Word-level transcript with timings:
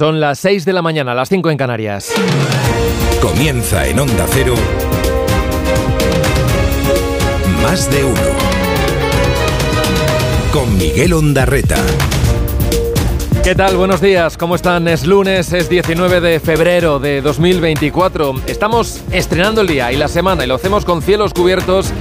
Son 0.00 0.18
las 0.18 0.38
6 0.38 0.64
de 0.64 0.72
la 0.72 0.80
mañana, 0.80 1.14
las 1.14 1.28
5 1.28 1.50
en 1.50 1.58
Canarias. 1.58 2.10
Comienza 3.20 3.86
en 3.86 3.98
Onda 3.98 4.24
Cero. 4.30 4.54
Más 7.62 7.90
de 7.90 8.02
uno. 8.02 8.20
Con 10.54 10.78
Miguel 10.78 11.12
Ondarreta. 11.12 11.76
¿Qué 13.44 13.54
tal? 13.54 13.76
Buenos 13.76 14.00
días, 14.00 14.38
¿cómo 14.38 14.54
están? 14.54 14.88
Es 14.88 15.06
lunes, 15.06 15.52
es 15.52 15.68
19 15.68 16.22
de 16.22 16.40
febrero 16.40 16.98
de 16.98 17.20
2024. 17.20 18.36
Estamos 18.46 19.02
estrenando 19.12 19.60
el 19.60 19.66
día 19.66 19.92
y 19.92 19.98
la 19.98 20.08
semana 20.08 20.44
y 20.44 20.46
lo 20.46 20.54
hacemos 20.54 20.86
con 20.86 21.02
cielos 21.02 21.34
cubiertos 21.34 21.92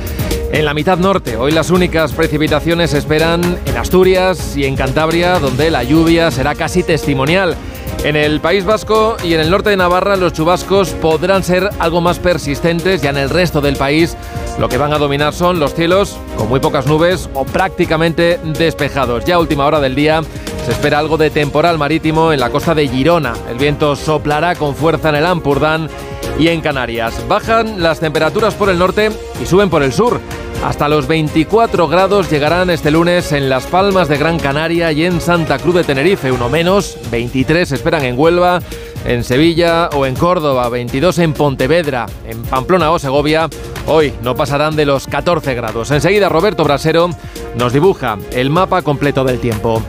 en 0.53 0.63
la 0.63 0.73
mitad 0.73 0.97
norte. 0.97 1.35
Hoy 1.35 1.51
las 1.51 1.69
únicas 1.69 2.13
precipitaciones 2.13 2.91
se 2.91 2.97
esperan 2.97 3.59
en 3.65 3.75
Asturias 3.75 4.55
y 4.55 4.63
en 4.63 4.77
Cantabria, 4.77 5.37
donde 5.39 5.69
la 5.69 5.83
lluvia 5.83 6.31
será 6.31 6.55
casi 6.55 6.81
testimonial. 6.81 7.57
En 8.03 8.15
el 8.15 8.39
País 8.39 8.63
Vasco 8.63 9.17
y 9.23 9.33
en 9.33 9.41
el 9.41 9.49
norte 9.49 9.71
de 9.71 9.77
Navarra 9.77 10.15
los 10.15 10.31
chubascos 10.31 10.91
podrán 10.91 11.43
ser 11.43 11.69
algo 11.79 11.99
más 11.99 12.17
persistentes, 12.17 13.01
ya 13.01 13.09
en 13.09 13.17
el 13.17 13.29
resto 13.29 13.59
del 13.59 13.75
país 13.75 14.15
lo 14.59 14.67
que 14.67 14.77
van 14.77 14.91
a 14.93 14.97
dominar 14.97 15.33
son 15.33 15.59
los 15.59 15.73
cielos 15.73 16.17
con 16.35 16.49
muy 16.49 16.59
pocas 16.59 16.85
nubes 16.85 17.29
o 17.33 17.45
prácticamente 17.45 18.39
despejados. 18.43 19.23
Ya 19.23 19.35
a 19.35 19.39
última 19.39 19.65
hora 19.65 19.79
del 19.79 19.95
día 19.95 20.21
se 20.65 20.71
espera 20.71 20.99
algo 20.99 21.15
de 21.17 21.29
temporal 21.29 21.77
marítimo 21.77 22.33
en 22.33 22.41
la 22.41 22.49
costa 22.49 22.75
de 22.75 22.87
Girona. 22.87 23.33
El 23.49 23.57
viento 23.57 23.95
soplará 23.95 24.55
con 24.55 24.75
fuerza 24.75 25.09
en 25.09 25.15
el 25.15 25.25
Ampurdán 25.25 25.89
y 26.37 26.49
en 26.49 26.59
Canarias. 26.59 27.25
Bajan 27.29 27.81
las 27.81 28.01
temperaturas 28.01 28.53
por 28.53 28.69
el 28.69 28.77
norte 28.77 29.11
y 29.41 29.45
suben 29.45 29.69
por 29.69 29.81
el 29.81 29.93
sur. 29.93 30.19
Hasta 30.63 30.89
los 30.89 31.07
24 31.07 31.87
grados 31.87 32.29
llegarán 32.29 32.69
este 32.69 32.91
lunes 32.91 33.31
en 33.31 33.47
Las 33.47 33.65
Palmas 33.65 34.09
de 34.09 34.17
Gran 34.17 34.37
Canaria 34.39 34.91
y 34.91 35.05
en 35.05 35.21
Santa 35.21 35.57
Cruz 35.57 35.75
de 35.75 35.83
Tenerife, 35.85 36.33
uno 36.33 36.49
menos, 36.49 36.97
23 37.09 37.71
esperan 37.71 38.03
en 38.03 38.19
Huelva, 38.19 38.59
en 39.05 39.23
Sevilla 39.23 39.89
o 39.93 40.05
en 40.05 40.15
Córdoba, 40.15 40.69
22 40.69 41.19
en 41.19 41.33
Pontevedra, 41.33 42.05
en 42.27 42.41
Pamplona 42.43 42.91
o 42.91 42.99
Segovia, 42.99 43.49
hoy 43.87 44.13
no 44.21 44.35
pasarán 44.35 44.75
de 44.75 44.85
los 44.85 45.07
14 45.07 45.53
grados. 45.55 45.91
Enseguida 45.91 46.29
Roberto 46.29 46.63
Brasero 46.63 47.09
nos 47.55 47.73
dibuja 47.73 48.17
el 48.31 48.49
mapa 48.49 48.81
completo 48.81 49.23
del 49.23 49.39
tiempo. 49.39 49.81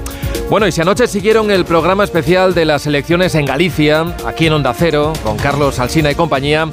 Bueno, 0.48 0.66
y 0.66 0.72
si 0.72 0.80
anoche 0.80 1.06
siguieron 1.06 1.50
el 1.50 1.64
programa 1.64 2.02
especial 2.02 2.54
de 2.54 2.64
las 2.64 2.86
elecciones 2.86 3.36
en 3.36 3.46
Galicia, 3.46 4.04
aquí 4.26 4.48
en 4.48 4.54
Onda 4.54 4.74
Cero, 4.76 5.12
con 5.22 5.36
Carlos 5.36 5.78
Alsina 5.78 6.10
y 6.10 6.16
compañía, 6.16 6.68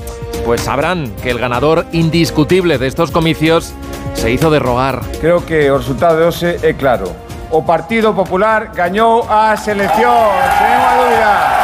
pues 0.46 0.62
sabrán 0.62 1.12
que 1.22 1.30
el 1.30 1.38
ganador 1.38 1.86
indiscutible 1.92 2.78
de 2.80 2.88
estos 2.88 3.12
comicios 3.12 3.74
se 4.16 4.32
hizo 4.32 4.50
de 4.50 4.60
rogar. 4.60 5.02
Creo 5.22 5.46
que 5.46 5.68
el 5.68 5.78
resultado 5.78 6.18
de 6.18 6.26
hoy 6.26 6.58
es 6.64 6.76
claro. 6.78 7.14
O 7.52 7.66
Partido 7.66 8.16
Popular 8.16 8.72
ganó 8.74 9.22
a 9.30 9.56
selección, 9.56 10.02
duda. 10.02 11.54
Sin 11.54 11.57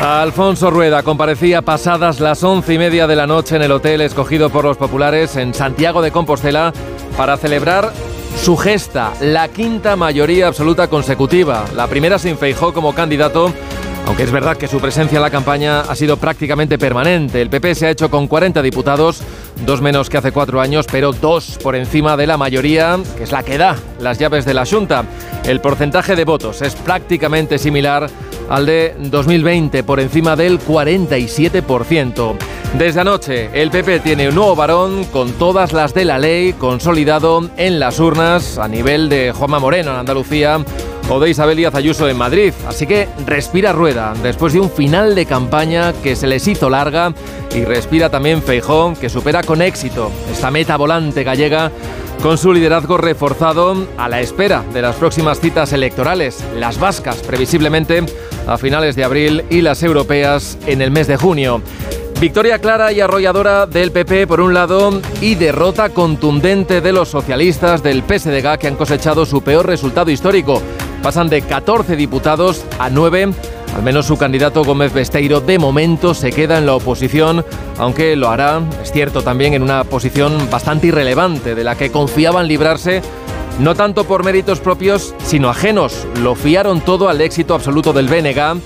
Alfonso 0.00 0.70
Rueda 0.70 1.02
comparecía 1.02 1.62
pasadas 1.62 2.18
las 2.18 2.42
once 2.42 2.74
y 2.74 2.78
media 2.78 3.06
de 3.06 3.14
la 3.14 3.26
noche 3.26 3.54
en 3.54 3.62
el 3.62 3.70
hotel 3.70 4.00
escogido 4.00 4.50
por 4.50 4.64
los 4.64 4.76
populares 4.76 5.36
en 5.36 5.54
Santiago 5.54 6.02
de 6.02 6.10
Compostela 6.10 6.72
para 7.16 7.36
celebrar 7.36 7.92
su 8.42 8.56
gesta, 8.56 9.12
la 9.20 9.48
quinta 9.48 9.94
mayoría 9.94 10.48
absoluta 10.48 10.88
consecutiva. 10.88 11.64
La 11.76 11.86
primera 11.86 12.18
se 12.18 12.30
infeijó 12.30 12.72
como 12.72 12.94
candidato 12.94 13.52
aunque 14.08 14.22
es 14.22 14.32
verdad 14.32 14.56
que 14.56 14.68
su 14.68 14.80
presencia 14.80 15.16
en 15.16 15.22
la 15.22 15.30
campaña 15.30 15.82
ha 15.82 15.94
sido 15.94 16.16
prácticamente 16.16 16.78
permanente. 16.78 17.42
El 17.42 17.50
PP 17.50 17.74
se 17.74 17.86
ha 17.86 17.90
hecho 17.90 18.10
con 18.10 18.26
40 18.26 18.62
diputados, 18.62 19.20
dos 19.66 19.82
menos 19.82 20.08
que 20.08 20.16
hace 20.16 20.32
cuatro 20.32 20.62
años, 20.62 20.86
pero 20.90 21.12
dos 21.12 21.58
por 21.62 21.76
encima 21.76 22.16
de 22.16 22.26
la 22.26 22.38
mayoría, 22.38 22.98
que 23.18 23.24
es 23.24 23.32
la 23.32 23.42
que 23.42 23.58
da 23.58 23.76
las 24.00 24.18
llaves 24.18 24.46
de 24.46 24.54
la 24.54 24.64
Junta. 24.64 25.04
El 25.44 25.60
porcentaje 25.60 26.16
de 26.16 26.24
votos 26.24 26.62
es 26.62 26.74
prácticamente 26.74 27.58
similar 27.58 28.08
al 28.48 28.64
de 28.64 28.96
2020, 28.98 29.84
por 29.84 30.00
encima 30.00 30.36
del 30.36 30.58
47%. 30.58 32.34
Desde 32.78 33.00
anoche, 33.00 33.50
el 33.52 33.70
PP 33.70 34.00
tiene 34.00 34.30
un 34.30 34.36
nuevo 34.36 34.56
varón 34.56 35.04
con 35.04 35.32
todas 35.32 35.74
las 35.74 35.92
de 35.92 36.06
la 36.06 36.18
ley, 36.18 36.54
consolidado 36.54 37.50
en 37.58 37.78
las 37.78 38.00
urnas 38.00 38.56
a 38.56 38.68
nivel 38.68 39.10
de 39.10 39.32
Juanma 39.32 39.58
Moreno 39.58 39.90
en 39.90 39.98
Andalucía 39.98 40.64
o 41.08 41.20
de 41.20 41.30
Isabel 41.30 41.56
Díaz 41.56 41.74
Ayuso 41.74 42.08
en 42.08 42.16
Madrid. 42.16 42.52
Así 42.66 42.86
que 42.86 43.08
respira 43.26 43.72
rueda 43.72 44.14
después 44.22 44.52
de 44.52 44.60
un 44.60 44.70
final 44.70 45.14
de 45.14 45.26
campaña 45.26 45.92
que 46.02 46.16
se 46.16 46.26
les 46.26 46.46
hizo 46.46 46.70
larga 46.70 47.12
y 47.54 47.64
respira 47.64 48.10
también 48.10 48.42
Feijón 48.42 48.94
que 48.96 49.08
supera 49.08 49.42
con 49.42 49.62
éxito 49.62 50.10
esta 50.30 50.50
meta 50.50 50.76
volante 50.76 51.24
gallega 51.24 51.70
con 52.22 52.36
su 52.36 52.52
liderazgo 52.52 52.98
reforzado 52.98 53.86
a 53.96 54.08
la 54.08 54.20
espera 54.20 54.64
de 54.72 54.82
las 54.82 54.96
próximas 54.96 55.40
citas 55.40 55.72
electorales, 55.72 56.44
las 56.56 56.78
vascas 56.78 57.16
previsiblemente 57.18 58.04
a 58.46 58.58
finales 58.58 58.96
de 58.96 59.04
abril 59.04 59.44
y 59.50 59.60
las 59.60 59.82
europeas 59.82 60.58
en 60.66 60.82
el 60.82 60.90
mes 60.90 61.06
de 61.06 61.16
junio. 61.16 61.62
Victoria 62.20 62.58
clara 62.58 62.92
y 62.92 63.00
arrolladora 63.00 63.66
del 63.66 63.92
PP 63.92 64.26
por 64.26 64.40
un 64.40 64.52
lado 64.52 65.00
y 65.20 65.36
derrota 65.36 65.90
contundente 65.90 66.80
de 66.80 66.92
los 66.92 67.08
socialistas 67.08 67.80
del 67.84 68.02
PSDG 68.02 68.58
que 68.58 68.66
han 68.66 68.74
cosechado 68.74 69.24
su 69.24 69.42
peor 69.42 69.66
resultado 69.66 70.10
histórico. 70.10 70.60
Pasan 71.08 71.30
de 71.30 71.40
14 71.40 71.96
diputados 71.96 72.66
a 72.78 72.90
9. 72.90 73.30
Al 73.74 73.82
menos 73.82 74.04
su 74.04 74.18
candidato 74.18 74.62
Gómez 74.62 74.92
Besteiro 74.92 75.40
de 75.40 75.58
momento 75.58 76.12
se 76.12 76.32
queda 76.32 76.58
en 76.58 76.66
la 76.66 76.74
oposición, 76.74 77.46
aunque 77.78 78.14
lo 78.14 78.28
hará, 78.28 78.60
es 78.82 78.92
cierto, 78.92 79.22
también 79.22 79.54
en 79.54 79.62
una 79.62 79.84
posición 79.84 80.50
bastante 80.50 80.88
irrelevante 80.88 81.54
de 81.54 81.64
la 81.64 81.76
que 81.76 81.90
confiaban 81.90 82.46
librarse 82.46 83.00
no 83.58 83.74
tanto 83.74 84.04
por 84.04 84.22
méritos 84.22 84.60
propios, 84.60 85.14
sino 85.24 85.48
ajenos. 85.48 86.06
Lo 86.20 86.34
fiaron 86.34 86.82
todo 86.82 87.08
al 87.08 87.22
éxito 87.22 87.54
absoluto 87.54 87.94
del 87.94 88.08
BNG 88.08 88.60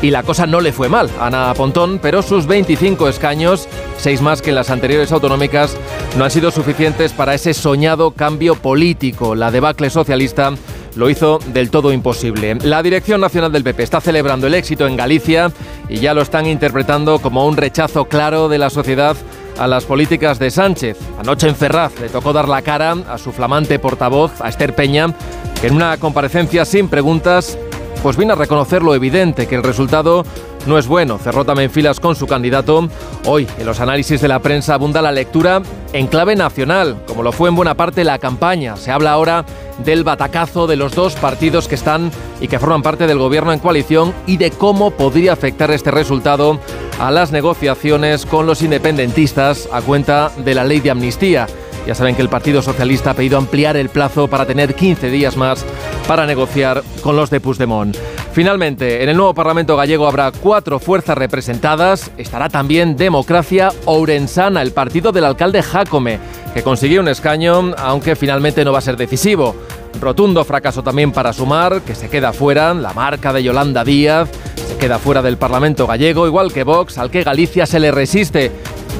y 0.00 0.10
la 0.10 0.22
cosa 0.22 0.46
no 0.46 0.62
le 0.62 0.72
fue 0.72 0.88
mal 0.88 1.10
a 1.20 1.26
Ana 1.26 1.52
Pontón, 1.54 1.98
pero 2.00 2.22
sus 2.22 2.46
25 2.46 3.06
escaños, 3.06 3.68
seis 3.98 4.22
más 4.22 4.40
que 4.40 4.48
en 4.48 4.56
las 4.56 4.70
anteriores 4.70 5.12
autonómicas, 5.12 5.76
no 6.16 6.24
han 6.24 6.30
sido 6.30 6.50
suficientes 6.50 7.12
para 7.12 7.34
ese 7.34 7.52
soñado 7.52 8.12
cambio 8.12 8.54
político. 8.54 9.34
La 9.34 9.50
debacle 9.50 9.90
socialista 9.90 10.54
lo 10.96 11.10
hizo 11.10 11.38
del 11.52 11.70
todo 11.70 11.92
imposible. 11.92 12.56
La 12.62 12.82
Dirección 12.82 13.20
Nacional 13.20 13.52
del 13.52 13.64
PP 13.64 13.82
está 13.82 14.00
celebrando 14.00 14.46
el 14.46 14.54
éxito 14.54 14.86
en 14.86 14.96
Galicia 14.96 15.52
y 15.88 15.98
ya 15.98 16.14
lo 16.14 16.22
están 16.22 16.46
interpretando 16.46 17.18
como 17.18 17.46
un 17.46 17.56
rechazo 17.56 18.06
claro 18.06 18.48
de 18.48 18.58
la 18.58 18.70
sociedad 18.70 19.16
a 19.58 19.66
las 19.66 19.84
políticas 19.84 20.38
de 20.38 20.50
Sánchez. 20.50 20.98
Anoche 21.18 21.48
en 21.48 21.56
Ferraz 21.56 21.98
le 22.00 22.08
tocó 22.08 22.32
dar 22.32 22.48
la 22.48 22.62
cara 22.62 22.92
a 23.08 23.18
su 23.18 23.32
flamante 23.32 23.78
portavoz, 23.78 24.40
a 24.40 24.48
Esther 24.48 24.74
Peña, 24.74 25.14
que 25.60 25.68
en 25.68 25.76
una 25.76 25.96
comparecencia 25.98 26.64
sin 26.64 26.88
preguntas 26.88 27.58
pues 28.02 28.16
vino 28.16 28.32
a 28.32 28.36
reconocer 28.36 28.82
lo 28.82 28.96
evidente, 28.96 29.46
que 29.46 29.54
el 29.54 29.62
resultado 29.62 30.24
no 30.66 30.78
es 30.78 30.86
bueno. 30.86 31.18
Cerró 31.18 31.44
también 31.44 31.70
filas 31.70 32.00
con 32.00 32.16
su 32.16 32.26
candidato. 32.26 32.88
Hoy, 33.26 33.46
en 33.58 33.66
los 33.66 33.80
análisis 33.80 34.20
de 34.20 34.28
la 34.28 34.40
prensa, 34.40 34.74
abunda 34.74 35.02
la 35.02 35.12
lectura 35.12 35.62
en 35.92 36.06
clave 36.06 36.36
nacional, 36.36 36.96
como 37.06 37.22
lo 37.22 37.32
fue 37.32 37.48
en 37.48 37.56
buena 37.56 37.74
parte 37.74 38.04
la 38.04 38.18
campaña. 38.18 38.76
Se 38.76 38.90
habla 38.90 39.12
ahora 39.12 39.44
del 39.84 40.04
batacazo 40.04 40.66
de 40.66 40.76
los 40.76 40.94
dos 40.94 41.14
partidos 41.14 41.68
que 41.68 41.74
están 41.74 42.10
y 42.40 42.48
que 42.48 42.58
forman 42.58 42.82
parte 42.82 43.06
del 43.06 43.18
gobierno 43.18 43.52
en 43.52 43.58
coalición 43.58 44.14
y 44.26 44.36
de 44.36 44.50
cómo 44.50 44.90
podría 44.90 45.32
afectar 45.32 45.70
este 45.70 45.90
resultado 45.90 46.58
a 46.98 47.10
las 47.10 47.32
negociaciones 47.32 48.26
con 48.26 48.46
los 48.46 48.62
independentistas 48.62 49.68
a 49.72 49.82
cuenta 49.82 50.30
de 50.44 50.54
la 50.54 50.64
ley 50.64 50.80
de 50.80 50.90
amnistía. 50.90 51.46
Ya 51.86 51.96
saben 51.96 52.14
que 52.14 52.22
el 52.22 52.28
Partido 52.28 52.62
Socialista 52.62 53.10
ha 53.10 53.14
pedido 53.14 53.38
ampliar 53.38 53.76
el 53.76 53.88
plazo 53.88 54.28
para 54.28 54.46
tener 54.46 54.74
15 54.74 55.10
días 55.10 55.36
más 55.36 55.64
para 56.06 56.26
negociar 56.26 56.82
con 57.02 57.16
los 57.16 57.28
de 57.28 57.40
Puigdemont. 57.40 57.96
Finalmente, 58.32 59.02
en 59.02 59.10
el 59.10 59.16
nuevo 59.16 59.34
Parlamento 59.34 59.76
gallego 59.76 60.06
habrá 60.06 60.32
cuatro 60.32 60.78
fuerzas 60.78 61.18
representadas. 61.18 62.10
Estará 62.16 62.48
también 62.48 62.96
Democracia 62.96 63.70
Ourensana, 63.84 64.62
el 64.62 64.72
partido 64.72 65.12
del 65.12 65.24
alcalde 65.24 65.62
Jacome, 65.62 66.18
que 66.54 66.62
consiguió 66.62 67.02
un 67.02 67.08
escaño, 67.08 67.74
aunque 67.76 68.16
finalmente 68.16 68.64
no 68.64 68.72
va 68.72 68.78
a 68.78 68.82
ser 68.82 68.96
decisivo. 68.96 69.54
Rotundo 70.00 70.44
fracaso 70.44 70.82
también 70.82 71.12
para 71.12 71.34
Sumar, 71.34 71.82
que 71.82 71.94
se 71.94 72.08
queda 72.08 72.32
fuera, 72.32 72.72
la 72.72 72.94
marca 72.94 73.34
de 73.34 73.42
Yolanda 73.42 73.84
Díaz, 73.84 74.30
se 74.66 74.78
queda 74.78 74.98
fuera 74.98 75.20
del 75.20 75.36
Parlamento 75.36 75.86
gallego, 75.86 76.26
igual 76.26 76.54
que 76.54 76.64
Vox, 76.64 76.96
al 76.96 77.10
que 77.10 77.24
Galicia 77.24 77.66
se 77.66 77.80
le 77.80 77.90
resiste 77.90 78.50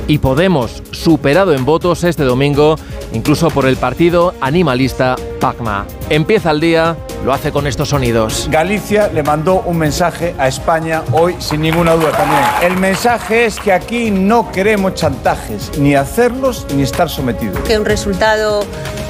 y 0.06 0.18
Podemos, 0.18 0.82
superado 0.92 1.52
en 1.52 1.64
votos 1.64 2.04
este 2.04 2.22
domingo, 2.24 2.76
incluso 3.12 3.50
por 3.50 3.66
el 3.66 3.76
partido 3.76 4.34
animalista 4.40 5.16
PACMA. 5.40 5.86
Empieza 6.10 6.50
el 6.50 6.60
día, 6.60 6.96
lo 7.24 7.32
hace 7.32 7.50
con 7.50 7.66
estos 7.66 7.88
sonidos. 7.88 8.48
Galicia 8.50 9.08
le 9.08 9.22
mandó 9.22 9.62
un 9.66 9.78
mensaje 9.78 10.34
a 10.38 10.48
España 10.48 11.02
hoy 11.12 11.34
sin 11.38 11.60
ninguna 11.62 11.94
duda 11.94 12.12
también. 12.12 12.42
El 12.62 12.76
mensaje 12.78 13.46
es 13.46 13.58
que 13.58 13.72
aquí 13.72 14.10
no 14.10 14.50
queremos 14.52 14.94
chantajes, 14.94 15.76
ni 15.78 15.94
hacerlos 15.94 16.66
ni 16.74 16.82
estar 16.82 17.08
sometidos. 17.08 17.58
Que 17.60 17.78
un 17.78 17.84
resultado 17.84 18.64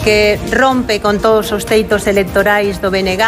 que 0.04 0.38
rompe 0.50 1.00
con 1.00 1.20
todos 1.20 1.52
os 1.52 1.64
teitos 1.64 2.06
electorais 2.06 2.80
do 2.80 2.90
BNG 2.90 3.22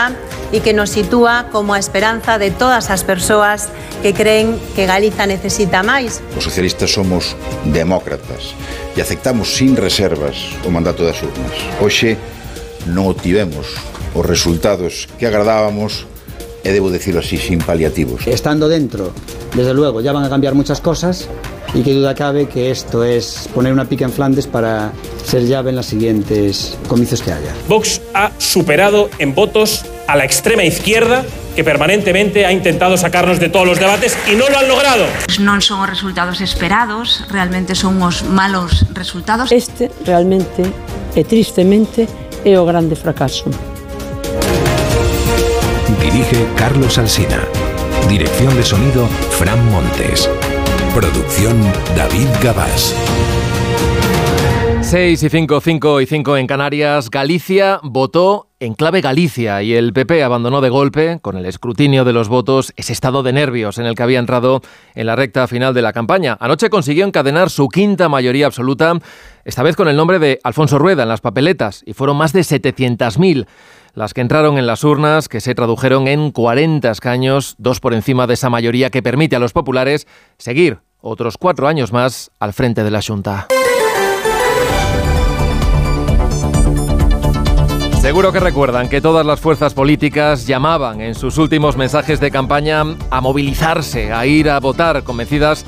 e 0.53 0.61
que 0.61 0.77
nos 0.77 0.91
sitúa 0.91 1.49
como 1.53 1.73
a 1.73 1.81
esperanza 1.81 2.37
de 2.37 2.51
todas 2.51 2.91
as 2.91 3.07
persoas 3.07 3.71
que 4.03 4.13
creen 4.13 4.59
que 4.77 4.85
Galiza 4.85 5.25
necesita 5.25 5.81
máis. 5.81 6.21
Os 6.37 6.45
socialistas 6.45 6.93
somos 6.93 7.33
demócratas 7.71 8.53
e 8.97 9.01
aceptamos 9.01 9.57
sin 9.57 9.79
reservas 9.79 10.53
o 10.65 10.71
mandato 10.71 11.07
das 11.07 11.21
urnas. 11.25 11.57
Hoxe 11.81 12.19
non 12.91 13.09
obtivemos 13.09 13.73
os 14.13 14.25
resultados 14.25 15.09
que 15.19 15.27
agradábamos 15.27 16.07
e 16.65 16.73
debo 16.73 16.89
decirlo 16.89 17.21
así, 17.21 17.37
sin 17.37 17.61
paliativos. 17.61 18.25
Estando 18.27 18.69
dentro, 18.69 19.13
desde 19.53 19.75
luego, 19.75 20.01
ya 20.01 20.13
van 20.13 20.25
a 20.25 20.31
cambiar 20.33 20.55
muchas 20.55 20.81
cosas 20.81 21.29
y 21.75 21.83
que 21.83 21.93
duda 21.93 22.15
cabe 22.15 22.47
que 22.49 22.71
esto 22.71 23.05
es 23.05 23.49
poner 23.53 23.73
una 23.73 23.85
pica 23.85 24.05
en 24.05 24.13
Flandes 24.13 24.47
para 24.47 24.93
ser 25.25 25.47
llave 25.47 25.71
en 25.71 25.77
los 25.77 25.87
siguientes 25.87 26.79
comicios 26.89 27.21
que 27.21 27.33
haya. 27.33 27.53
Vox 27.69 28.01
ha 28.15 28.31
superado 28.39 29.11
en 29.19 29.35
votos 29.35 29.85
a 30.07 30.17
la 30.17 30.25
extrema 30.25 30.65
izquierda 30.65 31.25
que 31.55 31.63
permanentemente 31.63 32.45
ha 32.47 32.53
intentado 32.53 32.97
sacarnos 32.97 33.39
de 33.39 33.49
todos 33.49 33.67
los 33.67 33.79
debates 33.79 34.19
y 34.31 34.35
no 34.35 34.49
lo 34.49 34.59
han 34.59 34.69
logrado. 34.69 35.07
Non 35.39 35.63
son 35.63 35.81
os 35.81 35.89
resultados 35.89 36.43
esperados, 36.43 37.25
realmente 37.31 37.79
son 37.79 38.03
os 38.03 38.27
malos 38.27 38.87
resultados. 38.93 39.55
Este 39.55 39.91
realmente 40.03 40.67
e 41.15 41.23
tristemente 41.23 42.11
é 42.43 42.59
o 42.59 42.67
grande 42.67 42.99
fracaso. 42.99 43.47
Dirige 46.03 46.43
Carlos 46.59 46.99
Alsina. 46.99 47.41
Dirección 48.09 48.55
de 48.57 48.63
sonido 48.63 49.07
Fran 49.39 49.59
Montes. 49.71 50.29
Producción 50.93 51.57
David 51.97 52.29
Gabás. 52.43 52.95
6 54.83 55.23
y 55.23 55.29
5, 55.29 55.61
5 55.61 56.01
y 56.03 56.07
5 56.07 56.37
en 56.37 56.47
Canarias. 56.47 57.11
Galicia 57.11 57.81
votó 57.83 58.54
en 58.65 58.75
clave 58.75 59.03
Galicia 59.03 59.63
y 59.63 59.75
el 59.75 59.93
PP 59.93 60.23
abandonó 60.23 60.61
de 60.61 60.71
golpe, 60.71 61.19
con 61.21 61.37
el 61.37 61.45
escrutinio 61.45 62.05
de 62.05 62.15
los 62.15 62.29
votos, 62.29 62.73
ese 62.77 62.95
estado 62.95 63.23
de 63.23 63.33
nervios 63.33 63.79
en 63.79 63.85
el 63.85 63.95
que 63.95 64.03
había 64.03 64.19
entrado 64.19 64.63
en 64.95 65.07
la 65.07 65.17
recta 65.17 65.47
final 65.47 65.75
de 65.75 65.83
la 65.83 65.93
campaña. 65.93 66.39
Anoche 66.41 66.71
consiguió 66.71 67.05
encadenar 67.05 67.51
su 67.51 67.69
quinta 67.69 68.09
mayoría 68.09 68.47
absoluta, 68.47 68.95
esta 69.45 69.63
vez 69.63 69.77
con 69.77 69.89
el 69.89 69.97
nombre 69.97 70.19
de 70.19 70.41
Alfonso 70.43 70.79
Rueda 70.79 71.03
en 71.03 71.11
las 71.11 71.21
papeletas, 71.21 71.83
y 71.85 71.93
fueron 71.93 72.17
más 72.17 72.33
de 72.33 72.41
700.000 72.41 73.47
las 73.93 74.13
que 74.13 74.23
entraron 74.23 74.59
en 74.59 74.67
las 74.67 74.83
urnas, 74.83 75.29
que 75.29 75.41
se 75.41 75.55
tradujeron 75.55 76.09
en 76.09 76.33
40 76.33 76.91
escaños, 76.91 77.55
dos 77.59 77.81
por 77.81 77.95
encima 77.95 78.27
de 78.27 78.35
esa 78.35 78.51
mayoría 78.51 78.91
que 78.91 79.03
permite 79.03 79.37
a 79.37 79.39
los 79.39 79.53
populares 79.53 80.09
seguir 80.39 80.79
otros 81.01 81.37
cuatro 81.39 81.69
años 81.69 81.93
más 81.93 82.31
al 82.41 82.53
frente 82.55 82.83
de 82.83 82.91
la 82.91 83.03
Junta. 83.03 83.47
Seguro 88.05 88.33
que 88.33 88.39
recuerdan 88.39 88.91
que 88.91 89.01
todas 89.01 89.25
las 89.25 89.41
fuerzas 89.41 89.73
políticas 89.73 90.47
llamaban 90.47 91.01
en 91.01 91.15
sus 91.15 91.39
últimos 91.39 91.79
mensajes 91.79 92.21
de 92.21 92.31
campaña 92.31 92.83
a 93.09 93.23
movilizarse, 93.23 94.13
a 94.13 94.27
ir 94.27 94.51
a 94.51 94.61
votar, 94.61 95.05
convencidas 95.05 95.65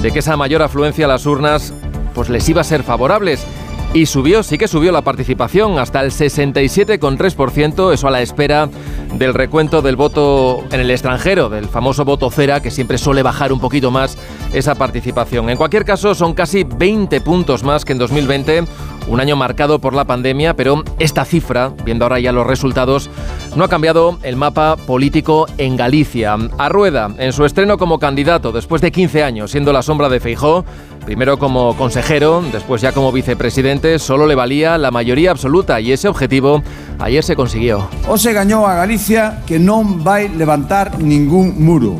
de 0.00 0.12
que 0.12 0.20
esa 0.20 0.36
mayor 0.36 0.62
afluencia 0.62 1.06
a 1.06 1.08
las 1.08 1.26
urnas 1.26 1.74
pues 2.14 2.28
les 2.28 2.48
iba 2.48 2.60
a 2.60 2.64
ser 2.64 2.84
favorables. 2.84 3.44
Y 3.92 4.06
subió, 4.06 4.44
sí 4.44 4.56
que 4.56 4.68
subió 4.68 4.92
la 4.92 5.02
participación 5.02 5.80
hasta 5.80 6.00
el 6.00 6.12
67,3%, 6.12 7.92
eso 7.92 8.06
a 8.06 8.10
la 8.12 8.22
espera 8.22 8.68
del 9.14 9.34
recuento 9.34 9.82
del 9.82 9.96
voto 9.96 10.62
en 10.70 10.78
el 10.78 10.92
extranjero, 10.92 11.48
del 11.48 11.66
famoso 11.66 12.04
voto 12.04 12.30
cera, 12.30 12.62
que 12.62 12.70
siempre 12.70 12.98
suele 12.98 13.24
bajar 13.24 13.52
un 13.52 13.58
poquito 13.58 13.90
más 13.90 14.16
esa 14.52 14.76
participación. 14.76 15.50
En 15.50 15.56
cualquier 15.56 15.84
caso, 15.84 16.14
son 16.14 16.34
casi 16.34 16.62
20 16.62 17.20
puntos 17.22 17.64
más 17.64 17.84
que 17.84 17.90
en 17.90 17.98
2020, 17.98 18.64
un 19.08 19.20
año 19.20 19.34
marcado 19.34 19.80
por 19.80 19.92
la 19.92 20.04
pandemia, 20.04 20.54
pero 20.54 20.84
esta 21.00 21.24
cifra, 21.24 21.72
viendo 21.84 22.04
ahora 22.04 22.20
ya 22.20 22.30
los 22.30 22.46
resultados, 22.46 23.10
no 23.56 23.64
ha 23.64 23.68
cambiado 23.68 24.18
el 24.22 24.36
mapa 24.36 24.76
político 24.76 25.46
en 25.58 25.76
Galicia. 25.76 26.36
A 26.58 26.68
Rueda, 26.68 27.10
en 27.18 27.32
su 27.32 27.44
estreno 27.44 27.76
como 27.76 27.98
candidato, 27.98 28.52
después 28.52 28.80
de 28.82 28.92
15 28.92 29.24
años 29.24 29.50
siendo 29.50 29.72
la 29.72 29.82
sombra 29.82 30.08
de 30.08 30.20
Feijó, 30.20 30.64
primero 31.04 31.38
como 31.38 31.76
consejero, 31.76 32.42
después 32.52 32.82
ya 32.82 32.92
como 32.92 33.12
vicepresidente, 33.12 33.98
solo 33.98 34.26
le 34.26 34.34
valía 34.34 34.78
la 34.78 34.90
mayoría 34.90 35.30
absoluta 35.30 35.80
y 35.80 35.92
ese 35.92 36.08
objetivo 36.08 36.62
ayer 36.98 37.24
se 37.24 37.36
consiguió. 37.36 37.88
O 38.08 38.18
se 38.18 38.32
gañou 38.32 38.66
a 38.66 38.74
Galicia 38.74 39.42
que 39.46 39.58
non 39.58 40.04
vai 40.04 40.28
levantar 40.28 40.98
ningún 41.00 41.58
muro, 41.58 41.98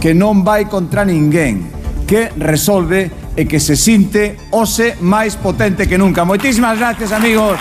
que 0.00 0.14
non 0.14 0.42
vai 0.46 0.66
contra 0.70 1.04
ninguén, 1.04 1.68
que 2.06 2.30
resolve 2.38 3.10
e 3.36 3.44
que 3.44 3.60
se 3.60 3.76
sinte 3.76 4.40
ose 4.50 4.96
máis 5.04 5.36
potente 5.36 5.84
que 5.84 6.00
nunca. 6.00 6.24
Moitísimas 6.24 6.80
gracias, 6.80 7.12
amigos. 7.12 7.60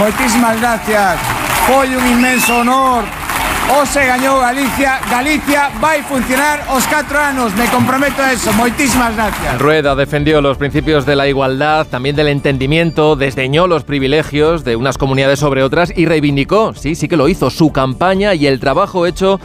Moitísimas 0.00 0.56
gracias. 0.56 1.20
Foi 1.68 1.92
un 1.92 2.04
inmenso 2.08 2.64
honor. 2.64 3.19
Ose 3.78 4.04
gañou 4.04 4.40
Galicia. 4.40 4.98
Galicia 5.08 5.70
vai 5.80 6.02
funcionar 6.02 6.58
os 6.74 6.82
4 6.88 7.18
anos. 7.18 7.54
Me 7.54 7.66
comprometo 7.70 8.20
a 8.20 8.32
eso. 8.32 8.52
Moitísimas 8.54 9.14
gracias. 9.14 9.60
Rueda 9.60 9.94
defendió 9.94 10.40
los 10.40 10.58
principios 10.58 11.06
de 11.06 11.14
la 11.14 11.28
igualdad, 11.28 11.86
también 11.86 12.16
del 12.16 12.26
entendimiento, 12.26 13.14
desdeñó 13.14 13.68
los 13.68 13.84
privilegios 13.84 14.64
de 14.64 14.74
unas 14.74 14.98
comunidades 14.98 15.38
sobre 15.38 15.62
otras 15.62 15.92
y 15.96 16.06
reivindicó, 16.06 16.74
sí, 16.74 16.96
sí 16.96 17.06
que 17.06 17.16
lo 17.16 17.28
hizo, 17.28 17.48
su 17.48 17.70
campaña 17.70 18.34
y 18.34 18.48
el 18.48 18.58
trabajo 18.58 19.06
hecho 19.06 19.38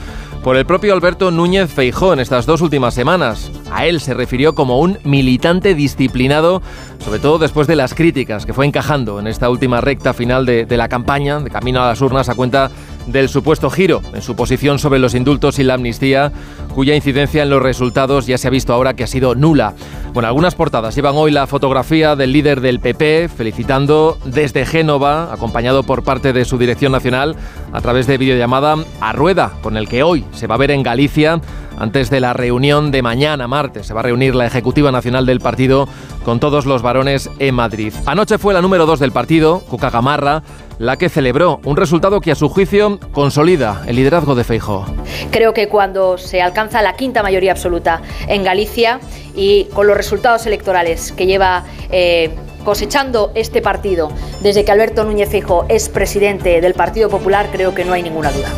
por 0.44 0.58
el 0.58 0.66
propio 0.66 0.94
Alberto 0.94 1.30
Núñez 1.30 1.72
Feijó 1.72 2.14
en 2.14 2.20
estas 2.20 2.48
dos 2.48 2.62
últimas 2.62 2.96
semanas. 2.96 3.52
A 3.72 3.86
él 3.86 4.00
se 4.00 4.16
refirió 4.16 4.56
como 4.56 4.80
un 4.80 4.98
militante 5.04 5.76
disciplinado, 5.76 6.64
sobre 7.04 7.20
todo 7.20 7.38
después 7.38 7.68
de 7.68 7.76
las 7.76 7.94
críticas 7.94 8.48
que 8.48 8.54
fue 8.54 8.66
encajando 8.66 9.20
en 9.20 9.28
esta 9.28 9.52
última 9.52 9.82
recta 9.82 10.14
final 10.14 10.48
de 10.48 10.78
la 10.78 10.88
campaña, 10.88 11.40
de 11.40 11.52
camino 11.52 11.84
a 11.84 11.88
las 11.88 12.02
urnas, 12.02 12.30
a 12.30 12.36
cuenta 12.36 12.72
del 13.08 13.30
supuesto 13.30 13.70
giro 13.70 14.02
en 14.14 14.22
su 14.22 14.36
posición 14.36 14.80
sobre 14.80 15.00
los 15.00 15.14
indultos 15.14 15.60
y 15.60 15.64
la 15.64 15.76
amnistía, 15.76 16.32
cuya 16.74 16.96
incidencia 16.96 17.44
en 17.44 17.50
los 17.50 17.62
resultados 17.62 18.28
ya 18.28 18.38
se 18.38 18.48
ha 18.48 18.52
visto 18.52 18.74
ahora 18.74 18.96
que 18.96 19.04
ha 19.04 19.08
sido 19.08 19.36
nula. 19.36 19.74
Bueno, 20.14 20.28
algunas 20.28 20.56
portadas 20.56 20.96
llevan 20.96 21.16
hoy 21.18 21.32
la 21.32 21.46
fotografía 21.46 22.16
del 22.16 22.32
líder 22.32 22.62
del 22.62 22.80
PP 22.80 23.30
felicitando 23.30 24.18
desde 24.24 24.66
Génova, 24.66 25.34
acompañado 25.34 25.84
por 25.84 26.04
parte 26.04 26.32
de 26.32 26.46
su 26.46 26.58
dirección 26.58 26.94
nacional 26.94 27.36
a 27.74 27.82
través 27.82 28.08
de 28.08 28.18
videollamada 28.18 28.78
a 29.02 29.14
Rueda, 29.14 29.52
con 29.62 29.76
el 29.76 29.90
que 29.90 30.04
hoy 30.04 30.24
se 30.34 30.48
va 30.48 30.56
a 30.56 30.60
ver 30.60 30.72
en 30.72 30.84
Galicia 30.84 31.42
antes 31.78 32.10
de 32.10 32.22
la 32.22 32.34
reunión 32.34 32.92
de 32.92 33.02
mañana 33.02 33.48
martes. 33.48 33.88
Se 33.88 33.94
va 33.94 34.00
a 34.00 34.04
reunir 34.04 34.36
la 34.36 34.46
Ejecutiva 34.46 34.92
Nacional 34.92 35.26
del 35.26 35.42
partido 35.42 35.88
con 36.24 36.40
todos 36.40 36.66
los 36.66 36.82
varones 36.82 37.30
en 37.40 37.56
Madrid. 37.56 37.94
Anoche 38.06 38.38
fue 38.38 38.54
la 38.54 38.62
número 38.62 38.86
2 38.86 39.00
del 39.00 39.12
partido, 39.12 39.60
Cuca 39.60 39.90
Gamarra, 39.90 40.44
la 40.80 40.98
que 40.98 41.10
celebró 41.10 41.60
un 41.64 41.78
resultado 41.78 42.22
que 42.22 42.32
a 42.32 42.36
su 42.36 42.50
juicio 42.50 43.00
consolida 43.12 43.84
el 43.88 43.96
liderazgo 43.96 44.36
de 44.36 44.44
Feijó. 44.44 44.86
Creo 45.32 45.54
que 45.54 45.68
cuando 45.68 46.18
se 46.18 46.42
alcanza 46.42 46.82
la 46.82 46.96
quinta 46.96 47.24
mayoría 47.24 47.52
absoluta 47.52 48.02
en 48.28 48.44
Galicia 48.44 49.00
y 49.36 49.66
con 49.74 49.88
los 49.88 49.98
resultados 49.98 50.46
electorales 50.46 51.12
que 51.12 51.26
lleva 51.26 51.64
eh, 51.92 52.32
cosechando 52.64 53.32
este 53.36 53.62
partido 53.62 54.12
desde 54.42 54.66
que 54.66 54.72
Alberto 54.72 55.04
Núñez 55.04 55.30
Feijóo 55.30 55.66
es 55.70 55.88
presidente 55.90 56.62
del 56.62 56.74
Partido 56.74 57.10
Popular, 57.10 57.48
creo 57.52 57.74
que 57.74 57.86
no 57.86 57.94
hay 57.94 58.04
ninguna 58.04 58.32
duda. 58.32 58.50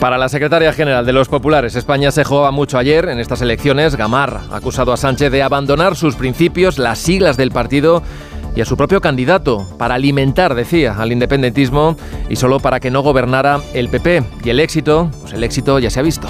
Para 0.00 0.18
la 0.18 0.28
secretaria 0.28 0.74
general 0.74 1.06
de 1.06 1.14
los 1.14 1.28
populares, 1.28 1.74
España 1.74 2.10
se 2.10 2.22
jugaba 2.22 2.50
mucho 2.50 2.76
ayer 2.76 3.08
en 3.08 3.18
estas 3.18 3.40
elecciones. 3.40 3.96
Gamar 3.96 4.40
ha 4.50 4.56
acusado 4.56 4.92
a 4.92 4.98
Sánchez 4.98 5.32
de 5.32 5.42
abandonar 5.42 5.96
sus 5.96 6.16
principios, 6.16 6.78
las 6.78 6.98
siglas 6.98 7.38
del 7.38 7.50
partido 7.50 8.02
y 8.56 8.62
a 8.62 8.64
su 8.64 8.76
propio 8.76 9.00
candidato 9.00 9.66
para 9.78 9.94
alimentar, 9.94 10.54
decía, 10.54 10.96
al 10.98 11.12
independentismo 11.12 11.96
y 12.28 12.36
solo 12.36 12.58
para 12.58 12.80
que 12.80 12.90
no 12.90 13.02
gobernara 13.02 13.60
el 13.74 13.88
PP. 13.90 14.24
Y 14.42 14.50
el 14.50 14.58
éxito, 14.58 15.10
pues 15.20 15.34
el 15.34 15.44
éxito 15.44 15.78
ya 15.78 15.90
se 15.90 16.00
ha 16.00 16.02
visto. 16.02 16.26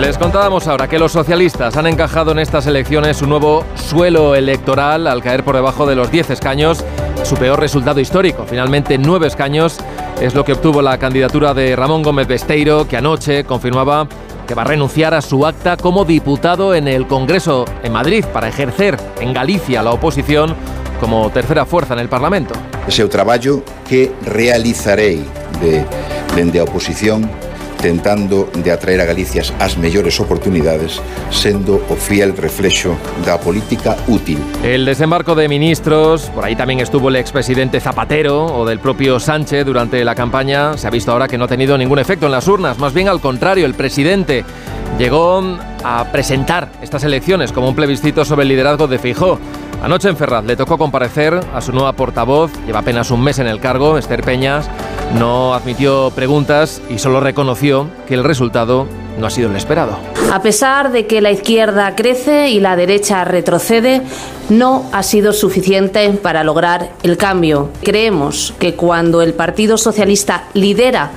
Les 0.00 0.16
contábamos 0.16 0.66
ahora 0.66 0.88
que 0.88 0.98
los 0.98 1.12
socialistas 1.12 1.76
han 1.76 1.86
encajado 1.86 2.32
en 2.32 2.38
estas 2.38 2.66
elecciones 2.66 3.20
un 3.20 3.28
nuevo 3.28 3.64
suelo 3.74 4.34
electoral 4.34 5.06
al 5.06 5.22
caer 5.22 5.44
por 5.44 5.56
debajo 5.56 5.84
de 5.84 5.94
los 5.94 6.10
10 6.10 6.30
escaños, 6.30 6.82
su 7.22 7.36
peor 7.36 7.60
resultado 7.60 8.00
histórico. 8.00 8.46
Finalmente, 8.48 8.96
9 8.96 9.26
escaños 9.26 9.78
es 10.20 10.34
lo 10.34 10.44
que 10.44 10.52
obtuvo 10.52 10.80
la 10.80 10.96
candidatura 10.96 11.52
de 11.52 11.76
Ramón 11.76 12.02
Gómez 12.02 12.28
Besteiro, 12.28 12.88
que 12.88 12.96
anoche 12.96 13.44
confirmaba 13.44 14.08
que 14.50 14.54
va 14.56 14.62
a 14.62 14.64
renunciar 14.64 15.14
a 15.14 15.22
su 15.22 15.46
acta 15.46 15.76
como 15.76 16.04
diputado 16.04 16.74
en 16.74 16.88
el 16.88 17.06
Congreso 17.06 17.66
en 17.84 17.92
Madrid 17.92 18.24
para 18.32 18.48
ejercer 18.48 18.98
en 19.20 19.32
Galicia 19.32 19.80
la 19.80 19.92
oposición 19.92 20.56
como 20.98 21.30
tercera 21.30 21.64
fuerza 21.64 21.94
en 21.94 22.00
el 22.00 22.08
Parlamento. 22.08 22.54
Ese 22.88 23.02
é 23.02 23.04
o 23.04 23.08
traballo 23.08 23.62
que 23.86 24.10
realizarei 24.26 25.22
de, 25.62 25.86
dende 26.34 26.58
a 26.58 26.66
oposición 26.66 27.30
tentando 27.80 28.48
de 28.54 28.70
atraer 28.70 29.00
a 29.00 29.04
Galicia 29.04 29.42
as 29.58 29.76
mellores 29.76 30.20
oportunidades 30.20 31.00
sendo 31.30 31.80
o 31.88 31.96
fiel 31.96 32.36
reflexo 32.36 32.96
da 33.24 33.40
política 33.40 33.96
útil. 34.06 34.38
El 34.62 34.84
desembarco 34.84 35.34
de 35.34 35.48
ministros, 35.48 36.28
por 36.30 36.44
ahí 36.44 36.54
también 36.54 36.80
estuvo 36.80 37.08
el 37.08 37.16
expresidente 37.16 37.80
Zapatero 37.80 38.46
o 38.46 38.66
del 38.66 38.78
propio 38.78 39.18
Sánchez 39.18 39.64
durante 39.64 40.04
la 40.04 40.14
campaña, 40.14 40.76
se 40.76 40.86
ha 40.86 40.90
visto 40.90 41.12
ahora 41.12 41.28
que 41.28 41.38
no 41.38 41.44
ha 41.44 41.48
tenido 41.48 41.76
ningún 41.78 41.98
efecto 41.98 42.26
en 42.26 42.32
las 42.32 42.46
urnas, 42.48 42.78
más 42.78 42.92
bien 42.92 43.08
al 43.08 43.20
contrario, 43.20 43.66
el 43.66 43.74
presidente 43.74 44.44
llegó 44.98 45.42
a 45.82 46.04
presentar 46.12 46.68
estas 46.82 47.04
elecciones 47.04 47.52
como 47.52 47.68
un 47.68 47.74
plebiscito 47.74 48.24
sobre 48.24 48.42
el 48.42 48.48
liderazgo 48.48 48.86
de 48.86 48.98
Feijóo. 48.98 49.38
Anoche 49.82 50.10
en 50.10 50.16
Ferraz 50.16 50.44
le 50.44 50.56
tocó 50.56 50.76
comparecer 50.76 51.40
a 51.54 51.60
su 51.62 51.72
nueva 51.72 51.94
portavoz, 51.94 52.52
lleva 52.66 52.80
apenas 52.80 53.10
un 53.10 53.22
mes 53.22 53.38
en 53.38 53.46
el 53.46 53.60
cargo, 53.60 53.96
Esther 53.96 54.22
Peñas, 54.22 54.68
no 55.18 55.54
admitió 55.54 56.10
preguntas 56.14 56.82
y 56.90 56.98
solo 56.98 57.20
reconoció 57.20 57.88
que 58.06 58.12
el 58.14 58.22
resultado 58.22 58.86
no 59.18 59.26
ha 59.26 59.30
sido 59.30 59.48
el 59.48 59.56
esperado. 59.56 59.98
A 60.30 60.42
pesar 60.42 60.92
de 60.92 61.06
que 61.06 61.22
la 61.22 61.30
izquierda 61.30 61.96
crece 61.96 62.50
y 62.50 62.60
la 62.60 62.76
derecha 62.76 63.24
retrocede, 63.24 64.02
no 64.50 64.84
ha 64.92 65.02
sido 65.02 65.32
suficiente 65.32 66.10
para 66.10 66.44
lograr 66.44 66.90
el 67.02 67.16
cambio. 67.16 67.70
Creemos 67.82 68.54
que 68.58 68.74
cuando 68.74 69.22
el 69.22 69.32
Partido 69.32 69.78
Socialista 69.78 70.44
lidera 70.52 71.10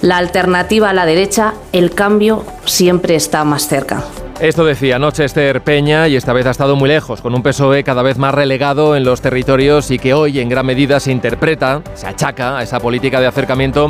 la 0.00 0.16
alternativa 0.16 0.90
a 0.90 0.94
la 0.94 1.04
derecha, 1.04 1.52
el 1.72 1.90
cambio 1.90 2.44
siempre 2.64 3.14
está 3.14 3.44
más 3.44 3.68
cerca. 3.68 4.04
Esto 4.40 4.66
decía 4.66 4.96
anoche 4.96 5.24
Esther 5.24 5.62
Peña 5.62 6.08
y 6.08 6.16
esta 6.16 6.34
vez 6.34 6.44
ha 6.44 6.50
estado 6.50 6.76
muy 6.76 6.90
lejos, 6.90 7.22
con 7.22 7.34
un 7.34 7.42
PSOE 7.42 7.82
cada 7.82 8.02
vez 8.02 8.18
más 8.18 8.34
relegado 8.34 8.94
en 8.94 9.02
los 9.02 9.22
territorios 9.22 9.90
y 9.90 9.98
que 9.98 10.12
hoy 10.12 10.40
en 10.40 10.50
gran 10.50 10.66
medida 10.66 11.00
se 11.00 11.10
interpreta, 11.10 11.80
se 11.94 12.06
achaca 12.06 12.58
a 12.58 12.62
esa 12.62 12.78
política 12.78 13.18
de 13.18 13.28
acercamiento 13.28 13.88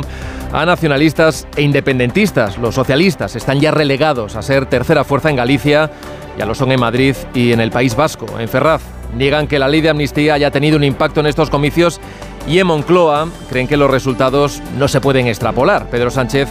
a 0.53 0.65
nacionalistas 0.65 1.45
e 1.57 1.63
independentistas. 1.63 2.57
Los 2.59 2.75
socialistas 2.75 3.35
están 3.35 3.59
ya 3.59 3.71
relegados 3.71 4.37
a 4.37 4.41
ser 4.41 4.67
tercera 4.67 5.03
fuerza 5.03 5.29
en 5.29 5.35
Galicia, 5.35 5.91
ya 6.37 6.45
lo 6.45 6.55
son 6.55 6.71
en 6.71 6.79
Madrid 6.79 7.15
y 7.33 7.51
en 7.51 7.59
el 7.59 7.69
País 7.69 7.97
Vasco, 7.97 8.25
en 8.39 8.47
Ferraz. 8.47 8.83
Niegan 9.17 9.47
que 9.47 9.59
la 9.59 9.67
ley 9.67 9.81
de 9.81 9.89
amnistía 9.89 10.35
haya 10.35 10.49
tenido 10.49 10.77
un 10.77 10.85
impacto 10.85 11.19
en 11.19 11.25
estos 11.25 11.49
comicios 11.49 11.99
y 12.47 12.59
en 12.59 12.67
Moncloa 12.67 13.27
creen 13.49 13.67
que 13.67 13.75
los 13.75 13.91
resultados 13.91 14.61
no 14.77 14.87
se 14.87 15.01
pueden 15.01 15.27
extrapolar. 15.27 15.89
Pedro 15.89 16.09
Sánchez 16.09 16.47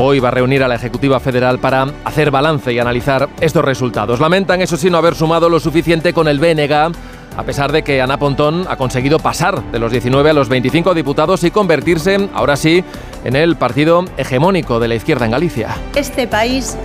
Hoy 0.00 0.20
va 0.20 0.28
a 0.28 0.30
reunir 0.30 0.62
a 0.62 0.68
la 0.68 0.76
Ejecutiva 0.76 1.18
Federal 1.18 1.58
para 1.58 1.84
hacer 2.04 2.30
balance 2.30 2.72
y 2.72 2.78
analizar 2.78 3.28
estos 3.40 3.64
resultados. 3.64 4.20
Lamentan, 4.20 4.62
eso 4.62 4.76
sí, 4.76 4.90
no 4.90 4.98
haber 4.98 5.16
sumado 5.16 5.48
lo 5.48 5.58
suficiente 5.58 6.12
con 6.12 6.28
el 6.28 6.38
BNG, 6.38 6.72
a 6.72 7.42
pesar 7.42 7.72
de 7.72 7.82
que 7.82 8.00
Ana 8.00 8.16
Pontón 8.16 8.64
ha 8.68 8.76
conseguido 8.76 9.18
pasar 9.18 9.60
de 9.72 9.80
los 9.80 9.90
19 9.90 10.30
a 10.30 10.34
los 10.34 10.48
25 10.48 10.94
diputados 10.94 11.42
y 11.42 11.50
convertirse, 11.50 12.28
ahora 12.32 12.54
sí, 12.54 12.84
en 13.24 13.34
el 13.34 13.56
partido 13.56 14.04
hegemónico 14.16 14.78
de 14.78 14.86
la 14.86 14.94
izquierda 14.94 15.24
en 15.24 15.32
Galicia. 15.32 15.76
Este 15.96 16.28
país 16.28 16.78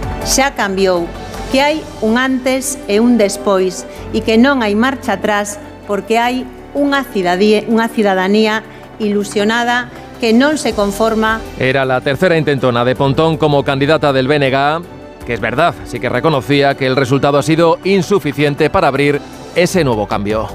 ha 0.44 0.56
cambiado, 0.56 1.06
que 1.52 1.62
hay 1.62 1.84
un 2.02 2.18
antes 2.18 2.80
e 2.88 3.00
un 3.00 3.20
después 3.20 3.86
y 4.12 4.22
que 4.22 4.40
no 4.40 4.60
hay 4.60 4.74
marcha 4.74 5.14
atrás 5.14 5.60
porque 5.86 6.18
hay 6.18 6.48
una 6.74 7.04
ciudadanía 7.04 8.64
ilusionada 8.98 9.92
que 10.24 10.32
no 10.32 10.56
se 10.56 10.72
conforma. 10.72 11.42
Era 11.60 11.84
la 11.84 12.00
tercera 12.00 12.38
intentona 12.38 12.86
de 12.86 12.96
Pontón 12.96 13.36
como 13.36 13.62
candidata 13.66 14.14
del 14.14 14.30
BNG, 14.30 14.82
que 15.26 15.34
es 15.34 15.42
verdad, 15.42 15.76
sí 15.84 16.00
que 16.00 16.08
reconocía 16.08 16.78
que 16.78 16.88
el 16.88 16.96
resultado 16.96 17.38
ha 17.38 17.44
sido 17.44 17.78
insuficiente 17.84 18.70
para 18.70 18.88
abrir 18.88 19.20
ese 19.54 19.84
nuevo 19.84 20.08
cambio. 20.08 20.48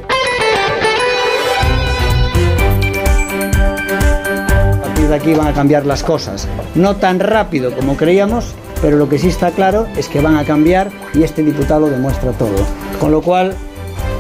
A 4.73 4.83
partir 4.85 5.07
de 5.07 5.15
aquí 5.15 5.35
van 5.35 5.49
a 5.49 5.53
cambiar 5.53 5.85
las 5.85 6.03
cosas. 6.03 6.49
No 6.75 6.97
tan 6.97 7.21
rápido 7.21 7.71
como 7.73 7.95
creíamos, 7.95 8.55
pero 8.81 8.97
lo 8.97 9.07
que 9.11 9.19
sí 9.19 9.29
está 9.29 9.51
claro 9.51 9.87
es 9.99 10.09
que 10.09 10.23
van 10.23 10.39
a 10.39 10.45
cambiar 10.45 10.91
y 11.13 11.25
este 11.25 11.43
diputado 11.43 11.91
demuestra 11.91 12.33
todo. 12.33 12.57
Con 12.99 13.13
lo 13.13 13.21
cual, 13.21 13.55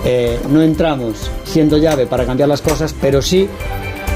eh, 0.04 0.38
no 0.50 0.60
entramos 0.60 1.30
siendo 1.44 1.78
llave 1.78 2.06
para 2.06 2.26
cambiar 2.26 2.50
las 2.50 2.60
cosas, 2.60 2.94
pero 3.00 3.22
sí 3.22 3.48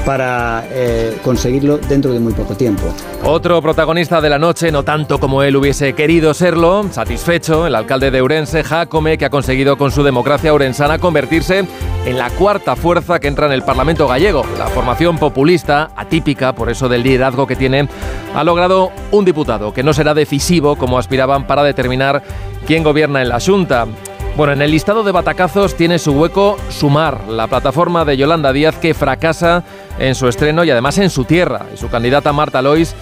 para 0.05 0.65
eh, 0.71 1.17
conseguirlo 1.23 1.77
dentro 1.77 2.11
de 2.11 2.19
muy 2.19 2.33
poco 2.33 2.55
tiempo. 2.55 2.83
Otro 3.23 3.61
protagonista 3.61 4.19
de 4.19 4.29
la 4.29 4.37
noche, 4.37 4.71
no 4.71 4.83
tanto 4.83 5.19
como 5.19 5.43
él 5.43 5.55
hubiese 5.55 5.93
querido 5.93 6.33
serlo, 6.33 6.85
satisfecho, 6.91 7.65
el 7.65 7.75
alcalde 7.75 8.11
de 8.11 8.21
Urense, 8.21 8.63
Jacome, 8.63 9.17
que 9.17 9.25
ha 9.25 9.29
conseguido 9.29 9.77
con 9.77 9.91
su 9.91 10.03
democracia 10.03 10.53
urensana 10.53 10.99
convertirse 10.99 11.65
en 12.05 12.17
la 12.17 12.29
cuarta 12.31 12.75
fuerza 12.75 13.19
que 13.19 13.27
entra 13.29 13.45
en 13.45 13.53
el 13.53 13.63
Parlamento 13.63 14.07
gallego. 14.07 14.43
La 14.57 14.67
formación 14.67 15.17
populista, 15.17 15.91
atípica 15.95 16.53
por 16.53 16.69
eso 16.69 16.89
del 16.89 17.03
liderazgo 17.03 17.47
que 17.47 17.55
tiene, 17.55 17.87
ha 18.35 18.43
logrado 18.43 18.91
un 19.11 19.23
diputado 19.23 19.73
que 19.73 19.83
no 19.83 19.93
será 19.93 20.13
decisivo 20.13 20.75
como 20.75 20.97
aspiraban 20.97 21.47
para 21.47 21.63
determinar 21.63 22.21
quién 22.65 22.83
gobierna 22.83 23.21
en 23.21 23.29
la 23.29 23.39
Junta. 23.39 23.87
Bueno, 24.35 24.53
en 24.53 24.63
el 24.63 24.71
listado 24.71 25.03
de 25.03 25.11
batacazos 25.11 25.75
tiene 25.75 25.99
su 25.99 26.11
hueco 26.13 26.57
Sumar, 26.69 27.27
la 27.29 27.45
plataforma 27.45 28.03
de 28.03 28.17
Yolanda 28.17 28.51
Díaz 28.51 28.75
que 28.77 28.95
fracasa 28.95 29.63
en 29.99 30.15
su 30.15 30.27
estreno 30.27 30.63
y 30.63 30.71
además 30.71 30.97
en 30.97 31.11
su 31.11 31.23
tierra. 31.23 31.67
Y 31.71 31.77
su 31.77 31.87
candidata 31.87 32.33
Marta 32.33 32.59
Lois 32.63 32.95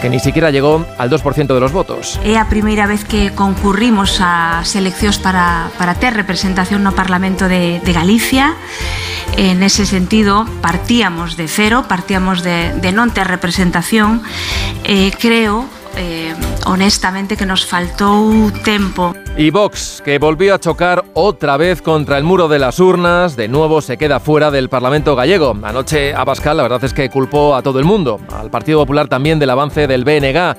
que 0.00 0.08
ni 0.08 0.20
siquiera 0.20 0.50
llegó 0.52 0.84
al 0.98 1.10
2% 1.10 1.46
de 1.54 1.60
los 1.60 1.72
votos. 1.72 2.20
É 2.22 2.38
a 2.38 2.46
primeira 2.46 2.86
vez 2.86 3.02
que 3.02 3.34
concurrimos 3.34 4.22
a 4.22 4.62
seleccións 4.62 5.18
para, 5.18 5.74
para 5.74 5.98
ter 5.98 6.14
representación 6.14 6.86
no 6.86 6.94
Parlamento 6.94 7.48
de, 7.48 7.82
de 7.82 7.92
Galicia. 7.92 8.54
En 9.34 9.66
ese 9.66 9.90
sentido, 9.90 10.46
partíamos 10.62 11.36
de 11.36 11.48
cero, 11.48 11.90
partíamos 11.90 12.46
de, 12.46 12.70
de 12.78 12.90
non 12.94 13.10
ter 13.10 13.26
representación. 13.26 14.22
Eh, 14.86 15.10
creo 15.18 15.66
eh, 15.96 16.34
honestamente 16.66 17.36
que 17.36 17.46
nos 17.46 17.66
faltou 17.66 18.50
tempo. 18.64 19.14
Y 19.36 19.50
Vox, 19.50 20.02
que 20.04 20.18
volvió 20.18 20.54
a 20.54 20.60
chocar 20.60 21.04
otra 21.14 21.56
vez 21.56 21.82
contra 21.82 22.18
el 22.18 22.24
muro 22.24 22.48
de 22.48 22.58
las 22.58 22.80
urnas, 22.80 23.36
de 23.36 23.48
nuevo 23.48 23.80
se 23.80 23.96
queda 23.96 24.20
fuera 24.20 24.50
del 24.50 24.68
Parlamento 24.68 25.16
gallego. 25.16 25.56
Anoche 25.62 26.14
Abascal 26.14 26.56
la 26.56 26.62
verdad 26.62 26.84
es 26.84 26.94
que 26.94 27.10
culpó 27.10 27.54
a 27.54 27.62
todo 27.62 27.78
el 27.78 27.84
mundo, 27.84 28.20
al 28.32 28.50
Partido 28.50 28.78
Popular 28.80 29.08
también 29.08 29.38
del 29.38 29.50
avance 29.50 29.86
del 29.86 30.04
BNG. 30.04 30.56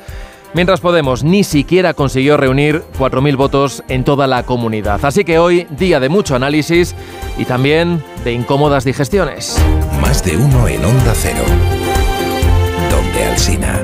Mientras 0.53 0.79
Podemos 0.79 1.23
ni 1.23 1.43
siquiera 1.43 1.93
consiguió 1.93 2.37
reunir 2.37 2.83
4.000 2.97 3.35
votos 3.35 3.83
en 3.89 4.03
toda 4.03 4.27
la 4.27 4.43
comunidad. 4.43 5.03
Así 5.03 5.23
que 5.23 5.39
hoy, 5.39 5.67
día 5.71 5.99
de 5.99 6.09
mucho 6.09 6.35
análisis 6.35 6.95
y 7.37 7.45
también 7.45 8.03
de 8.23 8.33
incómodas 8.33 8.83
digestiones. 8.83 9.61
Más 10.01 10.23
de 10.23 10.37
uno 10.37 10.67
en 10.67 10.83
Onda 10.83 11.13
Cero. 11.15 11.43
Donde 12.89 13.23
Alsina. 13.25 13.83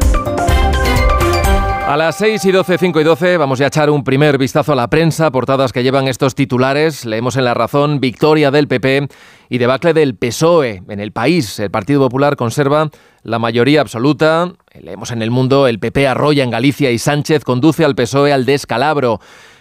A 1.93 1.97
las 1.97 2.15
6 2.15 2.43
y 2.45 2.51
12, 2.51 2.79
5 2.79 3.01
y 3.01 3.03
12 3.03 3.37
vamos 3.37 3.61
a 3.61 3.67
echar 3.67 3.91
un 3.91 4.03
primer 4.03 4.39
vistazo 4.39 4.73
a 4.73 4.75
la 4.75 4.89
prensa, 4.89 5.29
portadas 5.29 5.71
que 5.71 5.83
llevan 5.83 6.07
estos 6.07 6.33
titulares. 6.33 7.05
Leemos 7.05 7.35
en 7.35 7.45
La 7.45 7.53
Razón 7.53 7.99
victoria 7.99 8.49
del 8.49 8.67
PP 8.67 9.09
y 9.47 9.57
debacle 9.59 9.93
del 9.93 10.15
PSOE. 10.15 10.81
En 10.89 10.99
el 10.99 11.11
país, 11.11 11.59
el 11.59 11.69
Partido 11.69 11.99
Popular 11.99 12.35
conserva 12.35 12.89
la 13.21 13.37
mayoría 13.37 13.81
absoluta. 13.81 14.53
Leemos 14.73 15.11
en 15.11 15.21
El 15.21 15.29
Mundo, 15.29 15.67
el 15.67 15.77
PP 15.77 16.07
arrolla 16.07 16.43
en 16.43 16.49
Galicia 16.49 16.89
y 16.89 16.97
Sánchez 16.97 17.43
conduce 17.43 17.85
al 17.85 17.93
PSOE 17.93 18.33
al 18.33 18.47
descalabro. 18.47 19.19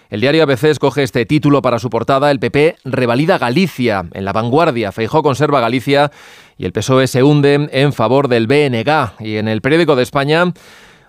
El 0.08 0.22
diario 0.22 0.44
ABC 0.44 0.64
escoge 0.64 1.02
este 1.02 1.26
título 1.26 1.60
para 1.60 1.78
su 1.78 1.90
portada. 1.90 2.30
El 2.30 2.40
PP 2.40 2.76
revalida 2.86 3.36
Galicia. 3.36 4.06
En 4.14 4.24
la 4.24 4.32
vanguardia, 4.32 4.90
Feijó 4.90 5.22
conserva 5.22 5.60
Galicia 5.60 6.10
y 6.56 6.64
el 6.64 6.72
PSOE 6.72 7.08
se 7.08 7.22
hunde 7.22 7.68
en 7.72 7.92
favor 7.92 8.28
del 8.28 8.46
BNG. 8.46 9.20
Y 9.20 9.36
en 9.36 9.48
el 9.48 9.60
periódico 9.60 9.96
de 9.96 10.02
España 10.02 10.46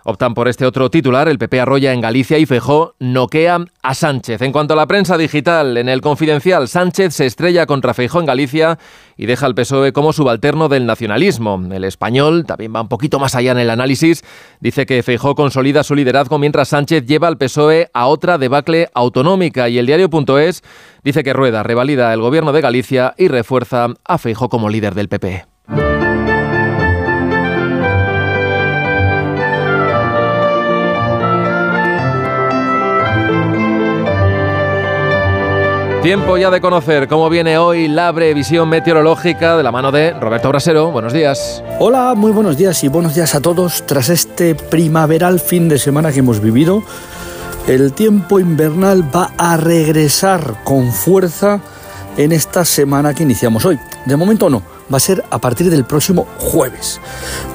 optan 0.03 0.33
por 0.33 0.47
este 0.47 0.65
otro 0.65 0.89
titular. 0.89 1.27
El 1.27 1.37
PP 1.37 1.59
arrolla 1.59 1.93
en 1.93 2.01
Galicia 2.01 2.37
y 2.37 2.45
Fejó 2.45 2.95
noquea 2.99 3.65
a 3.81 3.93
Sánchez. 3.93 4.41
En 4.41 4.51
cuanto 4.51 4.73
a 4.73 4.77
la 4.77 4.87
prensa 4.87 5.17
digital, 5.17 5.77
en 5.77 5.89
el 5.89 6.01
Confidencial, 6.01 6.67
Sánchez 6.67 7.13
se 7.13 7.25
estrella 7.25 7.65
contra 7.65 7.93
Feijó 7.93 8.19
en 8.19 8.25
Galicia 8.25 8.77
y 9.17 9.25
deja 9.25 9.45
al 9.45 9.55
PSOE 9.55 9.93
como 9.93 10.13
subalterno 10.13 10.69
del 10.69 10.85
nacionalismo. 10.85 11.61
El 11.71 11.83
español 11.83 12.45
también 12.45 12.73
va 12.75 12.81
un 12.81 12.89
poquito 12.89 13.19
más 13.19 13.35
allá 13.35 13.51
en 13.51 13.59
el 13.59 13.69
análisis. 13.69 14.23
Dice 14.59 14.85
que 14.85 15.03
Feijó 15.03 15.35
consolida 15.35 15.83
su 15.83 15.95
liderazgo 15.95 16.39
mientras 16.39 16.69
Sánchez 16.69 17.05
lleva 17.05 17.27
al 17.27 17.37
PSOE 17.37 17.89
a 17.93 18.07
otra 18.07 18.37
debacle 18.37 18.89
autonómica. 18.93 19.69
Y 19.69 19.77
el 19.77 19.85
diario.es 19.85 20.63
dice 21.03 21.23
que 21.23 21.33
Rueda 21.33 21.63
revalida 21.63 22.13
el 22.13 22.21
gobierno 22.21 22.51
de 22.51 22.61
Galicia 22.61 23.13
y 23.17 23.27
refuerza 23.27 23.87
a 24.05 24.17
Feijó 24.17 24.49
como 24.49 24.69
líder 24.69 24.95
del 24.95 25.09
PP. 25.09 26.02
Tiempo 36.03 36.37
ya 36.37 36.51
de 36.51 36.59
conocer 36.59 37.07
cómo 37.07 37.29
viene 37.29 37.57
hoy 37.57 37.87
la 37.87 38.11
previsión 38.11 38.67
meteorológica 38.67 39.55
de 39.55 39.63
la 39.63 39.71
mano 39.71 39.89
de 39.89 40.11
Roberto 40.11 40.49
Brasero. 40.49 40.91
Buenos 40.91 41.13
días. 41.13 41.63
Hola, 41.79 42.13
muy 42.13 42.33
buenos 42.33 42.57
días 42.57 42.83
y 42.83 42.89
buenos 42.89 43.15
días 43.15 43.33
a 43.35 43.39
todos. 43.39 43.85
Tras 43.85 44.09
este 44.09 44.53
primaveral 44.53 45.39
fin 45.39 45.69
de 45.69 45.79
semana 45.79 46.11
que 46.11 46.19
hemos 46.19 46.41
vivido, 46.41 46.83
el 47.67 47.93
tiempo 47.93 48.37
invernal 48.37 49.15
va 49.15 49.31
a 49.37 49.55
regresar 49.55 50.55
con 50.65 50.91
fuerza 50.91 51.61
en 52.17 52.33
esta 52.33 52.65
semana 52.65 53.13
que 53.13 53.23
iniciamos 53.23 53.63
hoy. 53.63 53.79
De 54.05 54.17
momento 54.17 54.49
no 54.49 54.61
va 54.93 54.97
a 54.97 54.99
ser 54.99 55.23
a 55.31 55.39
partir 55.39 55.71
del 55.71 55.85
próximo 55.85 56.27
jueves. 56.37 56.99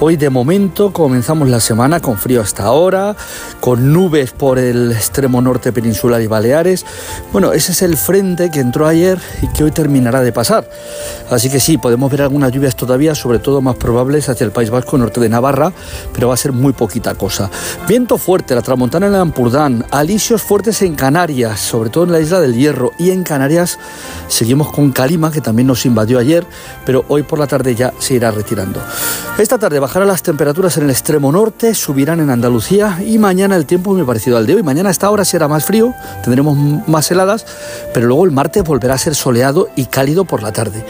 Hoy 0.00 0.16
de 0.16 0.28
momento 0.28 0.92
comenzamos 0.92 1.48
la 1.48 1.60
semana 1.60 2.00
con 2.00 2.18
frío 2.18 2.40
hasta 2.40 2.64
ahora, 2.64 3.14
con 3.60 3.92
nubes 3.92 4.32
por 4.32 4.58
el 4.58 4.90
extremo 4.90 5.40
norte 5.40 5.72
peninsular 5.72 6.20
y 6.20 6.26
Baleares. 6.26 6.84
Bueno, 7.32 7.52
ese 7.52 7.72
es 7.72 7.82
el 7.82 7.96
frente 7.96 8.50
que 8.50 8.58
entró 8.58 8.88
ayer 8.88 9.20
y 9.40 9.46
que 9.48 9.62
hoy 9.62 9.70
terminará 9.70 10.22
de 10.22 10.32
pasar. 10.32 10.68
Así 11.30 11.48
que 11.48 11.60
sí, 11.60 11.78
podemos 11.78 12.10
ver 12.10 12.22
algunas 12.22 12.50
lluvias 12.50 12.74
todavía, 12.74 13.14
sobre 13.14 13.38
todo 13.38 13.60
más 13.60 13.76
probables 13.76 14.28
hacia 14.28 14.44
el 14.44 14.50
País 14.50 14.70
Vasco, 14.70 14.98
norte 14.98 15.20
de 15.20 15.28
Navarra, 15.28 15.72
pero 16.12 16.28
va 16.28 16.34
a 16.34 16.38
ser 16.38 16.52
muy 16.52 16.72
poquita 16.72 17.14
cosa. 17.14 17.50
Viento 17.86 18.18
fuerte, 18.18 18.54
la 18.56 18.62
tramontana 18.62 19.06
en 19.06 19.14
el 19.14 19.20
Ampurdán, 19.20 19.86
alisios 19.90 20.42
fuertes 20.42 20.82
en 20.82 20.96
Canarias, 20.96 21.60
sobre 21.60 21.90
todo 21.90 22.04
en 22.04 22.12
la 22.12 22.20
isla 22.20 22.40
del 22.40 22.54
Hierro 22.54 22.92
y 22.98 23.10
en 23.10 23.22
Canarias 23.22 23.78
seguimos 24.26 24.72
con 24.72 24.90
Calima, 24.90 25.30
que 25.30 25.40
también 25.40 25.68
nos 25.68 25.86
invadió 25.86 26.18
ayer, 26.18 26.44
pero 26.84 27.04
hoy 27.08 27.22
por 27.28 27.38
la 27.38 27.46
tarde 27.46 27.74
ya 27.74 27.92
se 27.98 28.14
irá 28.14 28.32
retirando. 28.32 28.80
Esta 29.38 29.58
tarde 29.58 29.78
bajarán 29.78 30.08
las 30.08 30.22
temperaturas 30.22 30.76
en 30.78 30.84
el 30.84 30.90
extremo 30.90 31.30
norte, 31.30 31.74
subirán 31.74 32.18
en 32.18 32.30
Andalucía 32.30 33.00
y 33.04 33.18
mañana 33.18 33.54
el 33.54 33.66
tiempo 33.66 33.94
muy 33.94 34.02
parecido 34.02 34.36
al 34.36 34.46
de 34.46 34.56
hoy. 34.56 34.62
Mañana 34.64 34.88
a 34.88 34.92
esta 34.92 35.08
hora 35.10 35.24
será 35.24 35.46
más 35.46 35.64
frío, 35.64 35.94
tendremos 36.24 36.56
más 36.88 37.08
heladas, 37.10 37.46
pero 37.94 38.08
luego 38.08 38.24
el 38.24 38.32
martes 38.32 38.64
volverá 38.64 38.94
a 38.94 38.98
ser 38.98 39.14
soleado 39.14 39.68
y 39.76 39.86
cálido 39.86 40.24
por 40.24 40.42
la 40.42 40.52
tarde. 40.52 40.84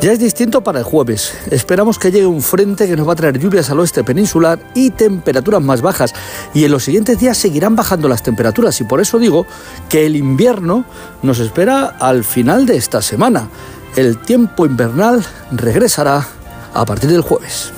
Ya 0.00 0.12
es 0.12 0.18
distinto 0.18 0.62
para 0.62 0.80
el 0.80 0.84
jueves. 0.84 1.32
Esperamos 1.50 1.98
que 1.98 2.10
llegue 2.10 2.26
un 2.26 2.42
frente 2.42 2.86
que 2.86 2.96
nos 2.96 3.06
va 3.06 3.12
a 3.12 3.16
traer 3.16 3.38
lluvias 3.38 3.70
al 3.70 3.80
oeste 3.80 4.04
peninsular 4.04 4.58
y 4.74 4.90
temperaturas 4.90 5.62
más 5.62 5.80
bajas. 5.80 6.12
Y 6.54 6.64
en 6.64 6.70
los 6.70 6.84
siguientes 6.84 7.18
días 7.18 7.38
seguirán 7.38 7.76
bajando 7.76 8.08
las 8.08 8.22
temperaturas 8.22 8.80
y 8.80 8.84
por 8.84 9.00
eso 9.00 9.18
digo 9.18 9.46
que 9.88 10.06
el 10.06 10.16
invierno 10.16 10.84
nos 11.22 11.38
espera 11.38 11.96
al 11.98 12.24
final 12.24 12.66
de 12.66 12.76
esta 12.76 13.00
semana. 13.02 13.48
El 13.96 14.18
tiempo 14.18 14.66
invernal 14.66 15.24
regresará 15.50 16.26
a 16.74 16.84
partir 16.84 17.10
del 17.10 17.22
jueves. 17.22 17.72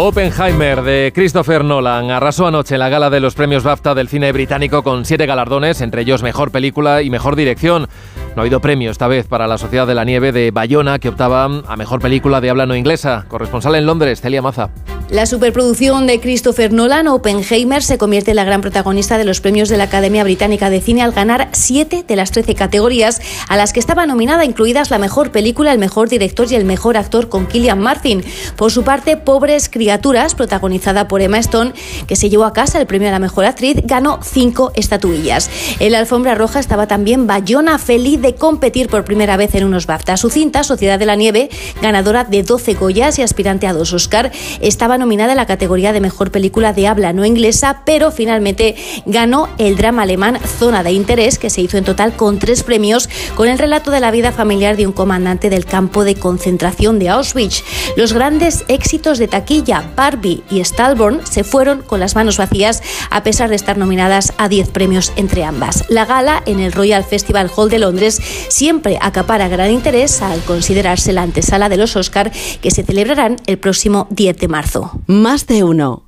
Oppenheimer 0.00 0.82
de 0.82 1.10
Christopher 1.12 1.64
Nolan 1.64 2.12
arrasó 2.12 2.46
anoche 2.46 2.76
en 2.76 2.78
la 2.78 2.88
gala 2.88 3.10
de 3.10 3.18
los 3.18 3.34
premios 3.34 3.64
BAFTA 3.64 3.96
del 3.96 4.06
cine 4.06 4.30
británico 4.30 4.84
con 4.84 5.04
siete 5.04 5.26
galardones, 5.26 5.80
entre 5.80 6.02
ellos 6.02 6.22
mejor 6.22 6.52
película 6.52 7.02
y 7.02 7.10
mejor 7.10 7.34
dirección. 7.34 7.88
No 8.36 8.42
ha 8.42 8.42
habido 8.42 8.60
premio 8.60 8.92
esta 8.92 9.08
vez 9.08 9.26
para 9.26 9.48
La 9.48 9.58
Sociedad 9.58 9.88
de 9.88 9.96
la 9.96 10.04
Nieve 10.04 10.30
de 10.30 10.52
Bayona, 10.52 11.00
que 11.00 11.08
optaba 11.08 11.46
a 11.46 11.76
mejor 11.76 12.00
película 12.00 12.40
de 12.40 12.48
habla 12.48 12.64
no 12.64 12.76
inglesa. 12.76 13.24
Corresponsal 13.26 13.74
en 13.74 13.86
Londres, 13.86 14.20
Celia 14.20 14.40
Maza. 14.40 14.70
La 15.10 15.24
superproducción 15.24 16.06
de 16.06 16.20
Christopher 16.20 16.70
Nolan, 16.70 17.08
Oppenheimer, 17.08 17.82
se 17.82 17.96
convierte 17.96 18.32
en 18.32 18.36
la 18.36 18.44
gran 18.44 18.60
protagonista 18.60 19.16
de 19.16 19.24
los 19.24 19.40
premios 19.40 19.70
de 19.70 19.78
la 19.78 19.84
Academia 19.84 20.22
Británica 20.22 20.68
de 20.68 20.82
Cine 20.82 21.02
al 21.02 21.12
ganar 21.12 21.48
siete 21.52 22.04
de 22.06 22.14
las 22.14 22.30
trece 22.30 22.54
categorías 22.54 23.22
a 23.48 23.56
las 23.56 23.72
que 23.72 23.80
estaba 23.80 24.06
nominada, 24.06 24.44
incluidas 24.44 24.90
la 24.90 24.98
mejor 24.98 25.32
película, 25.32 25.72
el 25.72 25.78
mejor 25.78 26.10
director 26.10 26.46
y 26.52 26.56
el 26.56 26.66
mejor 26.66 26.98
actor 26.98 27.30
con 27.30 27.46
Killian 27.46 27.80
Martin. 27.80 28.22
Por 28.54 28.70
su 28.70 28.84
parte, 28.84 29.16
Pobres 29.16 29.70
Criaturas, 29.70 29.87
protagonizada 30.36 31.08
por 31.08 31.22
Emma 31.22 31.38
Stone, 31.38 31.72
que 32.06 32.16
se 32.16 32.28
llevó 32.30 32.44
a 32.44 32.52
casa 32.52 32.80
el 32.80 32.86
premio 32.86 33.08
a 33.08 33.12
la 33.12 33.18
mejor 33.18 33.44
actriz, 33.44 33.76
ganó 33.84 34.20
cinco 34.22 34.72
estatuillas. 34.74 35.50
En 35.80 35.92
la 35.92 35.98
alfombra 35.98 36.34
roja 36.34 36.60
estaba 36.60 36.86
también 36.86 37.26
Bayona, 37.26 37.78
feliz 37.78 38.20
de 38.20 38.34
competir 38.34 38.88
por 38.88 39.04
primera 39.04 39.36
vez 39.36 39.54
en 39.54 39.64
unos 39.64 39.86
BAFTA. 39.86 40.16
Su 40.16 40.30
cinta, 40.30 40.64
Sociedad 40.64 40.98
de 40.98 41.06
la 41.06 41.16
Nieve, 41.16 41.48
ganadora 41.82 42.24
de 42.24 42.42
12 42.42 42.74
Goyas 42.74 43.18
y 43.18 43.22
aspirante 43.22 43.66
a 43.66 43.72
dos 43.72 43.92
Oscar, 43.92 44.32
estaba 44.60 44.98
nominada 44.98 45.32
en 45.32 45.36
la 45.36 45.46
categoría 45.46 45.92
de 45.92 46.00
mejor 46.00 46.30
película 46.30 46.72
de 46.72 46.86
habla 46.86 47.12
no 47.12 47.24
inglesa, 47.24 47.82
pero 47.84 48.10
finalmente 48.10 48.76
ganó 49.06 49.48
el 49.58 49.76
drama 49.76 50.02
alemán 50.02 50.38
Zona 50.58 50.82
de 50.82 50.92
Interés, 50.92 51.38
que 51.38 51.50
se 51.50 51.60
hizo 51.60 51.76
en 51.76 51.84
total 51.84 52.14
con 52.14 52.38
tres 52.38 52.62
premios, 52.62 53.08
con 53.34 53.48
el 53.48 53.58
relato 53.58 53.90
de 53.90 54.00
la 54.00 54.10
vida 54.10 54.32
familiar 54.32 54.76
de 54.76 54.86
un 54.86 54.92
comandante 54.92 55.50
del 55.50 55.64
campo 55.64 56.04
de 56.04 56.14
concentración 56.14 56.98
de 56.98 57.08
Auschwitz. 57.08 57.62
Los 57.96 58.12
grandes 58.12 58.64
éxitos 58.68 59.18
de 59.18 59.28
taquilla, 59.28 59.67
Barbie 59.96 60.42
y 60.50 60.64
Stallborn, 60.64 61.26
se 61.26 61.44
fueron 61.44 61.82
con 61.82 62.00
las 62.00 62.14
manos 62.14 62.38
vacías, 62.38 62.82
a 63.10 63.22
pesar 63.22 63.50
de 63.50 63.56
estar 63.56 63.76
nominadas 63.76 64.32
a 64.38 64.48
10 64.48 64.70
premios 64.70 65.12
entre 65.16 65.44
ambas. 65.44 65.84
La 65.88 66.06
gala 66.06 66.42
en 66.46 66.60
el 66.60 66.72
Royal 66.72 67.04
Festival 67.04 67.50
Hall 67.54 67.68
de 67.68 67.78
Londres 67.78 68.20
siempre 68.48 68.98
acapara 69.00 69.48
gran 69.48 69.70
interés 69.70 70.22
al 70.22 70.40
considerarse 70.42 71.12
la 71.12 71.22
antesala 71.22 71.68
de 71.68 71.76
los 71.76 71.96
Oscar 71.96 72.32
que 72.62 72.70
se 72.70 72.82
celebrarán 72.82 73.36
el 73.46 73.58
próximo 73.58 74.06
10 74.10 74.38
de 74.38 74.48
marzo. 74.48 75.00
Más 75.06 75.46
de 75.46 75.64
uno. 75.64 76.04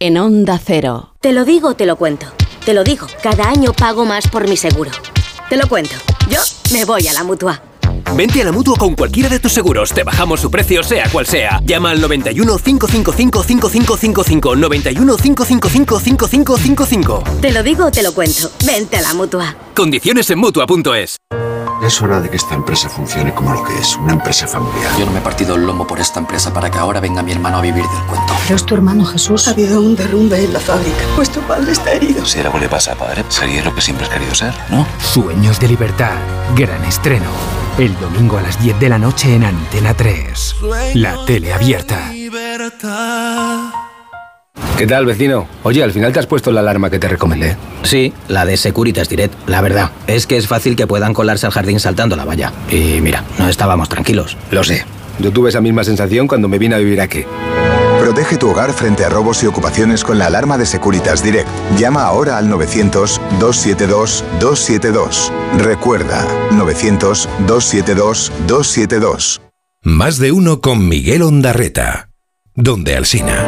En 0.00 0.18
Onda 0.18 0.60
Cero. 0.62 1.14
Te 1.20 1.32
lo 1.32 1.44
digo, 1.44 1.74
te 1.74 1.86
lo 1.86 1.96
cuento. 1.96 2.26
Te 2.64 2.74
lo 2.74 2.82
digo, 2.82 3.06
cada 3.22 3.48
año 3.48 3.72
pago 3.72 4.04
más 4.04 4.26
por 4.28 4.48
mi 4.48 4.56
seguro. 4.56 4.90
Te 5.48 5.56
lo 5.56 5.68
cuento. 5.68 5.94
Yo 6.28 6.40
me 6.72 6.84
voy 6.84 7.06
a 7.06 7.12
la 7.12 7.22
mutua. 7.22 7.62
Vente 8.14 8.40
a 8.40 8.44
la 8.44 8.52
mutua 8.52 8.76
con 8.76 8.94
cualquiera 8.94 9.28
de 9.28 9.40
tus 9.40 9.52
seguros. 9.52 9.92
Te 9.92 10.04
bajamos 10.04 10.40
su 10.40 10.48
precio, 10.48 10.84
sea 10.84 11.08
cual 11.10 11.26
sea. 11.26 11.60
Llama 11.64 11.90
al 11.90 12.00
91 12.00 12.58
555 12.58 13.42
5555. 13.42 14.56
91 14.56 15.16
555 15.16 15.98
5555. 15.98 17.24
Te 17.40 17.50
lo 17.50 17.62
digo, 17.64 17.90
te 17.90 18.04
lo 18.04 18.14
cuento. 18.14 18.50
Vente 18.64 18.98
a 18.98 19.02
la 19.02 19.14
mutua. 19.14 19.56
Condiciones 19.74 20.30
en 20.30 20.38
mutua.es. 20.38 21.16
Es 21.82 22.00
hora 22.00 22.20
de 22.20 22.30
que 22.30 22.36
esta 22.36 22.54
empresa 22.54 22.88
funcione 22.88 23.34
como 23.34 23.52
lo 23.52 23.64
que 23.64 23.76
es, 23.76 23.96
una 23.96 24.12
empresa 24.12 24.46
familiar. 24.46 24.96
Yo 24.96 25.04
no 25.06 25.12
me 25.12 25.18
he 25.18 25.22
partido 25.22 25.56
el 25.56 25.66
lomo 25.66 25.86
por 25.86 25.98
esta 25.98 26.20
empresa 26.20 26.52
para 26.52 26.70
que 26.70 26.78
ahora 26.78 27.00
venga 27.00 27.22
mi 27.22 27.32
hermano 27.32 27.58
a 27.58 27.60
vivir 27.60 27.82
del 27.82 28.02
cuento. 28.06 28.32
Pero 28.44 28.56
es 28.56 28.64
tu 28.64 28.74
hermano 28.76 29.04
Jesús. 29.04 29.48
Ha 29.48 29.50
habido 29.50 29.80
un 29.80 29.96
derrumbe 29.96 30.42
en 30.42 30.52
la 30.52 30.60
fábrica. 30.60 31.04
Vuestro 31.16 31.42
padre 31.42 31.72
está 31.72 31.92
herido. 31.92 32.24
Si 32.24 32.38
algo 32.38 32.58
le 32.58 32.68
pasa 32.68 32.92
a 32.92 32.94
padre, 32.94 33.24
sería 33.28 33.64
lo 33.64 33.74
que 33.74 33.82
siempre 33.82 34.06
has 34.06 34.12
querido 34.12 34.34
ser, 34.34 34.54
¿no? 34.70 34.86
Sueños 35.02 35.58
de 35.58 35.68
libertad. 35.68 36.14
Gran 36.54 36.82
estreno. 36.84 37.63
El 37.76 37.98
domingo 37.98 38.38
a 38.38 38.42
las 38.42 38.62
10 38.62 38.78
de 38.78 38.88
la 38.88 38.98
noche 38.98 39.34
en 39.34 39.42
Antena 39.42 39.94
3. 39.94 40.56
La 40.94 41.16
tele 41.24 41.52
abierta. 41.52 42.12
¿Qué 44.78 44.86
tal, 44.86 45.06
vecino? 45.06 45.48
Oye, 45.64 45.82
al 45.82 45.90
final 45.90 46.12
te 46.12 46.20
has 46.20 46.26
puesto 46.26 46.52
la 46.52 46.60
alarma 46.60 46.88
que 46.88 47.00
te 47.00 47.08
recomendé. 47.08 47.56
Sí, 47.82 48.12
la 48.28 48.46
de 48.46 48.56
Securitas 48.56 49.08
Direct. 49.08 49.34
La 49.48 49.60
verdad, 49.60 49.90
es 50.06 50.28
que 50.28 50.36
es 50.36 50.46
fácil 50.46 50.76
que 50.76 50.86
puedan 50.86 51.14
colarse 51.14 51.46
al 51.46 51.52
jardín 51.52 51.80
saltando 51.80 52.14
la 52.14 52.24
valla. 52.24 52.52
Y 52.70 53.00
mira, 53.00 53.24
no 53.40 53.48
estábamos 53.48 53.88
tranquilos. 53.88 54.36
Lo 54.52 54.62
sé. 54.62 54.84
Yo 55.18 55.32
tuve 55.32 55.48
esa 55.48 55.60
misma 55.60 55.82
sensación 55.82 56.28
cuando 56.28 56.46
me 56.46 56.58
vine 56.58 56.76
a 56.76 56.78
vivir 56.78 57.00
aquí. 57.00 57.24
Protege 57.98 58.36
tu 58.36 58.50
hogar 58.50 58.72
frente 58.72 59.04
a 59.04 59.08
robos 59.08 59.42
y 59.42 59.46
ocupaciones 59.46 60.04
con 60.04 60.18
la 60.18 60.26
alarma 60.26 60.58
de 60.58 60.66
Securitas 60.66 61.24
Direct. 61.24 61.48
Llama 61.76 62.04
ahora 62.04 62.38
al 62.38 62.48
900-272-272. 63.38 65.30
Recuerda, 65.58 66.26
900-272-272. 66.50 69.40
Más 69.82 70.18
de 70.18 70.32
uno 70.32 70.60
con 70.60 70.88
Miguel 70.88 71.22
Ondarreta. 71.22 72.08
Donde 72.54 72.96
Alsina. 72.96 73.46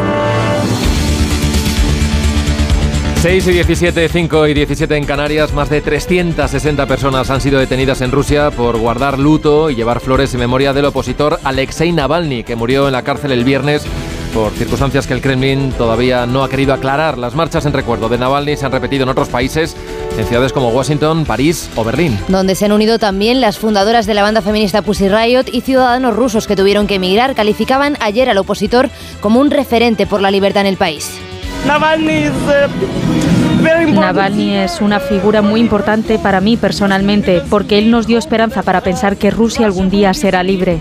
6 3.23 3.47
y 3.49 3.53
17, 3.53 4.09
5 4.09 4.47
y 4.47 4.55
17 4.55 4.97
en 4.97 5.05
Canarias, 5.05 5.53
más 5.53 5.69
de 5.69 5.81
360 5.81 6.87
personas 6.87 7.29
han 7.31 7.41
sido 7.41 7.59
detenidas 7.59 8.01
en 8.01 8.13
Rusia 8.13 8.53
por 8.53 8.77
guardar 8.77 9.19
luto 9.19 9.69
y 9.69 9.75
llevar 9.75 9.99
flores 10.01 10.33
en 10.35 10.41
memoria 10.41 10.73
del 10.73 10.85
opositor 10.85 11.41
Alexei 11.43 11.91
Navalny, 11.91 12.45
que 12.45 12.55
murió 12.55 12.87
en 12.87 12.93
la 12.93 13.03
cárcel 13.03 13.33
el 13.33 13.43
viernes 13.43 13.85
por 14.33 14.53
circunstancias 14.53 15.07
que 15.07 15.15
el 15.15 15.21
Kremlin 15.21 15.73
todavía 15.73 16.27
no 16.27 16.43
ha 16.43 16.49
querido 16.49 16.73
aclarar. 16.75 17.19
Las 17.19 17.35
marchas 17.35 17.67
en 17.67 17.73
recuerdo 17.73 18.09
de 18.09 18.19
Navalny 18.19 18.57
se 18.57 18.67
han 18.67 18.73
repetido 18.73 19.05
en 19.05 19.09
otros 19.09 19.29
países, 19.29 19.77
en 20.17 20.27
ciudades 20.27 20.53
como 20.53 20.71
Washington, 20.71 21.25
París 21.25 21.71
o 21.77 21.85
Berlín. 21.85 22.19
Donde 22.29 22.55
se 22.55 22.65
han 22.65 22.73
unido 22.73 22.99
también 22.99 23.41
las 23.41 23.59
fundadoras 23.59 24.07
de 24.07 24.15
la 24.15 24.23
banda 24.23 24.43
feminista 24.43 24.83
Pussy 24.83 25.09
Riot 25.09 25.47
y 25.53 25.61
ciudadanos 25.61 26.17
rusos 26.17 26.47
que 26.47 26.57
tuvieron 26.57 26.87
que 26.87 26.97
emigrar, 26.97 27.35
calificaban 27.35 27.97
ayer 28.01 28.29
al 28.29 28.39
opositor 28.39 28.91
como 29.21 29.41
un 29.41 29.51
referente 29.51 30.07
por 30.07 30.21
la 30.21 30.31
libertad 30.31 30.63
en 30.63 30.69
el 30.69 30.77
país. 30.77 31.11
Navalny 33.95 34.57
es 34.57 34.81
una 34.81 35.01
figura 35.01 35.43
muy 35.43 35.61
importante 35.61 36.19
para 36.19 36.41
mí 36.41 36.57
personalmente, 36.57 37.43
porque 37.51 37.79
él 37.79 37.91
nos 37.91 38.07
dio 38.07 38.19
esperanza 38.19 38.63
para 38.63 38.81
pensar 38.83 39.17
que 39.17 39.31
Rusia 39.31 39.67
algún 39.67 39.91
día 39.91 40.15
será 40.15 40.43
libre. 40.43 40.79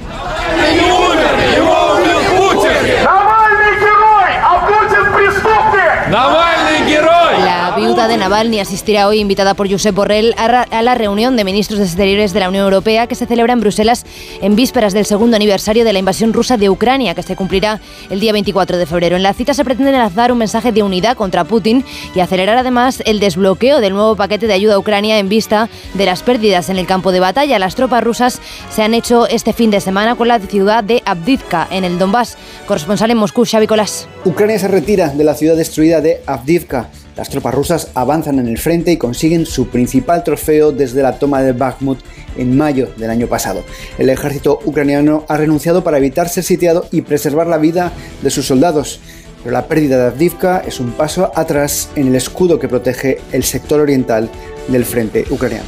Viuda 7.95 8.09
de 8.09 8.17
Navalny 8.17 8.59
asistirá 8.59 9.07
hoy, 9.07 9.21
invitada 9.21 9.53
por 9.53 9.71
Josep 9.71 9.95
Borrell, 9.95 10.35
a 10.37 10.81
la 10.81 10.95
reunión 10.95 11.37
de 11.37 11.45
ministros 11.45 11.79
de 11.79 11.85
Exteriores 11.85 12.33
de 12.33 12.41
la 12.41 12.49
Unión 12.49 12.65
Europea 12.65 13.07
que 13.07 13.15
se 13.15 13.25
celebra 13.25 13.53
en 13.53 13.61
Bruselas 13.61 14.03
en 14.41 14.57
vísperas 14.57 14.91
del 14.91 15.05
segundo 15.05 15.37
aniversario 15.37 15.85
de 15.85 15.93
la 15.93 15.99
invasión 15.99 16.33
rusa 16.33 16.57
de 16.57 16.69
Ucrania, 16.69 17.15
que 17.15 17.23
se 17.23 17.37
cumplirá 17.37 17.79
el 18.09 18.19
día 18.19 18.33
24 18.33 18.77
de 18.77 18.85
febrero. 18.85 19.15
En 19.15 19.23
la 19.23 19.33
cita 19.33 19.53
se 19.53 19.63
pretende 19.63 19.93
lanzar 19.93 20.33
un 20.33 20.39
mensaje 20.39 20.73
de 20.73 20.83
unidad 20.83 21.15
contra 21.15 21.45
Putin 21.45 21.85
y 22.13 22.19
acelerar 22.19 22.57
además 22.57 23.01
el 23.05 23.21
desbloqueo 23.21 23.79
del 23.79 23.93
nuevo 23.93 24.17
paquete 24.17 24.45
de 24.45 24.53
ayuda 24.53 24.75
a 24.75 24.79
Ucrania 24.79 25.17
en 25.17 25.29
vista 25.29 25.69
de 25.93 26.05
las 26.05 26.21
pérdidas 26.21 26.67
en 26.67 26.75
el 26.75 26.87
campo 26.87 27.13
de 27.13 27.21
batalla. 27.21 27.59
Las 27.59 27.75
tropas 27.75 28.03
rusas 28.03 28.41
se 28.71 28.83
han 28.83 28.93
hecho 28.93 29.25
este 29.25 29.53
fin 29.53 29.71
de 29.71 29.79
semana 29.79 30.15
con 30.15 30.27
la 30.27 30.41
ciudad 30.41 30.83
de 30.83 31.01
Abdivka, 31.05 31.65
en 31.71 31.85
el 31.85 31.97
Donbass. 31.97 32.37
Corresponsal 32.67 33.11
en 33.11 33.17
Moscú, 33.19 33.45
Xavi 33.45 33.67
Colás. 33.67 34.09
Ucrania 34.25 34.59
se 34.59 34.67
retira 34.67 35.07
de 35.07 35.23
la 35.23 35.33
ciudad 35.33 35.55
destruida 35.55 36.01
de 36.01 36.21
Avdivka. 36.25 36.89
Las 37.15 37.29
tropas 37.29 37.55
rusas 37.55 37.91
avanzan 37.93 38.39
en 38.39 38.47
el 38.47 38.57
frente 38.57 38.91
y 38.91 38.97
consiguen 38.97 39.45
su 39.45 39.67
principal 39.67 40.23
trofeo 40.23 40.71
desde 40.73 41.01
la 41.01 41.17
toma 41.17 41.41
de 41.41 41.53
Bakhmut 41.53 41.99
en 42.37 42.57
mayo 42.57 42.89
del 42.97 43.09
año 43.09 43.27
pasado. 43.27 43.63
El 43.97 44.09
ejército 44.09 44.59
ucraniano 44.65 45.23
ha 45.29 45.37
renunciado 45.37 45.83
para 45.83 45.97
evitar 45.97 46.27
ser 46.27 46.43
sitiado 46.43 46.87
y 46.91 47.01
preservar 47.01 47.47
la 47.47 47.57
vida 47.57 47.93
de 48.21 48.29
sus 48.29 48.45
soldados. 48.45 48.99
Pero 49.43 49.53
la 49.53 49.67
pérdida 49.67 49.97
de 49.97 50.07
Avdivka 50.07 50.63
es 50.65 50.79
un 50.79 50.91
paso 50.91 51.31
atrás 51.35 51.89
en 51.95 52.07
el 52.07 52.15
escudo 52.15 52.59
que 52.59 52.67
protege 52.67 53.19
el 53.31 53.43
sector 53.43 53.79
oriental 53.79 54.29
del 54.67 54.83
frente 54.83 55.25
ucraniano. 55.29 55.65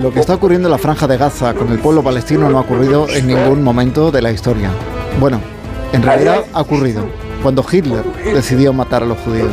Lo 0.00 0.12
que 0.12 0.20
está 0.20 0.34
ocurriendo 0.34 0.68
en 0.68 0.72
la 0.72 0.78
franja 0.78 1.06
de 1.06 1.16
Gaza 1.16 1.54
con 1.54 1.70
el 1.72 1.78
pueblo 1.78 2.02
palestino 2.02 2.50
no 2.50 2.58
ha 2.58 2.62
ocurrido 2.62 3.08
en 3.08 3.26
ningún 3.26 3.62
momento 3.62 4.10
de 4.10 4.22
la 4.22 4.30
historia. 4.30 4.70
Bueno, 5.20 5.40
en 5.92 6.02
realidad 6.02 6.44
ha 6.52 6.60
ocurrido 6.60 7.06
cuando 7.42 7.64
Hitler 7.70 8.04
decidió 8.24 8.72
matar 8.72 9.02
a 9.02 9.06
los 9.06 9.18
judíos. 9.18 9.52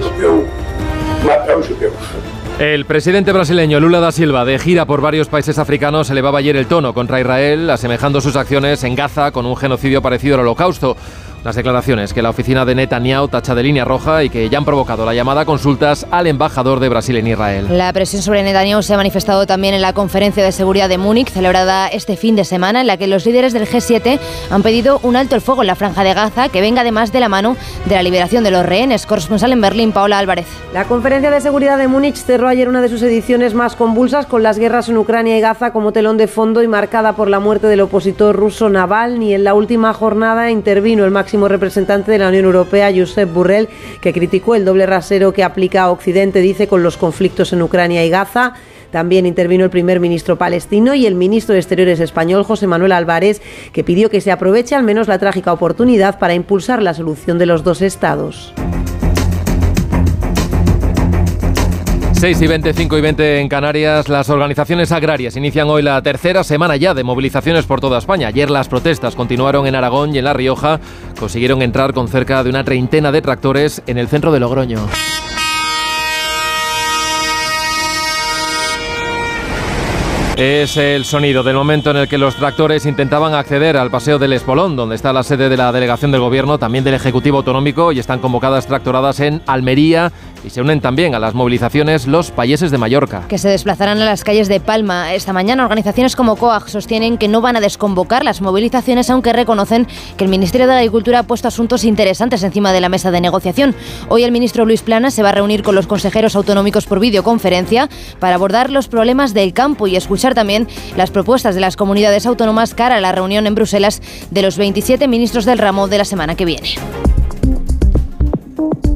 El 2.59 2.85
presidente 2.85 3.31
brasileño 3.31 3.79
Lula 3.79 3.99
da 3.99 4.11
Silva, 4.11 4.45
de 4.45 4.59
gira 4.59 4.85
por 4.85 5.01
varios 5.01 5.29
países 5.29 5.57
africanos, 5.57 6.09
elevaba 6.09 6.39
ayer 6.39 6.55
el 6.55 6.67
tono 6.67 6.93
contra 6.93 7.19
Israel, 7.19 7.69
asemejando 7.69 8.21
sus 8.21 8.35
acciones 8.35 8.83
en 8.83 8.95
Gaza 8.95 9.31
con 9.31 9.45
un 9.45 9.55
genocidio 9.55 10.01
parecido 10.01 10.35
al 10.35 10.41
holocausto. 10.41 10.95
Las 11.43 11.55
declaraciones 11.55 12.13
que 12.13 12.21
la 12.21 12.29
oficina 12.29 12.65
de 12.65 12.75
Netanyahu 12.75 13.27
tacha 13.27 13.55
de 13.55 13.63
línea 13.63 13.83
roja 13.83 14.23
y 14.23 14.29
que 14.29 14.47
ya 14.47 14.59
han 14.59 14.65
provocado 14.65 15.07
la 15.07 15.15
llamada 15.15 15.41
a 15.41 15.45
consultas 15.45 16.05
al 16.11 16.27
embajador 16.27 16.79
de 16.79 16.87
Brasil 16.87 17.15
en 17.15 17.25
Israel. 17.25 17.65
La 17.67 17.91
presión 17.93 18.21
sobre 18.21 18.43
Netanyahu 18.43 18.83
se 18.83 18.93
ha 18.93 18.97
manifestado 18.97 19.47
también 19.47 19.73
en 19.73 19.81
la 19.81 19.93
conferencia 19.93 20.43
de 20.43 20.51
seguridad 20.51 20.87
de 20.87 20.99
Múnich, 20.99 21.31
celebrada 21.31 21.87
este 21.87 22.15
fin 22.15 22.35
de 22.35 22.45
semana, 22.45 22.81
en 22.81 22.85
la 22.85 22.97
que 22.97 23.07
los 23.07 23.25
líderes 23.25 23.53
del 23.53 23.67
G7 23.67 24.19
han 24.51 24.61
pedido 24.61 24.99
un 25.01 25.15
alto 25.15 25.33
el 25.33 25.41
fuego 25.41 25.63
en 25.63 25.67
la 25.67 25.73
franja 25.73 26.03
de 26.03 26.13
Gaza, 26.13 26.49
que 26.49 26.61
venga 26.61 26.81
además 26.81 27.11
de 27.11 27.19
la 27.19 27.27
mano 27.27 27.57
de 27.85 27.95
la 27.95 28.03
liberación 28.03 28.43
de 28.43 28.51
los 28.51 28.63
rehenes. 28.63 29.07
Corresponsal 29.07 29.51
en 29.51 29.61
Berlín, 29.61 29.93
Paola 29.93 30.19
Álvarez. 30.19 30.45
La 30.75 30.83
conferencia 30.83 31.31
de 31.31 31.41
seguridad 31.41 31.79
de 31.79 31.87
Múnich 31.87 32.17
cerró 32.17 32.49
ayer 32.49 32.69
una 32.69 32.83
de 32.83 32.89
sus 32.89 33.01
ediciones 33.01 33.55
más 33.55 33.75
convulsas, 33.75 34.27
con 34.27 34.43
las 34.43 34.59
guerras 34.59 34.89
en 34.89 34.97
Ucrania 34.97 35.39
y 35.39 35.41
Gaza 35.41 35.73
como 35.73 35.91
telón 35.91 36.17
de 36.17 36.27
fondo 36.27 36.61
y 36.61 36.67
marcada 36.67 37.13
por 37.13 37.29
la 37.29 37.39
muerte 37.39 37.65
del 37.65 37.81
opositor 37.81 38.35
ruso 38.35 38.69
Navalny. 38.69 39.33
En 39.33 39.43
la 39.43 39.55
última 39.55 39.91
jornada 39.93 40.51
intervino 40.51 41.03
el 41.03 41.09
máximo 41.09 41.30
representante 41.47 42.11
de 42.11 42.17
la 42.17 42.29
Unión 42.29 42.45
Europea, 42.45 42.91
Josep 42.95 43.31
Burrell, 43.31 43.69
que 44.01 44.13
criticó 44.13 44.55
el 44.55 44.65
doble 44.65 44.85
rasero 44.85 45.33
que 45.33 45.43
aplica 45.43 45.83
a 45.83 45.91
Occidente, 45.91 46.39
dice, 46.39 46.67
con 46.67 46.83
los 46.83 46.97
conflictos 46.97 47.53
en 47.53 47.61
Ucrania 47.61 48.05
y 48.05 48.09
Gaza. 48.09 48.53
También 48.91 49.25
intervino 49.25 49.63
el 49.63 49.69
primer 49.69 49.99
ministro 49.99 50.37
palestino 50.37 50.93
y 50.93 51.05
el 51.05 51.15
ministro 51.15 51.53
de 51.53 51.59
Exteriores 51.59 51.99
español, 51.99 52.43
José 52.43 52.67
Manuel 52.67 52.91
Álvarez, 52.91 53.41
que 53.71 53.83
pidió 53.83 54.09
que 54.09 54.21
se 54.21 54.31
aproveche 54.31 54.75
al 54.75 54.83
menos 54.83 55.07
la 55.07 55.17
trágica 55.17 55.53
oportunidad 55.53 56.19
para 56.19 56.33
impulsar 56.33 56.81
la 56.81 56.93
solución 56.93 57.37
de 57.37 57.45
los 57.45 57.63
dos 57.63 57.81
estados. 57.81 58.53
6 62.21 62.39
y 62.39 62.45
20, 62.45 62.73
5 62.73 62.97
y 62.99 63.01
20 63.01 63.39
en 63.39 63.49
Canarias, 63.49 64.07
las 64.07 64.29
organizaciones 64.29 64.91
agrarias 64.91 65.35
inician 65.37 65.67
hoy 65.71 65.81
la 65.81 65.99
tercera 66.03 66.43
semana 66.43 66.75
ya 66.75 66.93
de 66.93 67.03
movilizaciones 67.03 67.65
por 67.65 67.81
toda 67.81 67.97
España. 67.97 68.27
Ayer 68.27 68.51
las 68.51 68.67
protestas 68.67 69.15
continuaron 69.15 69.65
en 69.65 69.73
Aragón 69.73 70.13
y 70.13 70.19
en 70.19 70.25
La 70.25 70.33
Rioja. 70.33 70.79
Consiguieron 71.19 71.63
entrar 71.63 71.93
con 71.93 72.07
cerca 72.07 72.43
de 72.43 72.51
una 72.51 72.63
treintena 72.63 73.11
de 73.11 73.23
tractores 73.23 73.81
en 73.87 73.97
el 73.97 74.07
centro 74.07 74.31
de 74.31 74.39
Logroño. 74.39 74.81
Es 80.37 80.77
el 80.77 81.03
sonido 81.03 81.43
del 81.43 81.55
momento 81.55 81.91
en 81.91 81.97
el 81.97 82.07
que 82.07 82.17
los 82.17 82.35
tractores 82.35 82.85
intentaban 82.85 83.33
acceder 83.33 83.75
al 83.75 83.91
Paseo 83.91 84.17
del 84.17 84.31
Espolón, 84.31 84.77
donde 84.77 84.95
está 84.95 85.11
la 85.11 85.23
sede 85.23 85.49
de 85.49 85.57
la 85.57 85.73
delegación 85.73 86.11
del 86.11 86.21
Gobierno, 86.21 86.57
también 86.57 86.85
del 86.85 86.93
Ejecutivo 86.93 87.37
Autonómico, 87.37 87.91
y 87.91 87.99
están 87.99 88.19
convocadas 88.19 88.65
tractoradas 88.65 89.19
en 89.19 89.41
Almería 89.45 90.11
y 90.43 90.49
se 90.49 90.61
unen 90.61 90.81
también 90.81 91.13
a 91.13 91.19
las 91.19 91.35
movilizaciones 91.35 92.07
los 92.07 92.31
payeses 92.31 92.71
de 92.71 92.77
Mallorca. 92.79 93.25
Que 93.27 93.37
se 93.37 93.49
desplazarán 93.49 94.01
a 94.01 94.05
las 94.05 94.23
calles 94.23 94.47
de 94.47 94.59
Palma. 94.59 95.13
Esta 95.13 95.33
mañana 95.33 95.63
organizaciones 95.63 96.15
como 96.15 96.35
COAG 96.35 96.69
sostienen 96.69 97.17
que 97.17 97.27
no 97.27 97.41
van 97.41 97.57
a 97.57 97.61
desconvocar 97.61 98.23
las 98.23 98.41
movilizaciones, 98.41 99.09
aunque 99.11 99.33
reconocen 99.33 99.85
que 100.17 100.23
el 100.23 100.31
Ministerio 100.31 100.65
de 100.65 100.73
Agricultura 100.73 101.19
ha 101.19 101.23
puesto 101.23 101.49
asuntos 101.49 101.83
interesantes 101.83 102.41
encima 102.41 102.73
de 102.73 102.81
la 102.81 102.89
mesa 102.89 103.11
de 103.11 103.21
negociación. 103.21 103.75
Hoy 104.07 104.23
el 104.23 104.31
ministro 104.31 104.65
Luis 104.65 104.81
Plana 104.81 105.11
se 105.11 105.21
va 105.21 105.29
a 105.29 105.33
reunir 105.33 105.61
con 105.61 105.75
los 105.75 105.85
consejeros 105.85 106.35
autonómicos 106.35 106.85
por 106.87 106.99
videoconferencia 106.99 107.89
para 108.19 108.35
abordar 108.35 108.71
los 108.71 108.87
problemas 108.87 109.35
del 109.35 109.53
campo 109.53 109.85
y 109.85 109.95
escuchar 109.95 110.20
también 110.29 110.67
las 110.95 111.11
propuestas 111.11 111.55
de 111.55 111.61
las 111.61 111.75
comunidades 111.75 112.25
autónomas 112.25 112.73
cara 112.73 112.97
a 112.97 113.01
la 113.01 113.11
reunión 113.11 113.47
en 113.47 113.55
Bruselas 113.55 114.01
de 114.29 114.41
los 114.41 114.57
27 114.57 115.07
ministros 115.07 115.45
del 115.45 115.57
ramo 115.57 115.87
de 115.87 115.97
la 115.97 116.05
semana 116.05 116.35
que 116.35 116.45
viene. 116.45 116.69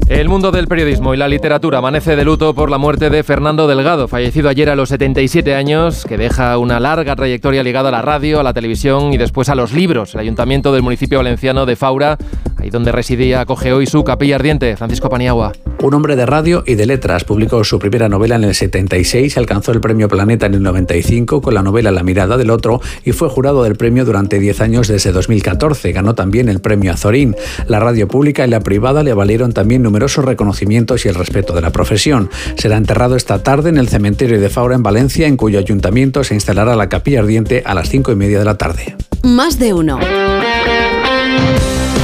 El 0.08 0.28
mundo 0.28 0.52
del 0.52 0.68
periodismo 0.68 1.14
y 1.14 1.16
la 1.16 1.26
literatura 1.26 1.78
amanece 1.78 2.14
de 2.14 2.24
luto 2.24 2.54
por 2.54 2.70
la 2.70 2.78
muerte 2.78 3.10
de 3.10 3.24
Fernando 3.24 3.66
Delgado, 3.66 4.06
fallecido 4.06 4.48
ayer 4.48 4.70
a 4.70 4.76
los 4.76 4.90
77 4.90 5.52
años, 5.52 6.04
que 6.04 6.16
deja 6.16 6.56
una 6.58 6.78
larga 6.78 7.16
trayectoria 7.16 7.64
ligada 7.64 7.88
a 7.88 7.92
la 7.92 8.02
radio, 8.02 8.38
a 8.38 8.44
la 8.44 8.54
televisión 8.54 9.12
y 9.12 9.16
después 9.16 9.48
a 9.48 9.56
los 9.56 9.72
libros. 9.72 10.14
El 10.14 10.20
ayuntamiento 10.20 10.72
del 10.72 10.84
municipio 10.84 11.18
valenciano 11.18 11.66
de 11.66 11.74
Faura, 11.74 12.18
ahí 12.66 12.70
donde 12.70 12.92
residía, 12.92 13.40
acoge 13.40 13.72
hoy 13.72 13.86
su 13.86 14.04
capilla 14.04 14.36
ardiente. 14.36 14.76
Francisco 14.76 15.08
Paniagua. 15.08 15.52
Un 15.82 15.94
hombre 15.94 16.16
de 16.16 16.24
radio 16.24 16.64
y 16.66 16.74
de 16.74 16.86
letras, 16.86 17.24
publicó 17.24 17.62
su 17.62 17.78
primera 17.78 18.08
novela 18.08 18.36
en 18.36 18.44
el 18.44 18.54
76, 18.54 19.36
alcanzó 19.36 19.72
el 19.72 19.80
premio 19.80 20.08
Planeta 20.08 20.46
en 20.46 20.54
el 20.54 20.62
95 20.62 21.42
con 21.42 21.54
la 21.54 21.62
novela 21.62 21.90
La 21.90 22.02
mirada 22.02 22.36
del 22.36 22.50
otro 22.50 22.80
y 23.04 23.12
fue 23.12 23.28
jurado 23.28 23.62
del 23.62 23.76
premio 23.76 24.04
durante 24.04 24.38
10 24.38 24.60
años 24.62 24.88
desde 24.88 25.12
2014. 25.12 25.92
Ganó 25.92 26.14
también 26.14 26.48
el 26.48 26.60
premio 26.60 26.92
Azorín. 26.92 27.36
La 27.68 27.78
radio 27.78 28.08
pública 28.08 28.46
y 28.46 28.50
la 28.50 28.60
privada 28.60 29.02
le 29.02 29.12
valieron 29.12 29.52
también 29.52 29.82
numerosos 29.82 30.24
reconocimientos 30.24 31.04
y 31.04 31.08
el 31.08 31.14
respeto 31.14 31.52
de 31.54 31.60
la 31.60 31.70
profesión. 31.70 32.30
Será 32.56 32.76
enterrado 32.76 33.16
esta 33.16 33.42
tarde 33.42 33.68
en 33.68 33.76
el 33.76 33.88
cementerio 33.88 34.40
de 34.40 34.48
Faura 34.48 34.76
en 34.76 34.82
Valencia, 34.82 35.26
en 35.26 35.36
cuyo 35.36 35.58
ayuntamiento 35.58 36.24
se 36.24 36.34
instalará 36.34 36.74
la 36.74 36.88
capilla 36.88 37.20
ardiente 37.20 37.62
a 37.66 37.74
las 37.74 37.90
5 37.90 38.12
y 38.12 38.16
media 38.16 38.38
de 38.38 38.44
la 38.44 38.56
tarde. 38.56 38.96
Más 39.22 39.58
de 39.58 39.74
uno. 39.74 39.98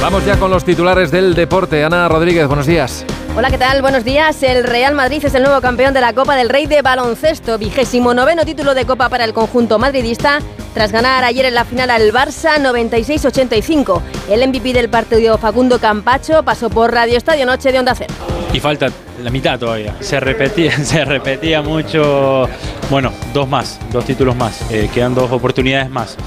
Vamos 0.03 0.25
ya 0.25 0.37
con 0.37 0.51
los 0.51 0.65
titulares 0.65 1.11
del 1.11 1.33
deporte. 1.33 1.81
Ana 1.81 2.09
Rodríguez, 2.09 2.45
buenos 2.45 2.67
días. 2.67 3.05
Hola, 3.37 3.49
¿qué 3.49 3.57
tal? 3.57 3.81
Buenos 3.81 4.03
días. 4.03 4.43
El 4.43 4.65
Real 4.65 4.95
Madrid 4.95 5.23
es 5.23 5.33
el 5.33 5.43
nuevo 5.43 5.61
campeón 5.61 5.93
de 5.93 6.01
la 6.01 6.11
Copa 6.11 6.35
del 6.35 6.49
Rey 6.49 6.65
de 6.65 6.81
baloncesto, 6.81 7.57
vigésimo 7.57 8.13
noveno 8.13 8.43
título 8.43 8.73
de 8.73 8.85
Copa 8.85 9.07
para 9.07 9.23
el 9.23 9.31
conjunto 9.31 9.79
madridista, 9.79 10.39
tras 10.73 10.91
ganar 10.91 11.23
ayer 11.23 11.45
en 11.45 11.53
la 11.53 11.63
final 11.63 11.89
al 11.89 12.11
Barça 12.11 12.57
96-85. 12.57 14.01
El 14.29 14.45
MVP 14.45 14.73
del 14.73 14.89
partido 14.89 15.37
Facundo 15.37 15.79
Campacho 15.79 16.43
pasó 16.43 16.69
por 16.69 16.91
Radio 16.91 17.17
Estadio 17.17 17.45
Noche 17.45 17.71
de 17.71 17.79
Onda 17.79 17.95
Cero. 17.95 18.13
Y 18.51 18.59
falta 18.59 18.89
la 19.23 19.29
mitad 19.29 19.57
todavía. 19.57 19.95
Se 20.01 20.19
repetía, 20.19 20.71
se 20.83 21.05
repetía 21.05 21.61
mucho. 21.61 22.49
Bueno, 22.89 23.13
dos 23.33 23.47
más, 23.47 23.79
dos 23.93 24.03
títulos 24.03 24.35
más. 24.35 24.69
Eh, 24.69 24.89
quedan 24.93 25.15
dos 25.15 25.31
oportunidades 25.31 25.89
más 25.89 26.17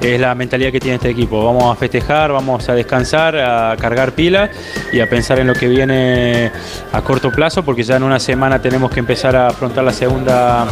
es 0.00 0.20
la 0.20 0.34
mentalidad 0.34 0.70
que 0.72 0.80
tiene 0.80 0.96
este 0.96 1.10
equipo. 1.10 1.44
Vamos 1.44 1.64
a 1.64 1.78
festejar, 1.78 2.32
vamos 2.32 2.68
a 2.68 2.74
descansar, 2.74 3.36
a 3.36 3.76
cargar 3.76 4.12
pilas 4.12 4.50
y 4.92 5.00
a 5.00 5.08
pensar 5.08 5.38
en 5.38 5.46
lo 5.46 5.54
que 5.54 5.68
viene 5.68 6.50
a 6.92 7.02
corto 7.02 7.30
plazo, 7.30 7.64
porque 7.64 7.82
ya 7.82 7.96
en 7.96 8.02
una 8.02 8.18
semana 8.18 8.60
tenemos 8.60 8.90
que 8.90 9.00
empezar 9.00 9.36
a 9.36 9.48
afrontar 9.48 9.84
la 9.84 9.92
segunda, 9.92 10.66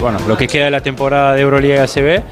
bueno, 0.00 0.18
lo 0.26 0.36
que 0.36 0.46
queda 0.46 0.66
de 0.66 0.70
la 0.70 0.80
temporada 0.80 1.34
de 1.34 1.42
Euroliga 1.42 1.76
y 1.76 1.78
ACB. 1.78 2.22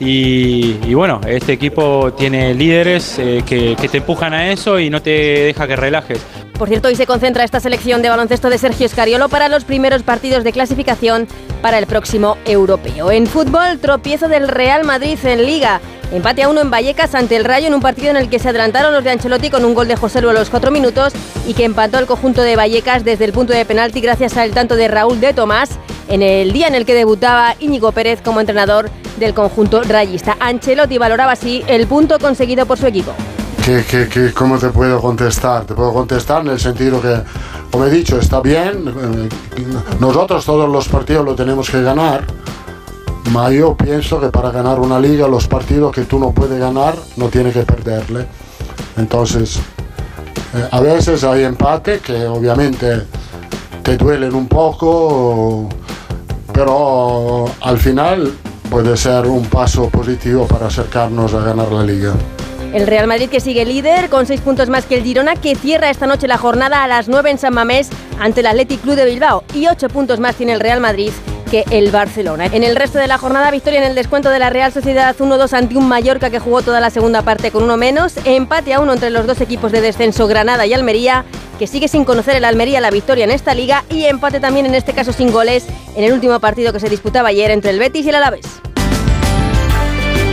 Y, 0.00 0.94
bueno, 0.94 1.20
este 1.26 1.52
equipo 1.52 2.12
tiene 2.12 2.54
líderes 2.54 3.18
eh, 3.18 3.42
que 3.44 3.88
te 3.90 3.98
empujan 3.98 4.32
a 4.32 4.52
eso 4.52 4.78
y 4.78 4.90
no 4.90 5.02
te 5.02 5.10
deja 5.10 5.66
que 5.66 5.74
relajes. 5.74 6.24
Por 6.58 6.68
cierto, 6.68 6.88
hoy 6.88 6.96
se 6.96 7.06
concentra 7.06 7.44
esta 7.44 7.60
selección 7.60 8.02
de 8.02 8.08
baloncesto 8.08 8.50
de 8.50 8.58
Sergio 8.58 8.86
Escariolo 8.86 9.28
para 9.28 9.48
los 9.48 9.64
primeros 9.64 10.02
partidos 10.02 10.42
de 10.42 10.50
clasificación 10.50 11.28
para 11.62 11.78
el 11.78 11.86
próximo 11.86 12.36
europeo. 12.46 13.12
En 13.12 13.28
fútbol, 13.28 13.78
tropiezo 13.78 14.28
del 14.28 14.48
Real 14.48 14.84
Madrid 14.84 15.16
en 15.22 15.46
Liga. 15.46 15.80
Empate 16.10 16.42
a 16.42 16.48
uno 16.48 16.60
en 16.60 16.70
Vallecas 16.70 17.14
ante 17.14 17.36
el 17.36 17.44
Rayo 17.44 17.68
en 17.68 17.74
un 17.74 17.80
partido 17.80 18.10
en 18.10 18.16
el 18.16 18.28
que 18.28 18.40
se 18.40 18.48
adelantaron 18.48 18.92
los 18.92 19.04
de 19.04 19.10
Ancelotti 19.10 19.50
con 19.50 19.64
un 19.64 19.72
gol 19.72 19.86
de 19.86 19.94
José 19.94 20.20
Lu 20.20 20.30
a 20.30 20.32
los 20.32 20.50
cuatro 20.50 20.72
minutos 20.72 21.12
y 21.46 21.54
que 21.54 21.64
empató 21.64 22.00
el 22.00 22.06
conjunto 22.06 22.42
de 22.42 22.56
Vallecas 22.56 23.04
desde 23.04 23.24
el 23.26 23.32
punto 23.32 23.52
de 23.52 23.64
penalti 23.64 24.00
gracias 24.00 24.36
al 24.36 24.50
tanto 24.50 24.74
de 24.74 24.88
Raúl 24.88 25.20
de 25.20 25.34
Tomás 25.34 25.70
en 26.08 26.22
el 26.22 26.52
día 26.52 26.66
en 26.66 26.74
el 26.74 26.86
que 26.86 26.94
debutaba 26.94 27.54
Íñigo 27.60 27.92
Pérez 27.92 28.20
como 28.20 28.40
entrenador 28.40 28.90
del 29.18 29.32
conjunto 29.32 29.82
rayista. 29.84 30.36
Ancelotti 30.40 30.98
valoraba 30.98 31.32
así 31.32 31.62
el 31.68 31.86
punto 31.86 32.18
conseguido 32.18 32.66
por 32.66 32.78
su 32.78 32.86
equipo. 32.86 33.14
¿Qué, 33.68 33.84
qué, 33.86 34.08
qué- 34.08 34.32
cómo 34.32 34.56
te 34.58 34.68
puedo 34.70 34.98
contestar? 34.98 35.66
Te 35.66 35.74
puedo 35.74 35.92
contestar 35.92 36.40
en 36.40 36.52
el 36.52 36.58
sentido 36.58 37.02
que, 37.02 37.20
como 37.70 37.84
he 37.84 37.90
dicho, 37.90 38.18
está 38.18 38.40
bien. 38.40 38.88
eh, 38.88 39.28
Nosotros 40.00 40.42
todos 40.46 40.70
los 40.70 40.88
partidos 40.88 41.22
lo 41.26 41.34
tenemos 41.34 41.68
que 41.68 41.82
ganar. 41.82 42.24
Pero 43.24 43.50
yo 43.52 43.76
pienso 43.76 44.18
que 44.18 44.28
para 44.28 44.50
ganar 44.52 44.80
una 44.80 44.98
liga, 44.98 45.28
los 45.28 45.46
partidos 45.48 45.92
que 45.92 46.04
tú 46.06 46.18
no 46.18 46.30
puedes 46.32 46.58
ganar, 46.58 46.94
no 47.18 47.26
tienes 47.28 47.52
que 47.52 47.60
perderle. 47.64 48.26
Entonces, 48.96 49.58
eh, 50.54 50.66
a 50.70 50.80
veces 50.80 51.22
hay 51.22 51.44
empate 51.44 51.98
que 51.98 52.24
obviamente 52.26 53.02
te 53.82 53.98
duelen 53.98 54.34
un 54.34 54.48
poco, 54.48 55.68
pero 56.54 57.44
al 57.60 57.76
final 57.76 58.32
puede 58.70 58.96
ser 58.96 59.26
un 59.26 59.44
paso 59.44 59.90
positivo 59.90 60.46
para 60.46 60.68
acercarnos 60.68 61.34
a 61.34 61.40
ganar 61.40 61.70
la 61.70 61.82
liga. 61.82 62.14
El 62.72 62.86
Real 62.86 63.06
Madrid 63.06 63.30
que 63.30 63.40
sigue 63.40 63.64
líder 63.64 64.10
con 64.10 64.26
seis 64.26 64.40
puntos 64.42 64.68
más 64.68 64.84
que 64.84 64.96
el 64.96 65.02
Girona 65.02 65.36
que 65.36 65.54
cierra 65.54 65.88
esta 65.88 66.06
noche 66.06 66.28
la 66.28 66.36
jornada 66.36 66.84
a 66.84 66.88
las 66.88 67.08
9 67.08 67.30
en 67.30 67.38
San 67.38 67.54
Mamés 67.54 67.88
ante 68.20 68.40
el 68.40 68.46
Athletic 68.46 68.82
Club 68.82 68.94
de 68.94 69.06
Bilbao 69.06 69.42
y 69.54 69.66
ocho 69.68 69.88
puntos 69.88 70.20
más 70.20 70.36
tiene 70.36 70.52
el 70.52 70.60
Real 70.60 70.80
Madrid 70.80 71.10
que 71.50 71.64
el 71.70 71.90
Barcelona. 71.90 72.44
En 72.46 72.62
el 72.62 72.76
resto 72.76 72.98
de 72.98 73.06
la 73.06 73.16
jornada, 73.16 73.50
victoria 73.50 73.80
en 73.80 73.86
el 73.86 73.94
descuento 73.94 74.28
de 74.28 74.38
la 74.38 74.50
Real 74.50 74.70
Sociedad 74.70 75.16
1-2 75.16 75.54
ante 75.54 75.78
un 75.78 75.88
Mallorca 75.88 76.28
que 76.28 76.40
jugó 76.40 76.60
toda 76.60 76.78
la 76.78 76.90
segunda 76.90 77.22
parte 77.22 77.50
con 77.50 77.62
uno 77.62 77.78
menos, 77.78 78.14
empate 78.24 78.74
a 78.74 78.80
uno 78.80 78.92
entre 78.92 79.08
los 79.08 79.26
dos 79.26 79.40
equipos 79.40 79.72
de 79.72 79.80
descenso 79.80 80.26
Granada 80.26 80.66
y 80.66 80.74
Almería, 80.74 81.24
que 81.58 81.66
sigue 81.66 81.88
sin 81.88 82.04
conocer 82.04 82.36
el 82.36 82.44
Almería 82.44 82.82
la 82.82 82.90
victoria 82.90 83.24
en 83.24 83.30
esta 83.30 83.54
liga 83.54 83.84
y 83.88 84.04
empate 84.04 84.40
también 84.40 84.66
en 84.66 84.74
este 84.74 84.92
caso 84.92 85.14
sin 85.14 85.32
goles 85.32 85.66
en 85.96 86.04
el 86.04 86.12
último 86.12 86.38
partido 86.38 86.74
que 86.74 86.80
se 86.80 86.90
disputaba 86.90 87.30
ayer 87.30 87.50
entre 87.50 87.70
el 87.70 87.78
Betis 87.78 88.04
y 88.04 88.10
el 88.10 88.16
Alavés. 88.16 88.46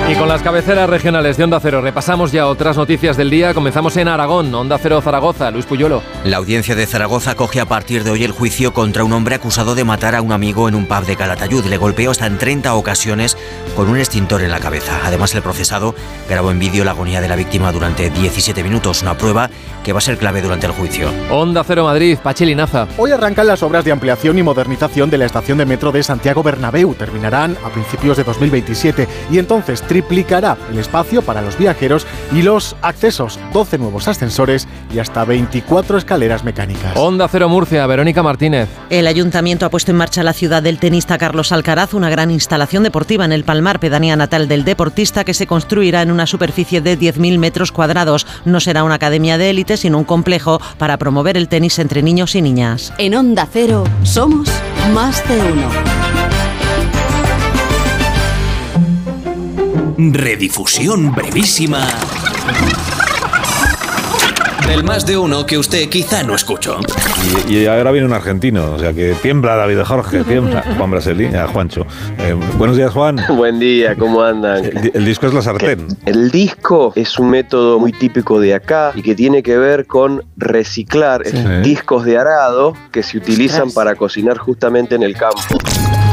Y 0.08 0.14
con 0.14 0.28
las 0.28 0.44
cabeceras 0.44 0.88
regionales 0.88 1.36
de 1.36 1.44
Onda 1.44 1.60
Cero 1.60 1.82
repasamos 1.82 2.32
ya 2.32 2.46
otras 2.46 2.78
noticias 2.78 3.18
del 3.18 3.32
día. 3.32 3.56
Comenzamos 3.56 3.98
en 3.98 4.08
Aragón, 4.08 4.54
Onda 4.54 4.78
Cero 4.78 5.02
Zaragoza, 5.02 5.50
Luis 5.50 5.66
Puyolo. 5.66 6.04
La 6.24 6.38
audiencia 6.38 6.76
de 6.76 6.86
Zaragoza 6.86 7.34
coge 7.34 7.60
a 7.60 7.66
partir 7.66 8.04
de 8.04 8.12
hoy 8.12 8.24
el 8.24 8.32
juicio 8.32 8.72
contra 8.72 9.04
un 9.04 9.14
hombre 9.14 9.34
acusado 9.34 9.74
de 9.74 9.84
matar 9.84 10.14
a 10.14 10.22
un 10.22 10.32
amigo 10.32 10.70
en 10.70 10.76
un 10.76 10.86
pub 10.86 11.06
de 11.06 11.16
Calatayud. 11.16 11.66
Le 11.66 11.78
golpeó 11.78 12.12
hasta 12.12 12.28
en 12.28 12.38
30 12.38 12.76
ocasiones 12.76 13.36
con 13.76 13.90
un 13.90 13.98
extintor 13.98 14.44
en 14.44 14.52
la 14.52 14.60
cabeza. 14.60 15.00
Además, 15.04 15.34
el 15.34 15.42
procesado 15.42 15.96
grabó 16.30 16.52
en 16.52 16.60
vídeo 16.60 16.86
la 16.86 16.92
agonía 16.92 17.20
de 17.20 17.28
la 17.28 17.36
víctima 17.36 17.72
durante 17.72 18.12
17 18.12 18.64
minutos, 18.64 19.02
una 19.02 19.18
prueba 19.18 19.50
que 19.84 19.94
va 19.94 20.00
a 20.00 20.02
ser 20.02 20.18
clave 20.18 20.42
durante 20.42 20.68
el 20.68 20.72
juicio. 20.74 21.10
Onda 21.32 21.64
Cero 21.64 21.86
Madrid, 21.86 22.18
Pachilinaza. 22.22 22.88
Hoy 22.98 23.12
arrancan 23.12 23.48
las 23.48 23.64
obras 23.64 23.86
de 23.86 23.92
ampliación 23.92 24.38
y 24.38 24.44
modernización 24.44 25.10
de 25.10 25.18
la 25.18 25.26
estación 25.26 25.58
de 25.58 25.66
metro 25.66 25.92
de 25.92 26.04
Santiago 26.04 26.44
Bernabéu. 26.44 26.94
Terminarán 26.94 27.58
a 27.64 27.70
principios 27.70 28.18
de 28.18 28.24
2027 28.24 29.08
y 29.32 29.40
entonces 29.40 29.82
triplicará 29.88 30.58
el 30.72 30.80
espacio 30.80 31.22
para 31.22 31.42
los 31.42 31.58
viajeros 31.58 32.06
y 32.32 32.42
los 32.42 32.76
accesos, 32.82 33.40
12 33.54 33.78
nuevos 33.78 34.08
ascensores 34.08 34.68
y 34.94 35.00
hasta 35.00 35.26
24 35.26 35.98
escaleras 35.98 36.44
mecánicas. 36.44 36.96
Onda 36.96 37.28
Cero 37.28 37.50
Murcia, 37.50 37.86
Verónica 37.88 38.24
Martínez. 38.24 38.70
El 38.90 39.08
ayuntamiento 39.08 39.66
ha 39.66 39.70
puesto 39.70 39.92
en 39.92 39.98
marcha 39.98 40.24
la 40.24 40.34
ciudad 40.34 40.64
del 40.64 40.80
tenista 40.80 41.18
Carlos 41.18 41.52
Alcaraz, 41.52 41.94
una 41.94 42.10
gran 42.10 42.32
instalación 42.32 42.84
deportiva 42.84 43.26
en 43.26 43.32
el 43.32 43.44
Palmar, 43.44 43.80
pedanía 43.80 44.16
natal 44.16 44.48
del 44.48 44.66
deportista, 44.66 45.24
que 45.24 45.34
se 45.34 45.48
construirá 45.48 46.02
en 46.02 46.12
una 46.12 46.28
superficie 46.28 46.82
de 46.82 46.98
10.000 46.98 47.38
metros 47.38 47.72
cuadrados. 47.72 48.26
No 48.46 48.60
será 48.60 48.84
una 48.84 48.96
academia 48.96 49.38
de 49.38 49.50
élite, 49.50 49.78
sino 49.78 49.98
un 49.98 50.04
complejo 50.04 50.60
para 50.78 50.98
promover 50.98 51.38
el 51.38 51.48
tenis 51.48 51.80
entre 51.80 52.02
niños 52.02 52.36
y 52.36 52.42
niñas. 52.42 52.94
En 52.98 53.16
Onda 53.16 53.48
Cero 53.52 53.84
somos 54.04 54.50
más 54.94 55.28
de 55.28 55.38
uno. 55.40 56.45
Redifusión 59.98 61.14
brevísima 61.14 61.88
del 64.68 64.84
más 64.84 65.06
de 65.06 65.16
uno 65.18 65.46
que 65.46 65.58
usted 65.58 65.88
quizá 65.90 66.24
no 66.24 66.36
escuchó. 66.36 66.80
Y, 67.48 67.54
y 67.54 67.66
ahora 67.68 67.92
viene 67.92 68.08
un 68.08 68.14
argentino, 68.14 68.74
o 68.74 68.80
sea 68.80 68.94
que 68.94 69.14
tiembla 69.22 69.56
David 69.56 69.82
Jorge, 69.86 70.24
tiembla 70.24 70.64
Juan 70.78 70.92
Braseli, 70.92 71.28
a 71.36 71.48
Juancho. 71.48 71.86
Eh, 72.18 72.36
buenos 72.58 72.76
días, 72.76 72.92
Juan. 72.92 73.22
Buen 73.30 73.60
día, 73.60 73.96
¿cómo 73.96 74.22
andan? 74.22 74.66
El, 74.66 74.92
el 74.94 75.06
disco 75.06 75.28
es 75.28 75.34
la 75.34 75.42
sartén. 75.42 75.88
El 76.06 76.32
disco 76.32 76.92
es 76.96 77.18
un 77.20 77.30
método 77.30 77.80
muy 77.80 77.92
típico 77.92 78.40
de 78.40 78.56
acá 78.56 78.92
y 78.96 79.02
que 79.02 79.16
tiene 79.16 79.44
que 79.44 79.58
ver 79.58 79.86
con 79.86 80.24
reciclar 80.36 81.24
discos 81.64 82.04
de 82.06 82.18
arado 82.18 82.74
que 82.92 83.04
se 83.04 83.18
utilizan 83.18 83.72
para 83.72 83.96
cocinar 83.96 84.38
justamente 84.38 84.96
en 84.96 85.04
el 85.04 85.16
campo. 85.16 85.42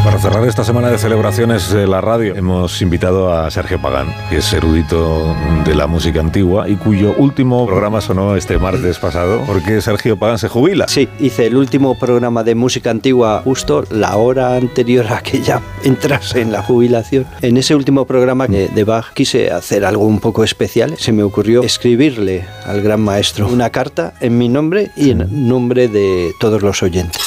Para 0.05 0.19
cerrar 0.19 0.45
esta 0.49 0.65
semana 0.65 0.91
de 0.91 0.99
celebraciones 0.99 1.71
de 1.71 1.87
la 1.87 2.01
radio, 2.01 2.35
hemos 2.35 2.83
invitado 2.83 3.33
a 3.33 3.49
Sergio 3.53 3.81
Pagán, 3.81 4.13
que 4.29 4.39
es 4.39 4.53
erudito 4.53 5.33
de 5.65 5.77
la 5.77 5.87
música 5.87 6.19
antigua 6.19 6.69
y 6.69 6.75
cuyo 6.75 7.15
último 7.17 7.65
programa 7.67 8.01
sonó 8.01 8.35
este 8.35 8.59
martes 8.59 8.99
pasado, 8.99 9.45
porque 9.47 9.81
Sergio 9.81 10.17
Pagán 10.17 10.39
se 10.39 10.49
jubila. 10.49 10.89
Sí, 10.89 11.09
hice 11.21 11.47
el 11.47 11.57
último 11.57 11.97
programa 11.97 12.43
de 12.43 12.57
música 12.57 12.91
antigua 12.91 13.43
justo 13.45 13.85
la 13.91 14.17
hora 14.17 14.57
anterior 14.57 15.07
a 15.09 15.21
que 15.21 15.41
ya 15.41 15.63
entrase 15.85 16.41
en 16.41 16.51
la 16.51 16.63
jubilación. 16.63 17.25
En 17.41 17.57
ese 17.57 17.77
último 17.77 18.05
programa 18.05 18.49
de, 18.49 18.67
de 18.69 18.85
Bach 18.85 19.13
quise 19.15 19.53
hacer 19.53 19.85
algo 19.85 20.05
un 20.05 20.19
poco 20.19 20.43
especial. 20.43 20.97
Se 20.99 21.13
me 21.13 21.23
ocurrió 21.23 21.63
escribirle 21.63 22.45
al 22.67 22.83
gran 22.83 23.01
maestro 23.01 23.47
una 23.47 23.71
carta 23.71 24.15
en 24.21 24.37
mi 24.37 24.49
nombre 24.49 24.91
y 24.97 25.11
en 25.11 25.49
nombre 25.49 25.87
de 25.87 26.33
todos 26.41 26.61
los 26.61 26.83
oyentes. 26.83 27.23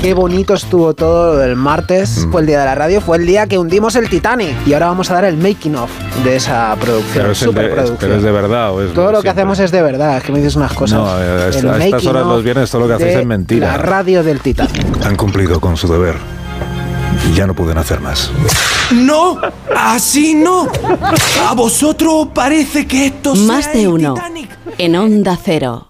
Qué 0.00 0.14
bonito 0.14 0.54
estuvo 0.54 0.94
todo 0.94 1.44
el 1.44 1.56
martes, 1.56 2.19
fue 2.30 2.40
el 2.42 2.46
día 2.46 2.60
de 2.60 2.64
la 2.66 2.74
radio, 2.74 3.00
fue 3.00 3.16
el 3.18 3.26
día 3.26 3.46
que 3.46 3.58
hundimos 3.58 3.94
el 3.96 4.08
Titanic. 4.08 4.54
Y 4.66 4.72
ahora 4.74 4.86
vamos 4.86 5.10
a 5.10 5.14
dar 5.14 5.24
el 5.24 5.36
making 5.36 5.76
of 5.76 5.90
de 6.24 6.36
esa 6.36 6.74
producción, 6.80 7.12
Pero 7.14 7.32
es, 7.32 7.42
el 7.42 7.48
de, 7.48 7.52
superproducción. 7.62 7.96
pero 8.00 8.14
es 8.16 8.22
de 8.22 8.30
verdad 8.32 8.72
o 8.72 8.82
es 8.82 8.92
Todo 8.92 9.12
lo 9.12 9.22
que 9.22 9.28
hacemos 9.28 9.58
es 9.58 9.70
de 9.70 9.82
verdad, 9.82 10.16
es 10.18 10.22
que 10.24 10.32
me 10.32 10.38
dices 10.38 10.56
unas 10.56 10.72
cosas. 10.72 10.98
No, 10.98 11.08
a, 11.10 11.48
esta- 11.48 11.74
a 11.74 11.84
estas 11.84 12.06
horas 12.06 12.26
los 12.26 12.42
viernes 12.44 12.70
todo 12.70 12.82
lo 12.82 12.88
que 12.88 12.94
hacéis 12.94 13.16
es 13.16 13.26
mentira. 13.26 13.68
La 13.68 13.76
radio 13.78 14.22
del 14.22 14.40
Titanic. 14.40 15.04
Han 15.04 15.16
cumplido 15.16 15.60
con 15.60 15.76
su 15.76 15.86
deber 15.90 16.16
y 17.30 17.34
ya 17.34 17.46
no 17.46 17.54
pueden 17.54 17.78
hacer 17.78 18.00
más. 18.00 18.30
No, 18.92 19.38
así 19.76 20.34
no. 20.34 20.66
A 21.48 21.54
vosotros 21.54 22.28
parece 22.34 22.86
que 22.86 23.06
esto 23.06 23.36
sea 23.36 23.44
Más 23.46 23.72
de 23.72 23.86
uno. 23.88 24.14
Titanic. 24.14 24.50
En 24.78 24.96
Onda 24.96 25.38
Cero. 25.42 25.89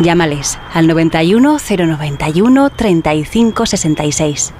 Llámales 0.00 0.58
al 0.72 0.86
91 0.86 1.58
091 1.58 2.70
35 2.70 3.66
66. 3.66 4.54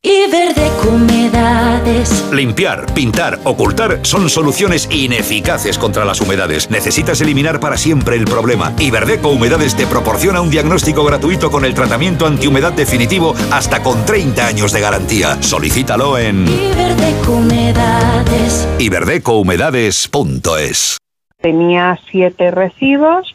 Iberdeco 0.00 0.90
Humedades. 0.90 2.24
Limpiar, 2.32 2.86
pintar, 2.94 3.40
ocultar 3.42 3.98
son 4.02 4.30
soluciones 4.30 4.88
ineficaces 4.92 5.76
contra 5.76 6.04
las 6.04 6.20
humedades. 6.20 6.70
Necesitas 6.70 7.20
eliminar 7.20 7.58
para 7.58 7.76
siempre 7.76 8.14
el 8.14 8.24
problema. 8.24 8.72
Iberdeco 8.78 9.30
Humedades 9.30 9.74
te 9.74 9.88
proporciona 9.88 10.40
un 10.40 10.50
diagnóstico 10.50 11.02
gratuito 11.04 11.50
con 11.50 11.64
el 11.64 11.74
tratamiento 11.74 12.26
antihumedad 12.26 12.72
definitivo 12.72 13.34
hasta 13.50 13.82
con 13.82 14.06
30 14.06 14.46
años 14.46 14.70
de 14.72 14.80
garantía. 14.80 15.42
Solicítalo 15.42 16.16
en 16.16 16.46
Iberdeco 16.46 17.32
Humedades. 17.32 18.68
iberdecohumedades.es. 18.78 20.96
Tenía 21.40 21.98
siete 22.10 22.50
recibos, 22.52 23.34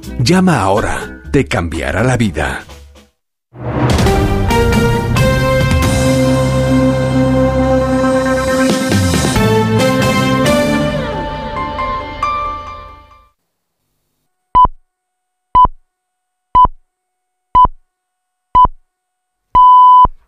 Llama 0.23 0.61
ahora, 0.61 1.23
te 1.31 1.45
cambiará 1.45 2.03
la 2.03 2.15
vida. 2.15 2.63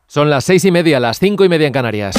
Son 0.08 0.30
las 0.32 0.44
seis 0.44 0.66
y 0.66 0.72
media, 0.72 1.00
las 1.00 1.20
cinco 1.20 1.46
y 1.46 1.50
media 1.50 1.68
en 1.68 1.74
Canarias. 1.74 2.16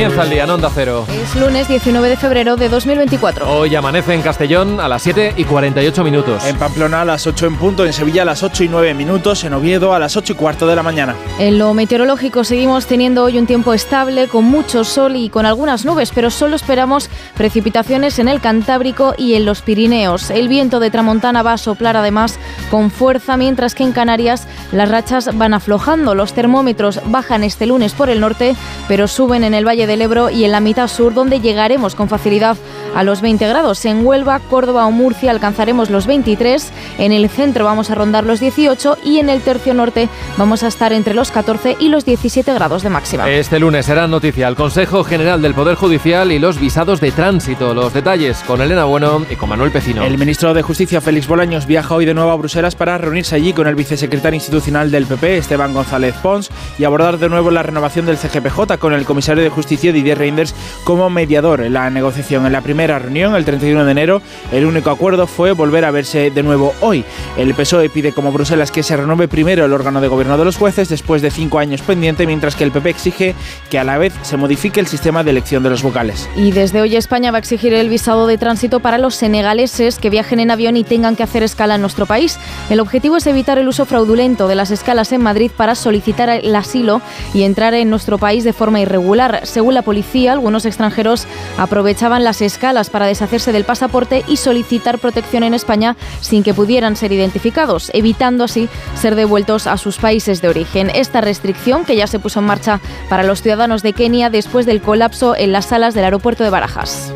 Comienza 0.00 0.22
el 0.22 0.30
día 0.30 0.44
en 0.44 0.50
Onda 0.50 0.70
Cero. 0.74 1.04
Es 1.10 1.36
lunes 1.36 1.68
19 1.68 2.08
de 2.08 2.16
febrero 2.16 2.56
de 2.56 2.70
2024. 2.70 3.46
Hoy 3.46 3.74
amanece 3.74 4.14
en 4.14 4.22
Castellón 4.22 4.80
a 4.80 4.88
las 4.88 5.02
7 5.02 5.34
y 5.36 5.44
48 5.44 6.02
minutos. 6.02 6.42
En 6.46 6.56
Pamplona 6.56 7.02
a 7.02 7.04
las 7.04 7.26
8 7.26 7.44
en 7.44 7.56
punto, 7.56 7.84
en 7.84 7.92
Sevilla 7.92 8.22
a 8.22 8.24
las 8.24 8.42
8 8.42 8.64
y 8.64 8.68
9 8.68 8.94
minutos, 8.94 9.44
en 9.44 9.52
Oviedo 9.52 9.92
a 9.92 9.98
las 9.98 10.16
8 10.16 10.32
y 10.32 10.36
cuarto 10.36 10.66
de 10.66 10.74
la 10.74 10.82
mañana. 10.82 11.16
En 11.38 11.58
lo 11.58 11.74
meteorológico 11.74 12.44
seguimos 12.44 12.86
teniendo 12.86 13.24
hoy 13.24 13.38
un 13.38 13.46
tiempo 13.46 13.74
estable, 13.74 14.26
con 14.28 14.46
mucho 14.46 14.84
sol 14.84 15.16
y 15.16 15.28
con 15.28 15.44
algunas 15.44 15.84
nubes, 15.84 16.12
pero 16.14 16.30
solo 16.30 16.56
esperamos 16.56 17.10
precipitaciones 17.36 18.18
en 18.18 18.28
el 18.28 18.40
Cantábrico 18.40 19.12
y 19.18 19.34
en 19.34 19.44
los 19.44 19.60
Pirineos. 19.60 20.30
El 20.30 20.48
viento 20.48 20.80
de 20.80 20.90
Tramontana 20.90 21.42
va 21.42 21.52
a 21.52 21.58
soplar 21.58 21.98
además 21.98 22.38
con 22.70 22.90
fuerza, 22.90 23.36
mientras 23.36 23.74
que 23.74 23.82
en 23.82 23.92
Canarias 23.92 24.46
las 24.72 24.88
rachas 24.88 25.36
van 25.36 25.52
aflojando. 25.52 26.14
Los 26.14 26.32
termómetros 26.32 27.00
bajan 27.04 27.44
este 27.44 27.66
lunes 27.66 27.92
por 27.92 28.08
el 28.08 28.20
norte, 28.20 28.56
pero 28.88 29.06
suben 29.06 29.44
en 29.44 29.52
el 29.52 29.66
Valle 29.66 29.89
del 29.90 30.02
Ebro 30.02 30.30
y 30.30 30.44
en 30.44 30.52
la 30.52 30.60
mitad 30.60 30.86
sur, 30.86 31.14
donde 31.14 31.40
llegaremos 31.40 31.96
con 31.96 32.08
facilidad 32.08 32.56
a 32.94 33.02
los 33.02 33.20
20 33.20 33.46
grados. 33.48 33.84
En 33.84 34.06
Huelva, 34.06 34.38
Córdoba 34.38 34.86
o 34.86 34.92
Murcia 34.92 35.32
alcanzaremos 35.32 35.90
los 35.90 36.06
23, 36.06 36.72
en 36.98 37.12
el 37.12 37.28
centro 37.28 37.64
vamos 37.64 37.90
a 37.90 37.96
rondar 37.96 38.24
los 38.24 38.38
18 38.38 38.98
y 39.04 39.18
en 39.18 39.28
el 39.28 39.40
tercio 39.40 39.74
norte 39.74 40.08
vamos 40.38 40.62
a 40.62 40.68
estar 40.68 40.92
entre 40.92 41.14
los 41.14 41.32
14 41.32 41.76
y 41.80 41.88
los 41.88 42.04
17 42.04 42.54
grados 42.54 42.84
de 42.84 42.90
máxima. 42.90 43.28
Este 43.28 43.58
lunes 43.58 43.86
será 43.86 44.06
noticia 44.06 44.46
el 44.46 44.54
Consejo 44.54 45.02
General 45.02 45.42
del 45.42 45.54
Poder 45.54 45.74
Judicial 45.74 46.30
y 46.30 46.38
los 46.38 46.60
visados 46.60 47.00
de 47.00 47.10
tránsito. 47.10 47.74
Los 47.74 47.92
detalles 47.92 48.38
con 48.46 48.60
Elena 48.60 48.84
Bueno 48.84 49.26
y 49.28 49.34
con 49.34 49.48
Manuel 49.48 49.72
Pecino. 49.72 50.04
El 50.04 50.16
ministro 50.16 50.54
de 50.54 50.62
Justicia, 50.62 51.00
Félix 51.00 51.26
Bolaños, 51.26 51.66
viaja 51.66 51.96
hoy 51.96 52.04
de 52.04 52.14
nuevo 52.14 52.30
a 52.30 52.36
Bruselas 52.36 52.76
para 52.76 52.96
reunirse 52.96 53.34
allí 53.34 53.52
con 53.52 53.66
el 53.66 53.74
vicesecretario 53.74 54.36
institucional 54.36 54.92
del 54.92 55.06
PP, 55.06 55.38
Esteban 55.38 55.74
González 55.74 56.14
Pons, 56.22 56.48
y 56.78 56.84
abordar 56.84 57.18
de 57.18 57.28
nuevo 57.28 57.50
la 57.50 57.64
renovación 57.64 58.06
del 58.06 58.18
CGPJ 58.18 58.78
con 58.78 58.92
el 58.92 59.04
comisario 59.04 59.42
de 59.42 59.50
Justicia, 59.50 59.79
Didier 59.80 60.18
Reinders, 60.18 60.54
como 60.84 61.10
mediador 61.10 61.62
en 61.62 61.72
la 61.72 61.90
negociación. 61.90 62.46
En 62.46 62.52
la 62.52 62.60
primera 62.60 62.98
reunión, 62.98 63.34
el 63.34 63.44
31 63.44 63.84
de 63.84 63.90
enero, 63.90 64.22
el 64.52 64.66
único 64.66 64.90
acuerdo 64.90 65.26
fue 65.26 65.52
volver 65.52 65.84
a 65.84 65.90
verse 65.90 66.30
de 66.30 66.42
nuevo 66.42 66.74
hoy. 66.80 67.04
El 67.36 67.54
PSOE 67.54 67.88
pide 67.88 68.12
como 68.12 68.32
Bruselas 68.32 68.70
que 68.70 68.82
se 68.82 68.96
renueve 68.96 69.28
primero 69.28 69.64
el 69.64 69.72
órgano 69.72 70.00
de 70.00 70.08
gobierno 70.08 70.38
de 70.38 70.44
los 70.44 70.56
jueces 70.56 70.88
después 70.88 71.22
de 71.22 71.30
cinco 71.30 71.58
años 71.58 71.82
pendiente, 71.82 72.26
mientras 72.26 72.54
que 72.54 72.64
el 72.64 72.72
PP 72.72 72.90
exige 72.90 73.34
que 73.70 73.78
a 73.78 73.84
la 73.84 73.98
vez 73.98 74.12
se 74.22 74.36
modifique 74.36 74.80
el 74.80 74.86
sistema 74.86 75.24
de 75.24 75.30
elección 75.30 75.62
de 75.62 75.70
los 75.70 75.82
vocales. 75.82 76.28
Y 76.36 76.52
desde 76.52 76.80
hoy 76.80 76.96
España 76.96 77.30
va 77.30 77.38
a 77.38 77.40
exigir 77.40 77.72
el 77.72 77.88
visado 77.88 78.26
de 78.26 78.38
tránsito 78.38 78.80
para 78.80 78.98
los 78.98 79.14
senegaleses 79.14 79.98
que 79.98 80.10
viajen 80.10 80.40
en 80.40 80.50
avión 80.50 80.76
y 80.76 80.84
tengan 80.84 81.16
que 81.16 81.22
hacer 81.22 81.42
escala 81.42 81.76
en 81.76 81.80
nuestro 81.80 82.06
país. 82.06 82.38
El 82.68 82.80
objetivo 82.80 83.16
es 83.16 83.26
evitar 83.26 83.58
el 83.58 83.68
uso 83.68 83.86
fraudulento 83.86 84.48
de 84.48 84.54
las 84.54 84.70
escalas 84.70 85.12
en 85.12 85.22
Madrid 85.22 85.50
para 85.56 85.74
solicitar 85.74 86.28
el 86.28 86.54
asilo 86.54 87.00
y 87.34 87.42
entrar 87.42 87.74
en 87.74 87.90
nuestro 87.90 88.18
país 88.18 88.44
de 88.44 88.52
forma 88.52 88.80
irregular. 88.80 89.40
Según 89.44 89.69
la 89.70 89.82
policía, 89.82 90.32
algunos 90.32 90.64
extranjeros 90.66 91.26
aprovechaban 91.58 92.24
las 92.24 92.42
escalas 92.42 92.90
para 92.90 93.06
deshacerse 93.06 93.52
del 93.52 93.64
pasaporte 93.64 94.24
y 94.26 94.36
solicitar 94.36 94.98
protección 94.98 95.42
en 95.42 95.54
España 95.54 95.96
sin 96.20 96.42
que 96.42 96.54
pudieran 96.54 96.96
ser 96.96 97.12
identificados, 97.12 97.90
evitando 97.94 98.44
así 98.44 98.68
ser 98.94 99.14
devueltos 99.14 99.66
a 99.66 99.76
sus 99.76 99.98
países 99.98 100.42
de 100.42 100.48
origen. 100.48 100.90
Esta 100.94 101.20
restricción, 101.20 101.84
que 101.84 101.96
ya 101.96 102.06
se 102.06 102.18
puso 102.18 102.40
en 102.40 102.46
marcha 102.46 102.80
para 103.08 103.22
los 103.22 103.42
ciudadanos 103.42 103.82
de 103.82 103.92
Kenia 103.92 104.30
después 104.30 104.66
del 104.66 104.80
colapso 104.80 105.36
en 105.36 105.52
las 105.52 105.66
salas 105.66 105.94
del 105.94 106.04
aeropuerto 106.04 106.44
de 106.44 106.50
Barajas. 106.50 107.12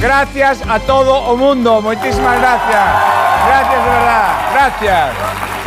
Gracias 0.00 0.62
a 0.68 0.78
todo 0.78 1.18
o 1.26 1.36
mundo, 1.36 1.82
moitísimas 1.82 2.38
gracias. 2.38 2.86
Gracias 3.46 3.82
de 3.82 3.90
verdad, 3.90 4.28
gracias. 4.54 5.08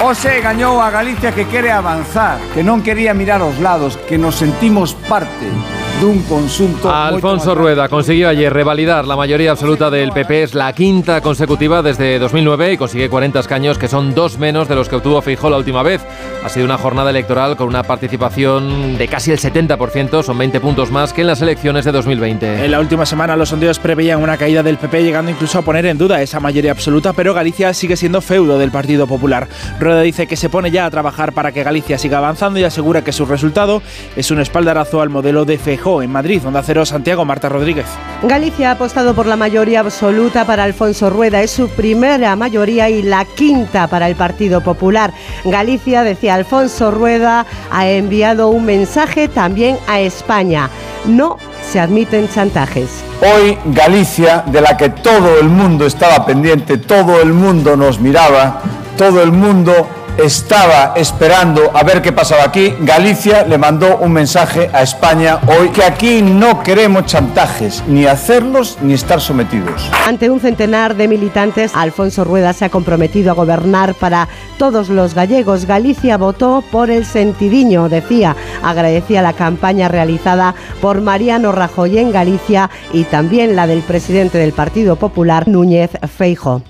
Ose 0.02 0.40
gañou 0.40 0.80
a 0.80 0.90
Galicia 0.90 1.36
que 1.36 1.46
quere 1.52 1.70
avanzar, 1.70 2.40
que 2.56 2.64
non 2.64 2.80
quería 2.80 3.12
mirar 3.12 3.44
aos 3.44 3.60
lados, 3.60 4.00
que 4.08 4.16
nos 4.16 4.40
sentimos 4.40 4.96
parte 5.12 5.52
dun 6.02 6.24
consunto 6.24 6.92
Alfonso 6.92 7.54
Rueda 7.54 7.88
consiguió 7.88 8.28
ayer 8.28 8.52
revalidar 8.52 9.06
la 9.06 9.16
mayoría 9.16 9.52
absoluta 9.52 9.92
del 9.92 10.12
PP, 10.12 10.44
es 10.44 10.56
la 10.56 10.74
quinta 10.74 11.22
consecutiva 11.22 11.84
desde 11.84 12.18
2009 12.18 12.74
y 12.74 12.78
consigue 12.78 13.08
40 13.08 13.40
escaños 13.40 13.78
que 13.78 13.88
son 13.88 14.16
dos 14.16 14.40
menos 14.40 14.68
de 14.68 14.74
los 14.74 14.90
que 14.90 14.96
obtuvo 14.96 15.22
Feijóo 15.22 15.52
la 15.52 15.58
última 15.58 15.84
vez. 15.84 16.02
Ha 16.44 16.50
sido 16.50 16.66
una 16.66 16.80
jornada 16.80 17.12
electoral 17.12 17.56
con 17.56 17.68
una 17.68 17.84
participación 17.84 18.98
de 18.98 19.08
casi 19.08 19.32
el 19.32 19.38
70%, 19.38 20.24
son 20.24 20.40
20 20.40 20.60
puntos 20.60 20.90
más 20.90 21.14
que 21.14 21.22
en 21.22 21.28
las 21.28 21.44
elecciones 21.44 21.86
de 21.86 21.92
2020. 21.92 22.66
En 22.66 22.72
la 22.72 22.80
última 22.80 23.06
semana 23.06 23.36
los 23.36 23.50
sondeos 23.50 23.78
preveían 23.78 24.24
una 24.24 24.38
caída 24.38 24.64
del 24.64 24.78
PP, 24.78 25.04
llegando 25.04 25.30
incluso 25.30 25.60
a 25.60 25.62
poner 25.62 25.86
en 25.86 26.00
duda 26.00 26.20
esa 26.24 26.40
mayoría 26.40 26.72
absoluta, 26.72 27.14
pero 27.14 27.36
Galicia 27.36 27.76
sigue 27.76 27.96
siendo 27.96 28.22
feudo 28.22 28.58
del 28.58 28.72
Partido 28.72 29.06
Popular. 29.06 29.48
Rueda 29.80 30.02
dice 30.02 30.26
que 30.26 30.36
se 30.36 30.50
pone 30.50 30.72
ya 30.72 30.88
a 30.88 30.90
trabajar 30.90 31.34
para 31.34 31.52
que 31.52 31.64
Galicia 31.64 32.00
siga 32.00 32.18
avanzando 32.18 32.60
y 32.60 32.64
asegura 32.64 33.04
que 33.04 33.12
su 33.12 33.28
resultado 33.28 33.84
es 34.16 34.32
un 34.32 34.40
espaldarazo 34.40 35.00
al 35.00 35.12
modelo 35.12 35.46
de 35.46 35.60
Feijóo 35.60 35.91
en 36.00 36.12
Madrid, 36.12 36.46
Onda 36.46 36.62
Cero 36.64 36.86
Santiago, 36.86 37.26
Marta 37.26 37.50
Rodríguez. 37.50 37.88
Galicia 38.24 38.70
ha 38.70 38.74
apostado 38.74 39.16
por 39.16 39.26
la 39.26 39.36
mayoría 39.36 39.80
absoluta 39.80 40.46
para 40.46 40.64
Alfonso 40.64 41.10
Rueda. 41.10 41.42
Es 41.42 41.52
su 41.52 41.68
primera 41.70 42.36
mayoría 42.36 42.88
y 42.90 43.02
la 43.02 43.26
quinta 43.26 43.88
para 43.88 44.08
el 44.08 44.16
Partido 44.16 44.62
Popular. 44.62 45.12
Galicia, 45.44 46.04
decía 46.04 46.36
Alfonso 46.36 46.92
Rueda, 46.92 47.46
ha 47.72 47.90
enviado 47.90 48.50
un 48.50 48.66
mensaje 48.66 49.28
también 49.28 49.78
a 49.88 50.00
España. 50.00 50.70
No 51.06 51.38
se 51.72 51.80
admiten 51.80 52.30
chantajes. 52.30 53.04
Hoy 53.22 53.58
Galicia, 53.66 54.44
de 54.46 54.62
la 54.62 54.78
que 54.78 54.90
todo 54.90 55.40
el 55.40 55.50
mundo 55.50 55.86
estaba 55.86 56.26
pendiente, 56.26 56.78
todo 56.78 57.22
el 57.22 57.34
mundo 57.34 57.76
nos 57.76 58.00
miraba, 58.00 58.62
todo 58.98 59.22
el 59.24 59.32
mundo 59.32 59.88
estaba 60.22 60.94
esperando 60.96 61.72
a 61.74 61.84
ver 61.84 62.02
qué 62.02 62.12
pasaba 62.12 62.44
aquí, 62.44 62.74
Galicia 62.82 63.44
le 63.44 63.58
mandó 63.58 63.98
un 63.98 64.14
mensaje 64.14 64.70
a 64.74 64.82
España 64.82 65.40
hoy 65.48 65.70
que 65.70 65.84
aquí 65.84 66.22
no 66.22 66.62
queremos 66.64 67.06
chantajes, 67.06 67.84
ni 67.88 68.06
hacerlos 68.06 68.78
ni 68.82 68.94
estar 68.94 69.20
sometidos. 69.20 69.90
Ante 70.06 70.30
un 70.30 70.40
centenar 70.40 70.96
de 70.96 71.08
militantes, 71.08 71.72
Alfonso 71.76 72.24
Rueda 72.24 72.54
se 72.54 72.66
ha 72.66 72.70
comprometido 72.70 73.32
a 73.32 73.36
gobernar 73.36 73.96
para 73.96 74.28
todos 74.58 74.90
los 74.90 75.14
gallegos. 75.14 75.66
Galicia 75.66 76.18
votó 76.18 76.64
por 76.72 76.90
el 76.90 77.06
sentidiño, 77.06 77.90
decía. 77.90 78.36
Agradecía 78.64 79.22
la 79.22 79.34
campaña 79.34 79.88
realizada 79.88 80.56
por 80.82 81.02
Mariano 81.02 81.52
Rajoy 81.52 81.98
en 81.98 82.12
Galicia 82.12 82.70
y 82.94 83.04
también 83.06 83.56
la 83.56 83.68
del 83.68 83.82
presidente 83.82 84.38
del 84.38 84.54
Partido 84.54 84.96
Popular, 84.96 85.48
Núñez 85.48 85.92
Feijo. 86.16 86.62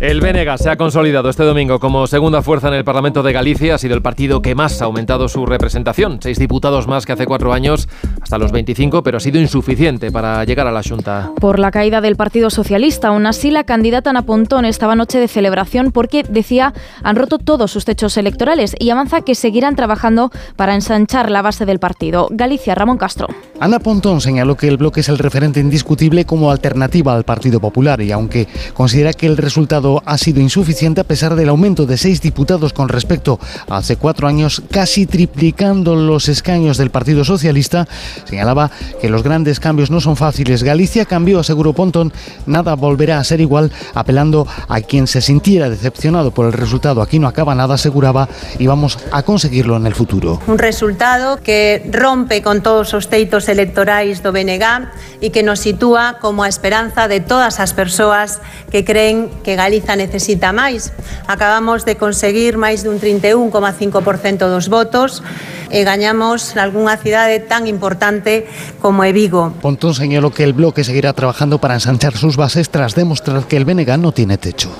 El 0.00 0.20
Bénega 0.20 0.56
se 0.58 0.70
ha 0.70 0.76
consolidado 0.76 1.28
este 1.28 1.42
domingo 1.42 1.80
como 1.80 2.06
segunda 2.06 2.40
fuerza 2.40 2.68
en 2.68 2.74
el 2.74 2.84
Parlamento 2.84 3.24
de 3.24 3.32
Galicia. 3.32 3.74
Ha 3.74 3.78
sido 3.78 3.96
el 3.96 4.02
partido 4.02 4.40
que 4.40 4.54
más 4.54 4.80
ha 4.80 4.84
aumentado 4.84 5.28
su 5.28 5.44
representación. 5.44 6.20
Seis 6.22 6.38
diputados 6.38 6.86
más 6.86 7.04
que 7.04 7.14
hace 7.14 7.26
cuatro 7.26 7.52
años, 7.52 7.88
hasta 8.22 8.38
los 8.38 8.52
25, 8.52 9.02
pero 9.02 9.16
ha 9.16 9.20
sido 9.20 9.40
insuficiente 9.40 10.12
para 10.12 10.44
llegar 10.44 10.68
a 10.68 10.70
la 10.70 10.84
Junta. 10.84 11.32
Por 11.40 11.58
la 11.58 11.72
caída 11.72 12.00
del 12.00 12.14
Partido 12.14 12.48
Socialista, 12.48 13.08
aún 13.08 13.26
así 13.26 13.50
la 13.50 13.64
candidata 13.64 14.10
Ana 14.10 14.22
Pontón 14.22 14.66
estaba 14.66 14.94
noche 14.94 15.18
de 15.18 15.26
celebración 15.26 15.90
porque, 15.90 16.22
decía, 16.22 16.74
han 17.02 17.16
roto 17.16 17.38
todos 17.38 17.72
sus 17.72 17.84
techos 17.84 18.16
electorales 18.16 18.76
y 18.78 18.90
avanza 18.90 19.22
que 19.22 19.34
seguirán 19.34 19.74
trabajando 19.74 20.30
para 20.54 20.76
ensanchar 20.76 21.28
la 21.28 21.42
base 21.42 21.66
del 21.66 21.80
partido. 21.80 22.28
Galicia, 22.30 22.76
Ramón 22.76 22.98
Castro. 22.98 23.26
Ana 23.58 23.80
Pontón 23.80 24.20
señaló 24.20 24.56
que 24.56 24.68
el 24.68 24.76
bloque 24.76 25.00
es 25.00 25.08
el 25.08 25.18
referente 25.18 25.58
indiscutible 25.58 26.24
como 26.24 26.52
alternativa 26.52 27.14
al 27.14 27.24
Partido 27.24 27.58
Popular 27.58 28.00
y 28.00 28.12
aunque 28.12 28.46
considera 28.74 29.12
que 29.12 29.26
el 29.26 29.36
resultado 29.36 29.87
ha 30.04 30.18
sido 30.18 30.40
insuficiente 30.40 31.00
a 31.00 31.04
pesar 31.04 31.34
del 31.34 31.48
aumento 31.48 31.86
de 31.86 31.96
seis 31.96 32.20
diputados 32.20 32.72
con 32.72 32.88
respecto 32.88 33.38
a 33.68 33.78
hace 33.78 33.96
cuatro 33.96 34.28
años, 34.28 34.62
casi 34.70 35.06
triplicando 35.06 35.96
los 35.96 36.28
escaños 36.28 36.76
del 36.76 36.90
Partido 36.90 37.24
Socialista, 37.24 37.86
señalaba 38.24 38.70
que 39.00 39.08
los 39.08 39.22
grandes 39.22 39.60
cambios 39.60 39.90
no 39.90 40.00
son 40.00 40.16
fáciles. 40.16 40.62
Galicia 40.62 41.04
cambió, 41.04 41.40
aseguró 41.40 41.72
Pontón, 41.72 42.12
nada 42.46 42.74
volverá 42.74 43.18
a 43.18 43.24
ser 43.24 43.40
igual, 43.40 43.70
apelando 43.94 44.46
a 44.68 44.80
quien 44.80 45.06
se 45.06 45.20
sintiera 45.20 45.70
decepcionado 45.70 46.30
por 46.32 46.46
el 46.46 46.52
resultado. 46.52 47.02
Aquí 47.02 47.18
no 47.18 47.28
acaba 47.28 47.54
nada, 47.54 47.74
aseguraba, 47.74 48.28
y 48.58 48.66
vamos 48.66 48.98
a 49.12 49.22
conseguirlo 49.22 49.76
en 49.76 49.86
el 49.86 49.94
futuro. 49.94 50.40
Un 50.46 50.58
resultado 50.58 51.40
que 51.42 51.88
rompe 51.92 52.42
con 52.42 52.62
todos 52.62 52.94
os 52.94 53.08
teitos 53.08 53.48
electorais 53.48 54.22
do 54.22 54.32
BNG 54.32 54.90
e 55.22 55.30
que 55.30 55.42
nos 55.42 55.60
sitúa 55.60 56.18
como 56.20 56.42
a 56.42 56.48
esperanza 56.48 57.08
de 57.08 57.20
todas 57.20 57.58
as 57.58 57.72
persoas 57.72 58.42
que 58.70 58.84
creen 58.84 59.30
que 59.42 59.56
Galiza 59.78 59.94
necesita 59.94 60.50
máis. 60.50 60.90
Acabamos 61.30 61.86
de 61.86 61.94
conseguir 61.94 62.58
máis 62.58 62.82
dun 62.82 62.98
31,5% 62.98 64.50
dos 64.50 64.66
votos 64.66 65.22
e 65.70 65.86
gañamos 65.86 66.58
algunha 66.58 66.98
cidade 66.98 67.38
tan 67.38 67.70
importante 67.70 68.50
como 68.82 69.06
é 69.06 69.14
Vigo. 69.14 69.54
Pontón 69.62 69.94
señalou 69.94 70.34
que 70.34 70.42
el 70.42 70.50
bloque 70.50 70.82
seguirá 70.82 71.14
trabajando 71.14 71.62
para 71.62 71.78
ensanchar 71.78 72.18
sus 72.18 72.34
bases 72.34 72.74
tras 72.74 72.98
demostrar 72.98 73.46
que 73.46 73.54
el 73.54 73.62
BNG 73.62 74.02
no 74.02 74.10
tiene 74.10 74.34
techo. 74.34 74.74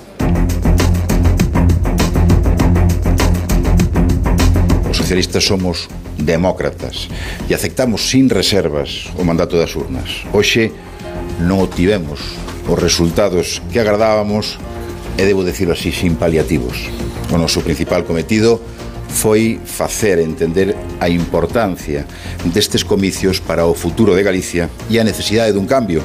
Os 4.90 4.98
socialistas 4.98 5.46
somos 5.46 5.86
demócratas 6.18 7.06
e 7.46 7.54
aceptamos 7.54 8.02
sin 8.10 8.26
reservas 8.26 9.14
o 9.14 9.22
mandato 9.22 9.54
das 9.54 9.78
urnas. 9.78 10.26
Hoxe 10.34 10.74
non 11.38 11.62
obtivemos 11.62 12.18
os 12.66 12.78
resultados 12.82 13.62
que 13.70 13.78
agradábamos 13.78 14.58
debo 15.24 15.42
decirlo 15.42 15.74
así, 15.74 15.90
sin 15.90 16.14
paliativos. 16.14 16.90
O 17.32 17.38
noso 17.38 17.64
principal 17.64 18.04
cometido 18.04 18.60
foi 19.08 19.56
facer 19.64 20.20
entender 20.20 20.76
a 21.00 21.08
importancia 21.08 22.04
destes 22.44 22.84
comicios 22.84 23.40
para 23.40 23.64
o 23.64 23.72
futuro 23.72 24.12
de 24.14 24.22
Galicia 24.22 24.68
e 24.92 25.00
a 25.00 25.06
necesidade 25.06 25.56
dun 25.56 25.64
cambio 25.64 26.04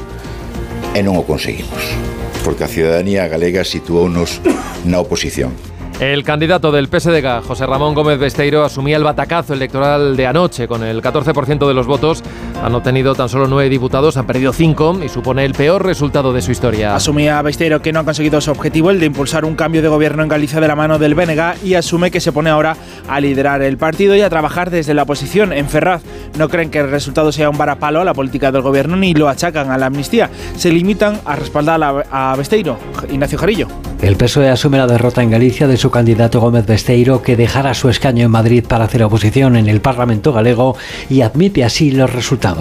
e 0.96 1.04
non 1.04 1.20
o 1.20 1.28
conseguimos 1.28 2.14
porque 2.44 2.64
a 2.64 2.68
ciudadanía 2.68 3.28
galega 3.28 3.64
situounos 3.64 4.44
na 4.84 5.00
oposición. 5.00 5.56
El 6.00 6.24
candidato 6.24 6.72
del 6.72 6.88
PSDG, 6.88 7.46
José 7.48 7.66
Ramón 7.66 7.94
Gómez 7.94 8.20
Besteiro, 8.20 8.66
asumía 8.66 8.98
el 8.98 9.04
batacazo 9.04 9.54
electoral 9.54 10.18
de 10.18 10.28
anoche. 10.28 10.68
Con 10.68 10.84
el 10.84 11.02
14% 11.02 11.68
de 11.68 11.74
los 11.74 11.88
votos 11.88 12.24
han 12.64 12.74
obtenido 12.76 13.14
tan 13.14 13.28
solo 13.28 13.48
nueve 13.48 13.70
diputados, 13.70 14.16
han 14.16 14.26
perdido 14.26 14.54
cinco 14.54 14.98
y 15.04 15.10
supone 15.10 15.44
el 15.44 15.54
peor 15.54 15.86
resultado 15.86 16.32
de 16.32 16.42
su 16.42 16.52
historia. 16.52 16.96
Asumía 16.96 17.42
Besteiro 17.42 17.82
que 17.82 17.92
no 17.92 18.00
ha 18.00 18.06
conseguido 18.06 18.40
su 18.40 18.52
objetivo, 18.52 18.90
el 18.90 19.02
de 19.02 19.06
impulsar 19.06 19.44
un 19.44 19.56
cambio 19.56 19.82
de 19.82 19.90
gobierno 19.90 20.24
en 20.24 20.30
Galicia 20.30 20.62
de 20.62 20.68
la 20.70 20.76
mano 20.76 20.98
del 20.98 21.14
BNG 21.14 21.66
y 21.66 21.74
asume 21.74 22.10
que 22.10 22.22
se 22.22 22.32
pone 22.32 22.50
ahora 22.50 22.78
a 23.10 23.20
liderar 23.20 23.62
el 23.62 23.78
partido 23.78 24.16
y 24.16 24.22
a 24.22 24.30
trabajar 24.30 24.70
desde 24.70 24.94
la 24.94 25.04
oposición. 25.04 25.52
En 25.52 25.68
Ferraz 25.68 26.04
no 26.38 26.48
creen 26.48 26.70
que 26.70 26.80
el 26.80 26.90
resultado 26.90 27.34
sea 27.34 27.50
un 27.50 27.58
varapalo 27.58 28.00
a 28.00 28.06
la 28.06 28.14
política 28.14 28.52
del 28.52 28.62
gobierno 28.62 28.96
ni 28.96 29.14
lo 29.14 29.28
achacan 29.28 29.70
a 29.70 29.78
la 29.78 29.88
amnistía. 29.88 30.30
Se 30.56 30.72
limitan 30.72 31.20
a 31.26 31.36
respaldar 31.36 32.06
a 32.10 32.36
Besteiro. 32.38 32.78
Ignacio 33.12 33.38
Jarillo. 33.38 33.68
El 34.02 34.18
PSOE 34.18 34.50
asume 34.50 34.78
la 34.78 34.88
derrota 34.88 35.24
en 35.24 35.32
Galicia 35.32 35.66
de 35.66 35.78
su 35.78 35.90
candidato 35.90 36.42
Gómez 36.42 36.66
Besteiro, 36.66 37.22
que 37.22 37.38
dejará 37.38 37.74
su 37.74 37.88
escaño 37.88 38.26
en 38.26 38.32
Madrid 38.32 38.66
para 38.68 38.84
hacer 38.84 39.02
oposición 39.02 39.56
en 39.56 39.70
el 39.70 39.80
Parlamento 39.80 40.34
galego 40.34 40.76
y 41.10 41.22
admite 41.22 41.64
así 41.64 41.90
los 41.90 42.12
resultados. 42.12 42.53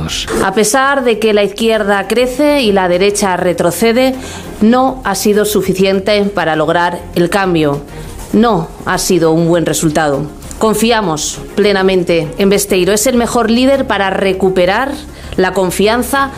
A 0.44 0.54
pesar 0.54 1.04
de 1.04 1.18
que 1.18 1.32
la 1.32 1.42
izquierda 1.42 2.06
crece 2.08 2.62
y 2.62 2.72
la 2.72 2.88
derecha 2.88 3.36
retrocede, 3.36 4.14
no 4.60 5.00
ha 5.04 5.14
sido 5.14 5.44
suficiente 5.44 6.22
para 6.24 6.56
lograr 6.56 7.00
el 7.14 7.30
cambio. 7.30 7.82
No 8.32 8.68
ha 8.86 8.98
sido 8.98 9.32
un 9.32 9.48
buen 9.48 9.66
resultado. 9.66 10.26
Confiamos 10.58 11.40
plenamente 11.54 12.32
en 12.38 12.48
Besteiro. 12.48 12.92
Es 12.92 13.06
el 13.06 13.16
mejor 13.16 13.50
líder 13.50 13.86
para 13.86 14.10
recuperar 14.10 14.92
la 15.36 15.52
confianza 15.52 16.30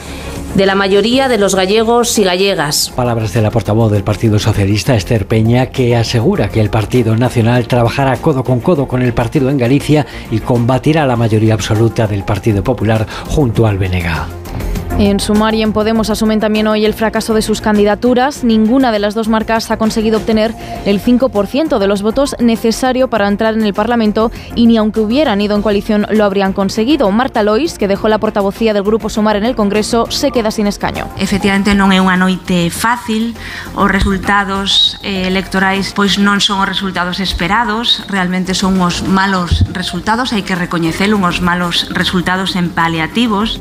de 0.55 0.67
la 0.67 0.75
mayoría 0.75 1.29
de 1.29 1.39
los 1.39 1.55
gallegos 1.55 2.19
y 2.19 2.25
gallegas. 2.25 2.93
Palabras 2.95 3.33
de 3.33 3.43
la 3.43 3.51
portavoz 3.51 3.91
del 3.91 4.05
Partido 4.05 4.39
Socialista, 4.39 4.95
Esther 4.95 5.27
Peña, 5.27 5.67
que 5.67 5.97
asegura 5.97 6.49
que 6.49 6.61
el 6.61 6.71
Partido 6.71 7.17
Nacional 7.17 7.67
trabajará 7.67 8.17
codo 8.19 8.45
con 8.45 8.61
codo 8.61 8.87
con 8.87 9.03
el 9.03 9.13
partido 9.13 9.51
en 9.51 9.59
Galicia 9.59 10.07
y 10.31 10.39
combatirá 10.39 11.07
la 11.07 11.17
mayoría 11.17 11.55
absoluta 11.55 12.07
del 12.07 12.25
Partido 12.25 12.63
Popular 12.63 13.07
junto 13.27 13.67
al 13.67 13.79
BNG. 13.79 14.74
En 14.97 15.19
Sumar 15.19 15.57
y 15.57 15.63
en 15.63 15.73
Podemos 15.73 16.09
asumen 16.09 16.39
también 16.39 16.69
hoy 16.69 16.85
el 16.85 16.95
fracaso 16.95 17.35
de 17.35 17.43
sus 17.43 17.61
candidaturas. 17.61 18.45
Ninguna 18.45 18.93
de 18.93 19.01
las 19.01 19.15
dos 19.15 19.27
marcas 19.27 19.73
ha 19.73 19.77
conseguido 19.77 20.19
obtener 20.19 20.55
el 20.87 21.03
5% 21.03 21.79
de 21.81 21.87
los 21.89 22.03
votos 22.03 22.37
necesario 22.39 23.09
para 23.09 23.27
entrar 23.27 23.55
en 23.55 23.65
el 23.65 23.75
Parlamento 23.75 24.31
y 24.55 24.67
ni 24.67 24.77
aunque 24.77 25.01
hubieran 25.01 25.41
ido 25.41 25.57
en 25.57 25.63
coalición 25.63 26.07
lo 26.11 26.25
habrían 26.25 26.53
conseguido. 26.53 27.11
Marta 27.11 27.43
Lois, 27.43 27.77
que 27.77 27.89
dejó 27.89 28.09
la 28.09 28.19
portavocía 28.19 28.73
del 28.73 28.85
Grupo 28.85 29.11
Sumar 29.11 29.35
en 29.35 29.45
el 29.45 29.57
Congreso, 29.57 30.07
se 30.11 30.31
queda 30.31 30.53
sin 30.53 30.69
escaño. 30.69 31.09
Efectivamente 31.19 31.75
non 31.75 31.91
é 31.91 31.99
unha 31.99 32.15
noite 32.15 32.71
fácil. 32.71 33.35
Os 33.75 33.91
resultados 33.91 35.03
eh, 35.03 35.27
electorais 35.27 35.91
pois 35.91 36.23
non 36.23 36.39
son 36.39 36.63
os 36.63 36.71
resultados 36.71 37.19
esperados, 37.19 38.07
realmente 38.07 38.55
son 38.55 38.79
os 38.79 39.03
malos 39.03 39.67
resultados, 39.75 40.31
hai 40.31 40.47
que 40.47 40.55
recoñecelo, 40.55 41.19
uns 41.19 41.43
malos 41.43 41.91
resultados 41.91 42.55
en 42.55 42.71
paliativos. 42.71 43.59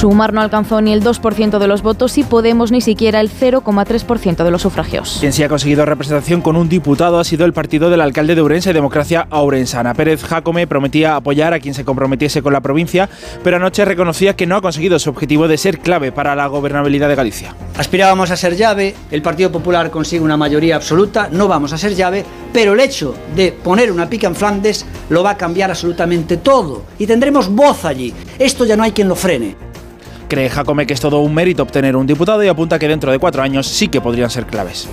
Sumar 0.00 0.32
no 0.32 0.40
alcanzó 0.40 0.80
ni 0.80 0.94
el 0.94 1.02
2% 1.02 1.58
de 1.58 1.66
los 1.66 1.82
votos 1.82 2.16
y 2.16 2.24
Podemos 2.24 2.72
ni 2.72 2.80
siquiera 2.80 3.20
el 3.20 3.28
0,3% 3.28 4.44
de 4.44 4.50
los 4.50 4.62
sufragios. 4.62 5.18
Quien 5.20 5.34
sí 5.34 5.42
ha 5.42 5.48
conseguido 5.50 5.84
representación 5.84 6.40
con 6.40 6.56
un 6.56 6.70
diputado 6.70 7.18
ha 7.18 7.24
sido 7.24 7.44
el 7.44 7.52
partido 7.52 7.90
del 7.90 8.00
alcalde 8.00 8.34
de 8.34 8.40
Ourense, 8.40 8.72
Democracia 8.72 9.26
Aurensana. 9.28 9.92
Pérez 9.92 10.22
Jacome 10.22 10.66
prometía 10.66 11.16
apoyar 11.16 11.52
a 11.52 11.60
quien 11.60 11.74
se 11.74 11.84
comprometiese 11.84 12.40
con 12.40 12.54
la 12.54 12.62
provincia, 12.62 13.10
pero 13.44 13.56
anoche 13.56 13.84
reconocía 13.84 14.36
que 14.36 14.46
no 14.46 14.56
ha 14.56 14.62
conseguido 14.62 14.98
su 14.98 15.10
objetivo 15.10 15.48
de 15.48 15.58
ser 15.58 15.80
clave 15.80 16.12
para 16.12 16.34
la 16.34 16.46
gobernabilidad 16.46 17.08
de 17.08 17.16
Galicia. 17.16 17.54
Aspirábamos 17.76 18.30
a 18.30 18.36
ser 18.36 18.56
llave, 18.56 18.94
el 19.10 19.20
Partido 19.20 19.52
Popular 19.52 19.90
consigue 19.90 20.24
una 20.24 20.38
mayoría 20.38 20.76
absoluta, 20.76 21.28
no 21.30 21.46
vamos 21.46 21.74
a 21.74 21.78
ser 21.78 21.94
llave, 21.94 22.24
pero 22.54 22.72
el 22.72 22.80
hecho 22.80 23.14
de 23.36 23.52
poner 23.52 23.92
una 23.92 24.08
pica 24.08 24.28
en 24.28 24.34
Flandes 24.34 24.86
lo 25.10 25.22
va 25.22 25.30
a 25.30 25.36
cambiar 25.36 25.70
absolutamente 25.70 26.38
todo 26.38 26.84
y 26.98 27.06
tendremos 27.06 27.48
voz 27.48 27.84
allí. 27.84 28.14
Esto 28.38 28.64
ya 28.64 28.76
no 28.76 28.84
hay 28.84 28.92
quien 28.92 29.08
lo 29.08 29.14
frene. 29.14 29.69
Cree 30.30 30.48
Jacome 30.48 30.86
que 30.86 30.94
es 30.94 31.00
todo 31.00 31.18
un 31.18 31.34
mérito 31.34 31.64
obtener 31.64 31.96
un 31.96 32.06
diputado 32.06 32.44
y 32.44 32.46
apunta 32.46 32.78
que 32.78 32.86
dentro 32.86 33.10
de 33.10 33.18
cuatro 33.18 33.42
años 33.42 33.66
sí 33.66 33.88
que 33.88 34.00
podrían 34.00 34.30
ser 34.30 34.46
claves. 34.46 34.88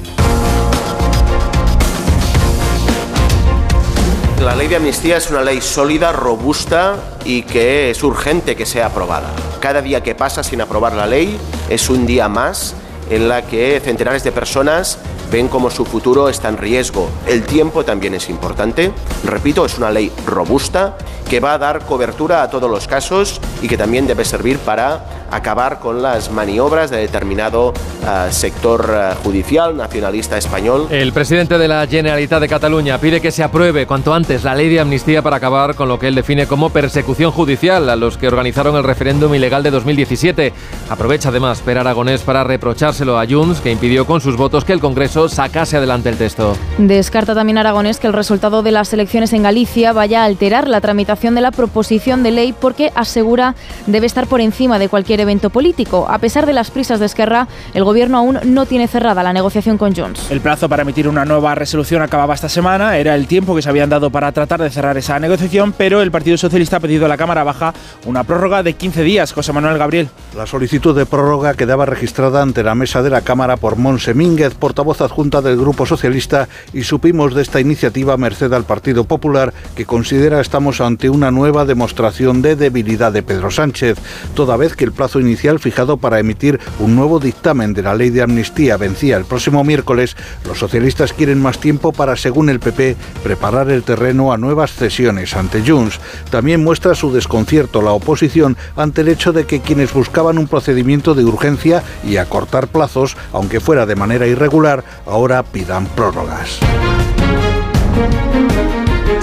La 4.44 4.56
ley 4.56 4.68
de 4.68 4.78
amnistía 4.78 5.18
es 5.18 5.30
una 5.30 5.44
ley 5.44 5.62
sólida, 5.62 6.12
robusta 6.12 6.96
y 7.24 7.44
que 7.44 7.92
es 7.92 8.02
urgente 8.02 8.56
que 8.56 8.66
sea 8.66 8.88
aprobada. 8.88 9.32
Cada 9.60 9.84
día 9.84 10.02
que 10.02 10.16
pasa 10.16 10.42
sin 10.42 10.60
aprobar 10.60 10.94
la 10.94 11.06
ley 11.06 11.38
es 11.70 11.88
un 11.92 12.08
día 12.08 12.28
más 12.28 12.74
en 13.12 13.30
la 13.30 13.44
que 13.44 13.80
centenares 13.80 14.24
de 14.24 14.32
personas 14.32 14.98
ven 15.32 15.48
como 15.48 15.70
su 15.70 15.86
futuro 15.86 16.30
está 16.30 16.50
en 16.50 16.58
riesgo. 16.58 17.10
El 17.26 17.44
tiempo 17.44 17.84
también 17.84 18.14
es 18.14 18.30
importante. 18.30 18.92
Repito, 19.24 19.66
es 19.66 19.78
una 19.78 19.92
ley 19.92 20.12
robusta 20.26 20.98
que 21.30 21.40
va 21.40 21.54
a 21.54 21.58
dar 21.58 21.86
cobertura 21.86 22.42
a 22.42 22.50
todos 22.50 22.70
los 22.70 22.88
casos 22.88 23.42
y 23.62 23.68
que 23.68 23.78
también 23.78 24.08
debe 24.08 24.24
servir 24.24 24.58
para 24.60 25.06
acabar 25.30 25.80
con 25.80 26.02
las 26.02 26.32
maniobras 26.32 26.90
de 26.90 26.98
determinado 26.98 27.70
uh, 27.70 28.32
sector 28.32 28.90
uh, 28.90 29.24
judicial 29.24 29.76
nacionalista 29.76 30.38
español. 30.38 30.88
El 30.90 31.12
presidente 31.12 31.58
de 31.58 31.68
la 31.68 31.86
Generalitat 31.86 32.40
de 32.40 32.48
Cataluña 32.48 32.98
pide 33.00 33.20
que 33.20 33.32
se 33.32 33.44
apruebe 33.44 33.86
cuanto 33.86 34.14
antes 34.14 34.46
la 34.46 34.56
ley 34.56 34.70
de 34.70 34.80
amnistía 34.80 35.22
para 35.22 35.36
acabar 35.36 35.76
con 35.76 35.90
lo 35.90 36.00
que 36.00 36.08
él 36.08 36.16
define 36.16 36.48
como 36.48 36.70
persecución 36.70 37.32
judicial 37.32 37.90
a 37.90 37.98
los 37.98 38.18
que 38.18 38.28
organizaron 38.28 38.76
el 38.78 38.84
referéndum 38.84 39.34
ilegal 39.36 39.64
de 39.64 39.72
2017. 39.72 40.54
Aprovecha 40.90 41.30
además 41.30 41.60
Per 41.60 41.78
Aragonés 41.78 42.22
para 42.22 42.46
reprochárselo 42.46 43.20
a 43.20 43.26
Junts, 43.28 43.60
que 43.60 43.72
impidió 43.72 44.06
con 44.06 44.22
sus 44.22 44.38
votos 44.38 44.64
que 44.64 44.74
el 44.74 44.80
Congreso 44.80 45.17
sacase 45.28 45.78
adelante 45.78 46.10
el 46.10 46.18
texto. 46.18 46.56
Descarta 46.78 47.34
también 47.34 47.58
Aragonés 47.58 48.00
que 48.00 48.08
el 48.08 48.14
resultado 48.14 48.62
de 48.62 48.72
las 48.72 48.94
elecciones 48.94 49.34
en 49.34 49.44
Galicia 49.44 49.92
vaya 49.94 50.22
a 50.22 50.26
alterar 50.26 50.68
la 50.68 50.80
tramitación 50.80 51.34
de 51.34 51.42
la 51.42 51.52
proposición 51.52 52.22
de 52.22 52.32
ley 52.32 52.54
porque 52.54 52.92
asegura 52.94 53.56
debe 53.88 54.06
estar 54.06 54.28
por 54.28 54.42
encima 54.42 54.78
de 54.78 54.90
cualquier 54.90 55.20
evento 55.20 55.50
político. 55.50 56.06
A 56.08 56.20
pesar 56.20 56.46
de 56.46 56.54
las 56.54 56.70
prisas 56.70 57.00
de 57.00 57.08
Esquerra, 57.08 57.48
el 57.74 57.84
gobierno 57.84 58.20
aún 58.20 58.40
no 58.44 58.66
tiene 58.68 58.88
cerrada 58.88 59.24
la 59.24 59.34
negociación 59.34 59.78
con 59.78 59.96
Junts. 59.96 60.30
El 60.30 60.42
plazo 60.42 60.70
para 60.70 60.84
emitir 60.84 61.08
una 61.08 61.26
nueva 61.26 61.56
resolución 61.56 62.02
acababa 62.04 62.36
esta 62.36 62.50
semana, 62.50 62.98
era 62.98 63.16
el 63.16 63.26
tiempo 63.26 63.56
que 63.56 63.62
se 63.64 63.70
habían 63.70 63.90
dado 63.90 64.12
para 64.12 64.32
tratar 64.32 64.62
de 64.62 64.70
cerrar 64.70 64.98
esa 64.98 65.20
negociación, 65.20 65.74
pero 65.76 66.02
el 66.02 66.12
Partido 66.12 66.38
Socialista 66.38 66.78
ha 66.78 66.80
pedido 66.80 67.06
a 67.06 67.10
la 67.10 67.18
Cámara 67.18 67.44
Baja 67.44 67.74
una 68.06 68.24
prórroga 68.24 68.62
de 68.62 68.74
15 68.74 69.04
días. 69.04 69.34
José 69.34 69.54
Manuel 69.54 69.78
Gabriel. 69.78 70.10
La 70.36 70.46
solicitud 70.46 70.96
de 70.96 71.06
prórroga 71.06 71.54
quedaba 71.54 71.86
registrada 71.86 72.42
ante 72.42 72.64
la 72.64 72.76
mesa 72.76 73.02
de 73.02 73.10
la 73.10 73.22
Cámara 73.22 73.58
por 73.58 73.78
Monse 73.78 74.14
Mínguez, 74.14 74.54
portavoz 74.54 75.02
adjunta 75.08 75.42
del 75.42 75.58
Grupo 75.58 75.86
Socialista 75.86 76.48
y 76.74 76.84
supimos 76.84 77.34
de 77.34 77.42
esta 77.42 77.60
iniciativa 77.60 78.16
merced 78.18 78.54
al 78.54 78.66
Partido 78.66 79.06
Popular, 79.06 79.54
que 79.76 79.86
considera 79.86 80.40
estamos 80.40 80.80
ante 80.80 81.10
una 81.10 81.32
nueva 81.32 81.66
demostración 81.66 82.42
de 82.42 82.56
debilidad 82.56 83.12
de 83.12 83.24
Pedro 83.24 83.50
Sánchez, 83.50 83.98
toda 84.36 84.58
vez 84.58 84.76
que 84.76 84.86
el 84.86 84.92
plazo 84.92 85.20
inicial 85.20 85.60
fijado 85.60 85.98
para 85.98 86.20
emitir 86.20 86.60
un 86.80 86.96
nuevo 86.96 87.20
dictamen 87.20 87.74
de 87.74 87.82
la 87.82 87.96
ley 87.96 88.10
de 88.10 88.22
amnistía 88.22 88.78
vencía 88.78 89.18
el 89.18 89.26
próximo 89.26 89.64
miércoles, 89.64 90.16
los 90.46 90.60
socialistas 90.60 91.14
quieren 91.14 91.42
más 91.42 91.60
tiempo 91.60 91.92
para, 91.92 92.16
según 92.16 92.50
el 92.50 92.60
PP, 92.60 92.96
preparar 93.24 93.70
el 93.70 93.84
terreno 93.84 94.32
a 94.32 94.38
nuevas 94.38 94.74
cesiones 94.74 95.36
ante 95.36 95.64
Junts. 95.66 96.00
También 96.30 96.64
muestra 96.64 96.96
su 96.96 97.12
desconcierto 97.12 97.82
la 97.82 97.92
oposición 97.92 98.58
ante 98.76 99.02
el 99.02 99.08
hecho 99.08 99.34
de 99.34 99.46
que 99.46 99.62
quienes 99.62 99.94
buscaban 99.94 100.38
un 100.38 100.48
procedimiento 100.48 101.16
de 101.16 101.24
urgencia 101.24 101.84
y 102.06 102.18
acortar 102.18 102.68
plazos, 102.68 103.18
aunque 103.34 103.60
fuera 103.60 103.86
de 103.86 103.96
manera 103.96 104.28
irregular, 104.28 104.84
ahora 105.06 105.44
pidan 105.44 105.86
prórrogas. 105.88 106.60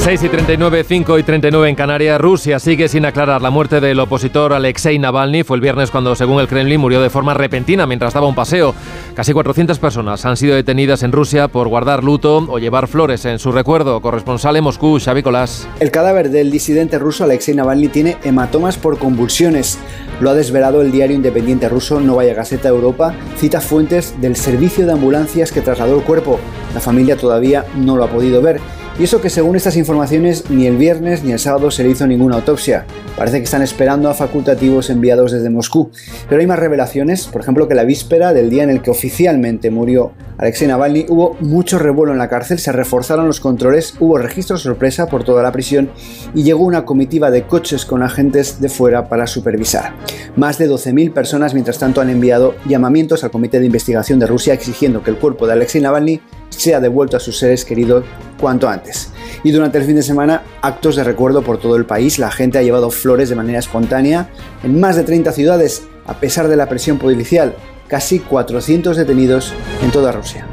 6 0.05 0.23
y 0.23 0.29
39, 0.29 0.85
5 0.87 1.19
y 1.19 1.23
39 1.23 1.67
en 1.71 1.75
Canarias. 1.75 2.21
Rusia 2.21 2.59
sigue 2.59 2.89
sin 2.89 3.07
aclarar 3.07 3.41
la 3.41 3.49
muerte 3.49 3.81
del 3.81 3.99
opositor 3.99 4.53
Alexei 4.53 4.99
Navalny. 4.99 5.45
Fue 5.45 5.57
el 5.57 5.63
viernes 5.63 5.91
cuando, 5.91 6.15
según 6.15 6.43
el 6.43 6.47
Kremlin, 6.47 6.79
murió 6.79 7.01
de 7.01 7.09
forma 7.09 7.33
repentina 7.33 7.87
mientras 7.87 8.13
daba 8.13 8.27
un 8.27 8.35
paseo. 8.35 8.75
Casi 9.15 9.33
400 9.33 9.79
personas 9.79 10.27
han 10.27 10.37
sido 10.37 10.57
detenidas 10.57 11.05
en 11.05 11.13
Rusia 11.13 11.49
por 11.49 11.69
guardar 11.69 12.05
luto 12.05 12.45
o 12.51 12.59
llevar 12.59 12.87
flores 12.87 13.25
en 13.25 13.39
su 13.39 13.51
recuerdo. 13.51 14.03
Corresponsal 14.03 14.57
en 14.57 14.65
Moscú, 14.65 15.01
Xavi 15.03 15.23
Colás. 15.23 15.67
El 15.81 15.91
cadáver 15.91 16.29
del 16.29 16.51
disidente 16.51 16.99
ruso 16.99 17.25
Alexei 17.25 17.55
Navalny 17.55 17.89
tiene 17.89 18.19
hematomas 18.25 18.77
por 18.77 18.99
convulsiones. 18.99 19.79
Lo 20.21 20.29
ha 20.29 20.35
desvelado 20.35 20.83
el 20.83 20.93
diario 20.93 21.17
independiente 21.17 21.71
ruso 21.71 21.99
Novaya 21.99 22.35
Gazeta 22.35 22.69
Europa. 22.69 23.15
Cita 23.39 23.63
fuentes 23.63 24.21
del 24.21 24.37
servicio 24.37 24.85
de 24.85 24.93
ambulancias 24.93 25.51
que 25.51 25.63
trasladó 25.63 25.97
el 25.97 26.05
cuerpo. 26.05 26.39
La 26.75 26.81
familia 26.81 27.17
todavía 27.17 27.65
no 27.75 27.97
lo 27.97 28.05
ha 28.05 28.09
podido 28.09 28.43
ver. 28.43 28.61
Y 28.99 29.05
eso 29.05 29.21
que 29.21 29.29
según 29.29 29.57
estas 29.57 29.77
informaciones 29.77 30.51
ni 30.51 30.67
el 30.67 30.77
viernes 30.77 31.25
ni 31.25 31.33
el 31.33 31.41
sábado 31.41 31.71
se 31.71 31.83
le 31.83 31.91
hizo 31.91 32.07
ninguna 32.07 32.37
autopsia. 32.37 32.87
Parece 33.17 33.39
que 33.39 33.45
están 33.45 33.63
esperando 33.63 34.09
a 34.09 34.15
facultativos 34.15 34.89
enviados 34.89 35.33
desde 35.33 35.51
Moscú. 35.51 35.91
Pero 36.29 36.41
hay 36.41 36.47
más 36.47 36.61
revelaciones, 36.61 37.27
por 37.27 37.41
ejemplo 37.41 37.67
que 37.67 37.75
la 37.75 37.85
víspera 37.85 38.33
del 38.33 38.51
día 38.51 38.63
en 38.63 38.71
el 38.71 38.83
que 38.83 38.91
oficialmente 38.91 39.71
murió 39.71 40.13
Alexei 40.37 40.67
Navalny 40.67 41.07
hubo 41.09 41.37
mucho 41.41 41.79
revuelo 41.79 42.13
en 42.13 42.19
la 42.19 42.29
cárcel, 42.29 42.59
se 42.59 42.73
reforzaron 42.73 43.27
los 43.27 43.41
controles, 43.41 43.95
hubo 44.01 44.19
registro 44.19 44.57
sorpresa 44.57 45.07
por 45.07 45.23
toda 45.23 45.43
la 45.43 45.53
prisión 45.53 45.91
y 46.35 46.43
llegó 46.43 46.65
una 46.65 46.85
comitiva 46.85 47.31
de 47.31 47.47
coches 47.47 47.85
con 47.85 48.03
agentes 48.03 48.61
de 48.61 48.69
fuera 48.69 49.09
para 49.09 49.27
supervisar. 49.27 49.95
Más 50.37 50.59
de 50.59 50.69
12.000 50.69 51.13
personas 51.13 51.55
mientras 51.55 51.79
tanto 51.79 52.01
han 52.01 52.11
enviado 52.11 52.55
llamamientos 52.67 53.23
al 53.23 53.31
Comité 53.31 53.61
de 53.61 53.67
Investigación 53.67 54.19
de 54.19 54.27
Rusia 54.27 54.55
exigiendo 54.55 55.03
que 55.03 55.11
el 55.11 55.19
cuerpo 55.19 55.47
de 55.47 55.53
Alexei 55.53 55.81
Navalny 55.81 56.21
sea 56.55 56.81
devuelto 56.81 57.17
a 57.17 57.21
sus 57.21 57.39
seres 57.39 57.65
queridos 57.65 58.05
cuanto 58.41 58.69
antes. 58.69 59.11
Y 59.43 59.53
durante 59.53 59.79
el 59.79 59.85
fin 59.85 59.97
de 59.97 60.03
semana, 60.03 60.43
actos 60.63 60.97
de 60.97 61.05
recuerdo 61.05 61.43
por 61.43 61.59
todo 61.59 61.77
el 61.77 61.87
país. 61.87 62.19
La 62.19 62.31
gente 62.31 62.59
ha 62.59 62.63
llevado 62.63 62.91
flores 62.91 63.29
de 63.29 63.37
manera 63.37 63.59
espontánea 63.59 64.31
en 64.63 64.81
más 64.81 64.97
de 64.97 65.05
30 65.05 65.33
ciudades, 65.33 65.85
a 66.07 66.15
pesar 66.15 66.49
de 66.49 66.57
la 66.57 66.69
presión 66.69 66.99
policial. 66.99 67.55
Casi 67.89 68.19
400 68.19 68.97
detenidos 68.97 69.53
en 69.83 69.91
toda 69.91 70.13
Rusia. 70.13 70.47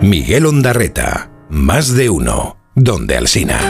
Miguel 0.00 0.46
Ondarreta, 0.46 1.30
más 1.48 1.94
de 1.94 2.10
uno, 2.10 2.56
donde 2.74 3.16
Alsina. 3.16 3.60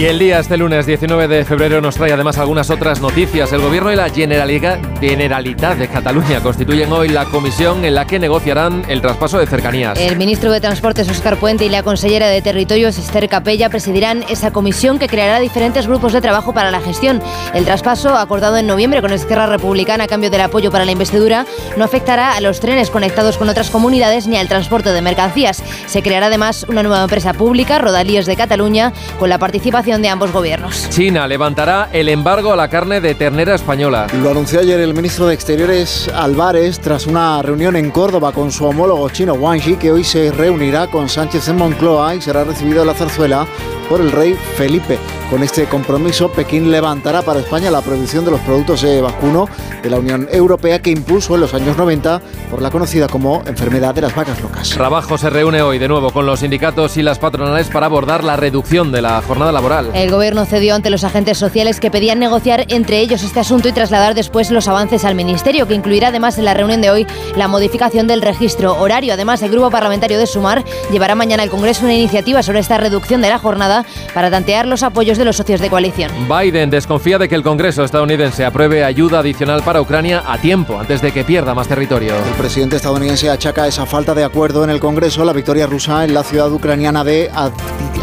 Y 0.00 0.06
el 0.06 0.18
día 0.18 0.38
este 0.38 0.56
lunes 0.56 0.86
19 0.86 1.28
de 1.28 1.44
febrero 1.44 1.82
nos 1.82 1.96
trae 1.96 2.10
además 2.10 2.38
algunas 2.38 2.70
otras 2.70 3.02
noticias. 3.02 3.52
El 3.52 3.60
gobierno 3.60 3.92
y 3.92 3.96
la 3.96 4.08
Generalitat, 4.08 5.76
de 5.76 5.88
Cataluña 5.88 6.40
constituyen 6.40 6.90
hoy 6.90 7.10
la 7.10 7.26
comisión 7.26 7.84
en 7.84 7.94
la 7.94 8.06
que 8.06 8.18
negociarán 8.18 8.82
el 8.88 9.02
traspaso 9.02 9.38
de 9.38 9.46
cercanías. 9.46 10.00
El 10.00 10.16
ministro 10.16 10.50
de 10.52 10.60
Transportes 10.62 11.06
Óscar 11.10 11.36
Puente 11.36 11.66
y 11.66 11.68
la 11.68 11.82
consellera 11.82 12.28
de 12.28 12.40
Territorios 12.40 12.96
Esther 12.96 13.28
Capella 13.28 13.68
presidirán 13.68 14.24
esa 14.30 14.52
comisión 14.52 14.98
que 14.98 15.06
creará 15.06 15.38
diferentes 15.38 15.86
grupos 15.86 16.14
de 16.14 16.22
trabajo 16.22 16.54
para 16.54 16.70
la 16.70 16.80
gestión. 16.80 17.20
El 17.52 17.66
traspaso, 17.66 18.16
acordado 18.16 18.56
en 18.56 18.66
noviembre 18.66 19.02
con 19.02 19.12
Esquerra 19.12 19.48
Republicana 19.48 20.04
a 20.04 20.08
cambio 20.08 20.30
del 20.30 20.40
apoyo 20.40 20.70
para 20.70 20.86
la 20.86 20.92
investidura, 20.92 21.44
no 21.76 21.84
afectará 21.84 22.38
a 22.38 22.40
los 22.40 22.60
trenes 22.60 22.88
conectados 22.88 23.36
con 23.36 23.50
otras 23.50 23.68
comunidades 23.68 24.26
ni 24.26 24.38
al 24.38 24.48
transporte 24.48 24.92
de 24.92 25.02
mercancías. 25.02 25.62
Se 25.84 26.02
creará 26.02 26.28
además 26.28 26.64
una 26.70 26.82
nueva 26.82 27.02
empresa 27.02 27.34
pública, 27.34 27.78
Rodalíes 27.78 28.24
de 28.24 28.36
Cataluña, 28.36 28.94
con 29.18 29.28
la 29.28 29.36
participación 29.36 29.89
de 29.98 30.08
ambos 30.08 30.30
gobiernos. 30.30 30.88
China 30.90 31.26
levantará 31.26 31.88
el 31.92 32.08
embargo 32.08 32.52
a 32.52 32.56
la 32.56 32.68
carne 32.68 33.00
de 33.00 33.16
ternera 33.16 33.56
española. 33.56 34.06
Lo 34.22 34.30
anunció 34.30 34.60
ayer 34.60 34.78
el 34.78 34.94
ministro 34.94 35.26
de 35.26 35.34
Exteriores 35.34 36.08
Álvarez 36.14 36.78
tras 36.78 37.08
una 37.08 37.42
reunión 37.42 37.74
en 37.74 37.90
Córdoba 37.90 38.30
con 38.30 38.52
su 38.52 38.64
homólogo 38.66 39.08
chino 39.10 39.34
Wang 39.34 39.60
Yi, 39.60 39.74
que 39.74 39.90
hoy 39.90 40.04
se 40.04 40.30
reunirá 40.30 40.86
con 40.86 41.08
Sánchez 41.08 41.48
en 41.48 41.56
Moncloa 41.56 42.14
y 42.14 42.20
será 42.20 42.44
recibido 42.44 42.82
en 42.82 42.86
la 42.86 42.94
zarzuela 42.94 43.46
por 43.88 44.00
el 44.00 44.12
rey 44.12 44.34
Felipe. 44.56 44.96
Con 45.28 45.42
este 45.42 45.66
compromiso, 45.66 46.30
Pekín 46.30 46.70
levantará 46.70 47.22
para 47.22 47.40
España 47.40 47.70
la 47.70 47.82
prohibición 47.82 48.24
de 48.24 48.32
los 48.32 48.40
productos 48.40 48.82
de 48.82 49.00
vacuno 49.00 49.48
de 49.82 49.88
la 49.90 49.98
Unión 49.98 50.28
Europea 50.30 50.80
que 50.80 50.90
impulsó 50.90 51.36
en 51.36 51.42
los 51.42 51.54
años 51.54 51.76
90 51.76 52.20
por 52.50 52.60
la 52.62 52.70
conocida 52.70 53.08
como 53.08 53.42
enfermedad 53.46 53.94
de 53.94 54.02
las 54.02 54.14
vacas 54.14 54.40
locas. 54.42 54.70
Trabajo 54.70 55.18
se 55.18 55.30
reúne 55.30 55.62
hoy 55.62 55.78
de 55.78 55.88
nuevo 55.88 56.12
con 56.12 56.26
los 56.26 56.40
sindicatos 56.40 56.96
y 56.96 57.02
las 57.02 57.18
patronales 57.18 57.68
para 57.68 57.86
abordar 57.86 58.24
la 58.24 58.36
reducción 58.36 58.90
de 58.90 59.02
la 59.02 59.22
jornada 59.22 59.52
laboral. 59.52 59.79
El 59.94 60.10
gobierno 60.10 60.44
cedió 60.44 60.74
ante 60.74 60.90
los 60.90 61.04
agentes 61.04 61.38
sociales 61.38 61.80
que 61.80 61.90
pedían 61.90 62.18
negociar 62.18 62.64
entre 62.68 63.00
ellos 63.00 63.22
este 63.22 63.40
asunto 63.40 63.68
y 63.68 63.72
trasladar 63.72 64.14
después 64.14 64.50
los 64.50 64.68
avances 64.68 65.04
al 65.04 65.14
ministerio, 65.14 65.66
que 65.66 65.74
incluirá 65.74 66.08
además 66.08 66.38
en 66.38 66.44
la 66.44 66.54
reunión 66.54 66.80
de 66.80 66.90
hoy 66.90 67.06
la 67.36 67.48
modificación 67.48 68.06
del 68.06 68.22
registro 68.22 68.78
horario. 68.80 69.14
Además, 69.14 69.42
el 69.42 69.50
grupo 69.50 69.70
parlamentario 69.70 70.18
de 70.18 70.26
Sumar 70.26 70.64
llevará 70.90 71.14
mañana 71.14 71.42
al 71.42 71.50
Congreso 71.50 71.84
una 71.84 71.94
iniciativa 71.94 72.42
sobre 72.42 72.60
esta 72.60 72.78
reducción 72.78 73.22
de 73.22 73.28
la 73.28 73.38
jornada 73.38 73.84
para 74.14 74.30
tantear 74.30 74.66
los 74.66 74.82
apoyos 74.82 75.18
de 75.18 75.24
los 75.24 75.36
socios 75.36 75.60
de 75.60 75.70
coalición. 75.70 76.10
Biden 76.28 76.70
desconfía 76.70 77.18
de 77.18 77.28
que 77.28 77.34
el 77.34 77.42
Congreso 77.42 77.84
estadounidense 77.84 78.44
apruebe 78.44 78.84
ayuda 78.84 79.20
adicional 79.20 79.62
para 79.62 79.80
Ucrania 79.80 80.22
a 80.26 80.38
tiempo, 80.38 80.78
antes 80.78 81.02
de 81.02 81.12
que 81.12 81.24
pierda 81.24 81.54
más 81.54 81.68
territorio. 81.68 82.14
El 82.14 82.34
presidente 82.34 82.76
estadounidense 82.76 83.30
achaca 83.30 83.66
esa 83.66 83.86
falta 83.86 84.14
de 84.14 84.24
acuerdo 84.24 84.64
en 84.64 84.70
el 84.70 84.80
Congreso 84.80 85.22
a 85.22 85.24
la 85.24 85.32
victoria 85.32 85.66
rusa 85.66 86.04
en 86.04 86.14
la 86.14 86.22
ciudad 86.22 86.50
ucraniana 86.52 87.04
de 87.04 87.30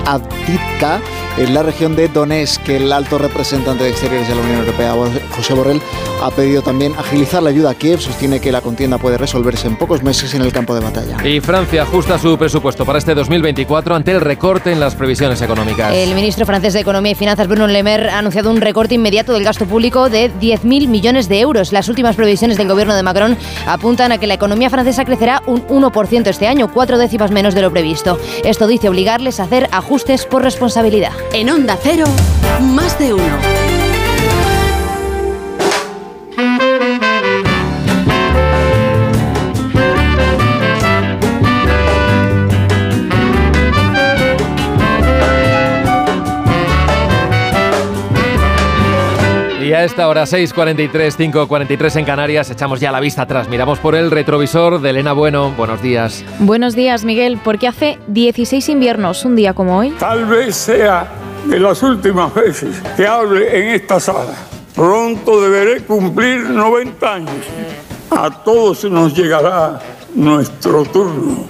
Avdiivka, 0.06 1.00
en 1.38 1.54
la 1.54 1.64
región 1.64 1.96
de 1.96 2.08
Donetsk. 2.08 2.68
El 2.70 2.92
alto 2.92 3.18
representante 3.18 3.84
de 3.84 3.90
Exteriores 3.92 4.28
de 4.28 4.36
la 4.36 4.42
Unión 4.42 4.60
Europea, 4.60 4.94
José 5.36 5.54
Borrell, 5.54 5.82
ha 6.22 6.32
pedido 6.32 6.62
también 6.62 6.94
agilizar 6.98 7.44
la 7.44 7.50
ayuda 7.50 7.72
a 7.72 7.76
Kiev. 7.76 8.00
Sostiene 8.00 8.40
que 8.40 8.52
la 8.52 8.62
contienda 8.62 8.98
puede 8.98 9.18
resolverse 9.18 9.68
en 9.68 9.78
pocos 9.78 10.04
meses 10.04 10.34
en 10.34 10.42
el 10.42 10.52
campo 10.52 10.74
de 10.74 10.82
batalla. 10.82 11.18
Y 11.28 11.40
Francia 11.40 11.84
ajusta 11.84 12.18
su 12.18 12.38
presupuesto 12.38 12.86
para 12.86 13.00
este 13.00 13.14
2024 13.14 13.96
ante 13.96 14.12
el 14.12 14.22
recorte 14.22 14.72
en 14.72 14.80
las 14.80 14.96
previsiones 14.96 15.42
económicas. 15.42 15.94
El 15.94 16.16
ministro 16.16 16.46
francés 16.46 16.74
de 16.74 16.80
Economía 16.80 17.12
y 17.12 17.16
Finanzas, 17.16 17.48
Bruno 17.48 17.68
Le 17.68 17.84
Maire, 17.84 18.10
ha 18.10 18.20
anunciado 18.20 18.52
un 18.52 18.62
recorte 18.62 18.96
inmediato 18.96 19.34
del 19.34 19.44
gasto 19.44 19.66
público 19.66 20.10
de 20.10 20.32
10.000 20.32 20.88
millones 20.88 21.30
de 21.30 21.40
euros. 21.40 21.72
Las 21.72 21.90
últimas 21.90 22.16
previsiones 22.16 22.58
del 22.58 22.68
gobierno 22.68 22.96
de 22.96 23.04
Macron 23.04 23.38
apuntan 23.68 24.12
a 24.12 24.18
que 24.18 24.28
la 24.28 24.34
economía 24.34 24.70
francesa 24.70 25.06
crecerá 25.06 25.44
un 25.46 25.66
1% 25.68 26.28
este 26.28 26.48
año, 26.48 26.72
cuatro 26.74 26.98
décimas 26.98 27.32
menos 27.32 27.54
de 27.54 27.62
lo 27.62 27.72
previsto. 27.72 28.18
Esto 28.44 28.68
dice 28.68 28.90
obligarles 28.90 29.40
a 29.40 29.44
hacer 29.44 29.70
ajustes 29.72 30.26
por 30.26 30.42
responsabilidad. 30.42 31.12
En 31.34 31.50
Onda 31.50 31.78
Cero, 31.82 32.06
más 32.62 32.98
de 32.98 33.14
uno. 33.14 33.67
Y 49.78 49.80
a 49.80 49.84
esta 49.84 50.08
hora 50.08 50.24
6.43, 50.24 50.90
5.43 50.90 51.98
en 51.98 52.06
Canarias, 52.06 52.50
echamos 52.50 52.80
ya 52.80 52.92
la 52.92 53.00
vista 53.00 53.22
atrás. 53.22 53.48
Miramos 53.48 53.78
por 53.78 53.94
el 53.94 54.10
retrovisor 54.10 54.82
de 54.82 54.90
Elena 54.90 55.14
Bueno. 55.14 55.52
Buenos 55.52 55.84
días. 55.84 56.26
Buenos 56.40 56.74
días, 56.74 57.06
Miguel, 57.06 57.40
porque 57.44 57.68
hace 57.68 58.00
16 58.08 58.70
inviernos, 58.70 59.24
un 59.24 59.36
día 59.36 59.54
como 59.54 59.78
hoy. 59.78 59.92
Tal 60.00 60.26
vez 60.26 60.56
sea 60.56 61.08
de 61.46 61.60
las 61.60 61.84
últimas 61.84 62.34
veces 62.34 62.82
que 62.96 63.06
hable 63.06 63.56
en 63.56 63.76
esta 63.76 64.00
sala. 64.00 64.34
Pronto 64.74 65.40
deberé 65.44 65.84
cumplir 65.84 66.50
90 66.50 67.14
años. 67.14 67.46
A 68.10 68.32
todos 68.32 68.84
nos 68.86 69.14
llegará 69.14 69.80
nuestro 70.16 70.86
turno, 70.86 71.46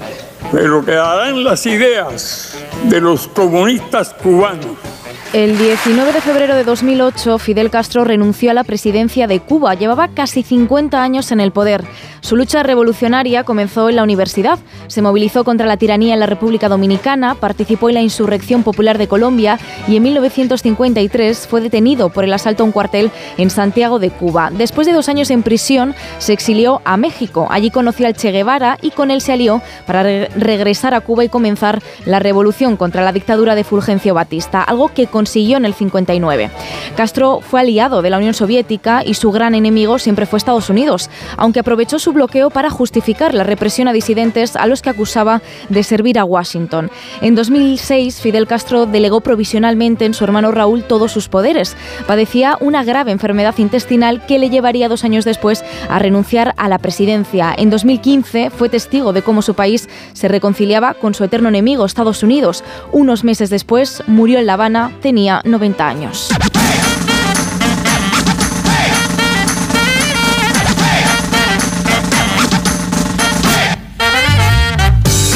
pero 0.51 0.83
quedarán 0.83 1.45
las 1.45 1.65
ideas 1.65 2.61
de 2.89 2.99
los 2.99 3.25
comunistas 3.29 4.13
cubanos 4.21 4.96
El 5.33 5.57
19 5.57 6.13
de 6.13 6.21
febrero 6.21 6.55
de 6.55 6.63
2008, 6.63 7.37
Fidel 7.37 7.69
Castro 7.69 8.05
renunció 8.05 8.49
a 8.49 8.53
la 8.53 8.63
presidencia 8.63 9.27
de 9.27 9.41
Cuba. 9.41 9.73
Llevaba 9.73 10.07
casi 10.07 10.41
50 10.41 11.03
años 11.03 11.33
en 11.33 11.41
el 11.41 11.51
poder. 11.51 11.83
Su 12.21 12.35
lucha 12.35 12.63
revolucionaria 12.63 13.43
comenzó 13.43 13.89
en 13.89 13.97
la 13.97 14.03
universidad. 14.03 14.57
Se 14.87 15.01
movilizó 15.01 15.43
contra 15.43 15.67
la 15.67 15.77
tiranía 15.77 16.13
en 16.13 16.21
la 16.21 16.25
República 16.25 16.69
Dominicana, 16.69 17.35
participó 17.35 17.89
en 17.89 17.95
la 17.95 18.01
insurrección 18.01 18.63
popular 18.63 18.97
de 18.97 19.07
Colombia 19.07 19.59
y 19.87 19.97
en 19.97 20.03
1953 20.03 21.47
fue 21.47 21.61
detenido 21.61 22.09
por 22.09 22.23
el 22.23 22.33
asalto 22.33 22.63
a 22.63 22.65
un 22.65 22.71
cuartel 22.71 23.11
en 23.37 23.49
Santiago 23.49 23.99
de 23.99 24.11
Cuba. 24.11 24.49
Después 24.51 24.87
de 24.87 24.93
dos 24.93 25.09
años 25.09 25.29
en 25.29 25.43
prisión, 25.43 25.93
se 26.19 26.33
exilió 26.33 26.81
a 26.85 26.97
México. 26.97 27.47
Allí 27.49 27.69
conoció 27.69 28.07
al 28.07 28.15
Che 28.15 28.31
Guevara 28.31 28.77
y 28.81 28.91
con 28.91 29.11
él 29.11 29.21
se 29.21 29.33
alió 29.33 29.61
para 29.85 30.03
re 30.03 30.29
regresar 30.35 30.93
a 30.93 31.01
Cuba 31.01 31.23
y 31.23 31.29
comenzar 31.29 31.81
la 32.05 32.19
revolución 32.19 32.77
contra 32.77 33.03
la 33.03 33.11
dictadura 33.11 33.55
de 33.55 33.63
Fulgencio 33.63 34.13
Batista, 34.13 34.63
algo 34.63 34.89
que 34.93 35.06
consiguió 35.07 35.57
en 35.57 35.65
el 35.65 35.73
59. 35.73 36.49
Castro 36.95 37.41
fue 37.41 37.61
aliado 37.61 38.01
de 38.01 38.09
la 38.09 38.17
Unión 38.17 38.33
Soviética 38.33 39.03
y 39.05 39.13
su 39.13 39.31
gran 39.31 39.55
enemigo 39.55 39.99
siempre 39.99 40.25
fue 40.25 40.37
Estados 40.37 40.69
Unidos, 40.69 41.09
aunque 41.37 41.59
aprovechó 41.59 41.99
su 41.99 42.13
bloqueo 42.13 42.49
para 42.49 42.69
justificar 42.69 43.33
la 43.33 43.43
represión 43.43 43.87
a 43.87 43.93
disidentes 43.93 44.55
a 44.55 44.67
los 44.67 44.81
que 44.81 44.89
acusaba 44.89 45.41
de 45.69 45.83
servir 45.83 46.19
a 46.19 46.25
Washington. 46.25 46.89
En 47.21 47.35
2006, 47.35 48.21
Fidel 48.21 48.47
Castro 48.47 48.85
delegó 48.85 49.21
provisionalmente 49.21 50.05
en 50.05 50.13
su 50.13 50.23
hermano 50.23 50.51
Raúl 50.51 50.83
todos 50.83 51.11
sus 51.11 51.27
poderes. 51.27 51.75
Padecía 52.07 52.57
una 52.59 52.83
grave 52.83 53.11
enfermedad 53.11 53.55
intestinal 53.57 54.25
que 54.25 54.39
le 54.39 54.49
llevaría 54.49 54.89
dos 54.89 55.03
años 55.03 55.25
después 55.25 55.63
a 55.89 55.99
renunciar 55.99 56.53
a 56.57 56.69
la 56.69 56.79
presidencia. 56.79 57.53
En 57.57 57.69
2015 57.69 58.49
fue 58.49 58.69
testigo 58.69 59.13
de 59.13 59.21
cómo 59.21 59.41
su 59.41 59.53
país 59.53 59.89
se 60.13 60.27
reconciliaba 60.27 60.93
con 60.93 61.13
su 61.13 61.23
eterno 61.23 61.49
enemigo, 61.49 61.85
Estados 61.85 62.23
Unidos. 62.23 62.63
Unos 62.91 63.23
meses 63.23 63.49
después 63.49 64.03
murió 64.07 64.39
en 64.39 64.45
La 64.45 64.53
Habana 64.53 64.86
tenía 65.01 65.41
90 65.43 65.87
años. 65.87 66.29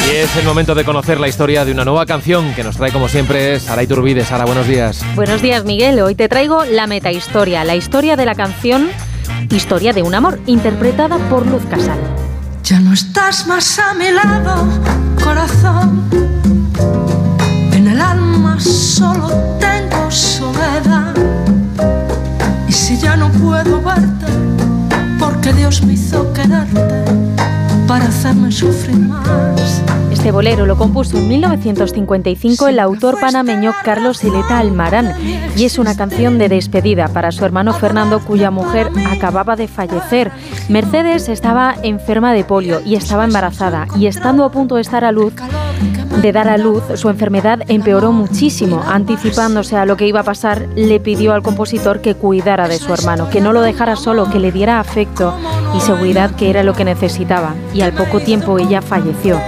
Y 0.06 0.14
es 0.14 0.36
el 0.36 0.44
momento 0.44 0.74
de 0.74 0.84
conocer 0.84 1.18
la 1.18 1.28
historia 1.28 1.64
de 1.64 1.72
una 1.72 1.84
nueva 1.84 2.06
canción 2.06 2.54
que 2.54 2.62
nos 2.62 2.76
trae 2.76 2.92
como 2.92 3.08
siempre 3.08 3.58
Sara 3.60 3.82
Iturbide. 3.82 4.24
Sara, 4.24 4.44
buenos 4.44 4.66
días. 4.66 5.04
Buenos 5.14 5.40
días, 5.42 5.64
Miguel. 5.64 6.00
Hoy 6.00 6.14
te 6.14 6.28
traigo 6.28 6.64
la 6.64 6.86
metahistoria, 6.86 7.64
la 7.64 7.76
historia 7.76 8.16
de 8.16 8.24
la 8.24 8.34
canción 8.34 8.90
Historia 9.50 9.92
de 9.92 10.02
un 10.02 10.14
amor, 10.14 10.40
interpretada 10.46 11.18
por 11.28 11.46
Luz 11.46 11.62
Casal. 11.66 11.98
Ya 12.64 12.80
no 12.80 12.92
estás 12.92 13.46
más 13.46 13.78
a 13.78 13.92
mi 13.94 14.10
lado, 14.10 14.66
corazón. 15.22 16.08
En 17.72 17.88
el 17.88 18.00
alma 18.00 18.31
solo 18.58 19.28
tengo 19.58 20.10
soledad. 20.10 21.14
Y 22.68 22.72
si 22.72 22.96
ya 22.98 23.16
no 23.16 23.30
puedo 23.32 23.80
verte, 23.82 24.26
porque 25.18 25.52
Dios 25.52 25.82
me 25.82 25.94
hizo 25.94 26.32
quererte 26.32 27.04
para 27.86 28.06
hacerme 28.06 28.50
sufrir 28.50 28.98
más. 28.98 29.82
Este 30.10 30.30
bolero 30.30 30.66
lo 30.66 30.76
compuso 30.76 31.18
en 31.18 31.26
1955 31.26 32.68
el 32.68 32.78
autor 32.78 33.18
panameño 33.18 33.72
Carlos 33.82 34.22
Ileta 34.22 34.58
Almarán 34.58 35.16
y 35.56 35.64
es 35.64 35.78
una 35.78 35.96
canción 35.96 36.38
de 36.38 36.48
despedida 36.48 37.08
para 37.08 37.32
su 37.32 37.44
hermano 37.44 37.72
Fernando 37.72 38.20
cuya 38.20 38.52
mujer 38.52 38.88
acababa 39.10 39.56
de 39.56 39.66
fallecer. 39.66 40.30
Mercedes 40.68 41.28
estaba 41.28 41.74
enferma 41.82 42.32
de 42.32 42.44
polio 42.44 42.80
y 42.84 42.94
estaba 42.94 43.24
embarazada 43.24 43.88
y 43.96 44.06
estando 44.06 44.44
a 44.44 44.52
punto 44.52 44.76
de 44.76 44.82
estar 44.82 45.04
a 45.04 45.10
luz 45.10 45.34
de 46.20 46.32
dar 46.32 46.48
a 46.48 46.58
luz, 46.58 46.82
su 46.94 47.08
enfermedad 47.08 47.60
empeoró 47.68 48.12
muchísimo. 48.12 48.82
Anticipándose 48.86 49.76
a 49.76 49.86
lo 49.86 49.96
que 49.96 50.06
iba 50.06 50.20
a 50.20 50.24
pasar, 50.24 50.68
le 50.76 51.00
pidió 51.00 51.32
al 51.32 51.42
compositor 51.42 52.00
que 52.00 52.14
cuidara 52.14 52.68
de 52.68 52.78
su 52.78 52.92
hermano, 52.92 53.30
que 53.30 53.40
no 53.40 53.52
lo 53.52 53.62
dejara 53.62 53.96
solo, 53.96 54.28
que 54.30 54.38
le 54.38 54.52
diera 54.52 54.80
afecto 54.80 55.34
y 55.76 55.80
seguridad, 55.80 56.34
que 56.36 56.50
era 56.50 56.62
lo 56.62 56.74
que 56.74 56.84
necesitaba. 56.84 57.54
Y 57.72 57.80
al 57.80 57.92
poco 57.92 58.20
tiempo 58.20 58.58
ella 58.58 58.82
falleció. 58.82 59.40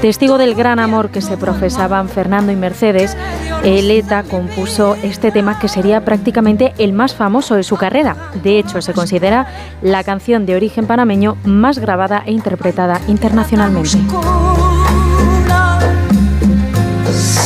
Testigo 0.00 0.36
del 0.36 0.54
gran 0.54 0.80
amor 0.80 1.08
que 1.08 1.22
se 1.22 1.38
profesaban 1.38 2.10
Fernando 2.10 2.52
y 2.52 2.56
Mercedes, 2.56 3.16
Eleta 3.62 4.22
compuso 4.22 4.96
este 5.02 5.30
tema 5.30 5.58
que 5.58 5.68
sería 5.68 6.04
prácticamente 6.04 6.74
el 6.76 6.92
más 6.92 7.14
famoso 7.14 7.54
de 7.54 7.62
su 7.62 7.76
carrera. 7.76 8.14
De 8.42 8.58
hecho, 8.58 8.82
se 8.82 8.92
considera 8.92 9.46
la 9.80 10.04
canción 10.04 10.44
de 10.44 10.56
origen 10.56 10.86
panameño 10.86 11.38
más 11.44 11.78
grabada 11.78 12.22
e 12.26 12.32
interpretada 12.32 13.00
internacionalmente. 13.08 13.98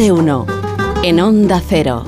de. 0.00 0.46
En 1.02 1.20
Onda 1.20 1.60
Cero. 1.60 2.04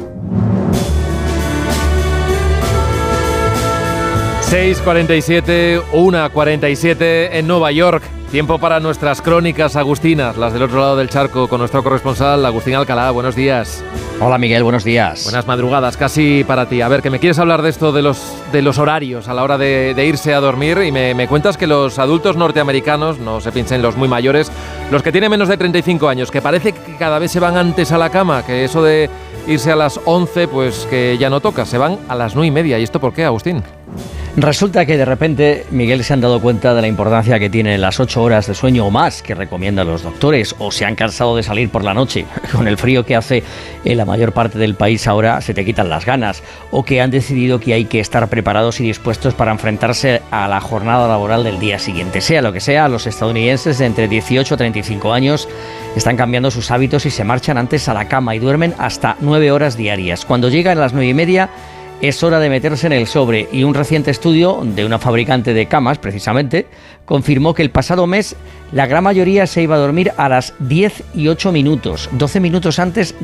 6.47, 4.51 5.83
1.47 5.93 7.29
en 7.33 7.47
Nueva 7.47 7.71
York. 7.71 8.03
Tiempo 8.31 8.59
para 8.59 8.81
nuestras 8.81 9.21
crónicas 9.21 9.77
agustinas, 9.77 10.39
las 10.39 10.55
del 10.55 10.63
otro 10.63 10.81
lado 10.81 10.97
del 10.97 11.11
charco, 11.11 11.49
con 11.49 11.59
nuestro 11.59 11.83
corresponsal 11.83 12.47
Agustín 12.47 12.77
Alcalá. 12.77 13.11
Buenos 13.11 13.37
días. 13.37 13.85
Hola 14.25 14.39
Miguel, 14.39 14.63
buenos 14.63 14.85
días. 14.85 15.25
Buenas 15.25 15.49
madrugadas, 15.49 15.97
casi 15.97 16.45
para 16.45 16.67
ti. 16.67 16.81
A 16.81 16.87
ver, 16.87 17.03
que 17.03 17.11
me 17.11 17.19
quieres 17.19 17.41
hablar 17.41 17.61
de 17.61 17.71
esto 17.71 17.91
de 17.91 18.03
los, 18.03 18.23
de 18.53 18.63
los 18.63 18.79
horarios 18.79 19.27
a 19.27 19.35
la 19.35 19.43
hora 19.43 19.59
de, 19.59 19.97
irse 20.07 20.33
a 20.33 20.39
dormir 20.39 20.79
y 20.85 20.93
me, 20.93 21.27
cuentas 21.27 21.57
que 21.57 21.67
los 21.67 21.99
adultos 21.99 22.37
norteamericanos, 22.37 23.19
no 23.19 23.41
se 23.41 23.51
piensen 23.51 23.83
los 23.83 23.97
muy 23.97 24.07
mayores, 24.07 24.53
los 24.93 25.03
que 25.03 25.11
tienen 25.11 25.29
menos 25.29 25.49
de 25.49 25.57
35 25.57 26.09
años, 26.09 26.31
que 26.31 26.41
parece 26.41 26.73
que 26.73 26.97
cada 26.99 27.19
vez 27.19 27.33
se 27.33 27.41
van 27.41 27.57
antes 27.57 27.91
a 27.91 27.99
la 27.99 28.11
cama, 28.11 28.47
que 28.47 28.65
eso 28.65 28.81
de 28.81 29.11
irse 29.49 29.73
a 29.73 29.77
las 29.77 29.99
11, 30.05 30.47
pues 30.47 30.87
que 30.89 31.19
ya 31.19 31.29
no 31.29 31.41
toca, 31.41 31.67
se 31.67 31.77
van 31.77 31.99
a 32.09 32.15
las 32.15 32.37
9 32.37 32.47
y 32.47 32.51
media. 32.53 32.79
¿Y 32.79 32.85
esto 32.85 33.01
por 33.01 33.13
qué, 33.13 33.25
Agustín? 33.25 33.65
Resulta 34.37 34.87
que 34.87 34.97
de 34.97 35.05
repente 35.05 35.67
Miguel 35.71 36.03
se 36.05 36.15
han 36.15 36.23
dado 36.23 36.41
cuenta 36.41 36.73
de 36.73 36.81
la 36.81 36.89
importancia 36.89 37.39
que 37.39 37.51
tienen 37.51 37.83
las 37.83 38.01
8 38.01 38.23
horas 38.23 38.47
de 38.47 38.55
sueño 38.55 38.87
o 38.87 38.91
más 38.91 39.21
que 39.21 39.35
recomiendan 39.35 39.87
los 39.87 40.03
doctores 40.03 40.55
o 40.59 40.73
se 40.73 40.87
han 40.87 40.95
cansado 40.95 41.37
de 41.37 41.43
salir 41.43 41.69
por 41.69 41.85
la 41.85 41.93
noche. 41.93 42.25
Con 42.53 42.67
el 42.67 42.79
frío 42.79 43.05
que 43.05 43.15
hace 43.15 43.43
en 43.85 43.99
la 43.99 44.07
mayor 44.07 44.33
parte 44.33 44.59
del 44.59 44.75
país 44.75 45.07
ahora 45.07 45.39
se 45.43 45.53
te 45.53 45.67
quitan 45.67 45.91
las 45.91 46.07
ganas 46.07 46.43
o 46.71 46.83
que 46.83 47.03
han 47.03 47.11
decidido 47.11 47.61
que 47.61 47.75
hay 47.75 47.85
que 47.85 48.01
estar 48.01 48.27
preparados 48.29 48.81
y 48.81 48.85
dispuestos 48.85 49.35
para 49.35 49.53
enfrentarse 49.53 50.23
a 50.31 50.49
la 50.49 50.63
jornada 50.63 51.07
laboral 51.09 51.45
del 51.45 51.61
día 51.61 51.79
siguiente. 51.79 52.23
Sea 52.23 52.41
lo 52.41 52.55
que 52.55 52.61
sea, 52.61 52.89
los 52.89 53.07
estadounidenses 53.07 53.79
de 53.79 53.85
entre 53.85 54.09
18 54.09 54.55
a 54.55 54.57
35 54.57 55.13
años 55.13 55.47
están 55.95 56.17
cambiando 56.17 56.51
sus 56.51 56.71
hábitos 56.71 57.05
y 57.05 57.11
se 57.11 57.25
marchan 57.25 57.59
antes 57.59 57.87
a 57.91 57.95
la 57.95 58.09
cama 58.09 58.35
y 58.35 58.39
duermen 58.39 58.75
hasta 58.79 59.17
9 59.21 59.53
horas 59.53 59.77
diarias. 59.77 60.25
Cuando 60.25 60.49
llegan 60.49 60.81
las 60.81 60.95
9 60.95 61.07
y 61.07 61.15
media 61.15 61.51
es 62.03 62.21
hora 62.25 62.41
de 62.41 62.51
meterse 62.51 62.89
en 62.89 62.93
el 62.93 63.07
sobre 63.07 63.49
y 63.53 63.63
un 63.63 63.75
reciente 63.75 64.11
estudio 64.11 64.61
de 64.65 64.85
una 64.85 64.99
fabricante 64.99 65.55
de 65.55 65.67
camas, 65.67 65.99
precisamente, 65.99 66.67
confirmó 67.05 67.55
que 67.55 67.63
el 67.63 67.71
pasado 67.71 68.09
mes 68.09 68.35
la 68.73 68.87
gran 68.87 69.05
mayoría 69.05 69.47
se 69.47 69.63
iba 69.63 69.77
a 69.77 69.79
dormir 69.79 70.13
a 70.17 70.29
las 70.29 70.53
10 70.59 71.05
y 71.15 71.29
8 71.29 71.53
minutos, 71.53 72.09
12 72.11 72.41
minutos 72.41 72.81
antes 72.81 73.15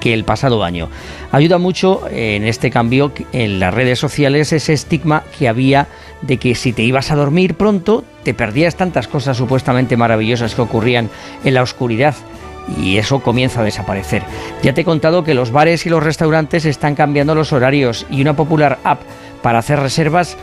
que 0.00 0.14
el 0.14 0.24
pasado 0.24 0.64
año. 0.64 0.88
Ayuda 1.32 1.58
mucho 1.58 2.00
en 2.10 2.44
este 2.44 2.70
cambio 2.70 3.12
en 3.32 3.60
las 3.60 3.74
redes 3.74 3.98
sociales 3.98 4.54
ese 4.54 4.72
estigma 4.72 5.24
que 5.38 5.46
había 5.46 5.86
de 6.22 6.38
que 6.38 6.54
si 6.54 6.72
te 6.72 6.82
ibas 6.82 7.10
a 7.10 7.16
dormir 7.16 7.56
pronto 7.56 8.04
te 8.22 8.32
perdías 8.32 8.76
tantas 8.76 9.06
cosas 9.06 9.36
supuestamente 9.36 9.98
maravillosas 9.98 10.54
que 10.54 10.62
ocurrían 10.62 11.10
en 11.44 11.52
la 11.52 11.62
oscuridad 11.62 12.14
y 12.78 12.98
eso 12.98 13.20
comienza 13.20 13.60
a 13.60 13.64
desaparecer. 13.64 14.22
Ya 14.62 14.74
te 14.74 14.82
he 14.82 14.84
contado 14.84 15.24
que 15.24 15.34
los 15.34 15.50
bares 15.50 15.86
y 15.86 15.90
los 15.90 16.02
restaurantes 16.02 16.64
están 16.64 16.94
cambiando 16.94 17.34
los 17.34 17.52
horarios 17.52 18.06
y 18.10 18.20
una 18.20 18.36
popular 18.36 18.78
app 18.84 19.00
para 19.42 19.58
hacer 19.58 19.80
reservas 19.80 20.36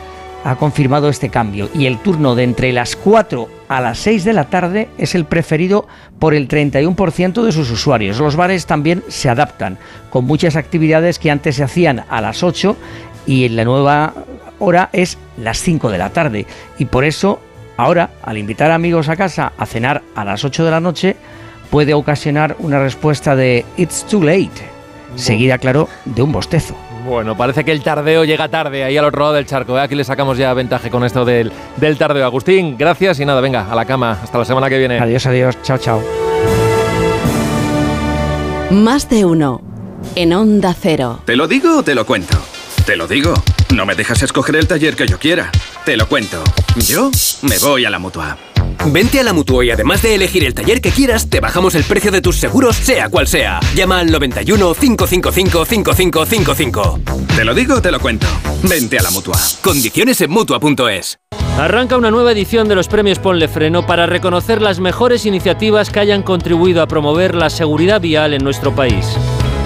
ha 0.43 0.55
confirmado 0.55 1.09
este 1.09 1.29
cambio 1.29 1.69
y 1.73 1.85
el 1.85 1.99
turno 1.99 2.35
de 2.35 2.43
entre 2.43 2.73
las 2.73 2.95
4 2.95 3.47
a 3.67 3.81
las 3.81 3.99
6 3.99 4.23
de 4.23 4.33
la 4.33 4.45
tarde 4.45 4.89
es 4.97 5.15
el 5.15 5.25
preferido 5.25 5.87
por 6.19 6.33
el 6.33 6.47
31% 6.47 7.43
de 7.43 7.51
sus 7.51 7.69
usuarios. 7.69 8.19
Los 8.19 8.35
bares 8.35 8.65
también 8.65 9.03
se 9.07 9.29
adaptan, 9.29 9.77
con 10.09 10.25
muchas 10.25 10.55
actividades 10.55 11.19
que 11.19 11.31
antes 11.31 11.55
se 11.55 11.63
hacían 11.63 12.05
a 12.09 12.21
las 12.21 12.43
8 12.43 12.75
y 13.25 13.49
la 13.49 13.65
nueva 13.65 14.13
hora 14.59 14.89
es 14.93 15.17
las 15.37 15.59
5 15.59 15.89
de 15.89 15.97
la 15.97 16.09
tarde. 16.09 16.45
Y 16.77 16.85
por 16.85 17.05
eso, 17.05 17.39
ahora, 17.77 18.11
al 18.23 18.37
invitar 18.37 18.71
amigos 18.71 19.09
a 19.09 19.15
casa 19.15 19.53
a 19.57 19.65
cenar 19.65 20.01
a 20.15 20.25
las 20.25 20.43
8 20.43 20.65
de 20.65 20.71
la 20.71 20.79
noche, 20.79 21.15
puede 21.71 21.95
ocasionar 21.95 22.55
una 22.59 22.77
respuesta 22.79 23.35
de 23.35 23.65
It's 23.77 24.05
too 24.05 24.21
late, 24.21 24.51
seguida, 25.15 25.57
claro, 25.57 25.89
de 26.05 26.21
un 26.21 26.31
bostezo. 26.31 26.75
Bueno, 27.07 27.35
parece 27.35 27.63
que 27.63 27.71
el 27.71 27.81
tardeo 27.81 28.25
llega 28.25 28.47
tarde 28.47 28.83
ahí 28.83 28.95
al 28.95 29.05
otro 29.05 29.21
lado 29.21 29.33
del 29.33 29.47
charco. 29.47 29.75
¿eh? 29.75 29.81
Aquí 29.81 29.95
le 29.95 30.03
sacamos 30.03 30.37
ya 30.37 30.53
ventaja 30.53 30.91
con 30.91 31.03
esto 31.03 31.25
del, 31.25 31.51
del 31.77 31.97
tardeo. 31.97 32.23
Agustín, 32.25 32.77
gracias 32.77 33.19
y 33.19 33.25
nada, 33.25 33.41
venga, 33.41 33.71
a 33.71 33.73
la 33.73 33.85
cama. 33.85 34.19
Hasta 34.21 34.37
la 34.37 34.45
semana 34.45 34.69
que 34.69 34.77
viene. 34.77 34.99
Adiós, 34.99 35.25
adiós. 35.25 35.57
Chao, 35.63 35.79
chao. 35.79 36.03
Más 38.69 39.09
de 39.09 39.25
uno. 39.25 39.61
En 40.15 40.33
Onda 40.33 40.75
Cero. 40.79 41.21
¿Te 41.25 41.35
lo 41.35 41.47
digo 41.47 41.77
o 41.79 41.83
te 41.83 41.95
lo 41.95 42.05
cuento? 42.05 42.37
Te 42.85 42.95
lo 42.95 43.07
digo. 43.07 43.33
No 43.73 43.85
me 43.85 43.95
dejas 43.95 44.21
escoger 44.23 44.55
el 44.57 44.67
taller 44.67 44.95
que 44.95 45.07
yo 45.07 45.17
quiera. 45.17 45.51
Te 45.85 45.97
lo 45.97 46.07
cuento. 46.07 46.43
Yo 46.87 47.09
me 47.41 47.57
voy 47.57 47.85
a 47.85 47.89
la 47.89 47.97
mutua. 47.97 48.37
Vente 48.85 49.19
a 49.19 49.23
la 49.23 49.33
Mutua 49.33 49.65
y 49.65 49.71
además 49.71 50.01
de 50.01 50.15
elegir 50.15 50.43
el 50.43 50.53
taller 50.53 50.81
que 50.81 50.91
quieras, 50.91 51.29
te 51.29 51.39
bajamos 51.39 51.75
el 51.75 51.83
precio 51.83 52.11
de 52.11 52.21
tus 52.21 52.37
seguros, 52.37 52.75
sea 52.75 53.09
cual 53.09 53.27
sea. 53.27 53.59
Llama 53.75 53.99
al 53.99 54.11
91 54.11 54.73
555 54.73 55.65
5555. 55.65 56.99
Te 57.35 57.45
lo 57.45 57.53
digo 57.53 57.75
o 57.75 57.81
te 57.81 57.91
lo 57.91 57.99
cuento. 57.99 58.27
Vente 58.63 58.97
a 58.97 59.03
la 59.03 59.11
Mutua. 59.11 59.37
Condiciones 59.61 60.21
en 60.21 60.31
Mutua.es. 60.31 61.19
Arranca 61.59 61.97
una 61.97 62.11
nueva 62.11 62.31
edición 62.31 62.67
de 62.67 62.75
los 62.75 62.87
premios 62.87 63.19
Ponle 63.19 63.47
Freno 63.47 63.85
para 63.85 64.05
reconocer 64.05 64.61
las 64.61 64.79
mejores 64.79 65.25
iniciativas 65.25 65.89
que 65.89 65.99
hayan 65.99 66.23
contribuido 66.23 66.81
a 66.81 66.87
promover 66.87 67.35
la 67.35 67.49
seguridad 67.49 68.01
vial 68.01 68.33
en 68.33 68.43
nuestro 68.43 68.73
país. 68.73 69.05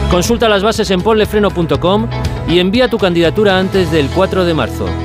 Consulta 0.09 0.49
las 0.49 0.63
bases 0.63 0.91
en 0.91 1.01
ponlefreno.com 1.01 2.09
y 2.47 2.59
envía 2.59 2.89
tu 2.89 2.97
candidatura 2.97 3.59
antes 3.59 3.91
del 3.91 4.07
4 4.09 4.45
de 4.45 4.53
marzo. 4.53 5.04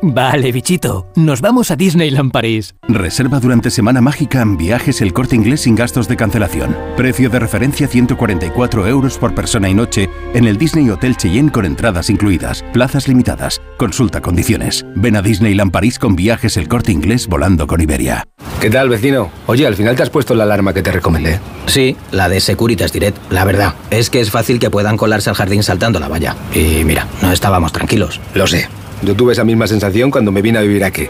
Vale, 0.00 0.52
bichito, 0.52 1.08
nos 1.16 1.40
vamos 1.40 1.72
a 1.72 1.76
Disneyland 1.76 2.30
París. 2.30 2.76
Reserva 2.86 3.40
durante 3.40 3.68
Semana 3.68 4.00
Mágica 4.00 4.40
en 4.42 4.56
viajes 4.56 5.00
el 5.00 5.12
corte 5.12 5.34
inglés 5.34 5.62
sin 5.62 5.74
gastos 5.74 6.06
de 6.06 6.16
cancelación. 6.16 6.76
Precio 6.96 7.28
de 7.30 7.40
referencia 7.40 7.88
144 7.88 8.86
euros 8.86 9.18
por 9.18 9.34
persona 9.34 9.68
y 9.68 9.74
noche 9.74 10.08
en 10.34 10.46
el 10.46 10.56
Disney 10.56 10.88
Hotel 10.88 11.16
Cheyenne 11.16 11.50
con 11.50 11.64
entradas 11.64 12.10
incluidas. 12.10 12.64
Plazas 12.72 13.08
limitadas. 13.08 13.60
Consulta 13.76 14.20
condiciones. 14.20 14.86
Ven 14.94 15.16
a 15.16 15.22
Disneyland 15.22 15.72
París 15.72 15.98
con 15.98 16.14
viajes 16.14 16.56
el 16.56 16.68
corte 16.68 16.92
inglés 16.92 17.26
volando 17.26 17.66
con 17.66 17.80
Iberia. 17.80 18.22
¿Qué 18.60 18.70
tal, 18.70 18.88
vecino? 18.88 19.32
Oye, 19.46 19.66
al 19.66 19.74
final 19.74 19.96
te 19.96 20.04
has 20.04 20.10
puesto 20.10 20.36
la 20.36 20.44
alarma 20.44 20.72
que 20.72 20.82
te 20.82 20.92
recomendé. 20.92 21.40
Sí, 21.66 21.96
la 22.12 22.28
de 22.28 22.38
Securitas 22.38 22.92
Direct. 22.92 23.18
La 23.32 23.44
verdad, 23.44 23.74
es 23.90 24.10
que 24.10 24.20
es 24.20 24.30
fácil 24.30 24.60
que 24.60 24.70
puedan 24.70 24.96
colarse 24.96 25.28
al 25.30 25.36
jardín 25.36 25.64
saltando 25.64 25.98
la 25.98 26.06
valla. 26.06 26.36
Y 26.54 26.84
mira, 26.84 27.08
no 27.20 27.32
estábamos 27.32 27.72
tranquilos. 27.72 28.20
Lo 28.34 28.46
sé. 28.46 28.68
Yo 29.02 29.14
tuve 29.14 29.32
esa 29.32 29.44
misma 29.44 29.66
sensación 29.66 30.10
cuando 30.10 30.30
me 30.32 30.42
vine 30.42 30.58
a 30.58 30.62
vivir 30.62 30.84
aquí. 30.84 31.08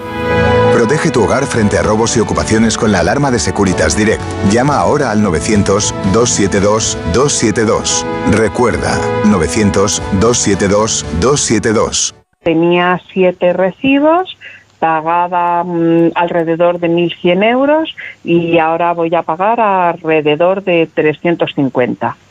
Protege 0.72 1.10
tu 1.10 1.24
hogar 1.24 1.44
frente 1.44 1.76
a 1.78 1.82
robos 1.82 2.16
y 2.16 2.20
ocupaciones 2.20 2.78
con 2.78 2.92
la 2.92 3.00
alarma 3.00 3.32
de 3.32 3.38
Securitas 3.38 3.96
Direct. 3.96 4.20
Llama 4.52 4.76
ahora 4.76 5.10
al 5.10 5.22
900-272-272. 5.22 8.04
Recuerda, 8.30 8.98
900-272-272. 9.24 12.14
Tenía 12.44 13.00
siete 13.12 13.54
recibos, 13.54 14.38
pagaba 14.78 15.64
mm, 15.64 16.12
alrededor 16.14 16.78
de 16.78 16.88
1.100 16.88 17.44
euros 17.44 17.96
y 18.22 18.58
ahora 18.58 18.92
voy 18.92 19.12
a 19.14 19.22
pagar 19.22 19.60
alrededor 19.60 20.62
de 20.62 20.86
350. 20.94 22.16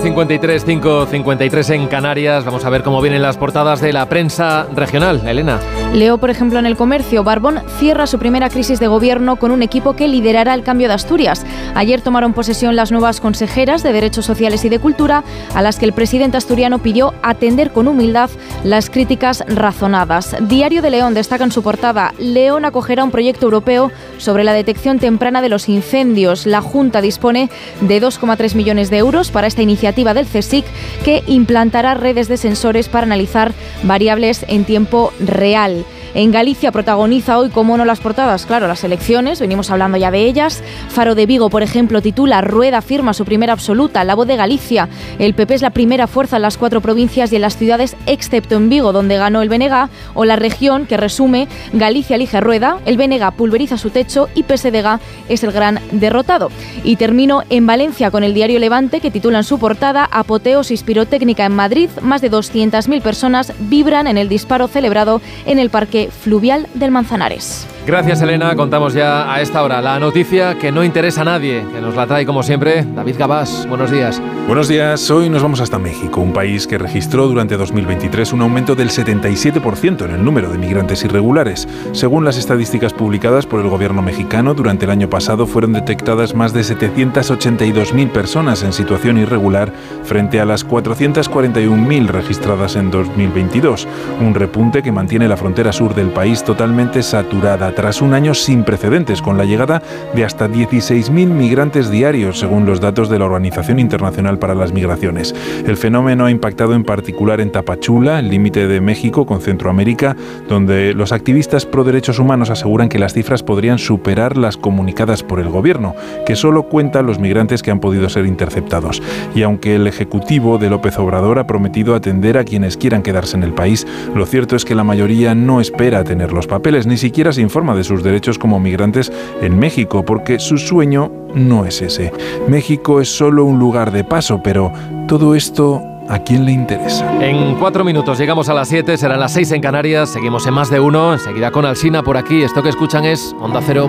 6.53, 0.00 0.64
5.53 0.64 1.74
en 1.74 1.86
Canarias. 1.86 2.46
Vamos 2.46 2.64
a 2.64 2.70
ver 2.70 2.82
cómo 2.82 3.02
vienen 3.02 3.20
las 3.20 3.36
portadas 3.36 3.82
de 3.82 3.92
la 3.92 4.08
prensa 4.08 4.66
regional. 4.74 5.20
Elena. 5.28 5.60
Leo, 5.92 6.16
por 6.16 6.30
ejemplo, 6.30 6.58
en 6.58 6.64
el 6.64 6.74
comercio, 6.74 7.22
Barbón 7.22 7.60
cierra 7.78 8.06
su 8.06 8.18
primera 8.18 8.48
crisis 8.48 8.80
de 8.80 8.86
gobierno 8.86 9.36
con 9.36 9.50
un 9.50 9.62
equipo 9.62 9.96
que 9.96 10.08
liderará 10.08 10.54
el 10.54 10.62
cambio 10.62 10.88
de 10.88 10.94
Asturias. 10.94 11.44
Ayer 11.74 12.00
tomaron 12.00 12.32
posesión 12.32 12.76
las 12.76 12.90
nuevas 12.92 13.20
consejeras 13.20 13.82
de 13.82 13.92
Derechos 13.92 14.24
Sociales 14.24 14.64
y 14.64 14.70
de 14.70 14.78
Cultura, 14.78 15.22
a 15.54 15.60
las 15.60 15.78
que 15.78 15.84
el 15.84 15.92
presidente 15.92 16.38
asturiano 16.38 16.78
pidió 16.78 17.12
atender 17.22 17.70
con 17.70 17.86
humildad 17.86 18.30
las 18.64 18.88
críticas 18.88 19.44
razonadas. 19.48 20.34
Diario 20.40 20.80
de 20.80 20.90
León 20.90 21.12
destaca 21.12 21.44
en 21.44 21.52
su 21.52 21.62
portada, 21.62 22.14
León 22.18 22.64
acogerá 22.64 23.04
un 23.04 23.10
proyecto 23.10 23.44
europeo 23.44 23.92
sobre 24.16 24.44
la 24.44 24.54
detección 24.54 24.98
temprana 24.98 25.42
de 25.42 25.50
los 25.50 25.68
incendios. 25.68 26.46
La 26.46 26.62
Junta 26.62 27.02
dispone 27.02 27.50
de 27.82 28.00
2,3 28.00 28.54
millones 28.54 28.88
de 28.88 28.96
euros 28.96 29.30
para 29.30 29.46
esta 29.46 29.60
iniciativa 29.60 29.89
del 30.14 30.26
CSIC 30.26 30.64
que 31.04 31.22
implantará 31.26 31.94
redes 31.94 32.28
de 32.28 32.36
sensores 32.36 32.88
para 32.88 33.06
analizar 33.06 33.52
variables 33.82 34.44
en 34.48 34.64
tiempo 34.64 35.12
real. 35.20 35.84
En 36.12 36.32
Galicia 36.32 36.72
protagoniza 36.72 37.38
hoy, 37.38 37.50
como 37.50 37.76
no 37.76 37.84
las 37.84 38.00
portadas, 38.00 38.44
claro, 38.44 38.66
las 38.66 38.82
elecciones, 38.82 39.38
venimos 39.38 39.70
hablando 39.70 39.96
ya 39.96 40.10
de 40.10 40.24
ellas. 40.24 40.60
Faro 40.88 41.14
de 41.14 41.24
Vigo, 41.24 41.50
por 41.50 41.62
ejemplo, 41.62 42.02
titula 42.02 42.40
Rueda 42.40 42.82
firma 42.82 43.14
su 43.14 43.24
primera 43.24 43.52
absoluta, 43.52 44.02
la 44.02 44.16
voz 44.16 44.26
de 44.26 44.34
Galicia. 44.34 44.88
El 45.20 45.34
PP 45.34 45.54
es 45.54 45.62
la 45.62 45.70
primera 45.70 46.08
fuerza 46.08 46.36
en 46.36 46.42
las 46.42 46.58
cuatro 46.58 46.80
provincias 46.80 47.32
y 47.32 47.36
en 47.36 47.42
las 47.42 47.56
ciudades, 47.56 47.96
excepto 48.06 48.56
en 48.56 48.68
Vigo, 48.68 48.92
donde 48.92 49.18
ganó 49.18 49.40
el 49.40 49.48
BNG, 49.48 49.88
o 50.14 50.24
la 50.24 50.34
región 50.34 50.86
que 50.86 50.96
resume 50.96 51.46
Galicia 51.72 52.16
elige 52.16 52.40
Rueda, 52.40 52.78
el 52.86 52.96
BNG 52.96 53.32
pulveriza 53.36 53.78
su 53.78 53.90
techo 53.90 54.28
y 54.34 54.42
PSDG 54.42 54.98
es 55.28 55.44
el 55.44 55.52
gran 55.52 55.78
derrotado. 55.92 56.50
Y 56.82 56.96
termino 56.96 57.44
en 57.50 57.66
Valencia 57.66 58.10
con 58.10 58.24
el 58.24 58.34
diario 58.34 58.58
Levante, 58.58 59.00
que 59.00 59.12
titula 59.12 59.38
en 59.38 59.44
su 59.44 59.60
portada 59.60 60.08
Apoteosis 60.10 60.82
pirotécnica 60.82 61.44
en 61.44 61.54
Madrid, 61.54 61.88
más 62.02 62.20
de 62.20 62.32
200.000 62.32 63.00
personas 63.00 63.52
vibran 63.60 64.08
en 64.08 64.18
el 64.18 64.28
disparo 64.28 64.66
celebrado 64.66 65.20
en 65.46 65.60
el 65.60 65.70
Parque 65.70 65.99
Fluvial 66.08 66.68
del 66.74 66.90
Manzanares. 66.90 67.66
Gracias 67.86 68.20
Elena, 68.20 68.54
contamos 68.54 68.92
ya 68.92 69.32
a 69.32 69.40
esta 69.40 69.62
hora 69.62 69.80
la 69.80 69.98
noticia 69.98 70.58
que 70.58 70.70
no 70.70 70.84
interesa 70.84 71.22
a 71.22 71.24
nadie, 71.24 71.64
que 71.72 71.80
nos 71.80 71.96
la 71.96 72.06
trae 72.06 72.26
como 72.26 72.42
siempre 72.42 72.84
David 72.84 73.16
Gabás. 73.18 73.66
Buenos 73.68 73.90
días. 73.90 74.20
Buenos 74.46 74.68
días, 74.68 75.10
hoy 75.10 75.30
nos 75.30 75.42
vamos 75.42 75.60
hasta 75.60 75.78
México, 75.78 76.20
un 76.20 76.32
país 76.32 76.66
que 76.66 76.76
registró 76.76 77.26
durante 77.26 77.56
2023 77.56 78.32
un 78.32 78.42
aumento 78.42 78.74
del 78.74 78.90
77% 78.90 80.04
en 80.04 80.10
el 80.10 80.24
número 80.24 80.50
de 80.50 80.58
migrantes 80.58 81.04
irregulares. 81.04 81.68
Según 81.92 82.24
las 82.24 82.36
estadísticas 82.36 82.92
publicadas 82.92 83.46
por 83.46 83.60
el 83.60 83.68
gobierno 83.68 84.02
mexicano, 84.02 84.54
durante 84.54 84.84
el 84.84 84.90
año 84.90 85.08
pasado 85.08 85.46
fueron 85.46 85.72
detectadas 85.72 86.34
más 86.34 86.52
de 86.52 86.60
782.000 86.60 88.10
personas 88.10 88.62
en 88.62 88.72
situación 88.72 89.18
irregular 89.18 89.72
frente 90.04 90.40
a 90.40 90.44
las 90.44 90.66
441.000 90.66 92.06
registradas 92.08 92.76
en 92.76 92.90
2022, 92.90 93.88
un 94.20 94.34
repunte 94.34 94.82
que 94.82 94.92
mantiene 94.92 95.28
la 95.28 95.36
frontera 95.36 95.72
sur 95.72 95.94
del 95.94 96.10
país 96.10 96.44
totalmente 96.44 97.02
saturada 97.02 97.69
tras 97.74 98.02
un 98.02 98.14
año 98.14 98.34
sin 98.34 98.64
precedentes, 98.64 99.22
con 99.22 99.36
la 99.36 99.44
llegada 99.44 99.82
de 100.14 100.24
hasta 100.24 100.48
16.000 100.48 101.26
migrantes 101.28 101.90
diarios, 101.90 102.38
según 102.38 102.66
los 102.66 102.80
datos 102.80 103.08
de 103.08 103.18
la 103.18 103.26
Organización 103.26 103.78
Internacional 103.78 104.38
para 104.38 104.54
las 104.54 104.72
Migraciones. 104.72 105.34
El 105.66 105.76
fenómeno 105.76 106.26
ha 106.26 106.30
impactado 106.30 106.74
en 106.74 106.84
particular 106.84 107.40
en 107.40 107.52
Tapachula, 107.52 108.18
el 108.18 108.28
límite 108.28 108.66
de 108.66 108.80
México 108.80 109.26
con 109.26 109.40
Centroamérica, 109.40 110.16
donde 110.48 110.94
los 110.94 111.12
activistas 111.12 111.66
pro 111.66 111.84
derechos 111.84 112.18
humanos 112.18 112.50
aseguran 112.50 112.88
que 112.88 112.98
las 112.98 113.14
cifras 113.14 113.42
podrían 113.42 113.78
superar 113.78 114.36
las 114.36 114.56
comunicadas 114.56 115.22
por 115.22 115.40
el 115.40 115.48
gobierno, 115.48 115.94
que 116.26 116.36
solo 116.36 116.64
cuenta 116.64 117.02
los 117.02 117.18
migrantes 117.18 117.62
que 117.62 117.70
han 117.70 117.80
podido 117.80 118.08
ser 118.08 118.26
interceptados. 118.26 119.02
Y 119.34 119.42
aunque 119.42 119.76
el 119.76 119.86
Ejecutivo 119.86 120.58
de 120.58 120.70
López 120.70 120.98
Obrador 120.98 121.38
ha 121.38 121.46
prometido 121.46 121.94
atender 121.94 122.38
a 122.38 122.44
quienes 122.44 122.76
quieran 122.76 123.02
quedarse 123.02 123.36
en 123.36 123.42
el 123.42 123.52
país, 123.52 123.86
lo 124.14 124.26
cierto 124.26 124.56
es 124.56 124.64
que 124.64 124.74
la 124.74 124.84
mayoría 124.84 125.34
no 125.34 125.60
espera 125.60 126.04
tener 126.04 126.32
los 126.32 126.46
papeles, 126.46 126.86
ni 126.86 126.96
siquiera 126.96 127.32
se 127.32 127.40
informa 127.40 127.59
de 127.60 127.84
sus 127.84 128.02
derechos 128.02 128.38
como 128.38 128.58
migrantes 128.58 129.12
en 129.40 129.58
México, 129.58 130.04
porque 130.04 130.38
su 130.38 130.58
sueño 130.58 131.12
no 131.34 131.64
es 131.64 131.82
ese. 131.82 132.12
México 132.48 133.00
es 133.00 133.08
solo 133.08 133.44
un 133.44 133.58
lugar 133.58 133.92
de 133.92 134.04
paso, 134.04 134.40
pero 134.42 134.72
todo 135.06 135.34
esto 135.34 135.82
¿A 136.08 136.18
quién 136.18 136.44
le 136.44 136.50
interesa? 136.50 137.24
En 137.24 137.54
cuatro 137.54 137.84
minutos 137.84 138.18
llegamos 138.18 138.48
a 138.48 138.54
las 138.54 138.68
siete, 138.68 138.96
serán 138.96 139.20
las 139.20 139.32
seis 139.32 139.52
en 139.52 139.60
Canarias, 139.60 140.10
seguimos 140.10 140.44
en 140.44 140.54
más 140.54 140.68
de 140.68 140.80
uno, 140.80 141.12
enseguida 141.12 141.52
con 141.52 141.64
Alsina 141.64 142.02
por 142.02 142.16
aquí. 142.16 142.42
Esto 142.42 142.64
que 142.64 142.68
escuchan 142.68 143.04
es 143.04 143.32
Onda 143.38 143.60
Cero. 143.64 143.88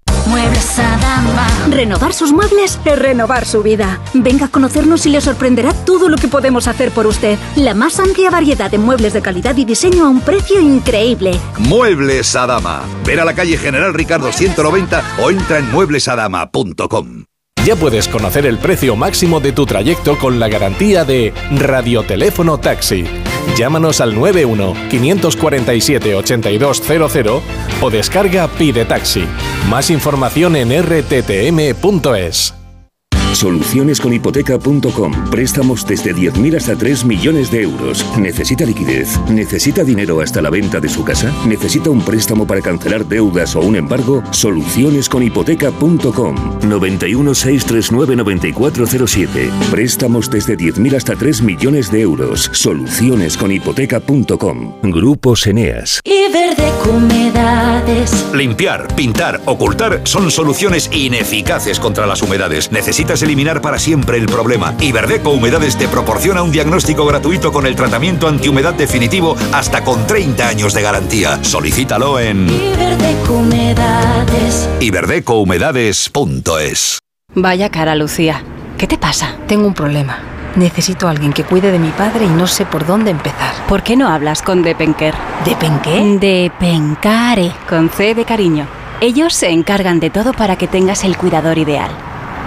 Muebles 0.31 0.79
Adama. 0.79 1.45
Renovar 1.69 2.13
sus 2.13 2.31
muebles 2.31 2.79
es 2.85 2.97
renovar 2.97 3.45
su 3.45 3.61
vida. 3.61 3.99
Venga 4.13 4.45
a 4.45 4.49
conocernos 4.49 5.05
y 5.05 5.09
le 5.09 5.19
sorprenderá 5.19 5.73
todo 5.73 6.07
lo 6.07 6.15
que 6.15 6.29
podemos 6.29 6.69
hacer 6.69 6.91
por 6.91 7.05
usted. 7.05 7.37
La 7.57 7.73
más 7.73 7.99
amplia 7.99 8.29
variedad 8.29 8.71
de 8.71 8.77
muebles 8.77 9.11
de 9.11 9.21
calidad 9.21 9.57
y 9.57 9.65
diseño 9.65 10.05
a 10.05 10.09
un 10.09 10.21
precio 10.21 10.61
increíble. 10.61 11.37
Muebles 11.59 12.33
Adama. 12.37 12.81
Ver 13.05 13.19
a 13.19 13.25
la 13.25 13.35
calle 13.35 13.57
General 13.57 13.93
Ricardo 13.93 14.31
190 14.31 15.03
o 15.19 15.31
entra 15.31 15.57
en 15.57 15.69
mueblesadama.com. 15.69 17.25
Ya 17.65 17.75
puedes 17.75 18.07
conocer 18.07 18.45
el 18.45 18.57
precio 18.57 18.95
máximo 18.95 19.41
de 19.41 19.51
tu 19.51 19.65
trayecto 19.65 20.17
con 20.17 20.39
la 20.39 20.47
garantía 20.47 21.03
de 21.03 21.33
Radioteléfono 21.51 22.57
Taxi. 22.57 23.05
Llámanos 23.61 24.01
al 24.01 24.15
91 24.15 24.73
547 24.89 26.15
8200 26.15 27.43
o 27.79 27.89
descarga 27.91 28.47
Pide 28.47 28.85
Taxi. 28.85 29.23
Más 29.69 29.91
información 29.91 30.55
en 30.55 30.71
rttm.es. 30.83 32.60
Solucionesconhipoteca.com. 33.33 35.29
Préstamos 35.29 35.85
desde 35.85 36.13
10.000 36.13 36.57
hasta 36.57 36.75
3 36.75 37.05
millones 37.05 37.51
de 37.51 37.61
euros. 37.63 38.05
¿Necesita 38.17 38.65
liquidez? 38.65 39.19
¿Necesita 39.29 39.83
dinero 39.83 40.21
hasta 40.21 40.41
la 40.41 40.49
venta 40.49 40.79
de 40.79 40.89
su 40.89 41.03
casa? 41.03 41.31
¿Necesita 41.45 41.89
un 41.89 42.01
préstamo 42.01 42.47
para 42.47 42.61
cancelar 42.61 43.05
deudas 43.05 43.55
o 43.55 43.61
un 43.61 43.75
embargo? 43.75 44.23
Solucionesconhipoteca.com. 44.31 46.35
91 46.67 47.35
639 47.35 48.15
9407. 48.15 49.49
Préstamos 49.71 50.29
desde 50.29 50.57
10.000 50.57 50.95
hasta 50.95 51.15
3 51.15 51.41
millones 51.41 51.91
de 51.91 52.01
euros. 52.01 52.49
Solucionesconhipoteca.com. 52.53 54.73
Grupos 54.83 55.47
Eneas. 55.47 55.99
Y 56.03 56.31
verde 56.31 56.71
humedades. 56.89 58.25
Limpiar, 58.33 58.87
pintar, 58.95 59.41
ocultar 59.45 60.01
son 60.03 60.31
soluciones 60.31 60.89
ineficaces 60.93 61.79
contra 61.79 62.05
las 62.05 62.21
humedades. 62.21 62.71
Necesitas 62.71 63.20
eliminar 63.21 63.61
para 63.61 63.79
siempre 63.79 64.17
el 64.17 64.25
problema. 64.25 64.73
Iberdeco 64.79 65.31
Humedades 65.31 65.77
te 65.77 65.87
proporciona 65.87 66.43
un 66.43 66.51
diagnóstico 66.51 67.05
gratuito 67.05 67.51
con 67.51 67.65
el 67.65 67.75
tratamiento 67.75 68.27
antihumedad 68.27 68.73
definitivo 68.73 69.35
hasta 69.51 69.83
con 69.83 70.05
30 70.07 70.47
años 70.47 70.73
de 70.73 70.81
garantía. 70.81 71.43
Solicítalo 71.43 72.19
en 72.19 72.47
Y 72.49 72.73
verde 72.77 73.15
humedades. 73.29 74.69
iberdecohumedades.es. 74.79 76.99
Vaya 77.35 77.69
cara, 77.69 77.95
Lucía. 77.95 78.43
¿Qué 78.77 78.87
te 78.87 78.97
pasa? 78.97 79.35
Tengo 79.47 79.67
un 79.67 79.73
problema. 79.73 80.19
Necesito 80.55 81.07
a 81.07 81.11
alguien 81.11 81.31
que 81.31 81.45
cuide 81.45 81.71
de 81.71 81.79
mi 81.79 81.91
padre 81.91 82.25
y 82.25 82.29
no 82.29 82.45
sé 82.45 82.65
por 82.65 82.85
dónde 82.85 83.11
empezar. 83.11 83.53
¿Por 83.69 83.83
qué 83.83 83.95
no 83.95 84.09
hablas 84.09 84.41
con 84.41 84.63
Depenker? 84.63 85.13
¿Depenqué? 85.45 86.17
Depencare. 86.19 87.53
Con 87.69 87.89
C 87.89 88.13
de 88.15 88.25
cariño. 88.25 88.67
Ellos 88.99 89.33
se 89.33 89.49
encargan 89.49 90.01
de 90.01 90.09
todo 90.09 90.33
para 90.33 90.57
que 90.57 90.67
tengas 90.67 91.05
el 91.05 91.15
cuidador 91.15 91.57
ideal. 91.57 91.91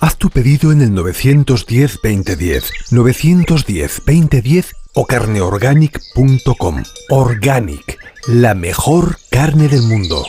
Haz 0.00 0.16
tu 0.16 0.30
pedido 0.30 0.70
en 0.70 0.80
el 0.80 0.92
910-2010, 0.92 2.70
910-2010 2.92 4.72
o 4.94 5.06
carneorganic.com. 5.06 6.82
Organic, 7.10 7.98
la 8.28 8.54
mejor 8.54 9.16
carne 9.28 9.66
del 9.66 9.82
mundo. 9.82 10.22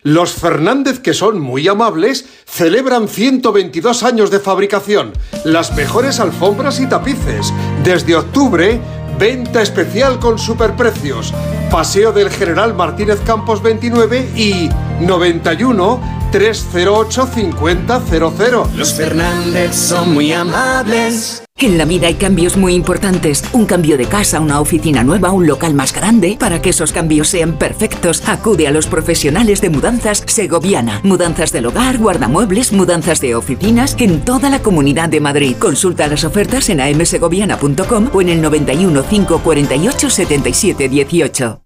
Los 0.00 0.32
Fernández, 0.32 1.00
que 1.00 1.12
son 1.12 1.38
muy 1.38 1.68
amables, 1.68 2.24
celebran 2.46 3.08
122 3.08 4.04
años 4.04 4.30
de 4.30 4.40
fabricación, 4.40 5.12
las 5.44 5.76
mejores 5.76 6.18
alfombras 6.18 6.80
y 6.80 6.88
tapices. 6.88 7.52
Desde 7.84 8.16
octubre, 8.16 8.80
venta 9.18 9.62
especial 9.62 10.18
con 10.18 10.38
superprecios. 10.38 11.32
Paseo 11.70 12.12
del 12.12 12.30
General 12.30 12.74
Martínez 12.74 13.20
Campos 13.20 13.62
29 13.62 14.30
y 14.36 14.68
91 15.00 16.21
308 16.32 17.26
5000. 17.26 18.76
Los 18.76 18.94
Fernández 18.94 19.74
son 19.74 20.14
muy 20.14 20.32
amables. 20.32 21.44
En 21.58 21.78
la 21.78 21.84
vida 21.84 22.08
hay 22.08 22.14
cambios 22.14 22.56
muy 22.56 22.74
importantes. 22.74 23.44
Un 23.52 23.66
cambio 23.66 23.96
de 23.96 24.06
casa, 24.06 24.40
una 24.40 24.60
oficina 24.60 25.04
nueva, 25.04 25.30
un 25.30 25.46
local 25.46 25.74
más 25.74 25.94
grande. 25.94 26.36
Para 26.40 26.60
que 26.60 26.70
esos 26.70 26.90
cambios 26.90 27.28
sean 27.28 27.58
perfectos, 27.58 28.26
acude 28.26 28.66
a 28.66 28.72
los 28.72 28.86
profesionales 28.86 29.60
de 29.60 29.70
mudanzas 29.70 30.24
Segoviana. 30.26 31.00
Mudanzas 31.04 31.52
del 31.52 31.66
hogar, 31.66 31.98
guardamuebles, 31.98 32.72
mudanzas 32.72 33.20
de 33.20 33.36
oficinas 33.36 33.94
en 34.00 34.24
toda 34.24 34.50
la 34.50 34.60
comunidad 34.60 35.10
de 35.10 35.20
Madrid. 35.20 35.54
Consulta 35.58 36.08
las 36.08 36.24
ofertas 36.24 36.68
en 36.70 36.80
amsegoviana.com 36.80 38.10
o 38.12 38.22
en 38.22 38.30
el 38.30 38.40
91 38.40 39.04
548 39.04 40.10
77 40.10 40.88
18. 40.88 41.61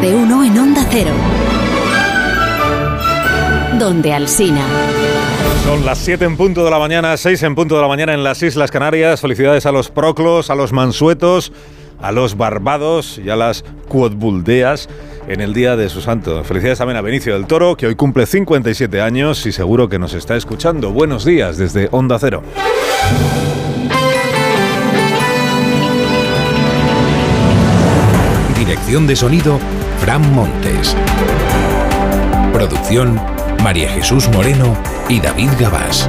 De 0.00 0.14
uno 0.14 0.44
en 0.44 0.58
Onda 0.58 0.86
Cero. 0.90 1.10
Donde 3.78 4.12
Alsina. 4.12 4.62
Son 5.64 5.84
las 5.86 5.98
7 5.98 6.24
en 6.24 6.36
punto 6.36 6.64
de 6.64 6.70
la 6.70 6.78
mañana, 6.78 7.16
6 7.16 7.42
en 7.44 7.54
punto 7.54 7.76
de 7.76 7.82
la 7.82 7.88
mañana 7.88 8.12
en 8.12 8.22
las 8.22 8.42
Islas 8.42 8.70
Canarias. 8.70 9.20
Felicidades 9.20 9.64
a 9.64 9.72
los 9.72 9.90
proclos, 9.90 10.50
a 10.50 10.54
los 10.54 10.72
mansuetos, 10.72 11.52
a 12.00 12.12
los 12.12 12.36
barbados 12.36 13.18
y 13.24 13.30
a 13.30 13.36
las 13.36 13.64
cuotbuldeas 13.88 14.88
en 15.28 15.40
el 15.40 15.54
día 15.54 15.76
de 15.76 15.88
su 15.88 16.00
santo. 16.02 16.44
Felicidades 16.44 16.78
también 16.78 16.98
a 16.98 17.00
Benicio 17.00 17.32
del 17.32 17.46
Toro, 17.46 17.76
que 17.76 17.86
hoy 17.86 17.94
cumple 17.94 18.26
57 18.26 19.00
años 19.00 19.46
y 19.46 19.52
seguro 19.52 19.88
que 19.88 19.98
nos 19.98 20.14
está 20.14 20.36
escuchando. 20.36 20.92
Buenos 20.92 21.24
días 21.24 21.56
desde 21.56 21.88
Onda 21.90 22.18
Cero. 22.18 22.42
De 28.86 29.16
sonido, 29.16 29.58
Fran 30.00 30.32
Montes. 30.32 30.96
Producción, 32.52 33.20
María 33.62 33.90
Jesús 33.90 34.28
Moreno 34.28 34.74
y 35.08 35.20
David 35.20 35.50
Gabás. 35.58 36.08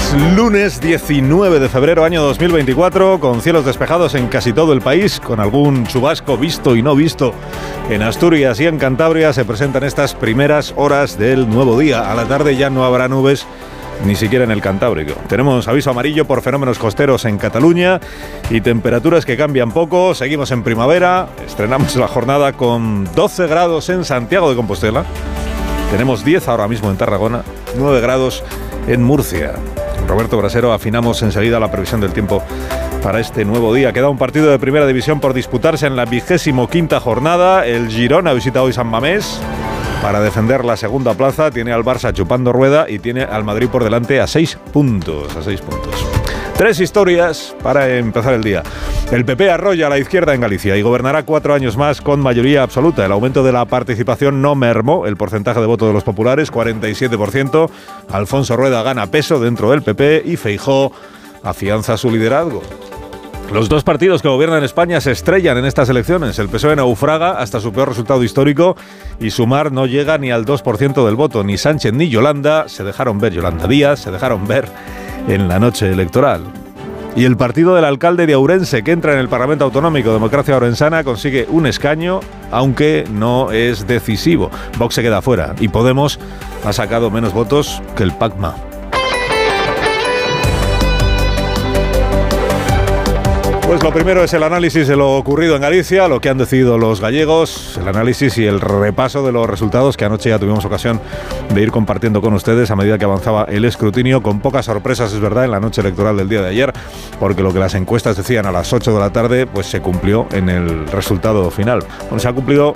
Es 0.00 0.14
lunes 0.34 0.80
19 0.80 1.60
de 1.60 1.68
febrero 1.68 2.04
año 2.04 2.22
2024 2.22 3.20
con 3.20 3.42
cielos 3.42 3.64
despejados 3.64 4.14
en 4.14 4.28
casi 4.28 4.52
todo 4.52 4.72
el 4.72 4.80
país, 4.80 5.20
con 5.20 5.40
algún 5.40 5.86
chubasco 5.86 6.36
visto 6.36 6.74
y 6.74 6.82
no 6.82 6.96
visto 6.96 7.34
en 7.90 8.02
Asturias 8.02 8.58
y 8.60 8.66
en 8.66 8.78
Cantabria 8.78 9.32
se 9.32 9.44
presentan 9.44 9.84
estas 9.84 10.14
primeras 10.14 10.72
horas 10.76 11.18
del 11.18 11.48
nuevo 11.48 11.78
día. 11.78 12.10
A 12.10 12.14
la 12.14 12.24
tarde 12.24 12.56
ya 12.56 12.70
no 12.70 12.84
habrá 12.84 13.08
nubes 13.08 13.46
ni 14.04 14.16
siquiera 14.16 14.44
en 14.44 14.50
el 14.50 14.62
Cantábrico. 14.62 15.14
Tenemos 15.28 15.68
aviso 15.68 15.90
amarillo 15.90 16.24
por 16.24 16.42
fenómenos 16.42 16.78
costeros 16.78 17.24
en 17.26 17.38
Cataluña 17.38 18.00
y 18.48 18.60
temperaturas 18.62 19.24
que 19.24 19.36
cambian 19.36 19.72
poco. 19.72 20.14
Seguimos 20.14 20.50
en 20.50 20.62
primavera, 20.62 21.28
estrenamos 21.46 21.94
la 21.96 22.08
jornada 22.08 22.54
con 22.54 23.04
12 23.14 23.46
grados 23.46 23.88
en 23.90 24.04
Santiago 24.04 24.50
de 24.50 24.56
Compostela. 24.56 25.04
Tenemos 25.90 26.24
10 26.24 26.48
ahora 26.48 26.68
mismo 26.68 26.90
en 26.90 26.96
Tarragona, 26.96 27.42
9 27.76 28.00
grados 28.00 28.42
en 28.86 29.02
Murcia. 29.02 29.54
Roberto 30.10 30.36
Brasero, 30.36 30.72
afinamos 30.72 31.22
enseguida 31.22 31.60
la 31.60 31.70
previsión 31.70 32.00
del 32.00 32.12
tiempo 32.12 32.42
para 33.00 33.20
este 33.20 33.44
nuevo 33.44 33.72
día. 33.72 33.92
Queda 33.92 34.08
un 34.08 34.18
partido 34.18 34.50
de 34.50 34.58
primera 34.58 34.84
división 34.84 35.20
por 35.20 35.34
disputarse 35.34 35.86
en 35.86 35.94
la 35.94 36.04
vigésimo 36.04 36.68
quinta 36.68 36.98
jornada. 36.98 37.64
El 37.64 37.88
Girona 37.88 38.32
visita 38.32 38.60
hoy 38.60 38.72
San 38.72 38.88
Mamés 38.88 39.40
para 40.02 40.20
defender 40.20 40.64
la 40.64 40.76
segunda 40.76 41.14
plaza. 41.14 41.52
Tiene 41.52 41.72
al 41.72 41.84
Barça 41.84 42.12
chupando 42.12 42.52
rueda 42.52 42.90
y 42.90 42.98
tiene 42.98 43.22
al 43.22 43.44
Madrid 43.44 43.68
por 43.68 43.84
delante 43.84 44.20
a 44.20 44.26
seis 44.26 44.58
puntos. 44.72 45.36
A 45.36 45.44
seis 45.44 45.60
puntos. 45.60 45.94
Tres 46.60 46.78
historias 46.78 47.56
para 47.62 47.96
empezar 47.96 48.34
el 48.34 48.44
día. 48.44 48.62
El 49.10 49.24
PP 49.24 49.50
arrolla 49.50 49.86
a 49.86 49.88
la 49.88 49.98
izquierda 49.98 50.34
en 50.34 50.42
Galicia 50.42 50.76
y 50.76 50.82
gobernará 50.82 51.22
cuatro 51.22 51.54
años 51.54 51.78
más 51.78 52.02
con 52.02 52.20
mayoría 52.20 52.62
absoluta. 52.62 53.06
El 53.06 53.12
aumento 53.12 53.42
de 53.42 53.50
la 53.50 53.64
participación 53.64 54.42
no 54.42 54.54
mermó 54.54 55.06
el 55.06 55.16
porcentaje 55.16 55.58
de 55.58 55.64
voto 55.64 55.86
de 55.86 55.94
los 55.94 56.04
populares, 56.04 56.52
47%. 56.52 57.70
Alfonso 58.10 58.56
Rueda 58.58 58.82
gana 58.82 59.06
peso 59.06 59.40
dentro 59.40 59.70
del 59.70 59.80
PP 59.80 60.24
y 60.26 60.36
Feijó 60.36 60.92
afianza 61.42 61.96
su 61.96 62.10
liderazgo. 62.10 62.60
Los 63.50 63.70
dos 63.70 63.82
partidos 63.82 64.20
que 64.20 64.28
gobiernan 64.28 64.62
España 64.62 65.00
se 65.00 65.12
estrellan 65.12 65.56
en 65.56 65.64
estas 65.64 65.88
elecciones. 65.88 66.38
El 66.38 66.50
PSOE 66.50 66.76
naufraga 66.76 67.38
hasta 67.38 67.60
su 67.60 67.72
peor 67.72 67.88
resultado 67.88 68.22
histórico 68.22 68.76
y 69.18 69.30
Sumar 69.30 69.72
no 69.72 69.86
llega 69.86 70.18
ni 70.18 70.30
al 70.30 70.44
2% 70.44 71.06
del 71.06 71.16
voto. 71.16 71.42
Ni 71.42 71.56
Sánchez 71.56 71.94
ni 71.94 72.10
Yolanda 72.10 72.68
se 72.68 72.84
dejaron 72.84 73.18
ver, 73.18 73.32
Yolanda 73.32 73.66
Díaz 73.66 74.00
se 74.00 74.10
dejaron 74.10 74.46
ver 74.46 74.68
en 75.28 75.48
la 75.48 75.58
noche 75.58 75.90
electoral. 75.90 76.42
Y 77.16 77.24
el 77.24 77.36
partido 77.36 77.74
del 77.74 77.84
alcalde 77.84 78.26
de 78.26 78.36
Ourense, 78.36 78.84
que 78.84 78.92
entra 78.92 79.12
en 79.12 79.18
el 79.18 79.28
Parlamento 79.28 79.64
Autonómico 79.64 80.12
Democracia 80.12 80.56
Orensana, 80.56 81.02
consigue 81.02 81.46
un 81.48 81.66
escaño, 81.66 82.20
aunque 82.52 83.04
no 83.10 83.50
es 83.50 83.86
decisivo. 83.86 84.50
Vox 84.78 84.94
se 84.94 85.02
queda 85.02 85.20
fuera 85.20 85.54
y 85.58 85.68
Podemos 85.68 86.20
ha 86.64 86.72
sacado 86.72 87.10
menos 87.10 87.32
votos 87.32 87.82
que 87.96 88.04
el 88.04 88.12
PACMA. 88.12 88.69
Pues 93.70 93.84
lo 93.84 93.92
primero 93.92 94.24
es 94.24 94.34
el 94.34 94.42
análisis 94.42 94.88
de 94.88 94.96
lo 94.96 95.12
ocurrido 95.12 95.54
en 95.54 95.62
Galicia, 95.62 96.08
lo 96.08 96.20
que 96.20 96.28
han 96.28 96.38
decidido 96.38 96.76
los 96.76 97.00
gallegos, 97.00 97.78
el 97.80 97.86
análisis 97.86 98.36
y 98.36 98.44
el 98.44 98.60
repaso 98.60 99.24
de 99.24 99.30
los 99.30 99.48
resultados 99.48 99.96
que 99.96 100.04
anoche 100.04 100.28
ya 100.28 100.40
tuvimos 100.40 100.64
ocasión 100.64 101.00
de 101.54 101.62
ir 101.62 101.70
compartiendo 101.70 102.20
con 102.20 102.34
ustedes 102.34 102.72
a 102.72 102.74
medida 102.74 102.98
que 102.98 103.04
avanzaba 103.04 103.44
el 103.44 103.64
escrutinio, 103.64 104.24
con 104.24 104.40
pocas 104.40 104.66
sorpresas, 104.66 105.12
es 105.12 105.20
verdad, 105.20 105.44
en 105.44 105.52
la 105.52 105.60
noche 105.60 105.82
electoral 105.82 106.16
del 106.16 106.28
día 106.28 106.42
de 106.42 106.48
ayer, 106.48 106.72
porque 107.20 107.44
lo 107.44 107.52
que 107.52 107.60
las 107.60 107.76
encuestas 107.76 108.16
decían 108.16 108.44
a 108.44 108.50
las 108.50 108.72
8 108.72 108.92
de 108.92 108.98
la 108.98 109.12
tarde, 109.12 109.46
pues 109.46 109.68
se 109.68 109.80
cumplió 109.80 110.26
en 110.32 110.48
el 110.48 110.88
resultado 110.88 111.48
final. 111.52 111.84
Bueno, 112.06 112.18
se 112.18 112.26
ha 112.26 112.32
cumplido 112.32 112.74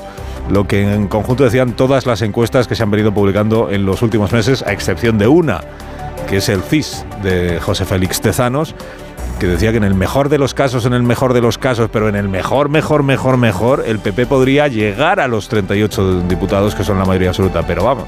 lo 0.48 0.68
que 0.68 0.94
en 0.94 1.08
conjunto 1.08 1.42
decían 1.42 1.74
todas 1.74 2.06
las 2.06 2.22
encuestas 2.22 2.68
que 2.68 2.76
se 2.76 2.84
han 2.84 2.92
venido 2.92 3.12
publicando 3.12 3.68
en 3.68 3.84
los 3.84 4.00
últimos 4.02 4.32
meses, 4.32 4.62
a 4.62 4.72
excepción 4.72 5.18
de 5.18 5.26
una, 5.26 5.60
que 6.28 6.36
es 6.36 6.48
el 6.48 6.62
CIS 6.62 7.04
de 7.24 7.58
José 7.58 7.84
Félix 7.84 8.20
Tezanos, 8.20 8.76
que 9.38 9.46
decía 9.46 9.70
que 9.72 9.78
en 9.78 9.84
el 9.84 9.94
mejor 9.94 10.28
de 10.28 10.38
los 10.38 10.54
casos, 10.54 10.86
en 10.86 10.92
el 10.92 11.02
mejor 11.02 11.32
de 11.32 11.40
los 11.40 11.58
casos, 11.58 11.88
pero 11.92 12.08
en 12.08 12.16
el 12.16 12.28
mejor, 12.28 12.68
mejor, 12.68 13.02
mejor, 13.02 13.36
mejor, 13.36 13.84
el 13.86 13.98
PP 13.98 14.26
podría 14.26 14.68
llegar 14.68 15.20
a 15.20 15.28
los 15.28 15.48
38 15.48 16.22
diputados, 16.22 16.74
que 16.74 16.84
son 16.84 16.98
la 16.98 17.04
mayoría 17.04 17.28
absoluta. 17.28 17.66
Pero 17.66 17.84
vamos, 17.84 18.04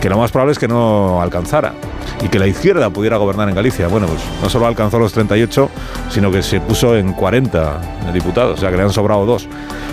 que 0.00 0.08
lo 0.08 0.18
más 0.18 0.30
probable 0.30 0.52
es 0.52 0.58
que 0.58 0.68
no 0.68 1.20
alcanzara 1.22 1.74
y 2.22 2.28
que 2.28 2.38
la 2.38 2.46
izquierda 2.46 2.90
pudiera 2.90 3.16
gobernar 3.16 3.48
en 3.48 3.54
Galicia. 3.54 3.88
Bueno, 3.88 4.06
pues 4.06 4.20
no 4.42 4.50
solo 4.50 4.66
alcanzó 4.66 4.98
los 4.98 5.12
38, 5.12 5.70
sino 6.10 6.30
que 6.30 6.42
se 6.42 6.60
puso 6.60 6.96
en 6.96 7.12
40 7.12 8.12
diputados, 8.12 8.58
o 8.58 8.60
sea 8.60 8.70
que 8.70 8.76
le 8.76 8.82
han 8.82 8.90
sobrado 8.90 9.24
dos. 9.24 9.48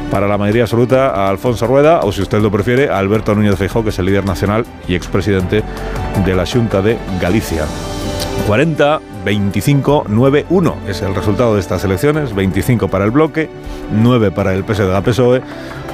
Para 0.10 0.28
la 0.28 0.38
mayoría 0.38 0.64
absoluta 0.64 1.12
a 1.12 1.30
Alfonso 1.30 1.68
Rueda, 1.68 2.02
o 2.04 2.12
si 2.12 2.22
usted 2.22 2.40
lo 2.40 2.52
prefiere, 2.52 2.90
a 2.90 2.98
Alberto 2.98 3.34
Núñez 3.36 3.56
Feijóo, 3.56 3.84
que 3.84 3.90
es 3.90 4.00
el 4.00 4.06
líder 4.06 4.26
nacional 4.26 4.66
y 4.88 4.96
expresidente 4.96 5.64
de 6.26 6.36
la 6.36 6.46
Junta 6.46 6.82
de 6.82 6.98
Galicia. 7.22 7.66
40, 8.48 9.00
25, 9.24 10.06
9, 10.08 10.46
1 10.50 10.76
es 10.88 11.02
el 11.02 11.16
resultado 11.16 11.54
de 11.56 11.60
estas 11.60 11.84
elecciones. 11.84 12.34
25 12.34 12.88
para 12.88 13.06
el 13.06 13.12
bloque, 13.12 13.50
9 13.92 14.32
para 14.32 14.54
el 14.54 14.66
PSDG-PSOE, 14.66 15.42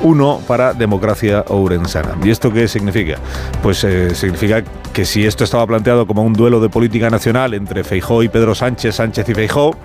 1 0.03 0.41
para 0.47 0.73
Democracia 0.73 1.43
Ourensana. 1.49 2.15
¿Y 2.23 2.29
esto 2.29 2.51
qué 2.51 2.67
significa? 2.67 3.17
Pues 3.61 3.83
eh, 3.83 4.15
significa 4.15 4.63
que 4.93 5.05
si 5.05 5.25
esto 5.25 5.43
estaba 5.43 5.67
planteado 5.67 6.07
como 6.07 6.23
un 6.23 6.33
duelo 6.33 6.59
de 6.59 6.69
política 6.69 7.09
nacional 7.09 7.53
entre 7.53 7.83
Feijó 7.83 8.23
y 8.23 8.29
Pedro 8.29 8.55
Sánchez, 8.55 8.95
Sánchez 8.95 9.29
y 9.29 9.33
Feijó, 9.33 9.75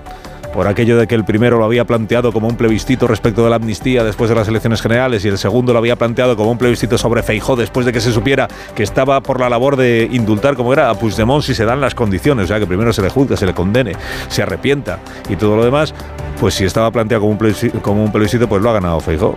por 0.53 0.69
aquello 0.69 0.99
de 0.99 1.07
que 1.07 1.15
el 1.15 1.25
primero 1.25 1.59
lo 1.59 1.65
había 1.65 1.85
planteado 1.85 2.33
como 2.33 2.49
un 2.49 2.57
plebiscito 2.57 3.07
respecto 3.07 3.45
de 3.45 3.51
la 3.51 3.57
amnistía 3.57 4.05
después 4.05 4.29
de 4.29 4.37
las 4.37 4.49
elecciones 4.49 4.83
generales 4.83 5.25
y 5.25 5.29
el 5.29 5.39
segundo 5.39 5.73
lo 5.73 5.79
había 5.79 5.97
planteado 5.97 6.37
como 6.37 6.51
un 6.51 6.59
plebiscito 6.59 6.99
sobre 6.99 7.23
Feijó 7.23 7.57
después 7.57 7.87
de 7.87 7.93
que 7.93 8.01
se 8.01 8.13
supiera 8.13 8.49
que 8.75 8.83
estaba 8.83 9.21
por 9.23 9.41
la 9.41 9.49
labor 9.49 9.77
de 9.77 10.09
indultar, 10.13 10.55
como 10.55 10.73
era, 10.73 10.91
a 10.91 10.95
Puigdemont 10.95 11.43
si 11.43 11.55
se 11.55 11.65
dan 11.65 11.81
las 11.81 11.95
condiciones, 11.95 12.45
o 12.45 12.49
sea, 12.49 12.59
que 12.59 12.67
primero 12.67 12.93
se 12.93 13.03
le 13.03 13.09
juzgue, 13.09 13.37
se 13.37 13.47
le 13.47 13.55
condene, 13.55 13.93
se 14.29 14.43
arrepienta 14.43 14.99
y 15.29 15.37
todo 15.37 15.57
lo 15.57 15.65
demás, 15.65 15.95
pues 16.39 16.55
si 16.55 16.65
estaba 16.65 16.91
planteado 16.91 17.23
como 17.23 17.33
un 17.33 17.39
plebiscito, 17.39 17.81
como 17.81 18.05
un 18.05 18.13
plebiscito 18.13 18.49
pues 18.49 18.63
lo 18.63 18.71
ha 18.71 18.75
ganado 18.75 19.01
Feijó 19.01 19.35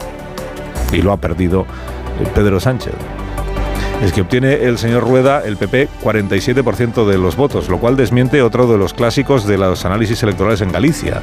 y 0.91 1.01
lo 1.01 1.11
ha 1.11 1.17
perdido 1.17 1.65
Pedro 2.33 2.59
Sánchez 2.59 2.93
es 4.03 4.11
que 4.11 4.21
obtiene 4.21 4.53
el 4.53 4.77
señor 4.77 5.03
Rueda, 5.03 5.43
el 5.45 5.57
PP, 5.57 5.87
47% 6.03 7.05
de 7.05 7.17
los 7.17 7.35
votos, 7.35 7.69
lo 7.69 7.79
cual 7.79 7.95
desmiente 7.95 8.41
otro 8.41 8.67
de 8.67 8.77
los 8.77 8.93
clásicos 8.93 9.47
de 9.47 9.57
los 9.57 9.85
análisis 9.85 10.21
electorales 10.21 10.61
en 10.61 10.71
Galicia, 10.71 11.21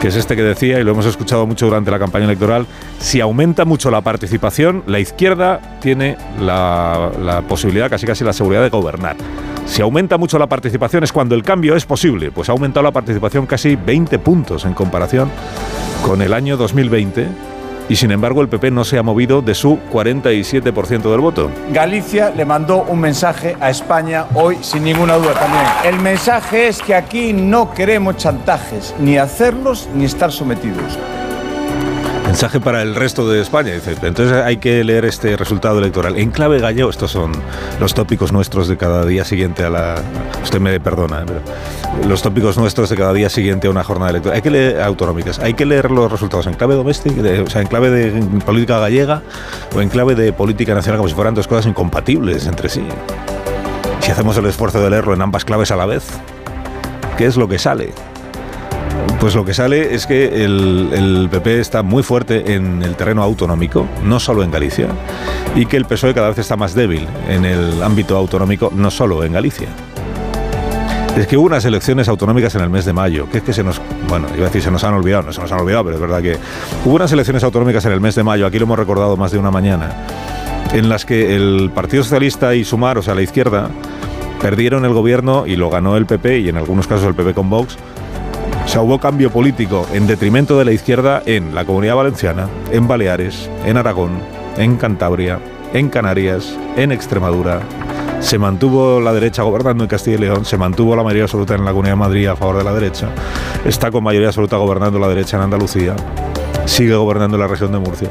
que 0.00 0.08
es 0.08 0.16
este 0.16 0.36
que 0.36 0.42
decía, 0.42 0.80
y 0.80 0.84
lo 0.84 0.92
hemos 0.92 1.06
escuchado 1.06 1.46
mucho 1.46 1.66
durante 1.66 1.90
la 1.90 1.98
campaña 1.98 2.24
electoral, 2.26 2.66
si 2.98 3.20
aumenta 3.20 3.64
mucho 3.64 3.90
la 3.90 4.00
participación, 4.00 4.84
la 4.86 5.00
izquierda 5.00 5.78
tiene 5.80 6.16
la, 6.40 7.42
posibilidad, 7.48 7.90
casi 7.90 8.06
casi 8.06 8.24
la 8.24 8.32
seguridad 8.32 8.62
de 8.62 8.70
gobernar. 8.70 9.16
Si 9.66 9.82
aumenta 9.82 10.18
mucho 10.18 10.38
la 10.38 10.46
participación 10.46 11.04
es 11.04 11.12
cuando 11.12 11.34
el 11.34 11.42
cambio 11.42 11.74
es 11.74 11.84
posible, 11.84 12.30
pues 12.30 12.48
ha 12.48 12.52
aumentado 12.52 12.84
la 12.84 12.92
participación 12.92 13.46
casi 13.46 13.76
20 13.76 14.18
puntos 14.18 14.64
en 14.64 14.74
comparación 14.74 15.30
con 16.04 16.22
el 16.22 16.32
año 16.32 16.56
2020 16.56 17.53
y 17.88 17.96
sin 17.96 18.10
embargo 18.10 18.40
el 18.42 18.48
PP 18.48 18.70
no 18.70 18.84
se 18.84 18.98
ha 18.98 19.02
movido 19.02 19.42
de 19.42 19.54
su 19.54 19.78
47% 19.92 21.10
del 21.10 21.20
voto. 21.20 21.50
Galicia 21.72 22.30
le 22.30 22.44
mandó 22.44 22.82
un 22.82 23.00
mensaje 23.00 23.56
a 23.60 23.70
España 23.70 24.26
hoy 24.34 24.58
sin 24.60 24.84
ninguna 24.84 25.16
duda 25.16 25.34
también. 25.34 25.64
El 25.84 26.00
mensaje 26.00 26.68
es 26.68 26.80
que 26.80 26.94
aquí 26.94 27.32
no 27.32 27.72
queremos 27.72 28.16
chantajes, 28.16 28.94
ni 28.98 29.18
hacerlos 29.18 29.88
ni 29.94 30.04
estar 30.04 30.32
sometidos. 30.32 30.98
Mensaje 32.34 32.58
para 32.58 32.82
el 32.82 32.96
resto 32.96 33.28
de 33.30 33.40
España, 33.40 33.74
dice. 33.74 33.92
Entonces 34.02 34.32
hay 34.32 34.56
que 34.56 34.82
leer 34.82 35.04
este 35.04 35.36
resultado 35.36 35.78
electoral. 35.78 36.18
En 36.18 36.32
clave 36.32 36.58
gallego, 36.58 36.90
estos 36.90 37.12
son 37.12 37.30
los 37.78 37.94
tópicos 37.94 38.32
nuestros 38.32 38.66
de 38.66 38.76
cada 38.76 39.06
día 39.06 39.24
siguiente 39.24 39.62
a 39.62 39.70
la. 39.70 40.02
Usted 40.42 40.58
me 40.58 40.80
perdona, 40.80 41.20
¿eh? 41.20 41.26
pero 41.28 42.08
los 42.08 42.22
tópicos 42.22 42.58
nuestros 42.58 42.90
de 42.90 42.96
cada 42.96 43.12
día 43.12 43.28
siguiente 43.28 43.68
a 43.68 43.70
una 43.70 43.84
jornada 43.84 44.10
electoral. 44.10 44.34
Hay 44.34 44.42
que 44.42 44.50
leer 44.50 44.80
autonómicas, 44.82 45.38
hay 45.38 45.54
que 45.54 45.64
leer 45.64 45.92
los 45.92 46.10
resultados 46.10 46.48
en 46.48 46.54
clave 46.54 46.74
doméstica, 46.74 47.20
o 47.40 47.48
sea, 47.48 47.62
en 47.62 47.68
clave 47.68 47.90
de 47.90 48.20
política 48.40 48.80
gallega 48.80 49.22
o 49.72 49.80
en 49.80 49.88
clave 49.88 50.16
de 50.16 50.32
política 50.32 50.74
nacional, 50.74 50.98
como 50.98 51.08
si 51.08 51.14
fueran 51.14 51.34
dos 51.34 51.46
cosas 51.46 51.66
incompatibles 51.66 52.48
entre 52.48 52.68
sí. 52.68 52.82
Si 54.00 54.10
hacemos 54.10 54.36
el 54.38 54.46
esfuerzo 54.46 54.82
de 54.82 54.90
leerlo 54.90 55.14
en 55.14 55.22
ambas 55.22 55.44
claves 55.44 55.70
a 55.70 55.76
la 55.76 55.86
vez, 55.86 56.04
¿qué 57.16 57.26
es 57.26 57.36
lo 57.36 57.46
que 57.46 57.60
sale? 57.60 57.94
Pues 59.24 59.34
lo 59.34 59.44
que 59.44 59.54
sale 59.54 59.94
es 59.94 60.06
que 60.06 60.44
el, 60.44 61.28
PP 61.30 61.58
está 61.58 61.82
muy 61.82 62.02
fuerte 62.02 62.54
en 62.54 62.82
el 62.82 62.94
terreno 62.94 63.22
autonómico, 63.22 63.88
no 64.02 64.20
solo 64.20 64.42
en 64.42 64.50
Galicia, 64.50 64.88
y 65.54 65.64
que 65.64 65.78
el 65.78 65.86
PSOE 65.86 66.12
cada 66.12 66.28
vez 66.28 66.38
está 66.38 66.56
más 66.56 66.74
débil 66.74 67.06
en 67.28 67.46
el 67.46 67.82
ámbito 67.82 68.18
autonómico, 68.18 68.70
no 68.74 68.90
solo 68.90 69.24
en 69.24 69.32
Galicia. 69.32 69.68
Es 71.16 71.26
que 71.26 71.38
hubo 71.38 71.46
unas 71.46 71.64
elecciones 71.64 72.08
autonómicas 72.08 72.54
en 72.56 72.62
el 72.62 72.68
mes 72.68 72.84
de 72.84 72.92
mayo, 72.92 73.26
que 73.30 73.38
es 73.38 73.44
que 73.44 73.54
se 73.54 73.64
nos, 73.64 73.80
bueno, 74.08 74.26
iba 74.34 74.42
a 74.42 74.48
decir 74.48 74.60
se 74.60 74.70
nos 74.70 74.84
han 74.84 74.92
olvidado, 74.92 75.22
no 75.22 75.32
se 75.32 75.40
nos 75.40 75.50
han 75.52 75.60
olvidado, 75.60 75.84
pero 75.84 75.96
es 75.96 76.02
verdad 76.02 76.20
que 76.20 76.36
hubo 76.84 76.96
unas 76.96 77.10
elecciones 77.12 77.42
autonómicas 77.44 77.84
en 77.86 77.92
el 77.92 78.00
mes 78.02 78.16
de 78.16 78.24
mayo, 78.24 78.46
aquí 78.46 78.58
lo 78.58 78.64
hemos 78.64 78.78
recordado 78.78 79.16
más 79.16 79.32
de 79.32 79.38
una 79.38 79.50
mañana, 79.50 79.90
en 80.74 80.90
las 80.90 81.06
que 81.06 81.34
el 81.34 81.70
Partido 81.74 82.02
Socialista 82.02 82.54
y 82.54 82.64
Sumar, 82.64 82.98
o 82.98 83.02
sea, 83.02 83.14
la 83.14 83.22
izquierda, 83.22 83.70
perdieron 84.42 84.84
el 84.84 84.92
gobierno 84.92 85.46
y 85.46 85.56
lo 85.56 85.70
ganó 85.70 85.96
el 85.96 86.04
PP 86.04 86.40
y 86.40 86.48
en 86.50 86.58
algunos 86.58 86.86
casos 86.86 87.06
el 87.06 87.14
PP 87.14 87.32
con 87.32 87.48
Vox 87.48 87.78
sea, 88.74 88.82
hubo 88.82 88.98
cambio 88.98 89.30
político 89.30 89.86
en 89.92 90.08
detrimento 90.08 90.58
de 90.58 90.64
la 90.64 90.72
izquierda 90.72 91.22
en 91.26 91.54
la 91.54 91.64
Comunidad 91.64 91.94
Valenciana, 91.94 92.48
en 92.72 92.88
Baleares, 92.88 93.48
en 93.64 93.76
Aragón, 93.76 94.18
en 94.56 94.76
Cantabria, 94.76 95.38
en 95.72 95.88
Canarias, 95.88 96.58
en 96.76 96.90
Extremadura. 96.90 97.60
Se 98.18 98.36
mantuvo 98.36 99.00
la 99.00 99.12
derecha 99.12 99.44
gobernando 99.44 99.84
en 99.84 99.88
Castilla 99.88 100.16
y 100.16 100.20
León, 100.22 100.44
se 100.44 100.58
mantuvo 100.58 100.96
la 100.96 101.04
mayoría 101.04 101.22
absoluta 101.22 101.54
en 101.54 101.64
la 101.64 101.70
Comunidad 101.70 101.92
de 101.92 102.00
Madrid 102.00 102.26
a 102.26 102.34
favor 102.34 102.58
de 102.58 102.64
la 102.64 102.74
derecha, 102.74 103.10
está 103.64 103.92
con 103.92 104.02
mayoría 104.02 104.26
absoluta 104.26 104.56
gobernando 104.56 104.98
la 104.98 105.06
derecha 105.06 105.36
en 105.36 105.44
Andalucía, 105.44 105.94
sigue 106.64 106.96
gobernando 106.96 107.38
la 107.38 107.46
región 107.46 107.70
de 107.70 107.78
Murcia. 107.78 108.08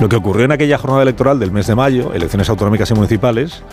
Lo 0.00 0.08
que 0.08 0.14
ocurrió 0.14 0.44
en 0.44 0.52
aquella 0.52 0.78
jornada 0.78 1.02
electoral 1.02 1.40
del 1.40 1.50
mes 1.50 1.66
de 1.66 1.74
mayo, 1.74 2.12
elecciones 2.14 2.48
autonómicas 2.48 2.88
y 2.92 2.94
municipales, 2.94 3.64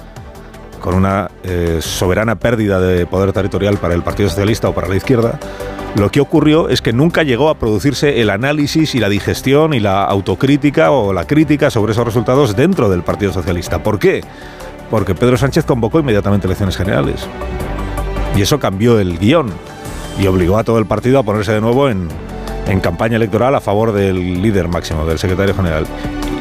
con 0.81 0.95
una 0.95 1.29
eh, 1.43 1.77
soberana 1.79 2.35
pérdida 2.35 2.81
de 2.81 3.05
poder 3.05 3.31
territorial 3.31 3.77
para 3.77 3.93
el 3.93 4.01
Partido 4.01 4.29
Socialista 4.29 4.67
o 4.67 4.73
para 4.73 4.87
la 4.87 4.95
izquierda, 4.95 5.39
lo 5.95 6.09
que 6.09 6.19
ocurrió 6.19 6.69
es 6.69 6.81
que 6.81 6.91
nunca 6.91 7.23
llegó 7.23 7.49
a 7.49 7.55
producirse 7.55 8.21
el 8.21 8.29
análisis 8.29 8.95
y 8.95 8.99
la 8.99 9.09
digestión 9.09 9.73
y 9.73 9.79
la 9.79 10.03
autocrítica 10.03 10.91
o 10.91 11.13
la 11.13 11.25
crítica 11.25 11.69
sobre 11.69 11.91
esos 11.91 12.05
resultados 12.05 12.55
dentro 12.55 12.89
del 12.89 13.03
Partido 13.03 13.31
Socialista. 13.31 13.83
¿Por 13.83 13.99
qué? 13.99 14.21
Porque 14.89 15.15
Pedro 15.15 15.37
Sánchez 15.37 15.65
convocó 15.65 15.99
inmediatamente 15.99 16.47
elecciones 16.47 16.75
generales. 16.75 17.27
Y 18.35 18.41
eso 18.41 18.59
cambió 18.59 18.99
el 18.99 19.19
guion 19.19 19.51
y 20.19 20.27
obligó 20.27 20.57
a 20.57 20.63
todo 20.63 20.79
el 20.79 20.85
partido 20.85 21.19
a 21.19 21.23
ponerse 21.23 21.51
de 21.51 21.61
nuevo 21.61 21.89
en, 21.89 22.07
en 22.67 22.79
campaña 22.79 23.17
electoral 23.17 23.53
a 23.53 23.61
favor 23.61 23.91
del 23.91 24.41
líder 24.41 24.67
máximo, 24.67 25.05
del 25.05 25.19
secretario 25.19 25.53
general. 25.53 25.85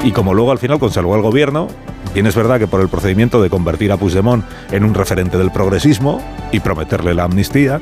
Y 0.05 0.13
como 0.13 0.33
luego 0.33 0.53
al 0.53 0.59
final 0.59 0.79
conservó 0.79 1.17
el 1.17 1.23
gobierno, 1.23 1.69
Bien 2.13 2.27
es 2.27 2.35
verdad 2.35 2.59
que 2.59 2.67
por 2.67 2.81
el 2.81 2.89
procedimiento 2.89 3.41
de 3.41 3.51
convertir 3.51 3.93
a 3.93 3.97
Puigdemont 3.97 4.45
en 4.73 4.85
un 4.85 4.95
referente 4.95 5.39
del 5.39 5.53
progresismo 5.53 6.21
y 6.51 6.59
prometerle 6.59 7.15
la 7.15 7.25
amnistía, 7.25 7.81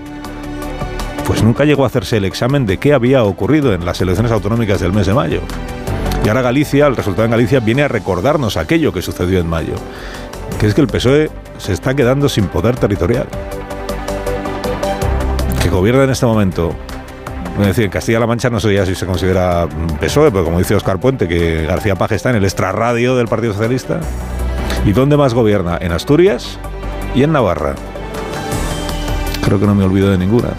pues 1.27 1.43
nunca 1.43 1.65
llegó 1.65 1.85
a 1.85 1.87
hacerse 1.87 2.19
el 2.19 2.27
examen 2.27 2.67
de 2.67 2.79
qué 2.79 2.93
había 2.93 3.25
ocurrido 3.25 3.73
en 3.73 3.87
las 3.87 4.01
elecciones 4.01 4.31
autonómicas 4.31 4.81
del 4.81 4.93
mes 4.93 5.07
de 5.07 5.15
mayo. 5.15 5.41
Y 6.25 6.29
ahora 6.29 6.43
Galicia, 6.43 6.87
el 6.87 6.97
resultado 6.97 7.25
en 7.25 7.31
Galicia, 7.31 7.61
viene 7.61 7.83
a 7.85 7.89
recordarnos 7.89 8.59
aquello 8.59 8.93
que 8.93 9.01
sucedió 9.01 9.39
en 9.39 9.49
mayo, 9.49 9.75
que 10.61 10.67
es 10.67 10.75
que 10.75 10.83
el 10.83 10.89
PSOE 10.89 11.31
se 11.57 11.73
está 11.73 11.95
quedando 11.95 12.29
sin 12.29 12.49
poder 12.49 12.77
territorial. 12.77 13.27
Que 15.63 15.71
gobierna 15.71 16.05
en 16.05 16.11
este 16.11 16.27
momento 16.27 16.75
es 17.63 17.67
decir, 17.69 17.85
en 17.85 17.91
Castilla-La 17.91 18.27
Mancha 18.27 18.51
no 18.51 18.61
sé 18.61 18.73
ya 18.73 18.87
si 18.87 18.95
se 18.95 19.05
considera 19.05 19.67
PSOE, 20.01 20.31
pero 20.31 20.45
como 20.45 20.59
dice 20.59 20.75
Oscar 20.75 20.99
Puente, 20.99 21.27
que 21.27 21.65
García 21.67 21.97
Paje 21.97 22.15
está 22.15 22.31
en 22.31 22.37
el 22.37 22.45
extrarradio 22.45 23.17
del 23.17 23.27
Partido 23.27 23.53
Socialista. 23.53 24.01
¿Y 24.85 24.93
dónde 24.93 25.17
más 25.17 25.35
gobierna? 25.35 25.77
En 25.81 25.93
Asturias 25.93 26.59
y 27.15 27.25
en 27.25 27.33
Navarra. 27.33 27.75
Creo 29.45 29.59
que 29.59 29.67
no 29.67 29.75
me 29.75 29.85
olvido 29.85 30.11
de 30.11 30.19
ninguna. 30.19 30.51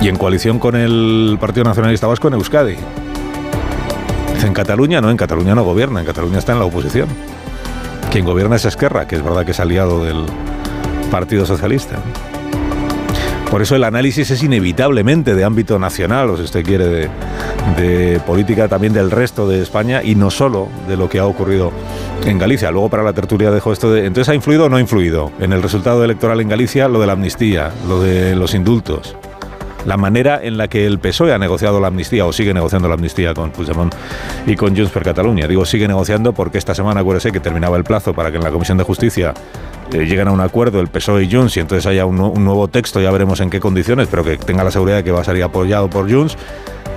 Y 0.00 0.08
en 0.08 0.16
coalición 0.16 0.58
con 0.58 0.74
el 0.74 1.36
Partido 1.40 1.64
Nacionalista 1.64 2.06
Vasco 2.06 2.28
en 2.28 2.34
Euskadi. 2.34 2.76
En 4.42 4.52
Cataluña 4.52 5.00
no, 5.00 5.10
en 5.10 5.16
Cataluña 5.16 5.54
no 5.54 5.64
gobierna, 5.64 6.00
en 6.00 6.06
Cataluña 6.06 6.38
está 6.38 6.52
en 6.52 6.58
la 6.58 6.64
oposición. 6.64 7.08
Quien 8.10 8.24
gobierna 8.24 8.56
es 8.56 8.64
Esquerra, 8.64 9.06
que 9.06 9.16
es 9.16 9.22
verdad 9.22 9.44
que 9.44 9.52
es 9.52 9.60
aliado 9.60 10.04
del 10.04 10.24
Partido 11.10 11.46
Socialista. 11.46 11.96
Por 13.54 13.62
eso 13.62 13.76
el 13.76 13.84
análisis 13.84 14.32
es 14.32 14.42
inevitablemente 14.42 15.36
de 15.36 15.44
ámbito 15.44 15.78
nacional, 15.78 16.28
o 16.28 16.36
si 16.36 16.42
usted 16.42 16.64
quiere, 16.64 17.08
de, 17.76 18.20
política 18.26 18.66
también 18.66 18.92
del 18.92 19.12
resto 19.12 19.46
de 19.46 19.62
España 19.62 20.02
y 20.02 20.16
no 20.16 20.32
solo 20.32 20.66
de 20.88 20.96
lo 20.96 21.08
que 21.08 21.20
ha 21.20 21.24
ocurrido 21.24 21.70
en 22.26 22.36
Galicia. 22.36 22.72
Luego 22.72 22.88
para 22.88 23.04
la 23.04 23.12
tertulia 23.12 23.52
dejo 23.52 23.72
esto 23.72 23.92
de... 23.92 24.06
Entonces, 24.06 24.28
¿ha 24.28 24.34
influido 24.34 24.64
o 24.64 24.68
no 24.68 24.74
ha 24.74 24.80
influido 24.80 25.30
en 25.38 25.52
el 25.52 25.62
resultado 25.62 26.02
electoral 26.02 26.40
en 26.40 26.48
Galicia 26.48 26.88
lo 26.88 27.00
de 27.00 27.06
la 27.06 27.12
amnistía, 27.12 27.70
lo 27.86 28.02
de 28.02 28.34
los 28.34 28.54
indultos? 28.54 29.14
La 29.86 29.96
manera 29.96 30.40
en 30.42 30.56
la 30.56 30.68
que 30.68 30.86
el 30.86 30.98
PSOE 30.98 31.32
ha 31.32 31.38
negociado 31.38 31.80
la 31.80 31.88
amnistía 31.88 32.26
o 32.26 32.32
sigue 32.32 32.54
negociando 32.54 32.88
la 32.88 32.94
amnistía 32.94 33.34
con 33.34 33.50
Puigdemont 33.50 33.94
y 34.46 34.56
con 34.56 34.76
Junts 34.76 34.90
per 34.90 35.02
Catalunya. 35.02 35.46
Digo 35.46 35.64
sigue 35.64 35.86
negociando 35.86 36.32
porque 36.32 36.58
esta 36.58 36.74
semana 36.74 37.00
acuérdese 37.00 37.32
que 37.32 37.40
terminaba 37.40 37.76
el 37.76 37.84
plazo 37.84 38.14
para 38.14 38.30
que 38.30 38.38
en 38.38 38.44
la 38.44 38.50
Comisión 38.50 38.78
de 38.78 38.84
Justicia 38.84 39.34
eh, 39.92 40.04
lleguen 40.04 40.28
a 40.28 40.32
un 40.32 40.40
acuerdo 40.40 40.80
el 40.80 40.88
PSOE 40.88 41.24
y 41.24 41.32
Junts 41.32 41.56
y 41.56 41.60
entonces 41.60 41.86
haya 41.86 42.06
un, 42.06 42.16
nuevo 42.16 42.68
texto, 42.68 43.00
ya 43.00 43.10
veremos 43.10 43.40
en 43.40 43.50
qué 43.50 43.60
condiciones, 43.60 44.08
pero 44.10 44.24
que 44.24 44.36
tenga 44.36 44.64
la 44.64 44.70
seguridad 44.70 44.96
de 44.98 45.04
que 45.04 45.12
va 45.12 45.20
a 45.20 45.24
salir 45.24 45.42
apoyado 45.42 45.88
por 45.90 46.10
Junts. 46.10 46.36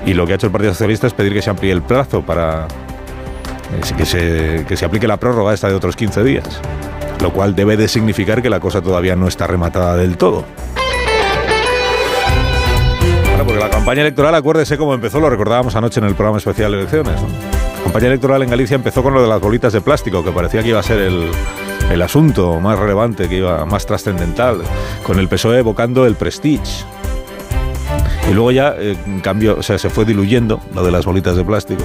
Y 0.05 0.13
lo 0.13 0.25
que 0.25 0.33
ha 0.33 0.35
hecho 0.35 0.47
el 0.47 0.53
Partido 0.53 0.73
Socialista 0.73 1.07
es 1.07 1.13
pedir 1.13 1.33
que 1.33 1.41
se 1.41 1.49
amplíe 1.49 1.71
el 1.71 1.81
plazo 1.81 2.21
para 2.21 2.65
eh, 2.65 3.93
que 3.97 4.05
se, 4.05 4.65
que 4.67 4.77
se 4.77 4.85
aplique 4.85 5.07
la 5.07 5.17
prórroga 5.17 5.53
esta 5.53 5.67
de 5.67 5.75
otros 5.75 5.95
15 5.95 6.23
días. 6.23 6.61
Lo 7.21 7.33
cual 7.33 7.55
debe 7.55 7.75
de 7.75 7.87
significar 7.87 8.41
que 8.41 8.49
la 8.49 8.59
cosa 8.59 8.81
todavía 8.81 9.15
no 9.15 9.27
está 9.27 9.47
rematada 9.47 9.97
del 9.97 10.17
todo 10.17 10.45
porque 13.47 13.61
la 13.61 13.69
campaña 13.69 14.01
electoral, 14.01 14.35
acuérdese 14.35 14.77
cómo 14.77 14.93
empezó, 14.93 15.21
lo 15.21 15.29
recordábamos 15.29 15.73
anoche 15.77 16.01
en 16.01 16.05
el 16.05 16.15
programa 16.15 16.37
especial 16.37 16.69
de 16.73 16.79
elecciones. 16.79 17.15
La 17.77 17.83
campaña 17.85 18.07
electoral 18.07 18.43
en 18.43 18.49
Galicia 18.49 18.75
empezó 18.75 19.01
con 19.01 19.13
lo 19.13 19.21
de 19.21 19.27
las 19.29 19.39
bolitas 19.39 19.71
de 19.71 19.79
plástico, 19.79 20.21
que 20.21 20.31
parecía 20.31 20.61
que 20.61 20.69
iba 20.69 20.79
a 20.79 20.83
ser 20.83 20.99
el, 20.99 21.31
el 21.89 22.01
asunto 22.01 22.59
más 22.59 22.77
relevante, 22.77 23.29
que 23.29 23.37
iba 23.37 23.65
más 23.65 23.85
trascendental, 23.85 24.61
con 25.01 25.17
el 25.17 25.29
PSOE 25.29 25.59
evocando 25.59 26.05
el 26.05 26.15
prestige. 26.15 26.83
Y 28.29 28.33
luego 28.33 28.51
ya, 28.51 28.75
eh, 28.77 28.97
sea, 29.61 29.77
se 29.77 29.89
fue 29.89 30.03
diluyendo 30.03 30.59
lo 30.75 30.83
de 30.83 30.91
las 30.91 31.05
bolitas 31.05 31.37
de 31.37 31.45
plástico. 31.45 31.83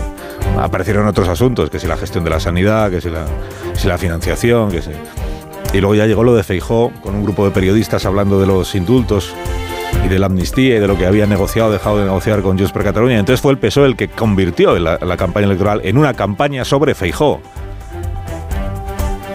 Aparecieron 0.58 1.06
otros 1.06 1.28
asuntos, 1.28 1.70
que 1.70 1.78
si 1.78 1.86
la 1.86 1.96
gestión 1.96 2.24
de 2.24 2.30
la 2.30 2.40
sanidad, 2.40 2.90
que 2.90 3.00
si 3.00 3.08
la, 3.08 3.24
si 3.74 3.86
la 3.86 3.98
financiación, 3.98 4.72
que 4.72 4.82
si... 4.82 4.90
Y 5.72 5.78
luego 5.78 5.94
ya 5.94 6.06
llegó 6.06 6.24
lo 6.24 6.34
de 6.34 6.42
Feijó, 6.42 6.90
con 7.02 7.14
un 7.14 7.22
grupo 7.22 7.44
de 7.44 7.52
periodistas 7.52 8.04
hablando 8.04 8.40
de 8.40 8.48
los 8.48 8.74
indultos 8.74 9.32
y 10.04 10.08
de 10.08 10.18
la 10.18 10.26
amnistía 10.26 10.76
y 10.76 10.80
de 10.80 10.86
lo 10.86 10.96
que 10.96 11.06
había 11.06 11.26
negociado 11.26 11.70
dejado 11.70 11.98
de 11.98 12.04
negociar 12.04 12.42
con 12.42 12.58
Junts 12.58 12.72
per 12.72 12.84
Catalunya. 12.84 13.18
Entonces 13.18 13.40
fue 13.40 13.52
el 13.52 13.58
PSOE 13.58 13.86
el 13.86 13.96
que 13.96 14.08
convirtió 14.08 14.78
la, 14.78 15.16
campaña 15.16 15.46
electoral 15.46 15.80
en 15.84 15.98
una 15.98 16.14
campaña 16.14 16.64
sobre 16.64 16.94
Feijó. 16.94 17.40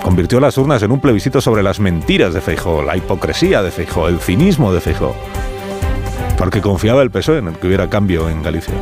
Convirtió 0.03 0.39
las 0.39 0.57
urnas 0.57 0.81
en 0.83 0.91
un 0.91 1.01
plebiscito 1.01 1.41
sobre 1.41 1.63
las 1.63 1.79
mentiras 1.79 2.33
de 2.33 2.41
Feijó, 2.41 2.83
la 2.83 2.95
hipocresía 2.95 3.61
de 3.61 3.71
Feijó, 3.71 4.07
el 4.07 4.19
cinismo 4.19 4.73
de 4.73 4.81
Feijó. 4.81 5.15
Porque 6.37 6.61
confiaba 6.61 7.01
el 7.01 7.11
PSOE 7.11 7.39
en 7.39 7.53
que 7.53 7.67
hubiera 7.67 7.89
cambio 7.89 8.29
en 8.29 8.43
Galicia. 8.43 8.73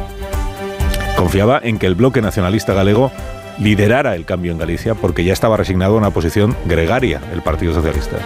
Confiaba 1.18 1.60
en 1.64 1.80
que 1.80 1.88
el 1.88 1.96
bloque 1.96 2.22
nacionalista 2.22 2.74
galego 2.74 3.12
liderara 3.60 4.16
el 4.16 4.26
cambio 4.26 4.52
en 4.52 4.58
Galicia 4.58 4.96
porque 4.96 5.24
ya 5.24 5.34
estaba 5.34 5.58
resignado 5.58 5.96
a 5.96 5.98
una 5.98 6.12
posición 6.12 6.56
gregaria 6.66 7.22
el 7.34 7.42
Partido 7.42 7.74
Socialista. 7.74 8.18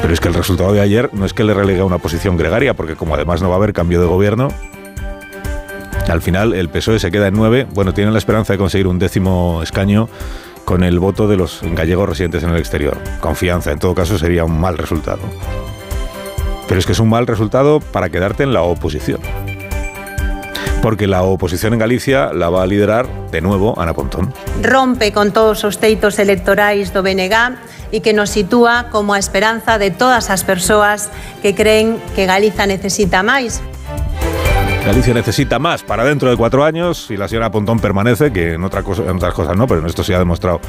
Pero 0.00 0.14
es 0.14 0.20
que 0.20 0.28
el 0.28 0.34
resultado 0.34 0.72
de 0.72 0.80
ayer 0.80 1.10
no 1.12 1.26
es 1.26 1.34
que 1.34 1.44
le 1.44 1.54
relegue 1.54 1.80
a 1.80 1.84
una 1.84 1.98
posición 1.98 2.36
gregaria, 2.36 2.74
porque 2.74 2.96
como 2.96 3.14
además 3.14 3.42
no 3.42 3.48
va 3.48 3.56
a 3.56 3.58
haber 3.58 3.72
cambio 3.72 4.00
de 4.00 4.06
gobierno, 4.06 4.48
al 6.08 6.22
final 6.22 6.54
el 6.54 6.68
PSOE 6.68 6.98
se 6.98 7.10
queda 7.10 7.28
en 7.28 7.34
nueve. 7.34 7.66
Bueno, 7.72 7.94
tienen 7.94 8.12
la 8.12 8.18
esperanza 8.18 8.52
de 8.52 8.58
conseguir 8.58 8.86
un 8.86 8.98
décimo 8.98 9.62
escaño 9.62 10.08
con 10.64 10.82
el 10.82 10.98
voto 10.98 11.28
de 11.28 11.36
los 11.36 11.60
gallegos 11.62 12.08
residentes 12.08 12.42
en 12.42 12.50
el 12.50 12.56
exterior. 12.56 12.98
Confianza, 13.20 13.72
en 13.72 13.78
todo 13.78 13.94
caso 13.94 14.18
sería 14.18 14.44
un 14.44 14.60
mal 14.60 14.78
resultado. 14.78 15.20
Pero 16.68 16.78
es 16.78 16.86
que 16.86 16.92
es 16.92 17.00
un 17.00 17.08
mal 17.08 17.26
resultado 17.26 17.80
para 17.80 18.08
quedarte 18.10 18.42
en 18.42 18.52
la 18.52 18.62
oposición. 18.62 19.20
Porque 20.82 21.06
la 21.06 21.22
oposición 21.22 21.74
en 21.74 21.80
Galicia 21.80 22.32
la 22.32 22.48
va 22.48 22.62
a 22.62 22.66
liderar 22.66 23.06
de 23.30 23.40
nuevo 23.40 23.78
Ana 23.78 23.92
Pontón. 23.92 24.32
Rompe 24.62 25.12
con 25.12 25.32
todos 25.32 25.62
os 25.64 25.78
teitos 25.78 26.18
electorais 26.18 26.94
do 26.94 27.02
BNG 27.02 27.34
e 27.92 28.00
que 28.00 28.12
nos 28.12 28.30
sitúa 28.30 28.90
como 28.90 29.14
a 29.14 29.18
esperanza 29.18 29.78
de 29.78 29.90
todas 29.90 30.30
as 30.30 30.42
persoas 30.42 31.10
que 31.42 31.54
creen 31.54 31.98
que 32.14 32.26
Galiza 32.26 32.66
necesita 32.66 33.22
máis. 33.22 33.62
Galicia 34.90 35.14
necesita 35.14 35.60
más 35.60 35.84
para 35.84 36.02
dentro 36.02 36.30
de 36.30 36.36
cuatro 36.36 36.64
años 36.64 37.12
y 37.12 37.16
la 37.16 37.28
señora 37.28 37.48
Pontón 37.52 37.78
permanece, 37.78 38.32
que 38.32 38.54
en, 38.54 38.64
otra 38.64 38.82
cosa, 38.82 39.04
en 39.04 39.10
otras 39.10 39.32
cosas 39.34 39.56
no, 39.56 39.68
pero 39.68 39.78
en 39.78 39.86
esto 39.86 40.02
sí 40.02 40.12
ha 40.12 40.18
demostrado 40.18 40.60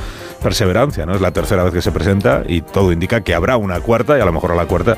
perseverancia, 0.43 1.07
¿no? 1.07 1.15
Es 1.15 1.21
la 1.21 1.31
tercera 1.31 1.63
vez 1.63 1.73
que 1.73 1.81
se 1.81 1.91
presenta 1.91 2.43
y 2.47 2.61
todo 2.61 2.91
indica 2.91 3.21
que 3.21 3.33
habrá 3.33 3.57
una 3.57 3.79
cuarta 3.79 4.19
y 4.19 4.21
a 4.21 4.25
lo 4.25 4.31
mejor 4.31 4.51
a 4.51 4.55
la 4.55 4.67
cuarta 4.67 4.95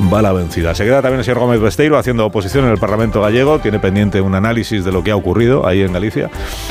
va 0.00 0.22
la 0.22 0.32
vencida. 0.32 0.72
Se 0.76 0.84
queda 0.84 1.02
también 1.02 1.18
el 1.18 1.24
señor 1.24 1.40
Gómez 1.40 1.60
Besteiro 1.60 1.98
haciendo 1.98 2.24
oposición 2.24 2.64
en 2.64 2.70
el 2.70 2.78
Parlamento 2.78 3.20
gallego, 3.20 3.58
tiene 3.58 3.80
pendiente 3.80 4.20
un 4.20 4.36
análisis 4.36 4.84
de 4.84 4.92
lo 4.92 5.02
que 5.02 5.10
ha 5.10 5.16
ocurrido 5.16 5.66
ahí 5.66 5.82
en 5.82 5.92
Galicia 5.92 6.30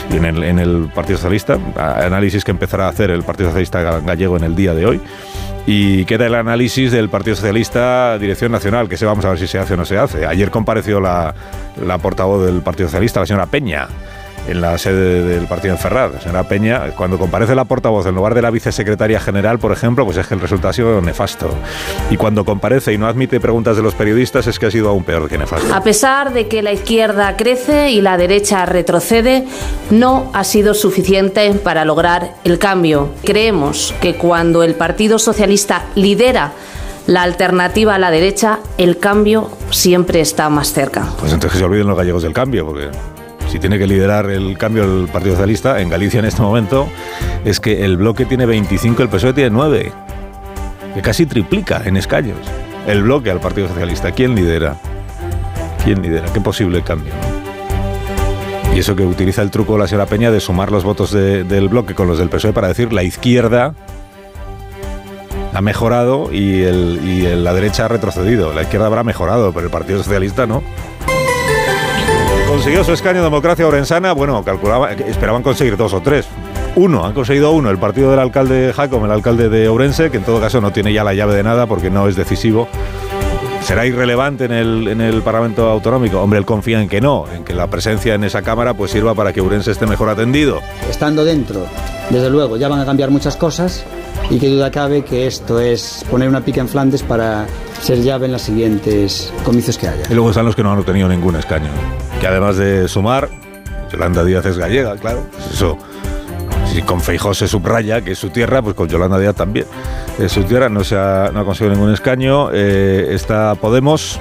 y 0.10 0.16
en 0.16 0.24
el, 0.24 0.44
en 0.44 0.60
el 0.60 0.90
Partido 0.96 1.18
Socialista, 1.18 1.60
análisis 1.76 2.46
que 2.46 2.52
empezará 2.52 2.86
a 2.86 2.90
hacer 2.92 3.12
el 3.12 3.24
Partido 3.24 3.50
Socialista 3.50 4.00
gallego 4.00 4.38
en 4.38 4.46
el 4.46 4.56
día 4.56 4.74
de 4.74 4.86
hoy. 4.86 5.02
Y 5.66 6.06
queda 6.06 6.26
el 6.26 6.36
análisis 6.36 6.92
del 6.92 7.10
Partido 7.10 7.36
Socialista 7.36 8.18
Dirección 8.18 8.52
Nacional, 8.52 8.90
que 8.90 8.98
se 8.98 9.06
vamos 9.06 9.26
a 9.26 9.30
ver 9.30 9.40
si 9.40 9.48
se 9.48 9.60
hace 9.60 9.76
o 9.76 9.78
no 9.78 9.86
se 9.86 9.98
hace. 9.98 10.26
Ayer 10.26 10.50
compareció 10.50 11.00
la, 11.00 11.36
la 11.86 11.98
portavoz 12.00 12.46
del 12.46 12.62
Partido 12.62 12.88
Socialista, 12.88 13.20
la 13.20 13.26
señora 13.28 13.46
Peña, 13.46 13.88
en 14.48 14.62
la 14.62 14.78
sede 14.78 15.24
del 15.24 15.48
partido 15.48 15.74
en 15.74 15.80
Ferraz. 15.80 16.14
La 16.14 16.22
señora 16.22 16.44
Peña, 16.44 16.92
cuando 16.92 17.18
comparece 17.18 17.56
la 17.56 17.66
portavoz 17.66 18.06
en 18.08 18.16
lugar 18.16 18.34
de 18.34 18.42
la 18.42 18.52
vicesecretaria 18.52 19.20
general, 19.20 19.60
por 19.60 19.72
ejemplo, 19.72 20.06
pues 20.06 20.18
es 20.18 20.28
que 20.28 20.34
el 20.34 20.42
resultado 20.42 20.70
ha 20.70 20.74
sido 20.74 21.02
nefasto. 21.02 21.50
Y 22.10 22.18
cuando 22.18 22.46
comparece 22.46 22.94
y 22.94 22.98
no 22.98 23.08
admite 23.08 23.40
preguntas 23.40 23.76
de 23.76 23.84
los 23.84 23.96
periodistas, 23.96 24.48
es 24.48 24.60
que 24.60 24.68
ha 24.68 24.72
sido 24.72 24.90
aún 24.90 25.04
peor 25.04 25.28
que 25.30 25.38
nefasto. 25.38 25.74
A 25.74 25.84
pesar 25.84 26.34
de 26.34 26.48
que 26.48 26.62
la 26.62 26.72
izquierda 26.72 27.36
crece 27.38 27.92
y 27.92 28.02
la 28.02 28.18
derecha 28.18 28.66
retrocede, 28.66 29.46
no 29.90 30.30
ha 30.34 30.44
sido 30.44 30.74
suficiente 30.74 31.52
para 31.54 31.86
lograr 31.86 32.36
el 32.44 32.60
cambio. 32.60 33.10
Creemos 33.24 33.94
que 34.02 34.16
cuando 34.16 34.64
el 34.64 34.76
Partido 34.76 35.20
Socialista 35.20 35.86
lidera 35.96 36.54
la 37.08 37.24
alternativa 37.24 37.96
a 37.96 38.00
la 38.00 38.12
derecha, 38.12 38.60
el 38.78 39.00
cambio 39.00 39.50
siempre 39.72 40.22
está 40.22 40.50
más 40.50 40.74
cerca. 40.74 41.08
Pues 41.20 41.34
entonces 41.34 41.54
que 41.54 41.58
se 41.58 41.66
olviden 41.66 41.88
los 41.88 41.98
gallegos 41.98 42.22
del 42.24 42.34
cambio, 42.34 42.68
porque 42.68 42.90
si 43.50 43.60
tiene 43.60 43.80
que 43.80 43.88
liderar 43.88 44.30
el 44.30 44.58
cambio 44.58 44.84
el 44.84 45.08
Partido 45.08 45.34
Socialista, 45.34 45.82
en 45.82 45.90
Galicia 45.90 46.20
en 46.20 46.26
este 46.26 46.42
momento, 46.42 46.88
es 47.46 47.60
que 47.60 47.84
el 47.84 47.98
bloque 47.98 48.26
tiene 48.26 48.46
25, 48.46 49.02
el 49.02 49.10
PSOE 49.10 49.34
tiene 49.34 49.50
9, 49.50 49.92
que 50.94 51.02
casi 51.02 51.26
triplica 51.26 51.82
en 51.84 51.98
escaños 51.98 52.38
el 52.88 53.04
bloque 53.04 53.32
al 53.32 53.40
Partido 53.40 53.68
Socialista. 53.68 54.12
¿Quién 54.12 54.36
lidera? 54.36 54.76
¿Quién 55.84 56.02
lidera? 56.02 56.32
¿Qué 56.32 56.42
posible 56.42 56.84
cambio? 56.84 57.14
Y 58.74 58.80
eso 58.80 58.96
que 58.96 59.04
utiliza 59.04 59.42
el 59.42 59.50
truco 59.50 59.74
de 59.74 59.80
la 59.80 59.88
señora 59.88 60.06
Peña 60.06 60.30
de 60.30 60.40
sumar 60.40 60.72
los 60.72 60.84
votos 60.84 61.12
de, 61.12 61.44
del 61.44 61.70
bloque 61.70 61.96
con 61.96 62.08
los 62.08 62.20
del 62.20 62.30
PSOE 62.30 62.54
para 62.54 62.68
decir 62.68 62.94
la 62.94 63.04
izquierda 63.04 63.74
ha 65.54 65.62
mejorado 65.62 66.30
y, 66.32 66.64
y 66.64 67.36
la 67.36 67.54
derecha 67.54 67.86
ha 67.86 67.88
retrocedido. 67.88 68.54
La 68.54 68.62
izquierda 68.62 68.86
habrá 68.86 69.04
mejorado, 69.04 69.52
pero 69.54 69.66
el 69.66 69.72
Partido 69.72 70.04
Socialista 70.04 70.46
no. 70.46 70.62
Consiguió 72.60 72.84
su 72.84 72.92
escaño 72.92 73.24
Democracia 73.24 73.66
Orensana. 73.66 74.12
Bueno, 74.12 74.44
calculaba, 74.44 74.92
esperaban 74.92 75.42
conseguir 75.42 75.78
dos 75.78 75.94
o 75.94 76.02
tres. 76.02 76.28
Uno, 76.76 77.06
han 77.06 77.14
conseguido 77.14 77.52
uno, 77.52 77.70
el 77.70 77.78
partido 77.78 78.12
del 78.12 78.20
alcalde 78.20 78.74
Jacom, 78.76 79.06
el 79.06 79.12
alcalde 79.12 79.48
de 79.48 79.70
Ourense, 79.70 80.12
que 80.12 80.18
en 80.18 80.24
todo 80.24 80.42
caso 80.42 80.60
no 80.60 80.74
tiene 80.74 80.92
ya 80.92 81.06
la 81.06 81.14
llave 81.14 81.36
de 81.36 81.44
nada 81.44 81.68
porque 81.68 81.90
no 81.90 82.10
es 82.10 82.18
decisivo. 82.18 82.68
¿Será 83.70 83.86
irrelevante 83.86 84.46
en 84.46 84.52
el, 84.52 84.88
en 84.88 85.00
el 85.00 85.22
Parlamento 85.22 85.70
Autonómico? 85.70 86.20
Hombre, 86.20 86.40
él 86.40 86.46
confía 86.46 86.82
en 86.82 86.90
que 86.90 87.02
no, 87.02 87.26
en 87.32 87.44
que 87.44 87.54
la 87.54 87.68
presencia 87.68 88.16
en 88.16 88.24
esa 88.24 88.42
Cámara 88.42 88.74
pues 88.74 88.90
sirva 88.90 89.14
para 89.14 89.32
que 89.32 89.42
Ourense 89.42 89.70
esté 89.70 89.86
mejor 89.86 90.10
atendido. 90.10 90.60
Estando 90.90 91.24
dentro, 91.24 91.68
desde 92.10 92.32
luego, 92.32 92.58
ya 92.58 92.68
van 92.68 92.80
a 92.80 92.86
cambiar 92.86 93.12
muchas 93.12 93.36
cosas 93.36 93.84
y 94.32 94.40
qué 94.40 94.48
duda 94.50 94.72
cabe 94.72 95.04
que 95.04 95.28
esto 95.28 95.60
es 95.60 96.04
poner 96.10 96.30
una 96.30 96.42
pica 96.42 96.62
en 96.62 96.68
Flandes 96.68 97.04
para 97.04 97.46
ser 97.80 98.02
llave 98.02 98.26
en 98.26 98.32
los 98.32 98.42
siguientes 98.42 99.32
comicios 99.44 99.78
que 99.78 99.88
haya. 99.88 100.02
Y 100.10 100.16
luego 100.16 100.32
están 100.32 100.48
los 100.48 100.56
que 100.56 100.64
no 100.64 100.72
han 100.72 100.80
obtenido 100.80 101.08
ningún 101.08 101.36
escaño. 101.36 101.70
Que 102.20 102.26
además 102.26 102.58
de 102.58 102.88
sumar, 102.88 103.30
Yolanda 103.92 104.24
Díaz 104.24 104.48
es 104.48 104.58
gallega, 104.58 104.96
claro. 104.98 105.28
Pues 105.32 105.54
eso, 105.54 105.78
si 106.80 106.86
con 106.86 107.02
Feijó 107.02 107.34
se 107.34 107.48
subraya 107.48 108.02
que 108.02 108.12
es 108.12 108.20
su 108.20 108.30
tierra, 108.30 108.62
pues 108.62 108.74
con 108.74 108.88
Yolanda 108.88 109.20
Díaz 109.20 109.36
también. 109.36 109.66
Es 110.18 110.32
su 110.32 110.44
tierra, 110.44 110.70
no, 110.70 110.80
ha, 110.80 111.30
no 111.34 111.40
ha 111.42 111.46
conseguido 111.46 111.76
ningún 111.76 111.92
escaño. 111.92 112.52
Eh, 112.54 113.10
está 113.12 113.56
Podemos, 113.56 114.18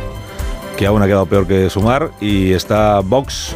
que 0.76 0.86
aún 0.86 1.00
ha 1.00 1.06
quedado 1.06 1.26
peor 1.26 1.46
que 1.46 1.70
sumar. 1.70 2.10
Y 2.20 2.52
está 2.52 3.00
Vox, 3.00 3.54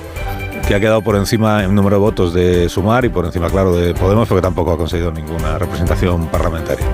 que 0.68 0.76
ha 0.76 0.80
quedado 0.80 1.02
por 1.02 1.16
encima 1.16 1.64
en 1.64 1.74
número 1.74 1.96
de 1.96 2.00
votos 2.00 2.32
de 2.32 2.68
Sumar 2.68 3.04
y 3.04 3.08
por 3.08 3.24
encima, 3.24 3.50
claro, 3.50 3.74
de 3.74 3.92
Podemos, 3.92 4.28
porque 4.28 4.42
tampoco 4.42 4.72
ha 4.72 4.76
conseguido 4.76 5.10
ninguna 5.10 5.58
representación 5.58 6.26
parlamentaria. 6.28 6.86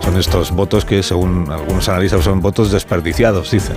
Son 0.00 0.16
estos 0.16 0.52
votos 0.52 0.86
que, 0.86 1.02
según 1.02 1.50
algunos 1.50 1.86
analistas, 1.88 2.24
son 2.24 2.40
votos 2.40 2.72
desperdiciados, 2.72 3.50
dicen. 3.50 3.76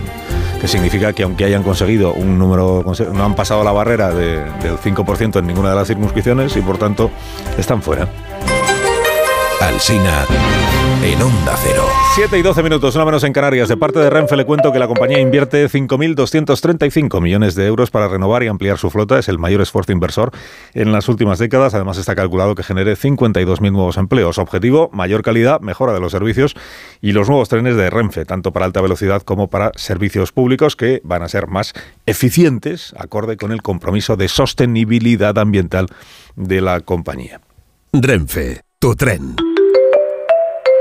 Que 0.59 0.67
significa 0.67 1.13
que 1.13 1.23
aunque 1.23 1.45
hayan 1.45 1.63
conseguido 1.63 2.13
un 2.13 2.39
número, 2.39 2.83
no 3.13 3.25
han 3.25 3.35
pasado 3.35 3.63
la 3.63 3.71
barrera 3.71 4.11
de, 4.11 4.37
del 4.61 4.77
5% 4.77 5.39
en 5.39 5.47
ninguna 5.47 5.69
de 5.69 5.75
las 5.75 5.87
circunscripciones 5.87 6.55
y 6.57 6.61
por 6.61 6.77
tanto 6.77 7.11
están 7.57 7.81
fuera. 7.81 8.07
Alsina 9.61 10.25
en 11.05 11.21
Onda 11.21 11.55
Cero. 11.61 11.83
7 12.15 12.39
y 12.39 12.41
12 12.41 12.63
minutos, 12.63 12.95
una 12.95 13.05
menos 13.05 13.23
en 13.23 13.31
Canarias. 13.31 13.69
De 13.69 13.77
parte 13.77 13.99
de 13.99 14.09
Renfe 14.09 14.35
le 14.35 14.45
cuento 14.45 14.71
que 14.71 14.79
la 14.79 14.87
compañía 14.87 15.19
invierte 15.19 15.69
5.235 15.69 17.21
millones 17.21 17.53
de 17.53 17.67
euros 17.67 17.91
para 17.91 18.07
renovar 18.07 18.41
y 18.41 18.47
ampliar 18.47 18.79
su 18.79 18.89
flota. 18.89 19.19
Es 19.19 19.29
el 19.29 19.37
mayor 19.37 19.61
esfuerzo 19.61 19.91
inversor 19.91 20.31
en 20.73 20.91
las 20.91 21.07
últimas 21.07 21.37
décadas. 21.37 21.75
Además 21.75 21.99
está 21.99 22.15
calculado 22.15 22.55
que 22.55 22.63
genere 22.63 22.95
52.000 22.95 23.71
nuevos 23.71 23.97
empleos. 23.97 24.39
Objetivo, 24.39 24.89
mayor 24.93 25.21
calidad, 25.21 25.61
mejora 25.61 25.93
de 25.93 25.99
los 25.99 26.11
servicios 26.11 26.55
y 27.01 27.11
los 27.11 27.29
nuevos 27.29 27.49
trenes 27.49 27.75
de 27.75 27.89
Renfe, 27.91 28.25
tanto 28.25 28.51
para 28.51 28.65
alta 28.65 28.81
velocidad 28.81 29.21
como 29.21 29.47
para 29.47 29.71
servicios 29.75 30.31
públicos 30.31 30.75
que 30.75 31.01
van 31.03 31.21
a 31.21 31.29
ser 31.29 31.47
más 31.47 31.73
eficientes, 32.07 32.95
acorde 32.97 33.37
con 33.37 33.51
el 33.51 33.61
compromiso 33.61 34.15
de 34.15 34.27
sostenibilidad 34.27 35.37
ambiental 35.37 35.85
de 36.35 36.61
la 36.61 36.79
compañía. 36.79 37.41
Renfe, 37.93 38.61
tu 38.79 38.95
tren 38.95 39.35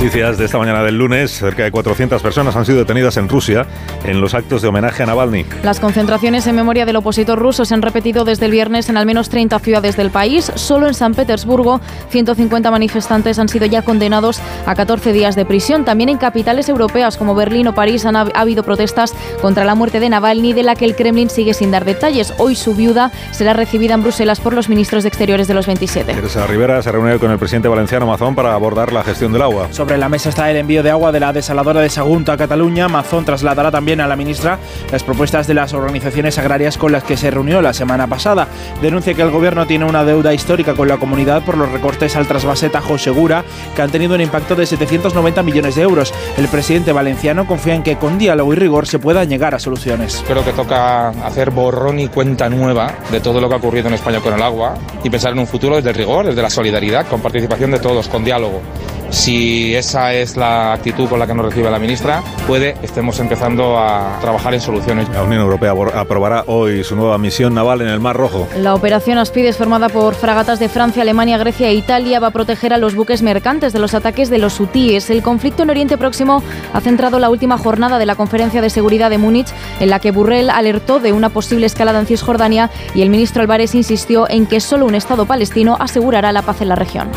Noticias 0.00 0.38
de 0.38 0.46
esta 0.46 0.56
mañana 0.56 0.82
del 0.82 0.96
lunes. 0.96 1.30
Cerca 1.30 1.62
de 1.62 1.70
400 1.70 2.22
personas 2.22 2.56
han 2.56 2.64
sido 2.64 2.78
detenidas 2.78 3.18
en 3.18 3.28
Rusia 3.28 3.66
en 4.02 4.22
los 4.22 4.32
actos 4.32 4.62
de 4.62 4.68
homenaje 4.68 5.02
a 5.02 5.06
Navalny. 5.06 5.44
Las 5.62 5.78
concentraciones 5.78 6.46
en 6.46 6.56
memoria 6.56 6.86
del 6.86 6.96
opositor 6.96 7.38
ruso 7.38 7.66
se 7.66 7.74
han 7.74 7.82
repetido 7.82 8.24
desde 8.24 8.46
el 8.46 8.52
viernes 8.52 8.88
en 8.88 8.96
al 8.96 9.04
menos 9.04 9.28
30 9.28 9.58
ciudades 9.58 9.98
del 9.98 10.08
país. 10.08 10.50
Solo 10.54 10.86
en 10.86 10.94
San 10.94 11.12
Petersburgo, 11.12 11.82
150 12.08 12.70
manifestantes 12.70 13.38
han 13.38 13.50
sido 13.50 13.66
ya 13.66 13.82
condenados 13.82 14.40
a 14.64 14.74
14 14.74 15.12
días 15.12 15.36
de 15.36 15.44
prisión. 15.44 15.84
También 15.84 16.08
en 16.08 16.16
capitales 16.16 16.70
europeas 16.70 17.18
como 17.18 17.34
Berlín 17.34 17.68
o 17.68 17.74
París 17.74 18.06
han 18.06 18.16
ha 18.16 18.22
habido 18.32 18.62
protestas 18.62 19.12
contra 19.42 19.66
la 19.66 19.74
muerte 19.74 20.00
de 20.00 20.08
Navalny, 20.08 20.54
de 20.54 20.62
la 20.62 20.76
que 20.76 20.86
el 20.86 20.96
Kremlin 20.96 21.28
sigue 21.28 21.52
sin 21.52 21.70
dar 21.70 21.84
detalles. 21.84 22.32
Hoy 22.38 22.54
su 22.54 22.74
viuda 22.74 23.12
será 23.32 23.52
recibida 23.52 23.92
en 23.92 24.02
Bruselas 24.02 24.40
por 24.40 24.54
los 24.54 24.70
ministros 24.70 25.02
de 25.02 25.10
Exteriores 25.10 25.46
de 25.46 25.52
los 25.52 25.66
27. 25.66 26.14
Teresa 26.14 26.46
Rivera 26.46 26.80
se 26.80 26.90
reunió 26.90 27.20
con 27.20 27.30
el 27.30 27.38
presidente 27.38 27.68
valenciano 27.68 28.06
Mazón 28.06 28.34
para 28.34 28.54
abordar 28.54 28.94
la 28.94 29.04
gestión 29.04 29.30
del 29.34 29.42
agua. 29.42 29.68
Sobre 29.70 29.89
Sobre 29.90 29.98
la 29.98 30.08
mesa 30.08 30.28
está 30.28 30.48
el 30.48 30.56
envío 30.56 30.84
de 30.84 30.90
agua 30.92 31.10
de 31.10 31.18
la 31.18 31.32
desaladora 31.32 31.80
de 31.80 31.90
Sagunto 31.90 32.30
a 32.30 32.36
Cataluña. 32.36 32.86
Mazón 32.86 33.24
trasladará 33.24 33.72
también 33.72 34.00
a 34.00 34.06
la 34.06 34.14
ministra 34.14 34.56
las 34.92 35.02
propuestas 35.02 35.48
de 35.48 35.54
las 35.54 35.72
organizaciones 35.72 36.38
agrarias 36.38 36.78
con 36.78 36.92
las 36.92 37.02
que 37.02 37.16
se 37.16 37.28
reunió 37.28 37.60
la 37.60 37.72
semana 37.72 38.06
pasada. 38.06 38.46
Denuncia 38.80 39.14
que 39.14 39.22
el 39.22 39.32
gobierno 39.32 39.66
tiene 39.66 39.86
una 39.86 40.04
deuda 40.04 40.32
histórica 40.32 40.74
con 40.74 40.86
la 40.86 40.98
comunidad 40.98 41.44
por 41.44 41.58
los 41.58 41.72
recortes 41.72 42.14
al 42.14 42.28
trasvase 42.28 42.70
Tajo 42.70 42.98
Segura, 42.98 43.42
que 43.74 43.82
han 43.82 43.90
tenido 43.90 44.14
un 44.14 44.20
impacto 44.20 44.54
de 44.54 44.64
790 44.64 45.42
millones 45.42 45.74
de 45.74 45.82
euros. 45.82 46.14
El 46.38 46.46
presidente 46.46 46.92
valenciano 46.92 47.48
confía 47.48 47.74
en 47.74 47.82
que 47.82 47.96
con 47.96 48.16
diálogo 48.16 48.52
y 48.52 48.56
rigor 48.58 48.86
se 48.86 49.00
pueda 49.00 49.24
llegar 49.24 49.56
a 49.56 49.58
soluciones. 49.58 50.22
Creo 50.24 50.44
que 50.44 50.52
toca 50.52 51.08
hacer 51.08 51.50
borrón 51.50 51.98
y 51.98 52.06
cuenta 52.06 52.48
nueva 52.48 52.94
de 53.10 53.18
todo 53.18 53.40
lo 53.40 53.48
que 53.48 53.56
ha 53.56 53.58
ocurrido 53.58 53.88
en 53.88 53.94
España 53.94 54.20
con 54.20 54.34
el 54.34 54.42
agua 54.42 54.74
y 55.02 55.10
pensar 55.10 55.32
en 55.32 55.40
un 55.40 55.48
futuro 55.48 55.74
desde 55.74 55.90
el 55.90 55.96
rigor, 55.96 56.26
desde 56.26 56.42
la 56.42 56.50
solidaridad, 56.50 57.08
con 57.08 57.20
participación 57.20 57.72
de 57.72 57.80
todos, 57.80 58.06
con 58.06 58.22
diálogo. 58.22 58.62
Si 59.10 59.74
esa 59.74 60.14
es 60.14 60.36
la 60.36 60.72
actitud 60.72 61.08
con 61.08 61.18
la 61.18 61.26
que 61.26 61.34
nos 61.34 61.44
recibe 61.44 61.68
la 61.68 61.80
ministra, 61.80 62.22
puede 62.46 62.76
estemos 62.80 63.18
empezando 63.18 63.76
a 63.76 64.18
trabajar 64.20 64.54
en 64.54 64.60
soluciones. 64.60 65.08
La 65.08 65.24
Unión 65.24 65.42
Europea 65.42 65.72
aprobará 65.94 66.44
hoy 66.46 66.84
su 66.84 66.94
nueva 66.94 67.18
misión 67.18 67.52
naval 67.52 67.80
en 67.80 67.88
el 67.88 67.98
Mar 67.98 68.16
Rojo. 68.16 68.46
La 68.56 68.74
operación 68.74 69.18
Aspides, 69.18 69.56
formada 69.56 69.88
por 69.88 70.14
fragatas 70.14 70.60
de 70.60 70.68
Francia, 70.68 71.02
Alemania, 71.02 71.38
Grecia 71.38 71.68
e 71.68 71.74
Italia, 71.74 72.20
va 72.20 72.28
a 72.28 72.30
proteger 72.30 72.72
a 72.72 72.78
los 72.78 72.94
buques 72.94 73.22
mercantes 73.22 73.72
de 73.72 73.80
los 73.80 73.94
ataques 73.94 74.30
de 74.30 74.38
los 74.38 74.60
hutíes. 74.60 75.10
El 75.10 75.22
conflicto 75.22 75.64
en 75.64 75.70
Oriente 75.70 75.98
Próximo 75.98 76.42
ha 76.72 76.80
centrado 76.80 77.18
la 77.18 77.30
última 77.30 77.58
jornada 77.58 77.98
de 77.98 78.06
la 78.06 78.14
Conferencia 78.14 78.62
de 78.62 78.70
Seguridad 78.70 79.10
de 79.10 79.18
Múnich, 79.18 79.48
en 79.80 79.90
la 79.90 79.98
que 79.98 80.12
Burrell 80.12 80.50
alertó 80.50 81.00
de 81.00 81.12
una 81.12 81.30
posible 81.30 81.66
escalada 81.66 81.98
en 81.98 82.06
Cisjordania 82.06 82.70
y 82.94 83.02
el 83.02 83.10
ministro 83.10 83.42
Álvarez 83.42 83.74
insistió 83.74 84.30
en 84.30 84.46
que 84.46 84.60
solo 84.60 84.86
un 84.86 84.94
Estado 84.94 85.26
palestino 85.26 85.76
asegurará 85.80 86.32
la 86.32 86.42
paz 86.42 86.60
en 86.60 86.68
la 86.68 86.76
región. 86.76 87.10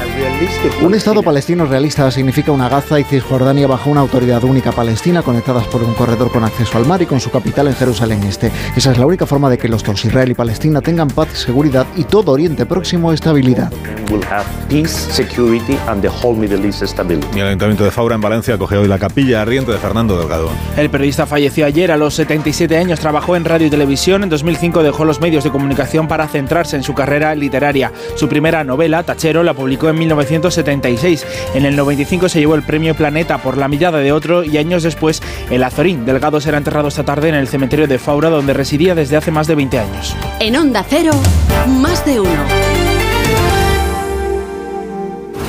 Un 0.81 0.95
Estado 0.95 1.21
palestino 1.21 1.65
real 1.65 1.82
significa 2.11 2.51
una 2.51 2.69
Gaza 2.69 2.97
y 2.99 3.03
Cisjordania 3.03 3.67
bajo 3.67 3.89
una 3.89 3.99
autoridad 3.99 4.43
única 4.45 4.71
palestina 4.71 5.21
conectadas 5.21 5.67
por 5.67 5.83
un 5.83 5.93
corredor 5.93 6.31
con 6.31 6.43
acceso 6.43 6.77
al 6.77 6.85
mar 6.85 7.01
y 7.01 7.05
con 7.05 7.19
su 7.19 7.29
capital 7.29 7.67
en 7.67 7.75
Jerusalén 7.75 8.23
Este. 8.23 8.51
Esa 8.75 8.91
es 8.91 8.97
la 8.97 9.05
única 9.05 9.25
forma 9.25 9.49
de 9.49 9.57
que 9.57 9.67
los 9.67 9.83
dos, 9.83 10.05
Israel 10.05 10.31
y 10.31 10.33
Palestina, 10.33 10.81
tengan 10.81 11.09
paz, 11.09 11.29
seguridad 11.33 11.85
y 11.97 12.05
todo 12.05 12.31
Oriente 12.31 12.65
Próximo 12.65 13.11
estabilidad. 13.11 13.71
Y 17.35 17.39
el 17.39 17.47
Ayuntamiento 17.47 17.83
de 17.83 17.91
Faura 17.91 18.15
en 18.15 18.21
Valencia 18.21 18.57
coge 18.57 18.77
hoy 18.77 18.87
la 18.87 18.99
capilla 18.99 19.41
ardiente 19.41 19.71
de 19.71 19.77
Fernando 19.77 20.17
Delgado. 20.17 20.49
El 20.77 20.89
periodista 20.89 21.25
falleció 21.25 21.65
ayer 21.65 21.91
a 21.91 21.97
los 21.97 22.13
77 22.15 22.77
años, 22.77 22.99
trabajó 22.99 23.35
en 23.35 23.45
radio 23.45 23.67
y 23.67 23.69
televisión, 23.69 24.23
en 24.23 24.29
2005 24.29 24.83
dejó 24.83 25.05
los 25.05 25.21
medios 25.21 25.43
de 25.43 25.51
comunicación 25.51 26.07
para 26.07 26.27
centrarse 26.27 26.75
en 26.75 26.83
su 26.83 26.93
carrera 26.93 27.35
literaria. 27.35 27.91
Su 28.15 28.27
primera 28.29 28.63
novela, 28.63 29.03
Tachero, 29.03 29.43
la 29.43 29.53
publicó 29.53 29.89
en 29.89 29.97
1976. 29.99 31.25
En 31.55 31.65
el 31.65 31.75
95 31.75 32.29
se 32.29 32.39
llevó 32.39 32.55
el 32.55 32.63
premio 32.63 32.95
Planeta 32.95 33.37
por 33.37 33.57
La 33.57 33.67
Millada 33.67 33.99
de 33.99 34.11
Otro 34.11 34.43
y 34.43 34.57
años 34.57 34.83
después 34.83 35.21
el 35.49 35.63
Azorín. 35.63 36.05
Delgado 36.05 36.41
será 36.41 36.57
enterrado 36.57 36.87
esta 36.87 37.03
tarde 37.03 37.29
en 37.29 37.35
el 37.35 37.47
cementerio 37.47 37.87
de 37.87 37.99
Faura, 37.99 38.29
donde 38.29 38.53
residía 38.53 38.95
desde 38.95 39.17
hace 39.17 39.31
más 39.31 39.47
de 39.47 39.55
20 39.55 39.79
años. 39.79 40.15
En 40.39 40.55
Onda 40.55 40.85
Cero, 40.87 41.11
más 41.81 42.05
de 42.05 42.19
uno. 42.19 42.72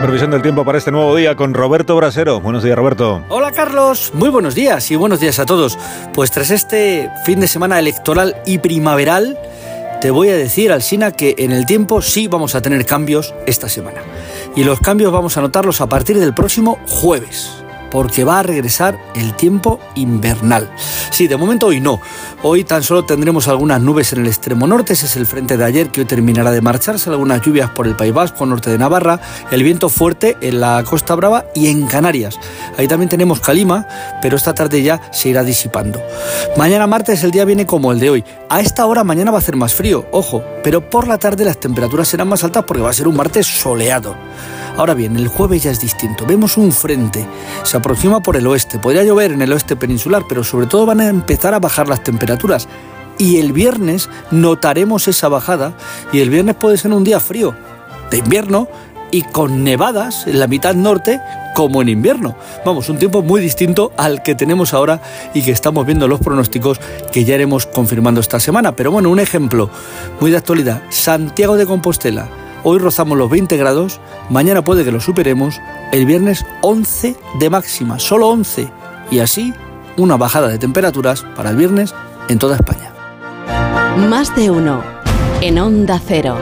Previsión 0.00 0.30
del 0.30 0.42
tiempo 0.42 0.64
para 0.64 0.78
este 0.78 0.92
nuevo 0.92 1.16
día 1.16 1.34
con 1.36 1.54
Roberto 1.54 1.96
Brasero. 1.96 2.40
Buenos 2.40 2.62
días, 2.62 2.76
Roberto. 2.76 3.24
Hola, 3.28 3.50
Carlos. 3.52 4.12
Muy 4.14 4.28
buenos 4.28 4.54
días 4.54 4.90
y 4.90 4.96
buenos 4.96 5.20
días 5.20 5.38
a 5.38 5.46
todos. 5.46 5.78
Pues 6.12 6.30
tras 6.30 6.50
este 6.50 7.10
fin 7.24 7.40
de 7.40 7.48
semana 7.48 7.78
electoral 7.78 8.36
y 8.44 8.58
primaveral, 8.58 9.38
te 10.00 10.10
voy 10.10 10.28
a 10.28 10.36
decir, 10.36 10.70
Alsina, 10.70 11.12
que 11.12 11.34
en 11.38 11.50
el 11.50 11.66
tiempo 11.66 12.02
sí 12.02 12.28
vamos 12.28 12.54
a 12.54 12.62
tener 12.62 12.84
cambios 12.84 13.34
esta 13.46 13.68
semana. 13.68 14.02
Y 14.54 14.64
los 14.64 14.80
cambios 14.80 15.12
vamos 15.12 15.36
a 15.38 15.40
notarlos 15.40 15.80
a 15.80 15.88
partir 15.88 16.18
del 16.18 16.34
próximo 16.34 16.78
jueves 16.86 17.65
porque 17.90 18.24
va 18.24 18.40
a 18.40 18.42
regresar 18.42 18.98
el 19.14 19.34
tiempo 19.34 19.80
invernal. 19.94 20.70
Sí, 21.10 21.26
de 21.26 21.36
momento 21.36 21.66
hoy 21.66 21.80
no. 21.80 22.00
Hoy 22.42 22.64
tan 22.64 22.82
solo 22.82 23.04
tendremos 23.04 23.48
algunas 23.48 23.80
nubes 23.80 24.12
en 24.12 24.20
el 24.20 24.26
extremo 24.26 24.66
norte, 24.66 24.92
ese 24.92 25.06
es 25.06 25.16
el 25.16 25.26
frente 25.26 25.56
de 25.56 25.64
ayer 25.64 25.90
que 25.90 26.00
hoy 26.00 26.06
terminará 26.06 26.50
de 26.50 26.60
marcharse, 26.60 27.10
algunas 27.10 27.40
lluvias 27.42 27.70
por 27.70 27.86
el 27.86 27.96
País 27.96 28.12
Vasco, 28.12 28.46
norte 28.46 28.70
de 28.70 28.78
Navarra, 28.78 29.20
el 29.50 29.62
viento 29.62 29.88
fuerte 29.88 30.36
en 30.40 30.60
la 30.60 30.84
Costa 30.84 31.14
Brava 31.14 31.46
y 31.54 31.68
en 31.68 31.86
Canarias. 31.86 32.38
Ahí 32.76 32.88
también 32.88 33.08
tenemos 33.08 33.40
calima, 33.40 33.86
pero 34.22 34.36
esta 34.36 34.54
tarde 34.54 34.82
ya 34.82 35.00
se 35.12 35.30
irá 35.30 35.42
disipando. 35.42 36.00
Mañana 36.56 36.86
martes 36.86 37.24
el 37.24 37.30
día 37.30 37.44
viene 37.44 37.66
como 37.66 37.92
el 37.92 37.98
de 37.98 38.10
hoy. 38.10 38.24
A 38.48 38.60
esta 38.60 38.86
hora 38.86 39.04
mañana 39.04 39.30
va 39.30 39.38
a 39.38 39.40
hacer 39.40 39.56
más 39.56 39.74
frío, 39.74 40.06
ojo, 40.12 40.44
pero 40.62 40.88
por 40.88 41.08
la 41.08 41.18
tarde 41.18 41.44
las 41.44 41.58
temperaturas 41.58 42.08
serán 42.08 42.28
más 42.28 42.44
altas 42.44 42.64
porque 42.64 42.82
va 42.82 42.90
a 42.90 42.94
ser 42.94 43.08
un 43.08 43.16
martes 43.16 43.46
soleado. 43.46 44.14
Ahora 44.76 44.92
bien, 44.92 45.16
el 45.16 45.28
jueves 45.28 45.62
ya 45.62 45.70
es 45.70 45.80
distinto. 45.80 46.26
Vemos 46.26 46.58
un 46.58 46.70
frente, 46.70 47.26
se 47.76 47.80
aproxima 47.80 48.22
por 48.22 48.36
el 48.36 48.46
oeste. 48.46 48.78
Podría 48.78 49.04
llover 49.04 49.32
en 49.32 49.42
el 49.42 49.52
oeste 49.52 49.76
peninsular, 49.76 50.22
pero 50.26 50.42
sobre 50.44 50.66
todo 50.66 50.86
van 50.86 51.00
a 51.02 51.08
empezar 51.10 51.52
a 51.52 51.58
bajar 51.58 51.88
las 51.88 52.02
temperaturas. 52.02 52.68
Y 53.18 53.36
el 53.36 53.52
viernes 53.52 54.08
notaremos 54.30 55.08
esa 55.08 55.28
bajada 55.28 55.74
y 56.10 56.20
el 56.20 56.30
viernes 56.30 56.54
puede 56.54 56.78
ser 56.78 56.92
un 56.92 57.04
día 57.04 57.20
frío, 57.20 57.54
de 58.10 58.16
invierno 58.16 58.66
y 59.10 59.20
con 59.24 59.62
nevadas 59.62 60.26
en 60.26 60.40
la 60.40 60.46
mitad 60.46 60.74
norte 60.74 61.20
como 61.54 61.82
en 61.82 61.90
invierno. 61.90 62.34
Vamos, 62.64 62.88
un 62.88 62.98
tiempo 62.98 63.20
muy 63.20 63.42
distinto 63.42 63.92
al 63.98 64.22
que 64.22 64.34
tenemos 64.34 64.72
ahora 64.72 65.02
y 65.34 65.42
que 65.42 65.50
estamos 65.50 65.84
viendo 65.84 66.08
los 66.08 66.20
pronósticos 66.20 66.80
que 67.12 67.26
ya 67.26 67.34
iremos 67.34 67.66
confirmando 67.66 68.22
esta 68.22 68.40
semana. 68.40 68.74
Pero 68.74 68.90
bueno, 68.90 69.10
un 69.10 69.20
ejemplo 69.20 69.68
muy 70.18 70.30
de 70.30 70.38
actualidad. 70.38 70.80
Santiago 70.88 71.58
de 71.58 71.66
Compostela 71.66 72.45
Hoy 72.68 72.80
rozamos 72.80 73.16
los 73.16 73.30
20 73.30 73.56
grados, 73.58 74.00
mañana 74.28 74.64
puede 74.64 74.84
que 74.84 74.90
lo 74.90 74.98
superemos, 74.98 75.60
el 75.92 76.04
viernes 76.04 76.44
11 76.62 77.14
de 77.38 77.48
máxima, 77.48 78.00
solo 78.00 78.26
11. 78.30 78.68
Y 79.08 79.20
así, 79.20 79.54
una 79.96 80.16
bajada 80.16 80.48
de 80.48 80.58
temperaturas 80.58 81.24
para 81.36 81.50
el 81.50 81.56
viernes 81.56 81.94
en 82.28 82.40
toda 82.40 82.56
España. 82.56 82.92
Más 84.08 84.34
de 84.34 84.50
uno 84.50 84.82
en 85.42 85.60
Onda 85.60 86.00
Cero. 86.04 86.36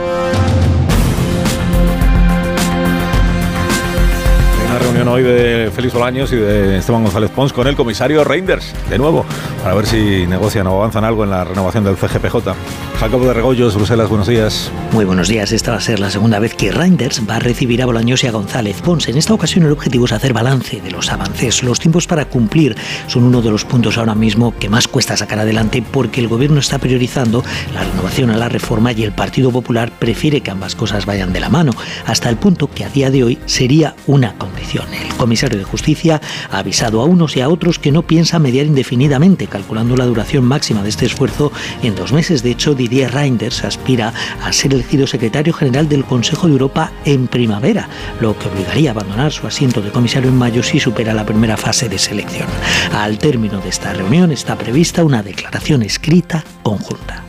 Reunión 4.95 5.13
hoy 5.13 5.23
de 5.23 5.71
Félix 5.75 5.93
Bolaños 5.93 6.31
y 6.31 6.37
de 6.37 6.77
Esteban 6.77 7.03
González 7.03 7.29
Pons 7.31 7.51
con 7.51 7.67
el 7.67 7.75
comisario 7.75 8.23
Reinders, 8.23 8.73
de 8.89 8.97
nuevo, 8.97 9.25
para 9.61 9.75
ver 9.75 9.85
si 9.85 10.25
negocian 10.25 10.67
o 10.67 10.77
avanzan 10.77 11.03
algo 11.03 11.25
en 11.25 11.31
la 11.31 11.43
renovación 11.43 11.83
del 11.83 11.97
CGPJ. 11.97 12.53
Jacobo 12.99 13.27
de 13.27 13.33
Regoyos, 13.33 13.75
Bruselas, 13.75 14.07
buenos 14.07 14.27
días. 14.27 14.71
Muy 14.93 15.03
buenos 15.03 15.27
días. 15.27 15.51
Esta 15.51 15.71
va 15.71 15.77
a 15.77 15.81
ser 15.81 15.99
la 15.99 16.09
segunda 16.09 16.39
vez 16.39 16.55
que 16.55 16.71
Reinders 16.71 17.21
va 17.29 17.35
a 17.35 17.39
recibir 17.39 17.81
a 17.81 17.85
Bolaños 17.85 18.23
y 18.23 18.27
a 18.27 18.31
González 18.31 18.81
Pons. 18.81 19.09
En 19.09 19.17
esta 19.17 19.33
ocasión 19.33 19.65
el 19.65 19.73
objetivo 19.73 20.05
es 20.05 20.13
hacer 20.13 20.31
balance 20.31 20.79
de 20.79 20.91
los 20.91 21.11
avances. 21.11 21.61
Los 21.61 21.81
tiempos 21.81 22.07
para 22.07 22.29
cumplir 22.29 22.77
son 23.07 23.25
uno 23.25 23.41
de 23.41 23.51
los 23.51 23.65
puntos 23.65 23.97
ahora 23.97 24.15
mismo 24.15 24.57
que 24.57 24.69
más 24.69 24.87
cuesta 24.87 25.17
sacar 25.17 25.39
adelante 25.39 25.83
porque 25.91 26.21
el 26.21 26.29
gobierno 26.29 26.59
está 26.59 26.79
priorizando 26.79 27.43
la 27.73 27.83
renovación 27.83 28.29
a 28.29 28.37
la 28.37 28.47
reforma 28.47 28.93
y 28.93 29.03
el 29.03 29.11
Partido 29.11 29.51
Popular 29.51 29.91
prefiere 29.91 30.39
que 30.39 30.51
ambas 30.51 30.73
cosas 30.73 31.05
vayan 31.05 31.33
de 31.33 31.41
la 31.41 31.49
mano, 31.49 31.73
hasta 32.05 32.29
el 32.29 32.37
punto 32.37 32.69
que 32.69 32.85
a 32.85 32.89
día 32.89 33.11
de 33.11 33.25
hoy 33.25 33.39
sería 33.45 33.93
una 34.07 34.37
condición. 34.37 34.84
El 34.93 35.15
comisario 35.15 35.57
de 35.57 35.63
Justicia 35.63 36.21
ha 36.51 36.59
avisado 36.59 37.01
a 37.01 37.05
unos 37.05 37.35
y 37.37 37.41
a 37.41 37.49
otros 37.49 37.79
que 37.79 37.91
no 37.91 38.01
piensa 38.01 38.39
mediar 38.39 38.65
indefinidamente, 38.65 39.47
calculando 39.47 39.95
la 39.95 40.05
duración 40.05 40.45
máxima 40.45 40.83
de 40.83 40.89
este 40.89 41.05
esfuerzo 41.05 41.51
en 41.83 41.95
dos 41.95 42.13
meses. 42.13 42.43
De 42.43 42.51
hecho, 42.51 42.75
Didier 42.75 43.13
Reinders 43.13 43.63
aspira 43.63 44.13
a 44.43 44.53
ser 44.53 44.73
elegido 44.73 45.07
secretario 45.07 45.53
general 45.53 45.89
del 45.89 46.05
Consejo 46.05 46.47
de 46.47 46.53
Europa 46.53 46.91
en 47.05 47.27
primavera, 47.27 47.89
lo 48.19 48.37
que 48.37 48.47
obligaría 48.47 48.89
a 48.89 48.93
abandonar 48.93 49.31
su 49.31 49.47
asiento 49.47 49.81
de 49.81 49.91
comisario 49.91 50.29
en 50.29 50.37
mayo 50.37 50.63
si 50.63 50.79
supera 50.79 51.13
la 51.13 51.25
primera 51.25 51.57
fase 51.57 51.89
de 51.89 51.97
selección. 51.97 52.47
Al 52.93 53.17
término 53.17 53.59
de 53.59 53.69
esta 53.69 53.93
reunión 53.93 54.31
está 54.31 54.57
prevista 54.57 55.03
una 55.03 55.23
declaración 55.23 55.83
escrita 55.83 56.43
conjunta 56.63 57.23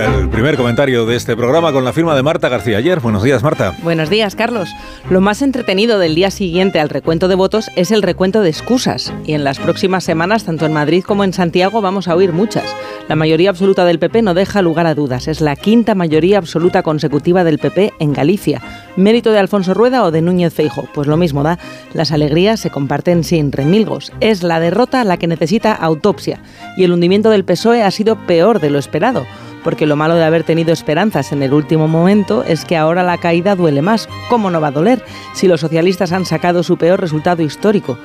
el 0.00 0.30
primer 0.30 0.56
comentario 0.56 1.04
de 1.04 1.14
este 1.14 1.36
programa 1.36 1.72
con 1.72 1.84
la 1.84 1.92
firma 1.92 2.14
de 2.14 2.22
Marta 2.22 2.48
García 2.48 2.78
Ayer. 2.78 3.00
Buenos 3.00 3.22
días, 3.22 3.42
Marta. 3.42 3.74
Buenos 3.82 4.08
días, 4.08 4.34
Carlos. 4.34 4.70
Lo 5.10 5.20
más 5.20 5.42
entretenido 5.42 5.98
del 5.98 6.14
día 6.14 6.30
siguiente 6.30 6.80
al 6.80 6.88
recuento 6.88 7.28
de 7.28 7.34
votos 7.34 7.70
es 7.76 7.90
el 7.90 8.00
recuento 8.00 8.40
de 8.40 8.48
excusas. 8.48 9.12
Y 9.26 9.34
en 9.34 9.44
las 9.44 9.58
próximas 9.58 10.04
semanas, 10.04 10.44
tanto 10.44 10.64
en 10.64 10.72
Madrid 10.72 11.04
como 11.04 11.22
en 11.24 11.34
Santiago, 11.34 11.82
vamos 11.82 12.08
a 12.08 12.14
oír 12.14 12.32
muchas. 12.32 12.64
La 13.08 13.16
mayoría 13.16 13.50
absoluta 13.50 13.84
del 13.84 13.98
PP 13.98 14.22
no 14.22 14.32
deja 14.32 14.62
lugar 14.62 14.86
a 14.86 14.94
dudas. 14.94 15.28
Es 15.28 15.40
la 15.40 15.56
quinta 15.56 15.94
mayoría 15.94 16.38
absoluta 16.38 16.82
consecutiva 16.82 17.44
del 17.44 17.58
PP 17.58 17.92
en 17.98 18.12
Galicia. 18.14 18.62
¿Mérito 18.96 19.32
de 19.32 19.38
Alfonso 19.38 19.74
Rueda 19.74 20.04
o 20.04 20.10
de 20.10 20.22
Núñez 20.22 20.54
Feijo? 20.54 20.88
Pues 20.94 21.08
lo 21.08 21.18
mismo 21.18 21.42
da. 21.42 21.58
Las 21.92 22.12
alegrías 22.12 22.60
se 22.60 22.70
comparten 22.70 23.22
sin 23.22 23.52
remilgos. 23.52 24.12
Es 24.20 24.42
la 24.42 24.60
derrota 24.60 25.04
la 25.04 25.18
que 25.18 25.26
necesita 25.26 25.74
autopsia. 25.74 26.40
Y 26.76 26.84
el 26.84 26.92
hundimiento 26.92 27.28
del 27.28 27.44
PSOE 27.44 27.82
ha 27.82 27.90
sido 27.90 28.16
peor 28.26 28.60
de 28.60 28.70
lo 28.70 28.78
esperado 28.78 29.26
porque 29.62 29.86
lo 29.86 29.96
malo 29.96 30.14
de 30.14 30.24
haber 30.24 30.44
tenido 30.44 30.72
esperanzas 30.72 31.32
en 31.32 31.42
el 31.42 31.52
último 31.52 31.88
momento 31.88 32.44
es 32.44 32.64
que 32.64 32.76
ahora 32.76 33.02
la 33.02 33.18
caída 33.18 33.56
duele 33.56 33.82
más. 33.82 34.08
¿Cómo 34.28 34.50
no 34.50 34.60
va 34.60 34.68
a 34.68 34.72
doler 34.72 35.04
si 35.34 35.48
los 35.48 35.60
socialistas 35.60 36.12
han 36.12 36.24
sacado 36.24 36.62
su 36.62 36.76
peor 36.76 37.00
resultado 37.00 37.42
histórico? 37.42 37.98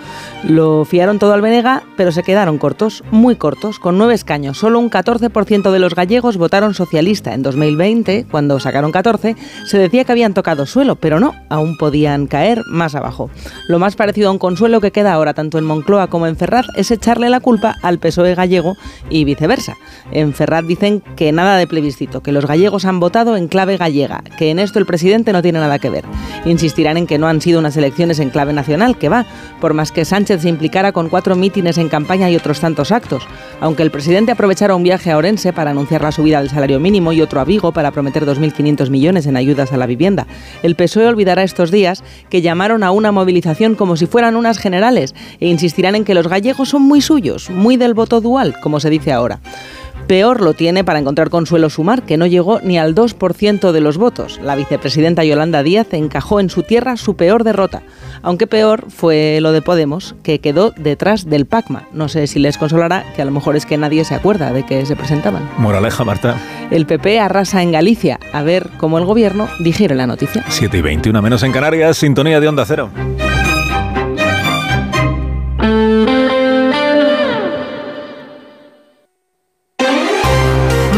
Lo 0.44 0.86
fiaron 0.86 1.20
todo 1.20 1.34
al 1.34 1.42
Venega, 1.42 1.84
pero 1.98 2.12
se 2.12 2.24
quedaron 2.24 2.58
cortos, 2.58 3.04
muy 3.12 3.36
cortos, 3.36 3.80
con 3.80 3.98
nueve 3.98 4.14
escaños. 4.14 4.58
Solo 4.58 4.80
un 4.80 4.90
14% 4.90 5.72
de 5.72 5.80
los 5.80 5.96
gallegos 5.96 6.38
votaron 6.38 6.74
socialista. 6.74 7.34
En 7.34 7.44
2020, 7.44 8.28
cuando 8.30 8.60
sacaron 8.60 8.92
14, 8.92 9.36
se 9.66 9.78
decía 9.78 10.04
que 10.04 10.12
habían 10.12 10.34
tocado 10.34 10.66
suelo, 10.66 10.96
pero 10.96 11.20
no, 11.20 11.34
aún 11.50 11.78
podían 11.78 12.28
caer 12.28 12.62
más 12.68 12.96
abajo. 12.96 13.30
Lo 13.68 13.80
más 13.80 13.96
parecido 13.96 14.30
a 14.30 14.32
un 14.32 14.40
consuelo 14.40 14.82
que 14.82 14.92
queda 14.92 15.14
ahora 15.14 15.34
tanto 15.34 15.58
en 15.58 15.66
Moncloa 15.66 16.08
como 16.08 16.28
en 16.28 16.36
Ferraz 16.36 16.66
es 16.76 16.92
echarle 16.92 17.30
la 17.30 17.40
culpa 17.40 17.76
al 17.82 18.00
PSOE 18.00 18.36
gallego 18.36 18.76
y 19.10 19.24
viceversa. 19.24 19.76
En 20.12 20.34
Ferraz 20.34 20.66
dicen 20.66 21.02
que 21.16 21.32
nada 21.32 21.45
de 21.54 21.68
plebiscito, 21.68 22.22
que 22.22 22.32
los 22.32 22.48
gallegos 22.48 22.86
han 22.86 23.00
votado 23.00 23.38
en 23.38 23.48
clave 23.48 23.78
gallega, 23.78 24.24
que 24.38 24.50
en 24.50 24.58
esto 24.58 24.80
el 24.80 24.88
presidente 24.88 25.32
no 25.32 25.44
tiene 25.44 25.60
nada 25.60 25.78
que 25.78 25.92
ver. 25.92 26.04
Insistirán 26.46 26.98
en 26.98 27.06
que 27.06 27.20
no 27.20 27.28
han 27.28 27.42
sido 27.42 27.60
unas 27.60 27.78
elecciones 27.78 28.20
en 28.20 28.32
clave 28.32 28.54
nacional, 28.54 28.98
que 28.98 29.10
va, 29.10 29.26
por 29.62 29.74
más 29.74 29.92
que 29.92 30.06
Sánchez 30.06 30.42
se 30.42 30.50
implicara 30.50 30.92
con 30.92 31.10
cuatro 31.10 31.36
mítines 31.36 31.78
en 31.78 31.90
campaña 31.90 32.30
y 32.30 32.36
otros 32.36 32.60
tantos 32.60 32.92
actos. 32.92 33.24
Aunque 33.62 33.84
el 33.84 33.92
presidente 33.92 34.32
aprovechara 34.32 34.76
un 34.76 34.84
viaje 34.84 35.12
a 35.12 35.18
Orense 35.18 35.54
para 35.54 35.72
anunciar 35.72 36.02
la 36.02 36.12
subida 36.12 36.40
del 36.40 36.50
salario 36.50 36.80
mínimo 36.80 37.14
y 37.14 37.22
otro 37.22 37.40
a 37.40 37.46
Vigo 37.46 37.72
para 37.72 37.92
prometer 37.92 38.26
2.500 38.26 38.90
millones 38.90 39.28
en 39.28 39.38
ayudas 39.38 39.72
a 39.72 39.78
la 39.78 39.86
vivienda, 39.86 40.26
el 40.64 40.76
PSOE 40.76 41.08
olvidará 41.08 41.44
estos 41.44 41.70
días 41.70 42.04
que 42.30 42.42
llamaron 42.42 42.84
a 42.84 42.92
una 42.92 43.12
movilización 43.12 43.76
como 43.76 43.98
si 43.98 44.08
fueran 44.08 44.36
unas 44.36 44.58
generales 44.58 45.14
e 45.40 45.48
insistirán 45.48 45.96
en 45.96 46.06
que 46.06 46.14
los 46.16 46.28
gallegos 46.28 46.70
son 46.70 46.82
muy 46.82 47.02
suyos, 47.02 47.50
muy 47.50 47.78
del 47.78 47.94
voto 47.94 48.22
dual, 48.22 48.56
como 48.62 48.80
se 48.80 48.90
dice 48.90 49.12
ahora. 49.12 49.40
Peor 50.08 50.42
lo 50.42 50.54
tiene 50.54 50.84
para 50.84 51.00
encontrar 51.00 51.30
consuelo 51.30 51.70
Sumar, 51.70 52.04
que 52.04 52.18
no 52.18 52.28
llegó 52.28 52.60
ni 52.62 52.78
al 52.78 52.94
2% 52.94 53.72
de 53.72 53.82
los 53.82 53.98
votos. 53.98 54.40
La 54.44 54.56
vicepresidenta 54.56 55.24
Yolanda 55.24 55.64
Díaz 55.64 55.88
encajó 55.94 56.40
en 56.40 56.52
su 56.52 56.62
tierra 56.62 56.96
su 56.96 57.16
peor 57.16 57.44
derrota. 57.44 57.82
Aunque 58.22 58.46
peor 58.46 58.86
fue 58.90 59.40
lo 59.42 59.52
de 59.52 59.64
Podemos, 59.64 60.16
que 60.22 60.40
quedó 60.40 60.72
detrás 60.78 61.26
del 61.26 61.48
PACMA. 61.48 61.88
No 61.92 62.08
sé 62.08 62.28
si 62.28 62.40
les 62.40 62.58
consolará, 62.58 63.04
que 63.16 63.24
a 63.24 63.26
lo 63.26 63.32
mejor 63.32 63.56
es 63.56 63.66
que 63.66 63.78
nadie 63.78 64.06
se 64.06 64.14
acuerda 64.14 64.54
de 64.54 64.64
que 64.64 64.86
se 64.86 64.96
presentaban. 64.96 65.50
Moraleja, 65.58 66.04
Marta. 66.04 66.36
El 66.70 66.86
PP 66.86 67.20
arrasa 67.20 67.64
en 67.64 67.72
Galicia. 67.72 68.20
A 68.32 68.44
ver 68.44 68.70
cómo 68.78 69.00
el 69.00 69.06
gobierno 69.06 69.48
digiere 69.60 69.96
la 69.96 70.06
noticia. 70.06 70.44
7 70.48 70.78
y 70.78 70.82
21 70.82 71.22
menos 71.22 71.42
en 71.42 71.52
Canarias, 71.52 71.98
sintonía 71.98 72.40
de 72.40 72.48
Onda 72.48 72.66
Cero. 72.66 72.92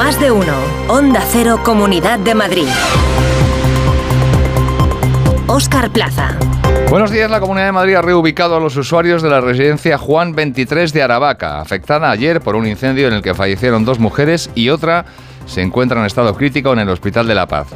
Más 0.08 0.22
de 0.22 0.32
uno. 0.32 0.54
Onda 0.88 1.20
Cero, 1.20 1.60
Comunidad 1.66 2.18
de 2.18 2.34
Madrid. 2.34 2.70
Óscar 5.48 5.90
Plaza. 5.90 6.38
Buenos 6.90 7.12
días. 7.12 7.30
La 7.30 7.42
Comunidad 7.42 7.66
de 7.66 7.72
Madrid 7.74 7.96
ha 7.96 8.02
reubicado 8.02 8.56
a 8.56 8.62
los 8.62 8.78
usuarios 8.78 9.22
de 9.22 9.30
la 9.30 9.42
residencia 9.42 9.98
Juan 9.98 10.34
23 10.34 10.94
de 10.94 11.04
Aravaca, 11.04 11.60
afectada 11.60 12.10
ayer 12.10 12.40
por 12.40 12.56
un 12.56 12.66
incendio 12.66 13.10
en 13.10 13.16
el 13.16 13.22
que 13.22 13.34
fallecieron 13.34 13.84
dos 13.84 14.00
mujeres 14.00 14.50
y 14.56 14.70
otra 14.70 15.04
se 15.48 15.62
encuentra 15.62 16.00
en 16.00 16.06
estado 16.06 16.36
crítico 16.36 16.74
en 16.74 16.80
el 16.80 16.90
Hospital 16.90 17.28
de 17.28 17.36
la 17.36 17.48
Paz. 17.48 17.68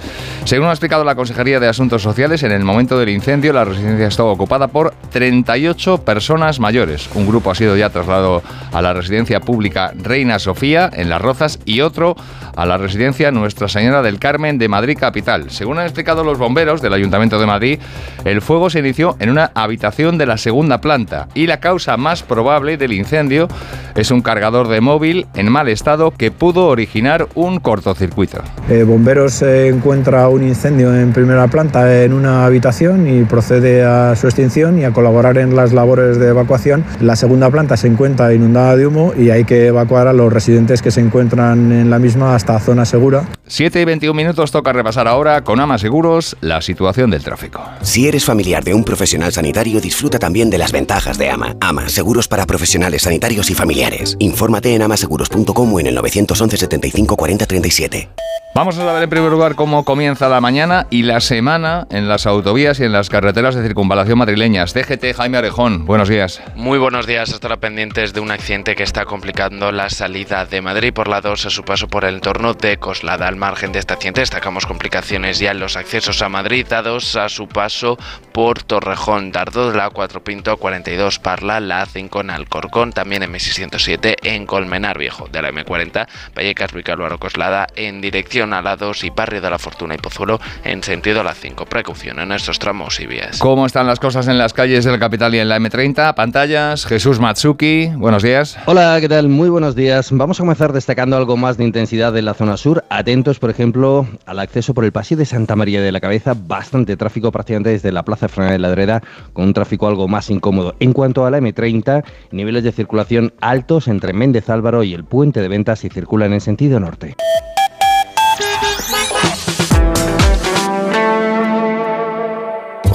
Según 0.43 0.67
ha 0.67 0.71
explicado 0.71 1.03
la 1.03 1.15
Consejería 1.15 1.59
de 1.59 1.67
Asuntos 1.67 2.01
Sociales, 2.01 2.43
en 2.43 2.51
el 2.51 2.63
momento 2.63 2.99
del 2.99 3.09
incendio 3.09 3.53
la 3.53 3.65
residencia 3.65 4.07
estaba 4.07 4.31
ocupada 4.31 4.67
por 4.67 4.93
38 5.11 5.99
personas 5.99 6.59
mayores. 6.59 7.09
Un 7.15 7.27
grupo 7.27 7.51
ha 7.51 7.55
sido 7.55 7.75
ya 7.75 7.89
trasladado 7.89 8.43
a 8.71 8.81
la 8.81 8.93
residencia 8.93 9.39
pública 9.39 9.91
Reina 9.95 10.39
Sofía 10.39 10.89
en 10.93 11.09
Las 11.09 11.21
Rozas 11.21 11.59
y 11.65 11.81
otro 11.81 12.15
a 12.55 12.65
la 12.65 12.77
residencia 12.77 13.31
Nuestra 13.31 13.67
Señora 13.67 14.01
del 14.01 14.19
Carmen 14.19 14.57
de 14.57 14.67
Madrid 14.67 14.97
Capital. 14.99 15.49
Según 15.51 15.79
han 15.79 15.85
explicado 15.85 16.23
los 16.23 16.37
bomberos 16.37 16.81
del 16.81 16.93
Ayuntamiento 16.93 17.39
de 17.39 17.45
Madrid, 17.45 17.79
el 18.25 18.41
fuego 18.41 18.69
se 18.69 18.79
inició 18.79 19.15
en 19.19 19.29
una 19.29 19.51
habitación 19.55 20.17
de 20.17 20.25
la 20.25 20.37
segunda 20.37 20.81
planta 20.81 21.27
y 21.33 21.47
la 21.47 21.59
causa 21.59 21.97
más 21.97 22.23
probable 22.23 22.77
del 22.77 22.93
incendio 22.93 23.47
es 23.95 24.11
un 24.11 24.21
cargador 24.21 24.67
de 24.67 24.81
móvil 24.81 25.27
en 25.33 25.51
mal 25.51 25.69
estado 25.69 26.11
que 26.11 26.31
pudo 26.31 26.67
originar 26.67 27.27
un 27.35 27.59
cortocircuito. 27.61 28.39
Eh, 28.69 28.83
bomberos 28.83 29.41
eh, 29.41 29.67
encuentra 29.67 30.27
un 30.29 30.43
incendio 30.43 30.93
en 30.95 31.13
primera 31.13 31.47
planta 31.47 32.03
en 32.03 32.13
una 32.13 32.45
habitación 32.45 33.07
y 33.07 33.23
procede 33.23 33.83
a 33.83 34.15
su 34.15 34.27
extinción 34.27 34.79
y 34.79 34.85
a 34.85 34.91
colaborar 34.91 35.37
en 35.37 35.55
las 35.55 35.73
labores 35.73 36.19
de 36.19 36.29
evacuación. 36.29 36.83
La 36.99 37.15
segunda 37.15 37.49
planta 37.49 37.77
se 37.77 37.87
encuentra 37.87 38.33
inundada 38.33 38.75
de 38.75 38.87
humo 38.87 39.13
y 39.17 39.29
hay 39.29 39.43
que 39.43 39.67
evacuar 39.67 40.07
a 40.07 40.13
los 40.13 40.31
residentes 40.31 40.81
que 40.81 40.91
se 40.91 41.01
encuentran 41.01 41.71
en 41.71 41.89
la 41.89 41.99
misma 41.99 42.35
hasta 42.35 42.59
zona 42.59 42.85
segura. 42.85 43.25
7 43.45 43.81
y 43.81 43.85
21 43.85 44.13
minutos 44.15 44.51
toca 44.51 44.71
repasar 44.71 45.07
ahora 45.07 45.43
con 45.43 45.59
Ama 45.59 45.77
Seguros 45.77 46.37
la 46.41 46.61
situación 46.61 47.11
del 47.11 47.23
tráfico. 47.23 47.61
Si 47.81 48.07
eres 48.07 48.25
familiar 48.25 48.63
de 48.63 48.73
un 48.73 48.83
profesional 48.83 49.31
sanitario, 49.31 49.81
disfruta 49.81 50.19
también 50.19 50.49
de 50.49 50.57
las 50.57 50.71
ventajas 50.71 51.17
de 51.17 51.29
Ama. 51.29 51.55
Ama, 51.59 51.89
seguros 51.89 52.27
para 52.27 52.45
profesionales 52.45 53.03
sanitarios 53.03 53.49
y 53.49 53.55
familiares. 53.55 54.15
Infórmate 54.19 54.73
en 54.73 54.81
amaseguros.com 54.81 55.73
o 55.73 55.79
en 55.79 55.87
el 55.87 55.95
911 55.95 56.57
75 56.57 57.15
40 57.15 57.45
37. 57.51 58.07
Vamos 58.53 58.77
a 58.77 58.83
saber 58.83 59.03
en 59.03 59.09
primer 59.09 59.31
lugar 59.31 59.55
cómo 59.55 59.85
comienza 59.85 60.27
la 60.27 60.41
mañana 60.41 60.85
y 60.89 61.03
la 61.03 61.21
semana 61.21 61.87
en 61.89 62.09
las 62.09 62.25
autovías 62.25 62.81
y 62.81 62.83
en 62.83 62.91
las 62.91 63.09
carreteras 63.09 63.55
de 63.55 63.63
circunvalación 63.63 64.17
madrileñas. 64.17 64.73
DGT 64.73 65.15
Jaime 65.15 65.37
Arejón, 65.37 65.85
buenos 65.85 66.09
días. 66.09 66.41
Muy 66.55 66.77
buenos 66.77 67.07
días, 67.07 67.31
hasta 67.31 67.55
pendientes 67.57 68.11
de 68.11 68.19
un 68.19 68.29
accidente 68.29 68.75
que 68.75 68.83
está 68.83 69.05
complicando 69.05 69.71
la 69.71 69.89
salida 69.89 70.45
de 70.45 70.61
Madrid 70.61 70.93
por 70.93 71.07
la 71.07 71.21
2 71.21 71.45
a 71.45 71.49
su 71.49 71.63
paso 71.63 71.87
por 71.87 72.03
el 72.03 72.15
entorno 72.15 72.53
de 72.53 72.75
Coslada. 72.75 73.29
Al 73.29 73.37
margen 73.37 73.71
de 73.71 73.79
este 73.79 73.93
accidente 73.93 74.19
destacamos 74.19 74.65
complicaciones 74.65 75.39
ya 75.39 75.51
en 75.51 75.59
los 75.61 75.77
accesos 75.77 76.21
a 76.21 76.27
Madrid 76.27 76.65
dados 76.69 77.15
a 77.15 77.29
su 77.29 77.47
paso 77.47 77.97
por 78.33 78.63
Torrejón, 78.63 79.31
Dardo 79.31 79.71
de 79.71 79.77
la 79.77 79.89
4 79.89 80.25
Pinto 80.25 80.57
42 80.57 81.19
Parla, 81.19 81.61
la 81.61 81.85
A5 81.85 82.19
en 82.19 82.29
Alcorcón, 82.29 82.91
también 82.91 83.23
M607 83.23 84.15
en 84.23 84.45
Colmenar 84.45 84.97
Viejo, 84.97 85.29
de 85.29 85.41
la 85.41 85.51
M40 85.51 86.05
Vallecas 86.35 86.73
Vicálvaro 86.73 87.17
Coslada 87.17 87.40
en 87.75 88.01
dirección 88.01 88.53
a 88.53 88.61
la 88.61 88.75
2 88.75 89.03
y 89.05 89.09
Barrio 89.09 89.41
de 89.41 89.49
la 89.49 89.57
Fortuna 89.57 89.95
y 89.95 89.97
Pozuelo 89.97 90.39
en 90.63 90.83
sentido 90.83 91.21
a 91.21 91.23
la 91.23 91.33
5. 91.33 91.65
Precaución 91.65 92.19
en 92.19 92.31
estos 92.31 92.59
tramos 92.59 92.99
y 92.99 93.07
vías. 93.07 93.39
¿Cómo 93.39 93.65
están 93.65 93.87
las 93.87 93.99
cosas 93.99 94.27
en 94.27 94.37
las 94.37 94.53
calles 94.53 94.85
del 94.85 94.99
capital 94.99 95.33
y 95.33 95.39
en 95.39 95.49
la 95.49 95.57
M30? 95.57 96.13
Pantallas, 96.13 96.85
Jesús 96.85 97.19
Matsuki, 97.19 97.87
buenos 97.95 98.21
días. 98.21 98.59
Hola, 98.67 98.97
¿qué 99.01 99.09
tal? 99.09 99.27
Muy 99.27 99.49
buenos 99.49 99.75
días. 99.75 100.09
Vamos 100.11 100.39
a 100.39 100.43
comenzar 100.43 100.71
destacando 100.71 101.17
algo 101.17 101.35
más 101.35 101.57
de 101.57 101.63
intensidad 101.63 102.15
en 102.15 102.25
la 102.25 102.35
zona 102.35 102.57
sur. 102.57 102.83
Atentos, 102.89 103.39
por 103.39 103.49
ejemplo, 103.49 104.07
al 104.27 104.37
acceso 104.37 104.75
por 104.75 104.85
el 104.85 104.91
pasillo 104.91 105.17
de 105.17 105.25
Santa 105.25 105.55
María 105.55 105.81
de 105.81 105.91
la 105.91 105.99
Cabeza. 105.99 106.35
Bastante 106.35 106.95
tráfico 106.95 107.31
prácticamente 107.31 107.71
desde 107.71 107.91
la 107.91 108.03
Plaza 108.03 108.27
Fernanda 108.27 108.53
de 108.53 108.59
la 108.59 108.67
Ladreda, 108.67 109.01
con 109.33 109.45
un 109.45 109.53
tráfico 109.53 109.87
algo 109.87 110.07
más 110.07 110.29
incómodo. 110.29 110.75
En 110.79 110.93
cuanto 110.93 111.25
a 111.25 111.31
la 111.31 111.39
M30, 111.39 112.03
niveles 112.29 112.63
de 112.63 112.71
circulación 112.71 113.33
altos 113.41 113.87
entre 113.87 114.13
Méndez 114.13 114.47
Álvaro 114.47 114.83
y 114.83 114.93
el 114.93 115.05
puente 115.05 115.41
de 115.41 115.47
ventas 115.47 115.79
si 115.79 115.89
circulan 115.89 116.33
en 116.33 116.41
sentido 116.41 116.79
norte. 116.79 117.15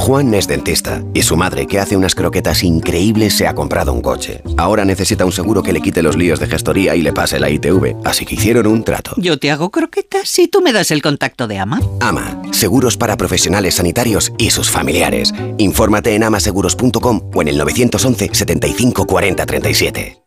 Juan 0.06 0.32
es 0.34 0.46
dentista 0.46 1.02
y 1.14 1.22
su 1.22 1.36
madre, 1.36 1.66
que 1.66 1.80
hace 1.80 1.96
unas 1.96 2.14
croquetas 2.14 2.62
increíbles, 2.62 3.36
se 3.36 3.48
ha 3.48 3.56
comprado 3.56 3.92
un 3.92 4.02
coche. 4.02 4.40
Ahora 4.56 4.84
necesita 4.84 5.24
un 5.24 5.32
seguro 5.32 5.64
que 5.64 5.72
le 5.72 5.80
quite 5.80 6.00
los 6.00 6.16
líos 6.16 6.38
de 6.38 6.46
gestoría 6.46 6.94
y 6.94 7.02
le 7.02 7.12
pase 7.12 7.40
la 7.40 7.50
ITV, 7.50 7.96
así 8.04 8.24
que 8.24 8.36
hicieron 8.36 8.68
un 8.68 8.84
trato. 8.84 9.14
Yo 9.16 9.36
te 9.40 9.50
hago 9.50 9.70
croquetas 9.70 10.28
si 10.28 10.46
tú 10.46 10.62
me 10.62 10.72
das 10.72 10.92
el 10.92 11.02
contacto 11.02 11.48
de 11.48 11.58
Ama. 11.58 11.80
Ama, 11.98 12.40
seguros 12.52 12.96
para 12.96 13.16
profesionales 13.16 13.74
sanitarios 13.74 14.32
y 14.38 14.50
sus 14.50 14.70
familiares. 14.70 15.34
Infórmate 15.58 16.14
en 16.14 16.22
amaseguros.com 16.22 17.22
o 17.34 17.42
en 17.42 17.48
el 17.48 17.58
911 17.58 18.30
75 18.32 19.06
40 19.06 19.44
37. 19.44 20.25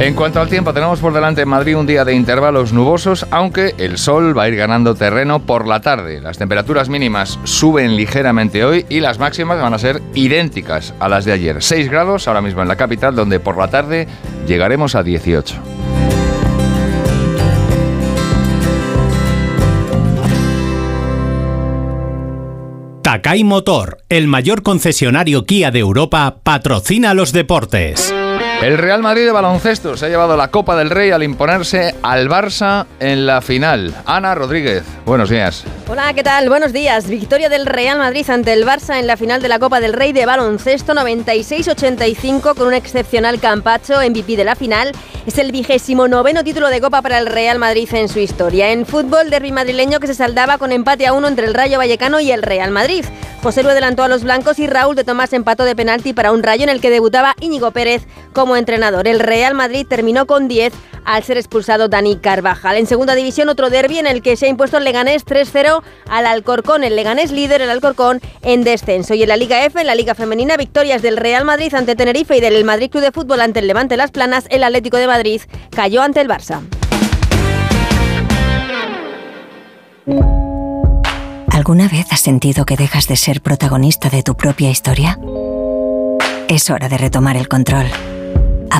En 0.00 0.14
cuanto 0.14 0.40
al 0.40 0.48
tiempo, 0.48 0.72
tenemos 0.72 0.98
por 0.98 1.12
delante 1.12 1.42
en 1.42 1.48
Madrid 1.50 1.76
un 1.76 1.86
día 1.86 2.06
de 2.06 2.14
intervalos 2.14 2.72
nubosos, 2.72 3.26
aunque 3.30 3.74
el 3.76 3.98
sol 3.98 4.36
va 4.36 4.44
a 4.44 4.48
ir 4.48 4.56
ganando 4.56 4.94
terreno 4.94 5.40
por 5.40 5.68
la 5.68 5.82
tarde. 5.82 6.22
Las 6.22 6.38
temperaturas 6.38 6.88
mínimas 6.88 7.38
suben 7.44 7.96
ligeramente 7.96 8.64
hoy 8.64 8.86
y 8.88 9.00
las 9.00 9.18
máximas 9.18 9.60
van 9.60 9.74
a 9.74 9.78
ser 9.78 10.00
idénticas 10.14 10.94
a 11.00 11.08
las 11.10 11.26
de 11.26 11.32
ayer. 11.32 11.62
6 11.62 11.90
grados 11.90 12.28
ahora 12.28 12.40
mismo 12.40 12.62
en 12.62 12.68
la 12.68 12.76
capital, 12.76 13.14
donde 13.14 13.40
por 13.40 13.58
la 13.58 13.68
tarde 13.68 14.08
llegaremos 14.46 14.94
a 14.94 15.02
18. 15.02 15.56
Takai 23.02 23.44
Motor, 23.44 23.98
el 24.08 24.28
mayor 24.28 24.62
concesionario 24.62 25.44
Kia 25.44 25.70
de 25.70 25.80
Europa, 25.80 26.38
patrocina 26.42 27.12
los 27.12 27.34
deportes. 27.34 28.14
El 28.62 28.76
Real 28.76 29.00
Madrid 29.00 29.24
de 29.24 29.32
baloncesto 29.32 29.96
se 29.96 30.04
ha 30.04 30.08
llevado 30.10 30.36
la 30.36 30.48
Copa 30.48 30.76
del 30.76 30.90
Rey 30.90 31.10
al 31.12 31.22
imponerse 31.22 31.94
al 32.02 32.28
Barça 32.28 32.84
en 32.98 33.24
la 33.24 33.40
final. 33.40 33.94
Ana 34.04 34.34
Rodríguez, 34.34 34.84
buenos 35.06 35.30
días. 35.30 35.64
Hola, 35.88 36.12
¿qué 36.12 36.22
tal? 36.22 36.50
Buenos 36.50 36.74
días. 36.74 37.08
Victoria 37.08 37.48
del 37.48 37.64
Real 37.64 37.96
Madrid 37.96 38.28
ante 38.28 38.52
el 38.52 38.66
Barça 38.66 38.98
en 38.98 39.06
la 39.06 39.16
final 39.16 39.40
de 39.40 39.48
la 39.48 39.58
Copa 39.58 39.80
del 39.80 39.94
Rey 39.94 40.12
de 40.12 40.26
baloncesto 40.26 40.92
96-85 40.92 42.54
con 42.54 42.66
un 42.66 42.74
excepcional 42.74 43.40
Campacho, 43.40 43.94
MVP 43.98 44.36
de 44.36 44.44
la 44.44 44.54
final. 44.54 44.92
Es 45.26 45.38
el 45.38 45.52
vigésimo 45.52 46.06
noveno 46.06 46.44
título 46.44 46.68
de 46.68 46.82
Copa 46.82 47.00
para 47.00 47.18
el 47.18 47.26
Real 47.26 47.58
Madrid 47.58 47.88
en 47.92 48.10
su 48.10 48.18
historia. 48.18 48.72
En 48.72 48.84
fútbol, 48.84 49.30
derby 49.30 49.52
madrileño 49.52 50.00
que 50.00 50.06
se 50.06 50.14
saldaba 50.14 50.58
con 50.58 50.70
empate 50.70 51.06
a 51.06 51.14
uno 51.14 51.28
entre 51.28 51.46
el 51.46 51.54
Rayo 51.54 51.78
Vallecano 51.78 52.20
y 52.20 52.30
el 52.30 52.42
Real 52.42 52.70
Madrid. 52.70 53.06
José 53.42 53.62
Lu 53.62 53.70
adelantó 53.70 54.02
a 54.02 54.08
los 54.08 54.22
blancos 54.22 54.58
y 54.58 54.66
Raúl 54.66 54.96
de 54.96 55.04
Tomás 55.04 55.32
empató 55.32 55.64
de 55.64 55.74
penalti 55.74 56.12
para 56.12 56.30
un 56.30 56.42
Rayo 56.42 56.64
en 56.64 56.68
el 56.68 56.82
que 56.82 56.90
debutaba 56.90 57.34
Íñigo 57.40 57.70
Pérez 57.70 58.06
como 58.34 58.49
entrenador. 58.56 59.08
El 59.08 59.20
Real 59.20 59.54
Madrid 59.54 59.86
terminó 59.88 60.26
con 60.26 60.48
10 60.48 60.72
al 61.04 61.22
ser 61.24 61.38
expulsado 61.38 61.88
Dani 61.88 62.16
Carvajal. 62.16 62.76
En 62.76 62.86
segunda 62.86 63.14
división, 63.14 63.48
otro 63.48 63.70
derby 63.70 63.98
en 63.98 64.06
el 64.06 64.22
que 64.22 64.36
se 64.36 64.46
ha 64.46 64.48
impuesto 64.48 64.76
el 64.76 64.84
Leganés 64.84 65.24
3-0 65.24 65.82
al 66.08 66.26
Alcorcón. 66.26 66.84
El 66.84 66.96
Leganés 66.96 67.32
líder, 67.32 67.62
el 67.62 67.70
Alcorcón 67.70 68.20
en 68.42 68.64
descenso. 68.64 69.14
Y 69.14 69.22
en 69.22 69.28
la 69.28 69.36
Liga 69.36 69.64
F, 69.64 69.80
en 69.80 69.86
la 69.86 69.94
Liga 69.94 70.14
Femenina, 70.14 70.56
victorias 70.56 71.02
del 71.02 71.16
Real 71.16 71.44
Madrid 71.44 71.74
ante 71.74 71.96
Tenerife 71.96 72.36
y 72.36 72.40
del 72.40 72.64
Madrid 72.64 72.90
Club 72.90 73.02
de 73.02 73.12
Fútbol 73.12 73.40
ante 73.40 73.60
el 73.60 73.66
Levante 73.66 73.96
Las 73.96 74.10
Planas. 74.10 74.44
El 74.50 74.64
Atlético 74.64 74.96
de 74.96 75.06
Madrid 75.06 75.40
cayó 75.70 76.02
ante 76.02 76.20
el 76.20 76.28
Barça. 76.28 76.60
¿Alguna 81.52 81.88
vez 81.88 82.06
has 82.10 82.20
sentido 82.20 82.64
que 82.64 82.76
dejas 82.76 83.06
de 83.06 83.16
ser 83.16 83.42
protagonista 83.42 84.08
de 84.08 84.22
tu 84.22 84.34
propia 84.34 84.70
historia? 84.70 85.18
Es 86.48 86.70
hora 86.70 86.88
de 86.88 86.96
retomar 86.96 87.36
el 87.36 87.48
control. 87.48 87.86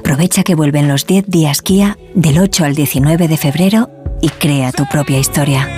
Aprovecha 0.01 0.44
que 0.44 0.55
vuelven 0.55 0.89
los 0.89 1.06
10 1.06 1.27
días 1.27 1.60
Kia 1.60 1.98
del 2.14 2.39
8 2.39 2.64
al 2.64 2.74
19 2.74 3.28
de 3.28 3.36
febrero 3.36 3.90
y 4.22 4.31
crea 4.31 4.72
tu 4.72 4.86
propia 4.86 5.18
historia. 5.18 5.68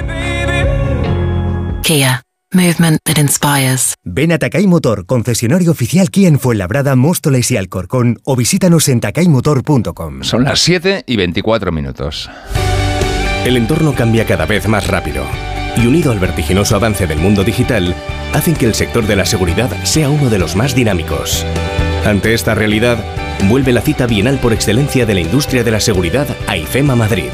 Kia. 1.83 2.23
Movement 2.55 3.01
that 3.05 3.17
inspires. 3.19 3.95
Ven 4.05 4.31
a 4.31 4.39
Takai 4.39 4.67
Motor, 4.67 5.07
concesionario 5.07 5.73
oficial 5.73 6.11
Kia 6.11 6.29
en 6.29 6.39
Fuenlabrada, 6.39 6.95
Móstoles 6.95 7.51
y 7.51 7.57
Alcorcón 7.57 8.21
o 8.25 8.37
visítanos 8.37 8.89
en 8.89 9.01
takaimotor.com. 9.01 10.23
Son 10.23 10.45
las 10.45 10.61
7 10.61 11.03
y 11.07 11.17
24 11.17 11.73
minutos. 11.73 12.31
El 13.45 13.57
entorno 13.57 13.93
cambia 13.93 14.25
cada 14.25 14.47
vez 14.47 14.69
más 14.69 14.87
rápido 14.87 15.25
y 15.77 15.87
unido 15.87 16.13
al 16.13 16.21
vertiginoso 16.21 16.77
avance 16.77 17.07
del 17.07 17.19
mundo 17.19 17.43
digital, 17.43 17.95
hacen 18.35 18.55
que 18.55 18.67
el 18.67 18.75
sector 18.75 19.07
de 19.07 19.17
la 19.17 19.25
seguridad 19.25 19.71
sea 19.85 20.11
uno 20.11 20.31
de 20.31 20.39
los 20.39 20.55
más 20.55 20.75
dinámicos. 20.75 21.45
Ante 22.05 22.35
esta 22.35 22.57
realidad, 22.57 22.99
vuelve 23.49 23.73
la 23.73 23.81
cita 23.81 24.07
bienal 24.07 24.39
por 24.39 24.53
excelencia 24.53 25.07
de 25.07 25.15
la 25.15 25.21
industria 25.21 25.63
de 25.63 25.71
la 25.71 25.79
seguridad 25.79 26.27
a 26.49 26.57
IFEMA 26.57 26.97
Madrid. 26.97 27.31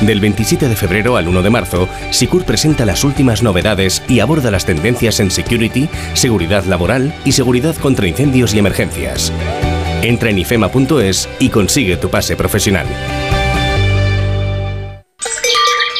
Del 0.00 0.20
27 0.20 0.68
de 0.68 0.76
febrero 0.76 1.16
al 1.16 1.28
1 1.28 1.42
de 1.42 1.50
marzo, 1.50 1.88
Sicur 2.10 2.44
presenta 2.44 2.86
las 2.86 3.04
últimas 3.04 3.42
novedades 3.42 4.02
y 4.08 4.20
aborda 4.20 4.50
las 4.50 4.64
tendencias 4.64 5.20
en 5.20 5.30
security, 5.30 5.88
seguridad 6.14 6.64
laboral 6.64 7.14
y 7.26 7.32
seguridad 7.32 7.76
contra 7.76 8.06
incendios 8.06 8.54
y 8.54 8.58
emergencias. 8.58 9.32
Entra 10.02 10.30
en 10.30 10.38
ifema.es 10.38 11.28
y 11.38 11.50
consigue 11.50 11.96
tu 11.98 12.08
pase 12.08 12.36
profesional. 12.36 12.86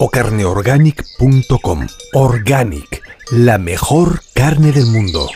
o 0.00 0.08
carneorganic.com. 0.08 1.86
Organic, 2.14 3.02
la 3.30 3.58
mejor 3.58 4.22
carne 4.34 4.72
del 4.72 4.86
mundo. 4.86 5.28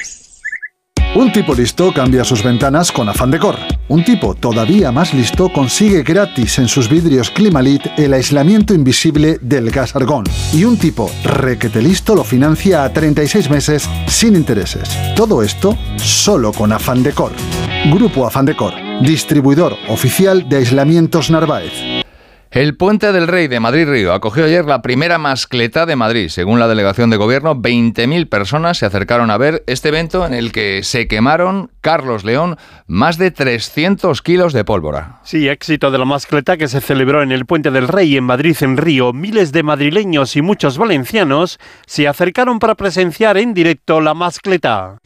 Un 1.15 1.31
tipo 1.31 1.55
listo 1.55 1.93
cambia 1.95 2.25
sus 2.25 2.43
ventanas 2.43 2.91
con 2.91 3.09
Afan 3.09 3.31
Decor. 3.31 3.57
Un 3.89 4.05
tipo 4.05 4.35
todavía 4.35 4.91
más 4.91 5.15
listo 5.15 5.49
consigue 5.53 6.03
gratis 6.03 6.59
en 6.59 6.67
sus 6.67 6.89
vidrios 6.89 7.31
Climalit 7.31 7.83
el 7.97 8.15
aislamiento 8.15 8.75
invisible 8.75 9.39
del 9.41 9.71
gas 9.71 9.95
argón. 9.95 10.25
Y 10.53 10.65
un 10.65 10.77
tipo 10.77 11.09
requete 11.23 11.81
listo 11.81 12.17
lo 12.17 12.25
financia 12.25 12.83
a 12.83 12.93
36 12.93 13.49
meses 13.49 13.89
sin 14.09 14.35
intereses. 14.35 14.89
Todo 15.15 15.43
esto 15.43 15.79
solo 15.97 16.53
con 16.53 16.73
Afan 16.73 17.05
Decor. 17.05 17.31
Grupo 17.93 18.27
Afan 18.27 18.47
Decor, 18.47 18.73
distribuidor 19.03 19.77
oficial 19.89 20.49
de 20.49 20.57
aislamientos 20.57 21.31
Narváez. 21.31 22.05
El 22.55 22.77
Puente 22.77 23.11
del 23.11 23.27
Rey 23.27 23.49
de 23.49 23.59
Madrid-Río 23.59 24.13
acogió 24.13 24.45
ayer 24.45 24.65
la 24.65 24.81
primera 24.81 25.19
mascleta 25.19 25.87
de 25.87 25.97
Madrid. 25.97 26.29
Según 26.29 26.61
la 26.61 26.69
delegación 26.69 27.11
de 27.11 27.17
gobierno, 27.17 27.57
20.000 27.57 28.29
personas 28.29 28.79
se 28.79 28.87
acercaron 28.87 29.33
a 29.33 29.39
ver 29.39 29.65
este 29.67 29.89
evento 29.89 30.25
en 30.25 30.35
el 30.35 30.53
que 30.53 30.85
se 30.85 31.09
quemaron, 31.09 31.73
Carlos 31.81 32.23
León, 32.23 32.57
más 32.87 33.19
de 33.19 33.33
300 33.33 34.23
kilos 34.23 34.53
de 34.53 34.63
pólvora. 34.63 35.19
Sí, 35.25 35.49
éxito 35.49 35.91
de 35.91 35.99
la 35.99 36.05
mascleta 36.05 36.57
que 36.57 36.69
se 36.69 36.81
celebró 36.81 37.25
en 37.25 37.33
el 37.33 37.45
Puente 37.45 37.73
del 37.73 37.89
Rey 37.89 38.17
en 38.17 38.23
Madrid, 38.23 38.57
en 38.61 38.77
Río. 38.77 39.13
Miles 39.13 39.51
de 39.51 39.65
madrileños 39.65 40.37
y 40.37 40.43
muchos 40.43 40.79
valencianos 40.79 41.59
se 41.87 42.07
acercaron 42.07 42.61
para 42.61 42.77
presenciar 42.77 43.37
en 43.37 43.53
directo 43.53 44.01
la 44.01 44.15
mascleta. 44.15 44.99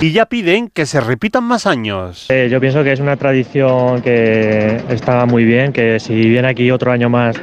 Y 0.00 0.12
ya 0.12 0.26
piden 0.26 0.68
que 0.68 0.84
se 0.84 1.00
repitan 1.00 1.44
más 1.44 1.66
años. 1.66 2.26
Eh, 2.28 2.48
yo 2.50 2.60
pienso 2.60 2.84
que 2.84 2.92
es 2.92 3.00
una 3.00 3.16
tradición 3.16 4.02
que 4.02 4.82
está 4.90 5.24
muy 5.26 5.44
bien, 5.44 5.72
que 5.72 5.98
si 6.00 6.14
viene 6.28 6.48
aquí 6.48 6.70
otro 6.70 6.92
año 6.92 7.08
más 7.08 7.36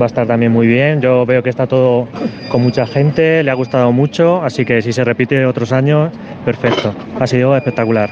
va 0.00 0.06
a 0.06 0.08
estar 0.08 0.26
también 0.26 0.52
muy 0.52 0.66
bien. 0.66 1.00
Yo 1.00 1.24
veo 1.26 1.42
que 1.42 1.50
está 1.50 1.66
todo 1.66 2.08
con 2.50 2.62
mucha 2.62 2.86
gente, 2.86 3.42
le 3.42 3.50
ha 3.50 3.54
gustado 3.54 3.92
mucho, 3.92 4.42
así 4.42 4.64
que 4.64 4.82
si 4.82 4.92
se 4.92 5.04
repite 5.04 5.44
otros 5.44 5.72
años, 5.72 6.10
perfecto. 6.44 6.94
Ha 7.18 7.26
sido 7.26 7.56
espectacular. 7.56 8.10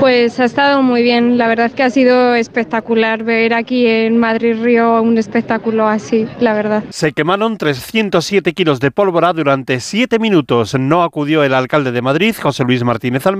Pues 0.00 0.38
ha 0.38 0.44
estado 0.44 0.82
muy 0.82 1.02
bien, 1.02 1.38
la 1.38 1.48
verdad 1.48 1.66
es 1.66 1.72
que 1.72 1.82
ha 1.82 1.90
sido 1.90 2.34
espectacular 2.36 3.24
ver 3.24 3.52
aquí 3.52 3.86
en 3.86 4.16
Madrid 4.16 4.56
Río 4.62 5.02
un 5.02 5.18
espectáculo 5.18 5.88
así, 5.88 6.26
la 6.38 6.54
verdad. 6.54 6.84
Se 6.90 7.12
quemaron 7.12 7.58
307 7.58 8.52
kilos 8.52 8.78
de 8.78 8.92
pólvora 8.92 9.32
durante 9.32 9.80
7 9.80 10.20
minutos. 10.20 10.78
No 10.78 11.02
acudió 11.02 11.42
el 11.42 11.52
alcalde 11.52 11.90
de 11.90 12.00
Madrid, 12.00 12.34
José 12.40 12.62
Luis 12.62 12.84
Martínez 12.84 13.26
Almeida, 13.26 13.37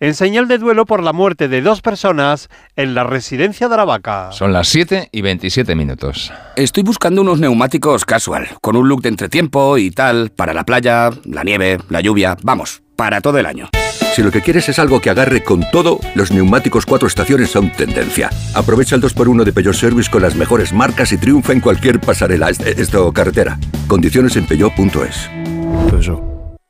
en 0.00 0.14
señal 0.14 0.48
de 0.48 0.58
duelo 0.58 0.86
por 0.86 1.02
la 1.02 1.12
muerte 1.12 1.48
de 1.48 1.62
dos 1.62 1.80
personas 1.80 2.48
en 2.76 2.94
la 2.94 3.04
residencia 3.04 3.68
de 3.68 3.74
Aravaca. 3.74 4.32
Son 4.32 4.52
las 4.52 4.68
7 4.68 5.08
y 5.12 5.22
27 5.22 5.74
minutos. 5.74 6.32
Estoy 6.56 6.82
buscando 6.82 7.22
unos 7.22 7.40
neumáticos 7.40 8.04
casual, 8.04 8.48
con 8.60 8.76
un 8.76 8.88
look 8.88 9.02
de 9.02 9.08
entretiempo 9.08 9.78
y 9.78 9.90
tal, 9.90 10.30
para 10.30 10.54
la 10.54 10.64
playa, 10.64 11.10
la 11.24 11.42
nieve, 11.42 11.78
la 11.88 12.00
lluvia, 12.00 12.36
vamos, 12.42 12.82
para 12.96 13.20
todo 13.20 13.38
el 13.38 13.46
año. 13.46 13.68
Si 14.14 14.22
lo 14.22 14.30
que 14.30 14.42
quieres 14.42 14.68
es 14.68 14.78
algo 14.78 15.00
que 15.00 15.10
agarre 15.10 15.42
con 15.42 15.64
todo, 15.72 15.98
los 16.14 16.30
neumáticos 16.30 16.86
cuatro 16.86 17.08
estaciones 17.08 17.50
son 17.50 17.72
tendencia. 17.72 18.30
Aprovecha 18.54 18.94
el 18.94 19.02
2x1 19.02 19.42
de 19.42 19.52
Peugeot 19.52 19.74
Service 19.74 20.08
con 20.08 20.22
las 20.22 20.36
mejores 20.36 20.72
marcas 20.72 21.10
y 21.10 21.18
triunfa 21.18 21.52
en 21.52 21.60
cualquier 21.60 22.00
pasarela, 22.00 22.50
esto 22.50 23.12
carretera. 23.12 23.58
Condiciones 23.88 24.36
en 24.36 24.46
peugeot.es. 24.46 26.33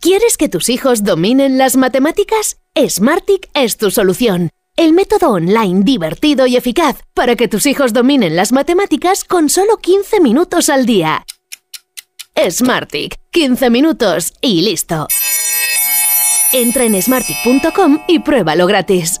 ¿Quieres 0.00 0.36
que 0.36 0.48
tus 0.48 0.68
hijos 0.68 1.04
dominen 1.04 1.58
las 1.58 1.76
matemáticas? 1.76 2.58
Smartic 2.76 3.48
es 3.54 3.76
tu 3.76 3.90
solución 3.90 4.50
el 4.78 4.92
método 4.92 5.32
online 5.32 5.82
divertido 5.82 6.46
y 6.46 6.56
eficaz 6.56 7.02
para 7.12 7.34
que 7.34 7.48
tus 7.48 7.66
hijos 7.66 7.92
dominen 7.92 8.36
las 8.36 8.52
matemáticas 8.52 9.24
con 9.24 9.48
solo 9.50 9.78
15 9.78 10.20
minutos 10.20 10.68
al 10.68 10.86
día. 10.86 11.26
Smartick. 12.48 13.16
15 13.32 13.70
minutos 13.70 14.34
y 14.40 14.62
listo. 14.62 15.08
Entra 16.52 16.84
en 16.84 17.02
smartick.com 17.02 17.98
y 18.06 18.20
pruébalo 18.20 18.66
gratis. 18.66 19.20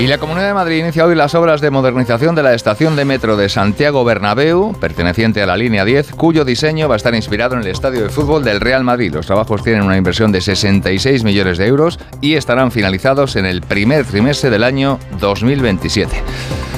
Y 0.00 0.06
la 0.06 0.16
Comunidad 0.16 0.46
de 0.46 0.54
Madrid 0.54 0.78
inicia 0.78 1.04
hoy 1.04 1.14
las 1.14 1.34
obras 1.34 1.60
de 1.60 1.70
modernización 1.70 2.34
de 2.34 2.42
la 2.42 2.54
estación 2.54 2.96
de 2.96 3.04
metro 3.04 3.36
de 3.36 3.50
Santiago 3.50 4.02
Bernabéu, 4.02 4.74
perteneciente 4.80 5.42
a 5.42 5.46
la 5.46 5.58
línea 5.58 5.84
10, 5.84 6.12
cuyo 6.12 6.46
diseño 6.46 6.88
va 6.88 6.94
a 6.94 6.96
estar 6.96 7.14
inspirado 7.14 7.54
en 7.54 7.60
el 7.60 7.66
estadio 7.66 8.04
de 8.04 8.08
fútbol 8.08 8.42
del 8.42 8.60
Real 8.60 8.82
Madrid. 8.82 9.12
Los 9.12 9.26
trabajos 9.26 9.62
tienen 9.62 9.82
una 9.82 9.98
inversión 9.98 10.32
de 10.32 10.40
66 10.40 11.22
millones 11.22 11.58
de 11.58 11.66
euros 11.66 11.98
y 12.22 12.36
estarán 12.36 12.72
finalizados 12.72 13.36
en 13.36 13.44
el 13.44 13.60
primer 13.60 14.06
trimestre 14.06 14.48
del 14.48 14.64
año 14.64 14.98
2027. 15.20 16.16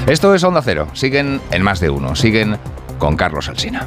Esto 0.08 0.34
es 0.34 0.42
Onda 0.42 0.60
Cero. 0.60 0.88
Siguen 0.92 1.40
en 1.52 1.62
más 1.62 1.78
de 1.78 1.90
uno. 1.90 2.16
Siguen 2.16 2.56
con 2.98 3.16
Carlos 3.16 3.48
Alsina. 3.48 3.86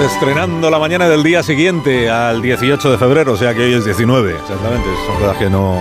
Estrenando 0.00 0.70
la 0.70 0.78
mañana 0.78 1.08
del 1.08 1.22
día 1.24 1.42
siguiente 1.42 2.08
al 2.08 2.40
18 2.40 2.92
de 2.92 2.98
febrero, 2.98 3.32
o 3.32 3.36
sea 3.36 3.52
que 3.54 3.62
hoy 3.64 3.74
es 3.74 3.84
19, 3.84 4.30
exactamente. 4.32 4.88
Son 5.06 5.16
cosas 5.18 5.36
que 5.36 5.50
no, 5.50 5.76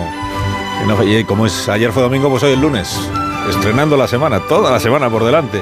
que 0.79 0.87
no- 1.21 1.27
como 1.27 1.45
es 1.45 1.69
ayer 1.69 1.91
fue 1.91 2.01
domingo, 2.01 2.29
pues 2.29 2.41
hoy 2.43 2.53
es 2.53 2.59
lunes. 2.59 2.99
Estrenando 3.47 3.95
la 3.95 4.07
semana, 4.07 4.39
toda 4.41 4.71
la 4.71 4.79
semana 4.79 5.09
por 5.09 5.23
delante. 5.23 5.61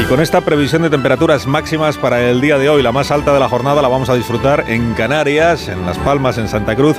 Y 0.00 0.04
con 0.04 0.20
esta 0.20 0.40
previsión 0.42 0.82
de 0.82 0.90
temperaturas 0.90 1.46
máximas 1.46 1.98
para 1.98 2.22
el 2.30 2.40
día 2.40 2.56
de 2.56 2.68
hoy, 2.70 2.82
la 2.82 2.92
más 2.92 3.10
alta 3.10 3.34
de 3.34 3.40
la 3.40 3.48
jornada 3.48 3.82
la 3.82 3.88
vamos 3.88 4.08
a 4.08 4.14
disfrutar 4.14 4.64
en 4.68 4.94
Canarias, 4.94 5.68
en 5.68 5.84
Las 5.84 5.98
Palmas, 5.98 6.38
en 6.38 6.48
Santa 6.48 6.76
Cruz, 6.76 6.96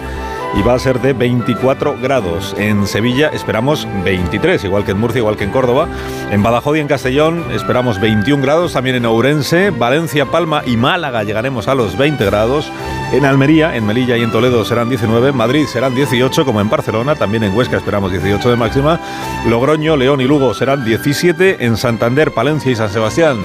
y 0.57 0.61
va 0.61 0.73
a 0.73 0.79
ser 0.79 0.99
de 0.99 1.13
24 1.13 1.97
grados. 2.01 2.55
En 2.57 2.87
Sevilla 2.87 3.29
esperamos 3.29 3.87
23, 4.03 4.63
igual 4.63 4.83
que 4.83 4.91
en 4.91 4.99
Murcia, 4.99 5.19
igual 5.19 5.37
que 5.37 5.43
en 5.43 5.51
Córdoba. 5.51 5.87
En 6.31 6.43
Badajoz 6.43 6.77
y 6.77 6.79
en 6.79 6.87
Castellón 6.87 7.43
esperamos 7.51 7.99
21 7.99 8.41
grados, 8.43 8.73
también 8.73 8.95
en 8.95 9.05
Ourense, 9.05 9.69
Valencia, 9.69 10.25
Palma 10.25 10.63
y 10.65 10.77
Málaga 10.77 11.23
llegaremos 11.23 11.67
a 11.67 11.75
los 11.75 11.97
20 11.97 12.25
grados. 12.25 12.71
En 13.11 13.25
Almería, 13.25 13.75
en 13.75 13.85
Melilla 13.85 14.17
y 14.17 14.23
en 14.23 14.31
Toledo 14.31 14.63
serán 14.65 14.89
19, 14.89 15.29
en 15.29 15.37
Madrid 15.37 15.65
serán 15.65 15.95
18, 15.95 16.45
como 16.45 16.61
en 16.61 16.69
Barcelona, 16.69 17.15
también 17.15 17.43
en 17.43 17.55
Huesca 17.55 17.77
esperamos 17.77 18.11
18 18.11 18.49
de 18.49 18.55
máxima. 18.55 18.99
Logroño, 19.47 19.97
León 19.97 20.21
y 20.21 20.25
Lugo 20.25 20.53
serán 20.53 20.85
17, 20.85 21.65
en 21.65 21.77
Santander, 21.77 22.31
Palencia 22.31 22.71
y 22.71 22.75
San 22.75 22.89
Sebastián 22.89 23.37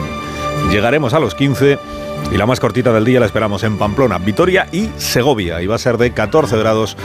llegaremos 0.71 1.15
a 1.15 1.21
los 1.21 1.35
15 1.35 1.79
y 2.31 2.37
la 2.37 2.47
más 2.47 2.61
cortita 2.61 2.93
del 2.93 3.05
día 3.05 3.21
la 3.21 3.27
esperamos 3.27 3.63
en 3.65 3.79
Pamplona, 3.79 4.19
Vitoria 4.19 4.67
y 4.73 4.91
Segovia. 4.97 5.63
Y 5.63 5.67
va 5.67 5.77
a 5.77 5.79
ser 5.79 5.99
de 5.99 6.13
14 6.13 6.57
grados 6.59 6.97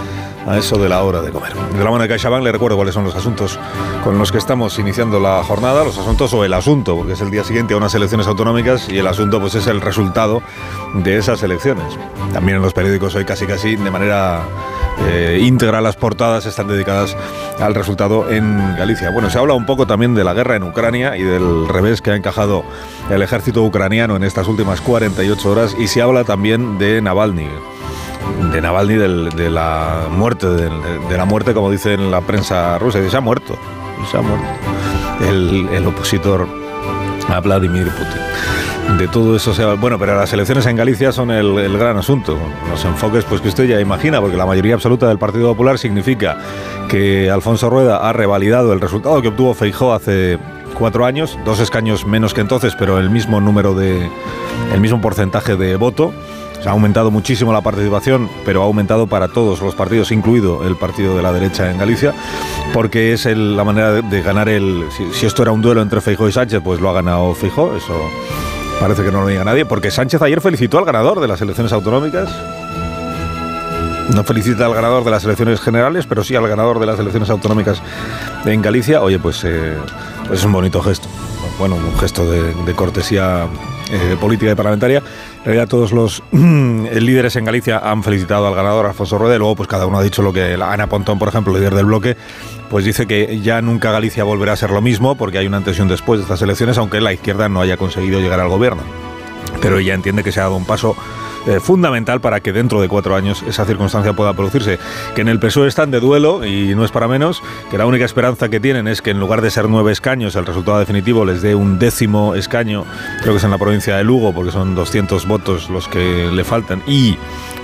a 0.50 0.58
eso 0.58 0.78
de 0.78 0.90
la 0.90 1.04
hora 1.04 1.22
de 1.22 1.32
comer. 1.32 1.54
De 1.54 1.84
la 1.84 1.92
mano 1.92 2.02
de 2.02 2.10
CaixaBank 2.10 2.44
le 2.44 2.52
recuerdo 2.52 2.76
cuáles 2.76 2.96
son 2.96 3.04
los 3.04 3.16
asuntos 3.16 3.60
con 4.04 4.18
los 4.18 4.32
que 4.32 4.40
estamos 4.40 4.80
iniciando 4.80 5.20
la 5.20 5.44
jornada, 5.44 5.84
los 5.84 5.98
asuntos 5.98 6.34
o 6.34 6.44
el 6.44 6.54
asunto, 6.54 6.96
porque 6.96 7.14
es 7.14 7.22
el 7.22 7.30
día 7.30 7.44
siguiente 7.44 7.76
a 7.76 7.78
unas 7.78 7.94
elecciones 7.94 8.26
autonómicas 8.26 8.90
y 8.90 8.98
el 8.98 9.06
asunto 9.06 9.40
pues 9.40 9.54
es 9.54 9.68
el 9.68 9.80
resultado 9.80 10.42
de 10.96 11.18
esas 11.18 11.44
elecciones. 11.44 11.86
También 12.34 12.58
en 12.58 12.64
los 12.64 12.74
periódicos 12.74 13.14
hoy 13.14 13.26
casi 13.26 13.46
casi 13.46 13.76
de 13.76 13.92
manera 13.92 14.42
eh, 15.08 15.40
íntegra 15.40 15.82
las 15.82 15.96
portadas 15.96 16.48
están 16.48 16.68
dedicadas 16.68 17.16
al 17.60 17.76
resultado 17.76 18.32
en 18.32 18.76
Galicia. 18.76 19.12
Bueno, 19.12 19.30
se 19.30 19.38
habla 19.38 19.54
un 19.54 19.68
poco 19.68 19.86
también 19.86 20.16
de 20.16 20.24
la 20.24 20.34
guerra 20.34 20.56
en 20.56 20.64
Ucrania 20.64 21.16
y 21.16 21.22
del 21.22 21.68
revés 21.68 22.02
que 22.02 22.10
ha 22.10 22.16
encajado 22.16 22.64
el 23.12 23.22
ejército 23.22 23.62
ucraniano 23.64 24.16
en 24.16 24.24
estas 24.24 24.48
últimas 24.48 24.82
48 24.82 25.50
horas 25.52 25.76
y 25.78 25.88
se 25.88 26.02
habla 26.02 26.24
también 26.24 26.80
de 26.80 27.04
Navalny. 27.04 27.48
De 28.52 28.62
Navalny, 28.62 28.96
de 28.96 29.50
la 29.50 30.08
muerte, 30.10 30.48
de, 30.48 31.18
la 31.18 31.26
muerte, 31.26 31.54
como 31.54 31.72
dice 31.72 31.94
en 31.94 32.12
la 32.12 32.22
prensa 32.22 32.78
rusa, 32.78 33.00
y 33.00 33.10
se 33.10 33.18
ha 33.18 33.22
muerto, 33.22 33.58
se 34.10 34.18
ha 34.18 34.22
muerto 34.22 34.46
el, 35.28 35.86
opositor 35.86 36.48
a 37.28 37.40
Vladimir 37.40 37.88
Putin. 37.90 38.98
De 38.98 39.08
todo 39.08 39.36
eso 39.36 39.54
se. 39.54 39.64
Bueno, 39.76 40.00
pero 40.00 40.16
las 40.16 40.34
elecciones 40.34 40.66
en 40.66 40.76
Galicia 40.76 41.12
son 41.12 41.30
el, 41.30 41.58
el 41.60 41.78
gran 41.78 41.98
asunto. 41.98 42.38
Los 42.70 42.84
enfoques, 42.86 43.24
pues 43.24 43.40
que 43.40 43.50
usted 43.50 43.66
ya 43.66 43.80
imagina, 43.80 44.20
porque 44.20 44.36
la 44.36 44.48
mayoría 44.48 44.74
absoluta 44.74 45.08
del 45.08 45.20
Partido 45.20 45.50
Popular 45.50 45.78
significa 45.78 46.38
que 46.88 47.30
Alfonso 47.30 47.70
Rueda 47.70 47.98
ha 47.98 48.14
revalidado 48.14 48.74
el 48.74 48.82
resultado 48.82 49.22
que 49.22 49.28
obtuvo 49.28 49.54
Feijó 49.54 49.94
hace 49.94 50.40
cuatro 50.80 51.06
años, 51.06 51.38
dos 51.46 51.60
escaños 51.60 52.08
menos 52.08 52.34
que 52.34 52.42
entonces, 52.42 52.76
pero 52.80 52.98
el 52.98 53.10
mismo 53.10 53.42
número 53.42 53.76
de, 53.76 54.10
el 54.74 54.80
mismo 54.80 55.02
porcentaje 55.02 55.56
de 55.56 55.76
voto. 55.76 56.14
Se 56.62 56.68
ha 56.68 56.74
aumentado 56.74 57.10
muchísimo 57.10 57.54
la 57.54 57.62
participación, 57.62 58.30
pero 58.44 58.62
ha 58.62 58.66
aumentado 58.66 59.08
para 59.08 59.30
todos 59.30 59.62
los 59.62 59.76
partidos, 59.76 60.12
incluido 60.12 60.68
el 60.68 60.76
partido 60.76 61.16
de 61.16 61.24
la 61.24 61.32
derecha 61.32 61.72
en 61.72 61.78
Galicia, 61.78 62.14
porque 62.74 63.14
es 63.14 63.26
la 63.26 63.64
manera 63.64 64.02
de, 64.02 64.22
ganar 64.22 64.50
el. 64.50 64.86
Si, 65.14 65.26
esto 65.26 65.44
era 65.44 65.52
un 65.52 65.62
duelo 65.62 65.82
entre 65.82 66.02
Feijó 66.02 66.28
y 66.28 66.34
Sánchez, 66.34 66.62
pues 66.62 66.82
lo 66.82 66.90
ha 66.90 66.94
ganado 66.94 67.34
Feijó, 67.34 67.76
eso 67.78 67.94
parece 68.80 69.04
que 69.04 69.12
no 69.12 69.22
lo 69.22 69.28
diga 69.28 69.46
nadie, 69.46 69.66
porque 69.66 69.90
Sánchez 69.90 70.22
ayer 70.22 70.42
felicitó 70.42 70.78
al 70.78 70.86
ganador 70.86 71.22
de 71.22 71.28
las 71.30 71.40
elecciones 71.42 71.72
autonómicas. 71.72 72.30
No 74.14 74.24
felicita 74.24 74.66
al 74.66 74.74
ganador 74.74 75.04
de 75.04 75.12
las 75.12 75.24
elecciones 75.24 75.62
generales, 75.62 76.08
pero 76.08 76.24
sí 76.24 76.36
al 76.36 76.48
ganador 76.48 76.80
de 76.80 76.88
las 76.88 77.00
elecciones 77.00 77.30
autonómicas 77.30 77.82
en 78.44 78.62
Galicia. 78.62 79.02
Oye, 79.02 79.20
pues, 79.20 79.44
eh, 79.46 79.78
es 80.34 80.44
un 80.44 80.52
bonito 80.52 80.82
gesto. 80.82 81.08
Bueno, 81.60 81.76
un 81.76 81.96
gesto 82.00 82.30
de 82.30 82.74
cortesía 82.74 83.48
eh, 83.90 84.18
política 84.20 84.52
y 84.52 84.56
parlamentaria. 84.56 85.00
En 85.40 85.46
realidad 85.46 85.68
todos 85.68 85.92
los 85.92 86.24
líderes 86.32 87.36
en 87.36 87.46
Galicia 87.46 87.80
han 87.80 88.04
felicitado 88.04 88.48
al 88.48 88.56
ganador 88.56 88.86
Alfonso 88.86 89.18
Rueda 89.18 89.38
luego 89.38 89.56
pues 89.56 89.68
cada 89.70 89.86
uno 89.86 89.98
ha 89.98 90.04
dicho 90.04 90.22
lo 90.22 90.34
que 90.34 90.54
Ana 90.54 90.88
Pontón, 90.88 91.20
por 91.20 91.30
ejemplo, 91.30 91.54
líder 91.54 91.74
del 91.74 91.86
bloque, 91.86 92.16
pues 92.70 92.86
dice 92.86 93.08
que 93.08 93.40
ya 93.42 93.62
nunca 93.62 93.92
Galicia 93.92 94.24
volverá 94.24 94.54
a 94.54 94.56
ser 94.56 94.70
lo 94.72 94.82
mismo 94.82 95.16
porque 95.16 95.40
hay 95.40 95.48
una 95.48 95.58
antes 95.58 95.78
y 95.78 95.82
un 95.82 95.88
después 95.88 96.20
de 96.20 96.24
estas 96.24 96.42
elecciones, 96.42 96.78
aunque 96.78 97.02
la 97.02 97.14
izquierda 97.14 97.50
no 97.50 97.62
haya 97.62 97.78
conseguido 97.78 98.20
llegar 98.20 98.40
al 98.40 98.50
gobierno. 98.50 98.84
Pero 99.62 99.80
ella 99.80 99.94
entiende 99.94 100.24
que 100.24 100.32
se 100.32 100.40
ha 100.40 100.44
dado 100.44 100.56
un 100.56 100.66
paso 100.66 100.96
eh, 101.48 101.60
fundamental 101.60 102.22
para 102.22 102.40
que 102.40 102.52
dentro 102.52 102.82
de 102.82 102.88
cuatro 102.88 103.16
años 103.16 103.44
esa 103.48 103.66
circunstancia 103.66 104.14
pueda 104.14 104.34
producirse. 104.34 104.80
Que 105.16 105.22
en 105.22 105.30
el 105.30 105.40
PSOE 105.40 105.68
están 105.68 105.92
de 105.92 106.00
duelo 106.00 106.46
y 106.46 106.76
no 106.76 106.86
es 106.86 106.92
para 106.92 107.08
menos, 107.08 107.42
que 107.72 107.78
la 107.78 107.86
única 107.86 108.06
esperanza 108.06 108.50
que 108.50 108.60
tienen 108.60 108.88
es 108.88 109.02
que 109.02 109.12
en 109.12 109.20
lugar 109.20 109.42
de 109.42 109.52
ser 109.52 109.70
nueve 109.70 109.92
escaños, 109.92 110.36
el 110.36 110.46
resultado 110.46 110.80
definitivo 110.80 111.26
les 111.26 111.42
dé 111.42 111.56
un 111.56 111.80
décimo 111.80 112.36
escaño, 112.36 112.86
creo 113.22 113.34
que 113.34 113.38
es 113.38 113.44
en 113.44 113.52
la 113.52 113.58
provincia 113.58 113.96
de 113.96 114.04
Lugo, 114.04 114.34
porque 114.34 114.52
son 114.52 114.76
200 114.76 115.28
votos 115.28 115.70
los 115.70 115.88
que 115.88 116.30
le 116.32 116.44
faltan, 116.44 116.82
y 116.88 117.18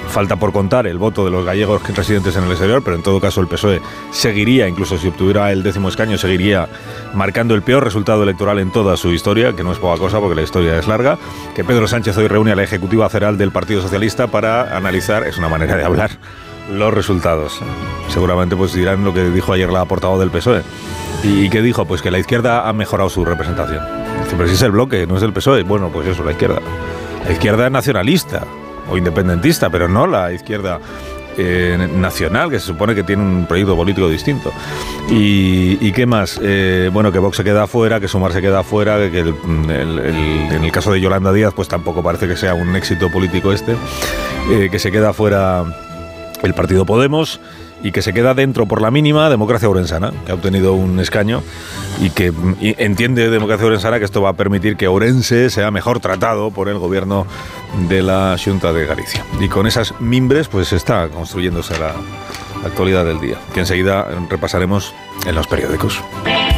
falta 0.08 0.36
por 0.38 0.54
contar 0.54 0.88
el 0.88 0.98
voto 0.98 1.26
de 1.26 1.32
los 1.32 1.46
gallegos 1.46 1.82
residentes 1.96 2.36
en 2.36 2.44
el 2.44 2.52
exterior, 2.52 2.82
pero 2.84 2.96
en 2.96 3.04
todo 3.04 3.20
caso 3.20 3.42
el 3.42 3.48
PSOE 3.48 3.82
seguiría, 4.12 4.68
incluso 4.68 4.98
si 4.98 5.08
obtuviera 5.08 5.52
el 5.52 5.64
décimo 5.64 5.90
escaño, 5.90 6.18
seguiría 6.18 6.68
marcando 7.14 7.56
el 7.56 7.62
peor 7.62 7.84
resultado 7.84 8.24
electoral 8.24 8.60
en 8.60 8.72
toda 8.72 8.98
su 8.98 9.12
historia, 9.12 9.54
que 9.54 9.64
no 9.64 9.72
es 9.72 9.80
poca 9.80 10.00
cosa 10.00 10.20
porque 10.20 10.36
la 10.36 10.44
historia 10.44 10.78
es 10.78 10.88
larga, 10.88 11.18
que 11.56 11.64
Pedro 11.64 11.88
Sánchez 11.88 12.18
hoy 12.18 12.28
reúne 12.28 12.52
a 12.52 12.56
la 12.56 12.64
Ejecutiva 12.64 13.10
Federal 13.10 13.38
del 13.38 13.52
Partido 13.52 13.75
Socialista 13.82 14.28
para 14.28 14.76
analizar, 14.76 15.26
es 15.26 15.38
una 15.38 15.50
manera 15.50 15.76
de 15.76 15.84
hablar, 15.84 16.12
los 16.72 16.94
resultados. 16.94 17.60
Seguramente 18.10 18.56
pues 18.56 18.74
dirán 18.74 19.04
lo 19.04 19.14
que 19.14 19.24
dijo 19.30 19.54
ayer 19.54 19.72
la 19.72 19.86
portavoz 19.86 20.20
del 20.20 20.32
PSOE. 20.32 20.64
¿Y 21.24 21.50
qué 21.50 21.62
dijo? 21.62 21.86
Pues 21.86 22.02
que 22.02 22.12
la 22.12 22.20
izquierda 22.20 22.68
ha 22.68 22.74
mejorado 22.74 23.10
su 23.10 23.26
representación. 23.26 23.84
Pero 24.30 24.48
si 24.48 24.56
es 24.56 24.62
el 24.62 24.72
bloque, 24.72 25.08
no 25.08 25.18
es 25.18 25.24
el 25.24 25.34
PSOE. 25.34 25.64
Bueno, 25.64 25.90
pues 25.90 26.08
eso, 26.08 26.24
la 26.24 26.32
izquierda. 26.32 26.60
La 27.26 27.32
izquierda 27.32 27.70
nacionalista 27.70 28.44
o 28.90 28.98
independentista, 28.98 29.70
pero 29.70 29.88
no 29.88 30.06
la 30.08 30.32
izquierda 30.32 30.80
eh, 31.38 31.90
nacional, 31.94 32.50
que 32.50 32.60
se 32.60 32.68
supone 32.68 32.96
que 32.96 33.04
tiene 33.04 33.22
un 33.22 33.46
proyecto 33.46 33.76
político 33.76 34.10
distinto. 34.10 34.52
¿Y, 35.10 35.92
qué 35.92 36.06
más? 36.06 36.40
Eh, 36.42 36.90
bueno, 36.92 37.12
que 37.12 37.20
Vox 37.20 37.38
se 37.38 37.44
queda 37.44 37.64
afuera, 37.64 38.00
que 38.00 38.08
Sumar 38.08 38.34
se 38.34 38.42
queda 38.42 38.60
afuera, 38.60 38.98
que 39.10 39.20
en 39.20 40.64
el 40.64 40.72
caso 40.72 40.92
de 40.92 41.00
Yolanda 41.00 41.32
Díaz, 41.32 41.54
pues 41.54 41.68
tampoco 41.68 42.04
parece 42.04 42.28
que 42.28 42.36
sea 42.36 42.54
un 42.54 42.76
éxito 42.76 43.10
político 43.12 43.54
este, 43.54 43.76
eh, 44.52 44.70
que 44.72 44.80
se 44.80 44.92
queda 44.92 45.10
afuera 45.10 45.64
el 46.44 46.54
partido 46.54 46.86
Podemos 46.86 47.40
y 47.84 47.92
que 47.92 48.02
se 48.02 48.14
queda 48.14 48.34
dentro 48.34 48.66
por 48.66 48.82
la 48.82 48.92
mínima 48.92 49.30
Democracia 49.30 49.70
Orensana, 49.70 50.12
que 50.26 50.32
ha 50.32 50.36
obtenido 50.36 50.74
un 50.74 51.00
escaño 51.00 51.44
y 52.02 52.10
que 52.10 52.34
entiende 52.78 53.30
Democracia 53.30 53.66
Orensana 53.66 54.00
que 54.00 54.06
esto 54.06 54.22
va 54.22 54.30
a 54.30 54.34
permitir 54.34 54.76
que 54.76 54.88
Orense 54.88 55.50
sea 55.50 55.72
mejor 55.72 56.00
tratado 56.00 56.52
por 56.52 56.70
el 56.70 56.80
gobierno 56.80 57.26
de 57.88 58.02
la 58.02 58.36
Junta 58.44 58.74
de 58.74 58.86
Galicia. 58.86 59.24
Y 59.40 59.48
con 59.50 59.68
esas 59.68 60.00
mimbres 60.00 60.48
pues 60.48 60.74
está 60.74 61.08
construyéndose 61.10 61.78
la 61.78 61.94
actualidad 62.66 63.06
del 63.06 63.20
día, 63.20 63.38
que 63.54 63.62
enseguida 63.62 64.08
repasaremos 64.30 64.94
en 65.26 65.36
los 65.36 65.48
periódicos. 65.48 66.02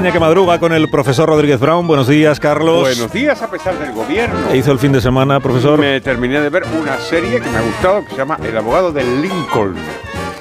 España 0.00 0.14
que 0.14 0.20
madruga 0.20 0.58
con 0.58 0.72
el 0.72 0.88
profesor 0.88 1.28
Rodríguez 1.28 1.60
Brown. 1.60 1.86
Buenos 1.86 2.08
días, 2.08 2.40
Carlos. 2.40 2.80
Buenos 2.80 3.12
días, 3.12 3.42
a 3.42 3.50
pesar 3.50 3.78
del 3.78 3.92
gobierno. 3.92 4.48
¿Qué 4.50 4.56
hizo 4.56 4.72
el 4.72 4.78
fin 4.78 4.92
de 4.92 5.00
semana, 5.02 5.40
profesor? 5.40 5.78
Me 5.78 6.00
terminé 6.00 6.40
de 6.40 6.48
ver 6.48 6.62
una 6.80 6.96
serie 6.96 7.38
que 7.38 7.50
me 7.50 7.58
ha 7.58 7.60
gustado 7.60 8.02
que 8.04 8.12
se 8.12 8.16
llama 8.16 8.38
El 8.42 8.56
abogado 8.56 8.92
de 8.92 9.04
Lincoln. 9.04 9.74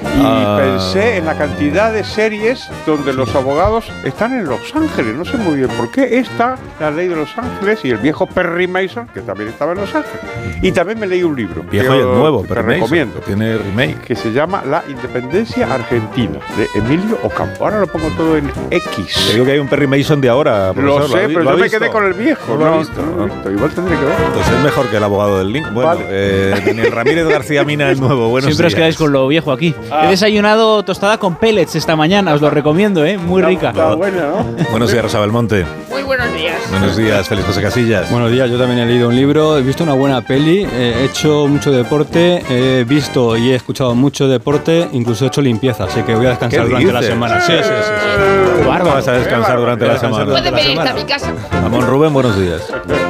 Y 0.01 0.21
Ah. 0.23 0.57
pensé 0.59 1.17
en 1.17 1.25
la 1.25 1.35
cantidad 1.37 1.91
de 1.91 2.03
series 2.03 2.69
donde 2.85 3.13
los 3.13 3.33
abogados 3.35 3.85
están 4.03 4.33
en 4.33 4.45
Los 4.45 4.73
Ángeles. 4.75 5.15
No 5.15 5.25
sé 5.25 5.37
muy 5.37 5.57
bien 5.57 5.69
por 5.69 5.91
qué. 5.91 6.19
Esta, 6.19 6.55
la 6.79 6.91
ley 6.91 7.07
de 7.07 7.15
Los 7.15 7.37
Ángeles 7.37 7.79
y 7.83 7.89
el 7.91 7.97
viejo 7.97 8.25
Perry 8.27 8.67
Mason, 8.67 9.07
que 9.13 9.21
también 9.21 9.49
estaba 9.49 9.73
en 9.73 9.79
Los 9.79 9.93
Ángeles. 9.93 10.19
Y 10.61 10.71
también 10.71 10.99
me 10.99 11.07
leí 11.07 11.23
un 11.23 11.35
libro. 11.35 11.63
Viejo 11.69 11.95
y 11.95 11.99
el 11.99 12.05
os- 12.05 12.17
nuevo, 12.17 12.41
Perry 12.43 12.55
te 12.55 12.61
Mason, 12.63 12.79
recomiendo. 12.81 13.19
Tiene 13.21 13.57
remake. 13.57 13.99
Que 14.01 14.15
se 14.15 14.31
llama 14.31 14.63
La 14.69 14.83
Independencia 14.87 15.73
Argentina, 15.73 16.39
de 16.57 16.67
Emilio 16.79 17.17
Ocampo. 17.23 17.65
Ahora 17.65 17.79
lo 17.81 17.87
pongo 17.87 18.07
todo 18.17 18.37
en 18.37 18.49
X. 18.71 19.25
Te 19.27 19.33
digo 19.33 19.45
que 19.45 19.51
hay 19.53 19.59
un 19.59 19.67
Perry 19.67 19.87
Mason 19.87 20.21
de 20.21 20.29
ahora, 20.29 20.73
profesor. 20.73 21.01
Lo 21.01 21.07
sé, 21.07 21.27
vi- 21.27 21.33
pero 21.33 21.43
lo 21.45 21.51
yo 21.51 21.57
me 21.57 21.69
quedé 21.69 21.89
con 21.89 22.05
el 22.05 22.13
viejo. 22.13 22.53
No 22.53 22.59
lo 22.65 22.71
No, 22.71 22.77
visto. 22.79 23.01
no 23.01 23.15
lo 23.17 23.23
he 23.23 23.29
visto. 23.35 23.51
Igual 23.51 23.71
tendré 23.71 23.97
que 23.97 24.05
ver. 24.05 24.15
Pues 24.33 24.47
es 24.47 24.63
mejor 24.63 24.85
que 24.87 24.97
el 24.97 25.03
abogado 25.03 25.37
del 25.39 25.51
Link. 25.51 25.67
Bueno, 25.73 25.89
Vale. 25.89 26.05
eh, 26.09 26.53
Daniel 26.65 26.91
Ramírez 26.91 27.27
García 27.27 27.63
Mina, 27.63 27.89
el 27.89 27.99
nuevo. 27.99 28.29
Buenos 28.29 28.47
Siempre 28.49 28.67
os 28.67 28.71
días. 28.73 28.77
quedáis 28.79 28.97
con 28.97 29.11
lo 29.11 29.27
viejo 29.27 29.51
aquí. 29.51 29.73
Ah. 29.91 30.05
He 30.05 30.09
desayunado 30.09 30.83
tostada 30.83 31.17
con 31.17 31.35
pellets 31.35 31.75
esta 31.75 31.95
mañana, 31.95 32.33
os 32.33 32.41
lo 32.41 32.49
recomiendo, 32.49 33.05
¿eh? 33.05 33.17
Muy 33.17 33.41
rica. 33.41 33.69
Está 33.69 33.95
buena, 33.95 34.21
¿no? 34.21 34.45
Buenos 34.71 34.91
días, 34.91 35.03
Rosa 35.03 35.19
Belmonte. 35.19 35.65
Muy 35.89 36.03
buenos 36.03 36.31
días. 36.33 36.55
Buenos 36.69 36.95
días, 36.97 37.27
Félix 37.27 37.47
José 37.47 37.61
Casillas. 37.61 38.11
Buenos 38.11 38.31
días, 38.31 38.49
yo 38.49 38.57
también 38.57 38.79
he 38.79 38.85
leído 38.85 39.07
un 39.07 39.15
libro, 39.15 39.57
he 39.57 39.61
visto 39.61 39.83
una 39.83 39.93
buena 39.93 40.21
peli, 40.21 40.65
he 40.65 41.05
hecho 41.05 41.47
mucho 41.47 41.71
deporte, 41.71 42.43
he 42.49 42.83
visto 42.83 43.35
y 43.37 43.51
he 43.51 43.55
escuchado 43.55 43.95
mucho 43.95 44.27
deporte, 44.27 44.87
incluso 44.91 45.25
he 45.25 45.27
hecho 45.27 45.41
limpieza, 45.41 45.85
así 45.85 46.01
que 46.03 46.13
voy 46.15 46.27
a 46.27 46.29
descansar 46.29 46.61
¿Qué 46.61 46.67
durante 46.67 46.91
la 46.91 47.01
semana. 47.01 47.41
Sí, 47.41 47.53
sí, 47.53 47.63
sí. 47.63 47.69
sí. 47.69 48.67
Bárbaro. 48.67 48.95
Vas 48.95 49.07
a 49.07 49.13
descansar 49.13 49.57
durante 49.57 49.87
la 49.87 49.97
semana. 49.97 50.25
Puede 50.25 50.51
venir 50.51 50.79
a 50.79 50.93
mi 50.93 51.03
casa. 51.03 51.33
Ramón 51.51 51.87
Rubén, 51.87 52.13
buenos 52.13 52.39
días. 52.39 52.61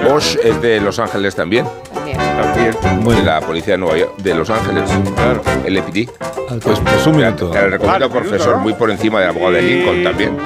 Bosch 0.07 0.37
es 0.43 0.61
de 0.61 0.79
Los 0.79 0.99
Ángeles 0.99 1.35
también. 1.35 1.65
De 2.71 3.23
la 3.23 3.41
policía 3.41 3.73
de 3.73 3.77
Nueva 3.79 3.97
York, 3.97 4.17
de 4.17 4.35
Los 4.35 4.49
Ángeles. 4.49 4.89
Claro. 5.15 5.41
El 5.65 5.77
EPD. 5.77 6.09
Pues, 6.61 6.79
pues 6.79 7.07
un 7.07 7.17
minuto. 7.17 7.51
Te 7.51 8.09
profesor, 8.09 8.57
muy 8.57 8.73
por 8.73 8.91
encima 8.91 9.19
del 9.19 9.29
abogado 9.29 9.53
de 9.53 9.61
Lincoln 9.61 10.03
también. 10.03 10.37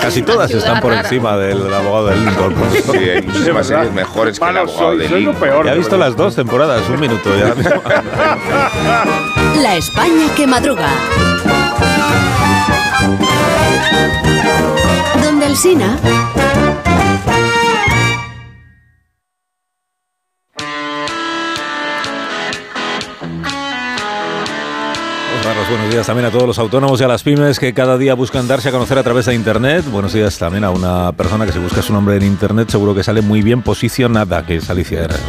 Casi 0.00 0.22
todas 0.22 0.50
están 0.50 0.80
por 0.80 0.92
encima 0.92 1.36
del, 1.36 1.62
del 1.62 1.74
abogado 1.74 2.08
del 2.08 2.24
Lincoln. 2.24 2.54
profesor. 2.54 2.96
Sí, 2.96 3.10
hay 3.10 3.22
muchísimas 3.22 3.66
series 3.66 3.92
mejores 3.92 4.38
que 4.38 4.48
el 4.48 4.56
abogado 4.56 4.96
de 4.96 5.08
Lincoln. 5.08 5.64
Ya 5.64 5.72
ha 5.72 5.74
visto 5.74 5.96
las 5.96 6.16
dos 6.16 6.36
temporadas, 6.36 6.82
un 6.88 7.00
minuto 7.00 7.30
ya. 7.36 7.54
La 9.62 9.76
España 9.76 10.26
que 10.36 10.46
madruga. 10.46 10.88
Donde 15.22 15.46
el 15.46 15.56
Sina. 15.56 15.96
Buenos 25.68 25.90
días 25.90 26.06
también 26.06 26.26
a 26.26 26.30
todos 26.30 26.46
los 26.46 26.60
autónomos 26.60 27.00
y 27.00 27.04
a 27.04 27.08
las 27.08 27.24
pymes 27.24 27.58
que 27.58 27.74
cada 27.74 27.98
día 27.98 28.14
buscan 28.14 28.46
darse 28.46 28.68
a 28.68 28.72
conocer 28.72 28.98
a 28.98 29.02
través 29.02 29.26
de 29.26 29.34
Internet. 29.34 29.84
Buenos 29.90 30.12
días 30.12 30.38
también 30.38 30.62
a 30.62 30.70
una 30.70 31.10
persona 31.10 31.44
que 31.44 31.50
si 31.50 31.58
busca 31.58 31.82
su 31.82 31.92
nombre 31.92 32.14
en 32.14 32.22
Internet 32.22 32.70
seguro 32.70 32.94
que 32.94 33.02
sale 33.02 33.20
muy 33.20 33.42
bien 33.42 33.62
posicionada, 33.62 34.46
que 34.46 34.56
es 34.56 34.70
Alicia 34.70 35.00
Herrera. 35.00 35.20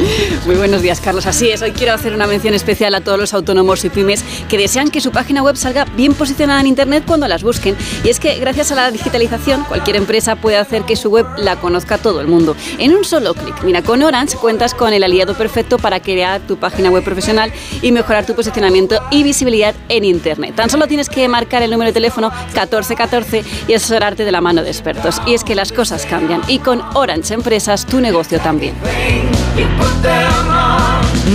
Muy 0.45 0.55
buenos 0.55 0.83
días, 0.83 1.01
Carlos. 1.01 1.25
Así 1.25 1.49
es, 1.49 1.63
hoy 1.63 1.71
quiero 1.71 1.93
hacer 1.93 2.13
una 2.13 2.27
mención 2.27 2.53
especial 2.53 2.93
a 2.93 3.01
todos 3.01 3.17
los 3.17 3.33
autónomos 3.33 3.83
y 3.83 3.89
pymes 3.89 4.23
que 4.47 4.59
desean 4.59 4.89
que 4.91 5.01
su 5.01 5.11
página 5.11 5.41
web 5.41 5.55
salga 5.55 5.85
bien 5.95 6.13
posicionada 6.13 6.61
en 6.61 6.67
Internet 6.67 7.05
cuando 7.07 7.27
las 7.27 7.41
busquen. 7.41 7.75
Y 8.03 8.09
es 8.09 8.19
que 8.19 8.37
gracias 8.37 8.71
a 8.71 8.75
la 8.75 8.91
digitalización, 8.91 9.63
cualquier 9.63 9.95
empresa 9.95 10.35
puede 10.35 10.57
hacer 10.57 10.83
que 10.83 10.95
su 10.95 11.09
web 11.09 11.25
la 11.37 11.55
conozca 11.55 11.97
todo 11.97 12.21
el 12.21 12.27
mundo. 12.27 12.55
En 12.77 12.95
un 12.95 13.05
solo 13.05 13.33
clic. 13.33 13.63
Mira, 13.63 13.81
con 13.81 14.03
Orange 14.03 14.37
cuentas 14.37 14.75
con 14.75 14.93
el 14.93 15.03
aliado 15.03 15.33
perfecto 15.33 15.79
para 15.79 15.99
crear 15.99 16.41
tu 16.41 16.57
página 16.57 16.91
web 16.91 17.03
profesional 17.03 17.51
y 17.81 17.91
mejorar 17.91 18.27
tu 18.27 18.35
posicionamiento 18.35 19.01
y 19.09 19.23
visibilidad 19.23 19.73
en 19.89 20.05
Internet. 20.05 20.26
Tan 20.55 20.69
solo 20.69 20.87
tienes 20.87 21.09
que 21.09 21.27
marcar 21.27 21.63
el 21.63 21.71
número 21.71 21.89
de 21.89 21.93
teléfono 21.93 22.29
1414 22.29 23.43
y 23.67 23.73
asesorarte 23.73 24.25
de 24.25 24.31
la 24.31 24.41
mano 24.41 24.63
de 24.63 24.69
expertos. 24.69 25.21
Y 25.25 25.33
es 25.33 25.43
que 25.43 25.55
las 25.55 25.71
cosas 25.71 26.05
cambian 26.05 26.41
y 26.47 26.59
con 26.59 26.81
Orange 26.93 27.33
Empresas 27.33 27.85
tu 27.85 28.01
negocio 28.01 28.39
también. 28.39 28.75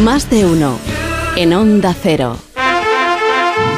Más 0.04 0.28
de 0.30 0.44
uno. 0.44 0.78
En 1.36 1.54
Onda 1.54 1.94
Cero. 2.00 2.51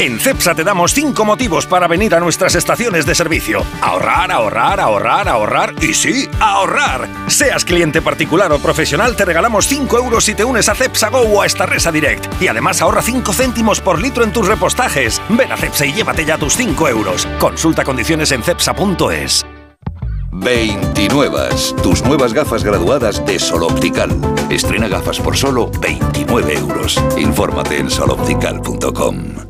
En 0.00 0.18
CEPSA 0.18 0.54
te 0.54 0.64
damos 0.64 0.94
5 0.94 1.26
motivos 1.26 1.66
para 1.66 1.86
venir 1.86 2.14
a 2.14 2.20
nuestras 2.20 2.54
estaciones 2.54 3.04
de 3.04 3.14
servicio. 3.14 3.62
Ahorrar, 3.82 4.32
ahorrar, 4.32 4.80
ahorrar, 4.80 5.28
ahorrar 5.28 5.74
y 5.82 5.92
sí, 5.92 6.26
ahorrar. 6.40 7.06
Seas 7.26 7.66
cliente 7.66 8.00
particular 8.00 8.50
o 8.50 8.58
profesional, 8.58 9.14
te 9.14 9.26
regalamos 9.26 9.66
5 9.66 9.98
euros 9.98 10.24
si 10.24 10.34
te 10.34 10.42
unes 10.42 10.70
a 10.70 10.74
CEPSA 10.74 11.10
Go 11.10 11.18
o 11.18 11.42
a 11.42 11.46
esta 11.46 11.66
Resa 11.66 11.92
Direct. 11.92 12.26
Y 12.40 12.48
además 12.48 12.80
ahorra 12.80 13.02
5 13.02 13.30
céntimos 13.34 13.82
por 13.82 14.00
litro 14.00 14.24
en 14.24 14.32
tus 14.32 14.48
repostajes. 14.48 15.20
Ven 15.28 15.52
a 15.52 15.58
CEPSA 15.58 15.84
y 15.84 15.92
llévate 15.92 16.24
ya 16.24 16.38
tus 16.38 16.56
5 16.56 16.88
euros. 16.88 17.28
Consulta 17.38 17.84
condiciones 17.84 18.32
en 18.32 18.42
cepsa.es. 18.42 19.44
29. 20.32 21.48
Tus 21.82 22.02
nuevas 22.04 22.32
gafas 22.32 22.64
graduadas 22.64 23.22
de 23.26 23.38
Sol 23.38 23.64
Optical. 23.64 24.18
Estrena 24.48 24.88
gafas 24.88 25.20
por 25.20 25.36
solo 25.36 25.70
29 25.82 26.54
euros. 26.54 26.98
Infórmate 27.18 27.76
en 27.76 27.90
soloptical.com. 27.90 29.49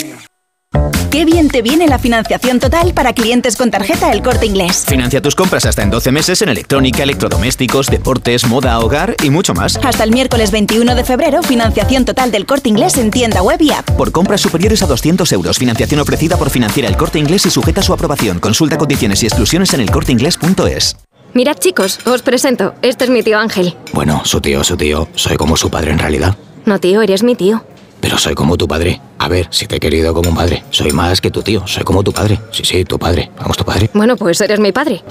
Qué 1.11 1.25
bien 1.25 1.49
te 1.49 1.61
viene 1.61 1.87
la 1.87 1.99
financiación 1.99 2.61
total 2.61 2.93
para 2.93 3.11
clientes 3.11 3.57
con 3.57 3.69
tarjeta 3.69 4.13
El 4.13 4.21
Corte 4.21 4.45
Inglés. 4.45 4.85
Financia 4.87 5.21
tus 5.21 5.35
compras 5.35 5.65
hasta 5.65 5.83
en 5.83 5.89
12 5.89 6.09
meses 6.13 6.41
en 6.41 6.47
electrónica, 6.47 7.03
electrodomésticos, 7.03 7.87
deportes, 7.87 8.47
moda, 8.47 8.79
hogar 8.79 9.17
y 9.21 9.29
mucho 9.29 9.53
más. 9.53 9.77
Hasta 9.83 10.05
el 10.05 10.11
miércoles 10.11 10.51
21 10.51 10.95
de 10.95 11.03
febrero, 11.03 11.43
financiación 11.43 12.05
total 12.05 12.31
del 12.31 12.45
Corte 12.45 12.69
Inglés 12.69 12.97
en 12.97 13.11
tienda 13.11 13.43
web 13.43 13.61
y 13.61 13.71
app. 13.71 13.91
Por 13.97 14.13
compras 14.13 14.39
superiores 14.39 14.83
a 14.83 14.87
200 14.87 15.29
euros, 15.33 15.57
financiación 15.57 15.99
ofrecida 15.99 16.37
por 16.37 16.49
Financiera 16.49 16.87
El 16.87 16.95
Corte 16.95 17.19
Inglés 17.19 17.45
y 17.45 17.49
sujeta 17.49 17.81
a 17.81 17.83
su 17.83 17.91
aprobación. 17.91 18.39
Consulta 18.39 18.77
condiciones 18.77 19.21
y 19.23 19.25
exclusiones 19.25 19.73
en 19.73 19.81
elcorteinglés.es. 19.81 20.95
Mirad 21.33 21.57
chicos, 21.57 21.99
os 22.05 22.21
presento. 22.21 22.73
Este 22.81 23.03
es 23.03 23.09
mi 23.09 23.21
tío 23.21 23.37
Ángel. 23.37 23.75
Bueno, 23.91 24.21
su 24.23 24.39
tío, 24.39 24.63
su 24.63 24.77
tío. 24.77 25.09
Soy 25.15 25.35
como 25.35 25.57
su 25.57 25.69
padre 25.69 25.91
en 25.91 25.99
realidad. 25.99 26.37
No 26.63 26.79
tío, 26.79 27.01
eres 27.01 27.21
mi 27.21 27.35
tío. 27.35 27.65
Pero 28.01 28.17
soy 28.17 28.35
como 28.35 28.57
tu 28.57 28.67
padre. 28.67 28.99
A 29.19 29.27
ver, 29.27 29.47
si 29.51 29.67
te 29.67 29.75
he 29.75 29.79
querido 29.79 30.13
como 30.15 30.29
un 30.29 30.35
padre. 30.35 30.63
Soy 30.71 30.91
más 30.91 31.21
que 31.21 31.29
tu 31.29 31.43
tío. 31.43 31.65
Soy 31.67 31.83
como 31.83 32.03
tu 32.03 32.11
padre. 32.11 32.39
Sí, 32.51 32.63
sí, 32.65 32.83
tu 32.83 32.97
padre. 32.97 33.29
Vamos, 33.37 33.55
tu 33.55 33.63
padre. 33.63 33.89
Bueno, 33.93 34.17
pues 34.17 34.41
eres 34.41 34.59
mi 34.59 34.71
padre. 34.71 35.03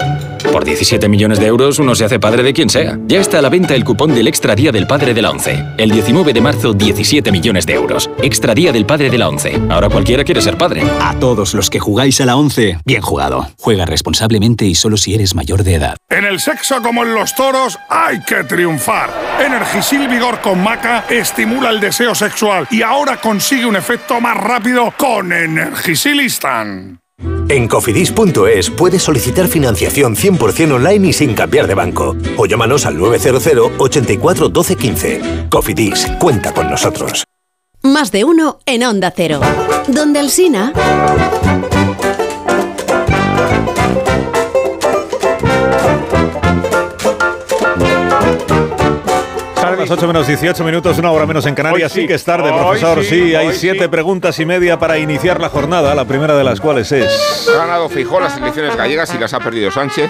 Por 0.51 0.65
17 0.65 1.07
millones 1.07 1.39
de 1.39 1.45
euros 1.45 1.79
uno 1.79 1.95
se 1.95 2.03
hace 2.03 2.19
padre 2.19 2.43
de 2.43 2.51
quien 2.51 2.69
sea. 2.69 2.99
Ya 3.07 3.21
está 3.21 3.39
a 3.39 3.41
la 3.41 3.47
venta 3.47 3.73
el 3.73 3.85
cupón 3.85 4.13
del 4.13 4.27
Extra 4.27 4.53
Día 4.53 4.73
del 4.73 4.85
Padre 4.85 5.13
de 5.13 5.21
la 5.21 5.29
ONCE. 5.29 5.63
El 5.77 5.91
19 5.91 6.33
de 6.33 6.41
marzo, 6.41 6.73
17 6.73 7.31
millones 7.31 7.65
de 7.65 7.73
euros. 7.75 8.09
Extra 8.21 8.53
Día 8.53 8.73
del 8.73 8.85
Padre 8.85 9.09
de 9.09 9.17
la 9.17 9.29
ONCE. 9.29 9.61
Ahora 9.69 9.87
cualquiera 9.87 10.25
quiere 10.25 10.41
ser 10.41 10.57
padre. 10.57 10.83
A 10.99 11.15
todos 11.17 11.53
los 11.53 11.69
que 11.69 11.79
jugáis 11.79 12.19
a 12.19 12.25
la 12.25 12.35
ONCE, 12.35 12.79
bien 12.83 13.01
jugado. 13.01 13.47
Juega 13.59 13.85
responsablemente 13.85 14.65
y 14.65 14.75
solo 14.75 14.97
si 14.97 15.15
eres 15.15 15.35
mayor 15.35 15.63
de 15.63 15.75
edad. 15.75 15.95
En 16.09 16.25
el 16.25 16.41
sexo 16.41 16.81
como 16.81 17.03
en 17.03 17.13
los 17.13 17.33
toros 17.33 17.79
hay 17.89 18.21
que 18.23 18.43
triunfar. 18.43 19.09
Energisil 19.39 20.09
Vigor 20.09 20.41
con 20.41 20.61
Maca 20.61 21.05
estimula 21.09 21.69
el 21.69 21.79
deseo 21.79 22.13
sexual 22.13 22.67
y 22.69 22.80
ahora 22.81 23.17
consigue 23.17 23.65
un 23.65 23.75
efecto 23.75 24.19
más 24.21 24.37
rápido 24.37 24.93
con 24.97 25.31
Energisilistan. 25.31 26.99
En 27.49 27.67
cofidis.es 27.67 28.69
puedes 28.69 29.03
solicitar 29.03 29.47
financiación 29.47 30.15
100% 30.15 30.73
online 30.73 31.09
y 31.09 31.13
sin 31.13 31.33
cambiar 31.33 31.67
de 31.67 31.75
banco. 31.75 32.15
O 32.37 32.45
llámanos 32.45 32.85
al 32.85 32.97
900 32.97 33.73
84 33.77 34.49
12 34.49 34.75
15. 34.75 35.21
Cofidis, 35.49 36.07
cuenta 36.19 36.53
con 36.53 36.69
nosotros. 36.69 37.25
Más 37.83 38.11
de 38.11 38.23
uno 38.23 38.59
en 38.65 38.83
Onda 38.83 39.11
Cero. 39.15 39.41
Donde 39.87 40.19
el 40.19 40.29
Sina. 40.29 40.71
Las 49.81 49.91
8 49.91 50.07
menos 50.07 50.27
18 50.27 50.63
minutos, 50.63 50.97
una 50.97 51.11
hora 51.11 51.25
menos 51.25 51.45
en 51.45 51.55
Canarias. 51.55 51.91
Hoy 51.95 52.01
sí. 52.01 52.07
que 52.07 52.13
es 52.15 52.23
tarde, 52.23 52.49
Hoy 52.49 52.59
profesor. 52.59 53.03
sí, 53.03 53.09
Sí, 53.09 53.35
hay 53.35 53.53
siete 53.53 53.83
sí. 53.83 53.87
preguntas 53.89 54.39
y 54.39 54.45
media 54.45 54.79
para 54.79 54.97
iniciar 54.97 55.39
la 55.41 55.49
jornada, 55.49 55.93
la 55.95 56.05
primera 56.05 56.35
de 56.35 56.43
las 56.43 56.59
cuales 56.61 56.91
es 56.91 57.47
Ha 57.53 57.57
ganado 57.57 57.89
Fijó 57.89 58.19
las 58.19 58.37
elecciones 58.37 58.75
gallegas 58.75 59.13
y 59.13 59.17
las 59.17 59.33
ha 59.33 59.39
perdido 59.39 59.71
Sánchez. 59.71 60.09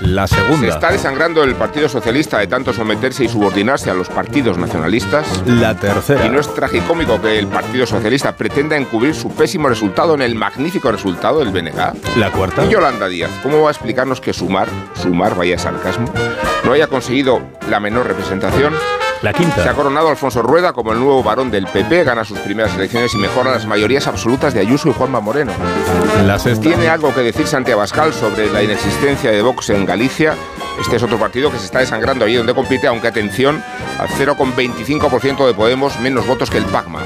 La 0.00 0.26
Se 0.26 0.36
segunda. 0.36 0.68
está 0.68 0.90
desangrando 0.92 1.42
el 1.42 1.54
Partido 1.54 1.88
Socialista 1.88 2.38
de 2.38 2.46
tanto 2.46 2.72
someterse 2.72 3.24
y 3.24 3.28
subordinarse 3.28 3.90
a 3.90 3.94
los 3.94 4.08
partidos 4.08 4.56
nacionalistas. 4.58 5.26
La 5.46 5.74
tercera. 5.74 6.24
Y 6.26 6.28
no 6.30 6.40
es 6.40 6.52
tragicómico 6.54 7.20
que 7.20 7.38
el 7.38 7.46
Partido 7.48 7.86
Socialista 7.86 8.36
pretenda 8.36 8.76
encubrir 8.76 9.14
su 9.14 9.30
pésimo 9.30 9.68
resultado 9.68 10.14
en 10.14 10.22
el 10.22 10.34
magnífico 10.34 10.90
resultado 10.92 11.40
del 11.40 11.50
BNG. 11.50 12.16
La 12.16 12.30
cuarta. 12.30 12.64
Y 12.64 12.70
Yolanda 12.70 13.08
Díaz, 13.08 13.30
¿cómo 13.42 13.62
va 13.62 13.68
a 13.68 13.72
explicarnos 13.72 14.20
que 14.20 14.32
Sumar, 14.32 14.68
Sumar, 14.94 15.34
vaya 15.34 15.58
sarcasmo, 15.58 16.12
no 16.64 16.72
haya 16.72 16.86
conseguido 16.86 17.40
la 17.68 17.80
menor 17.80 18.06
representación? 18.06 18.74
La 19.22 19.32
quinta. 19.32 19.62
Se 19.62 19.68
ha 19.68 19.74
coronado 19.74 20.08
Alfonso 20.08 20.42
Rueda 20.42 20.72
como 20.72 20.92
el 20.92 21.00
nuevo 21.00 21.22
varón 21.22 21.50
del 21.50 21.66
PP, 21.66 22.04
gana 22.04 22.24
sus 22.24 22.38
primeras 22.38 22.74
elecciones 22.76 23.12
y 23.14 23.18
mejora 23.18 23.50
las 23.50 23.66
mayorías 23.66 24.06
absolutas 24.06 24.54
de 24.54 24.60
Ayuso 24.60 24.88
y 24.88 24.92
Juanma 24.92 25.20
Moreno. 25.20 25.52
La 26.24 26.38
sexta. 26.38 26.62
¿Tiene 26.62 26.88
algo 26.88 27.12
que 27.12 27.22
decir 27.22 27.46
Santiago 27.46 27.80
Abascal 27.80 28.12
sobre 28.12 28.50
la 28.52 28.62
inexistencia 28.62 29.30
de 29.30 29.42
Vox 29.42 29.70
en 29.70 29.84
Galicia? 29.86 30.34
Este 30.80 30.96
es 30.96 31.02
otro 31.02 31.18
partido 31.18 31.50
que 31.50 31.58
se 31.58 31.64
está 31.64 31.80
desangrando 31.80 32.24
allí 32.24 32.36
donde 32.36 32.54
compite, 32.54 32.86
aunque 32.86 33.08
atención, 33.08 33.62
al 33.98 34.08
0,25% 34.08 35.46
de 35.46 35.54
Podemos, 35.54 35.98
menos 35.98 36.26
votos 36.26 36.50
que 36.50 36.58
el 36.58 36.64
PACMA. 36.66 37.00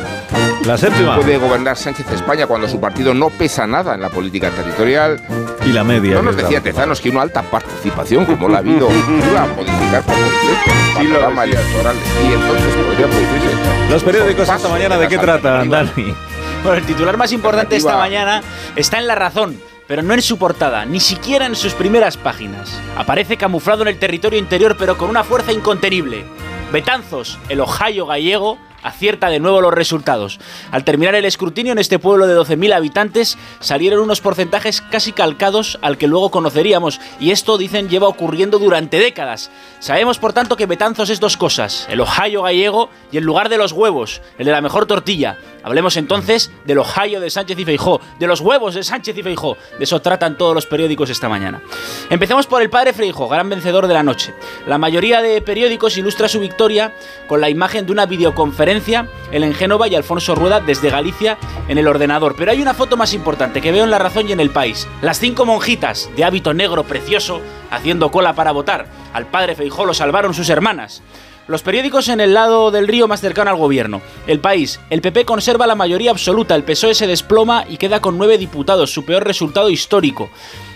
La 0.67 0.77
séptima. 0.79 1.17
Puede 1.17 1.39
gobernar 1.39 1.77
Sánchez 1.77 2.09
España 2.13 2.47
cuando 2.47 2.69
su 2.69 2.81
partido 2.81 3.15
no 3.15 3.31
pesa 3.31 3.67
nada 3.67 3.95
en 3.95 4.01
la 4.01 4.09
política 4.11 4.51
territorial. 4.51 5.21
Y 5.67 5.73
la 5.73 5.83
media. 5.83 6.15
No 6.15 6.23
nos 6.23 6.37
decía 6.37 6.61
Tezanos 6.61 7.01
que 7.01 7.11
una 7.11 7.23
alta 7.23 7.43
participación, 7.43 8.25
como 8.27 8.49
la 8.49 8.59
ha 8.59 8.61
habido, 8.61 8.89
iba 9.31 9.43
a 9.43 9.47
modificar 9.47 10.03
por 10.03 10.15
completo 10.15 10.71
el 11.01 11.09
panorama 11.09 11.45
electoral. 11.45 11.97
Y 12.23 12.33
entonces 12.33 12.75
podría 12.75 13.07
producirse. 13.07 13.91
Los 13.91 14.03
periódicos 14.05 14.49
esta 14.49 14.69
mañana, 14.69 14.97
¿de 14.99 15.09
qué 15.09 15.19
tratan, 15.19 15.69
Dani? 15.69 16.15
Bueno, 16.63 16.79
el 16.79 16.85
titular 16.85 17.17
más 17.17 17.33
importante 17.33 17.77
esta 17.77 17.97
mañana 17.97 18.41
está 18.77 19.01
en 19.01 19.09
La 19.09 19.17
Razón, 19.17 19.61
pero 19.89 20.03
no 20.03 20.15
en 20.15 20.23
su 20.23 20.39
portada, 20.39 20.85
ni 20.85 21.01
siquiera 21.01 21.47
en 21.47 21.57
sus 21.57 21.75
primeras 21.75 22.17
páginas. 22.17 22.81
Aparece 22.97 23.37
camuflado 23.37 23.83
en 23.83 23.89
el 23.89 23.99
territorio 23.99 24.39
interior, 24.39 24.77
pero 24.79 24.97
con 24.97 25.11
una 25.11 25.25
fuerza 25.25 25.53
incontenible. 25.53 26.25
Betanzos, 26.73 27.39
el 27.49 27.61
Ohio 27.61 28.07
gallego, 28.07 28.59
acierta 28.83 29.29
de 29.29 29.41
nuevo 29.41 29.61
los 29.61 29.73
resultados. 29.75 30.39
Al 30.71 30.85
terminar 30.85 31.15
el 31.15 31.25
escrutinio 31.25 31.73
en 31.73 31.79
este 31.79 31.99
pueblo 31.99 32.27
de 32.27 32.37
12.000 32.37 32.75
habitantes, 32.75 33.39
salieron 33.61 34.01
unos 34.01 34.21
porcentajes 34.21 34.81
casi 34.81 35.13
calcados 35.13 35.79
al 35.83 35.99
que 35.99 36.07
luego 36.09 36.31
conoceríamos, 36.31 37.01
y 37.21 37.31
esto, 37.31 37.59
dicen, 37.59 37.89
lleva 37.89 38.09
ocurriendo 38.09 38.59
durante 38.59 38.99
décadas. 38.99 39.51
Sabemos, 39.81 40.19
por 40.19 40.33
tanto, 40.33 40.57
que 40.57 40.67
Betanzos 40.67 41.11
es 41.11 41.21
dos 41.21 41.37
cosas, 41.37 41.87
el 41.89 42.01
Ohio 42.01 42.43
gallego 42.43 42.91
y 43.11 43.19
el 43.19 43.25
lugar 43.25 43.49
de 43.49 43.59
los 43.59 43.73
huevos, 43.73 44.21
el 44.39 44.47
de 44.47 44.53
la 44.53 44.61
mejor 44.61 44.87
tortilla. 44.87 45.39
Hablemos 45.63 45.97
entonces 45.97 46.51
del 46.65 46.79
Ohio 46.79 47.21
de 47.21 47.31
Sánchez 47.31 47.59
y 47.59 47.65
Feijó, 47.65 48.01
de 48.19 48.27
los 48.27 48.41
huevos 48.41 48.75
de 48.75 48.83
Sánchez 48.83 49.17
y 49.17 49.23
Feijó. 49.23 49.57
De 49.79 49.85
eso 49.85 50.01
tratan 50.01 50.37
todos 50.37 50.55
los 50.55 50.67
periódicos 50.67 51.11
esta 51.11 51.29
mañana. 51.29 51.63
Empecemos 52.11 52.47
por 52.47 52.63
el 52.63 52.71
padre 52.71 52.93
Feijó, 52.93 53.29
gran 53.29 53.49
vencedor 53.49 53.87
de 53.87 53.95
la 53.95 54.03
noche. 54.03 54.35
La 54.67 54.79
mayoría 54.79 55.23
de 55.23 55.41
periódicos 55.41 55.97
ilustra 55.97 56.29
su 56.29 56.41
victoria 56.41 56.95
con 57.29 57.41
la 57.41 57.51
imagen 57.51 57.87
de 57.87 57.93
una 57.93 58.07
videoconferencia, 58.07 58.72
él 59.33 59.45
en 59.45 59.55
Génova 59.55 59.89
y 59.89 59.95
Alfonso 59.95 60.35
Rueda 60.35 60.61
desde 60.61 60.91
Galicia 60.91 61.39
en 61.69 61.79
el 61.79 61.89
ordenador. 61.89 62.35
Pero 62.37 62.53
hay 62.53 62.63
una 62.63 62.75
foto 62.75 62.97
más 62.97 63.13
importante 63.13 63.61
que 63.61 63.73
veo 63.73 63.85
en 63.85 63.91
La 63.91 63.99
Razón 63.99 64.29
y 64.29 64.33
en 64.33 64.41
El 64.41 64.51
País. 64.51 64.89
Las 65.03 65.19
cinco 65.19 65.45
monjitas 65.45 66.09
de 66.17 66.25
hábito 66.25 66.55
negro 66.55 66.85
precioso 66.85 67.41
haciendo 67.71 68.11
cola 68.11 68.35
para 68.35 68.53
votar. 68.53 68.87
Al 69.13 69.27
padre 69.27 69.55
Feijó 69.55 69.85
lo 69.85 69.95
salvaron 69.95 70.35
sus 70.35 70.49
hermanas. 70.49 71.03
Los 71.49 71.63
periódicos 71.63 72.09
en 72.09 72.21
el 72.21 72.35
lado 72.35 72.71
del 72.71 72.87
río 72.87 73.09
más 73.09 73.21
cercano 73.21 73.51
al 73.51 73.57
gobierno. 73.57 74.01
El 74.27 74.39
país. 74.39 74.79
El 74.91 75.01
PP 75.01 75.25
conserva 75.25 75.67
la 75.67 75.75
mayoría 75.75 76.13
absoluta, 76.13 76.55
el 76.55 76.63
PSOE 76.63 76.95
se 76.95 77.09
desploma 77.09 77.65
y 77.69 77.79
queda 77.79 78.01
con 78.01 78.17
nueve 78.17 78.39
diputados, 78.39 78.93
su 78.93 79.05
peor 79.05 79.25
resultado 79.25 79.69
histórico. 79.69 80.31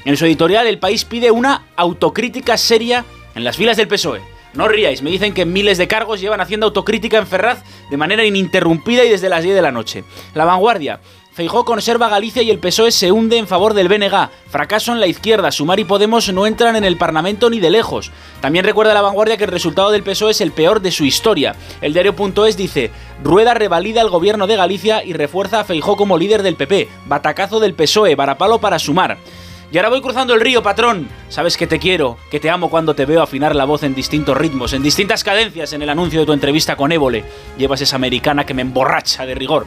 En 0.04 0.16
su 0.16 0.26
editorial, 0.26 0.66
el 0.66 0.78
país 0.78 1.04
pide 1.04 1.30
una 1.30 1.62
autocrítica 1.76 2.56
seria 2.56 3.04
en 3.34 3.44
las 3.44 3.56
filas 3.56 3.76
del 3.76 3.88
PSOE. 3.88 4.35
No 4.56 4.68
ríais, 4.68 5.02
me 5.02 5.10
dicen 5.10 5.34
que 5.34 5.44
miles 5.44 5.76
de 5.76 5.86
cargos 5.86 6.18
llevan 6.18 6.40
haciendo 6.40 6.66
autocrítica 6.66 7.18
en 7.18 7.26
Ferraz 7.26 7.62
de 7.90 7.96
manera 7.98 8.24
ininterrumpida 8.24 9.04
y 9.04 9.10
desde 9.10 9.28
las 9.28 9.44
10 9.44 9.54
de 9.54 9.60
la 9.60 9.70
noche. 9.70 10.04
La 10.34 10.46
vanguardia. 10.46 11.00
Feijó 11.34 11.66
conserva 11.66 12.08
Galicia 12.08 12.40
y 12.40 12.48
el 12.48 12.58
PSOE 12.58 12.90
se 12.90 13.12
hunde 13.12 13.36
en 13.36 13.46
favor 13.46 13.74
del 13.74 13.88
BNG. 13.88 14.30
Fracaso 14.48 14.92
en 14.92 15.00
la 15.00 15.06
izquierda. 15.06 15.52
Sumar 15.52 15.78
y 15.78 15.84
Podemos 15.84 16.32
no 16.32 16.46
entran 16.46 16.76
en 16.76 16.84
el 16.84 16.96
Parlamento 16.96 17.50
ni 17.50 17.60
de 17.60 17.68
lejos. 17.68 18.10
También 18.40 18.64
recuerda 18.64 18.94
la 18.94 19.02
vanguardia 19.02 19.36
que 19.36 19.44
el 19.44 19.50
resultado 19.50 19.90
del 19.90 20.02
PSOE 20.02 20.30
es 20.30 20.40
el 20.40 20.52
peor 20.52 20.80
de 20.80 20.90
su 20.90 21.04
historia. 21.04 21.54
El 21.82 21.92
diario.es 21.92 22.56
dice: 22.56 22.90
Rueda 23.22 23.52
revalida 23.52 24.00
el 24.00 24.08
gobierno 24.08 24.46
de 24.46 24.56
Galicia 24.56 25.04
y 25.04 25.12
refuerza 25.12 25.60
a 25.60 25.64
Feijó 25.64 25.98
como 25.98 26.16
líder 26.16 26.42
del 26.42 26.56
PP. 26.56 26.88
Batacazo 27.04 27.60
del 27.60 27.74
PSOE, 27.74 28.14
varapalo 28.14 28.58
para 28.58 28.78
sumar. 28.78 29.18
Y 29.76 29.78
ahora 29.78 29.90
voy 29.90 30.00
cruzando 30.00 30.32
el 30.32 30.40
río, 30.40 30.62
patrón. 30.62 31.06
Sabes 31.28 31.58
que 31.58 31.66
te 31.66 31.78
quiero, 31.78 32.16
que 32.30 32.40
te 32.40 32.48
amo 32.48 32.70
cuando 32.70 32.94
te 32.94 33.04
veo 33.04 33.20
afinar 33.20 33.54
la 33.54 33.66
voz 33.66 33.82
en 33.82 33.94
distintos 33.94 34.34
ritmos, 34.34 34.72
en 34.72 34.82
distintas 34.82 35.22
cadencias 35.22 35.70
en 35.74 35.82
el 35.82 35.90
anuncio 35.90 36.18
de 36.20 36.24
tu 36.24 36.32
entrevista 36.32 36.76
con 36.76 36.92
Évole. 36.92 37.22
Llevas 37.58 37.82
esa 37.82 37.96
americana 37.96 38.46
que 38.46 38.54
me 38.54 38.62
emborracha 38.62 39.26
de 39.26 39.34
rigor. 39.34 39.66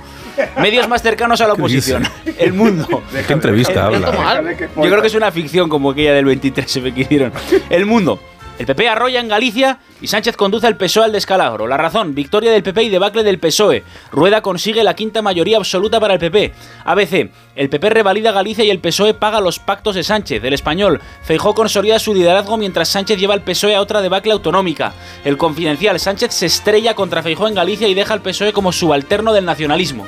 Medios 0.60 0.88
más 0.88 1.04
cercanos 1.04 1.42
a 1.42 1.48
la 1.48 1.54
¿Qué 1.54 1.62
oposición. 1.62 2.08
El 2.40 2.54
mundo. 2.54 3.04
¿De 3.14 3.22
qué 3.24 3.34
entrevista 3.34 3.88
El- 3.90 4.04
habla? 4.04 4.42
Yo 4.58 4.82
creo 4.82 5.00
que 5.02 5.08
es 5.10 5.14
una 5.14 5.32
ficción 5.32 5.70
como 5.70 5.92
aquella 5.92 6.14
del 6.16 6.26
23 6.26 6.72
se 6.72 6.82
me 6.82 6.92
que 6.92 7.02
hicieron. 7.02 7.32
El 7.70 7.86
mundo. 7.86 8.20
El 8.60 8.66
PP 8.66 8.90
arrolla 8.90 9.22
en 9.22 9.30
Galicia 9.30 9.80
y 10.02 10.08
Sánchez 10.08 10.36
conduce 10.36 10.68
al 10.68 10.76
PSOE 10.76 11.06
al 11.06 11.14
descalabro. 11.14 11.66
La 11.66 11.78
razón, 11.78 12.14
victoria 12.14 12.52
del 12.52 12.62
PP 12.62 12.84
y 12.84 12.90
debacle 12.90 13.24
del 13.24 13.40
PSOE. 13.40 13.86
Rueda 14.12 14.42
consigue 14.42 14.84
la 14.84 14.96
quinta 14.96 15.22
mayoría 15.22 15.56
absoluta 15.56 15.98
para 16.02 16.16
el 16.16 16.20
PP. 16.20 16.54
ABC, 16.84 17.32
el 17.56 17.70
PP 17.70 17.90
revalida 17.90 18.34
Galicia 18.34 18.66
y 18.66 18.70
el 18.70 18.80
PSOE 18.80 19.14
paga 19.14 19.40
los 19.40 19.60
pactos 19.60 19.96
de 19.96 20.04
Sánchez. 20.04 20.44
El 20.44 20.54
español, 20.54 21.00
Feijó 21.24 21.56
consolida 21.56 22.00
su 22.00 22.14
liderazgo 22.14 22.58
mientras 22.58 22.90
Sánchez 22.90 23.18
lleva 23.18 23.34
al 23.34 23.44
PSOE 23.44 23.76
a 23.76 23.82
otra 23.82 24.02
debacle 24.02 24.34
autonómica. 24.34 24.92
El 25.24 25.38
confidencial, 25.38 25.98
Sánchez 25.98 26.34
se 26.34 26.48
estrella 26.48 26.96
contra 26.96 27.24
Feijó 27.24 27.48
en 27.48 27.56
Galicia 27.56 27.88
y 27.88 27.94
deja 27.94 28.14
al 28.14 28.22
PSOE 28.22 28.52
como 28.52 28.74
subalterno 28.74 29.32
del 29.32 29.46
nacionalismo. 29.46 30.06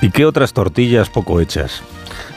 ¿Y 0.00 0.10
qué 0.10 0.24
otras 0.24 0.52
tortillas 0.52 1.10
poco 1.10 1.40
hechas 1.40 1.82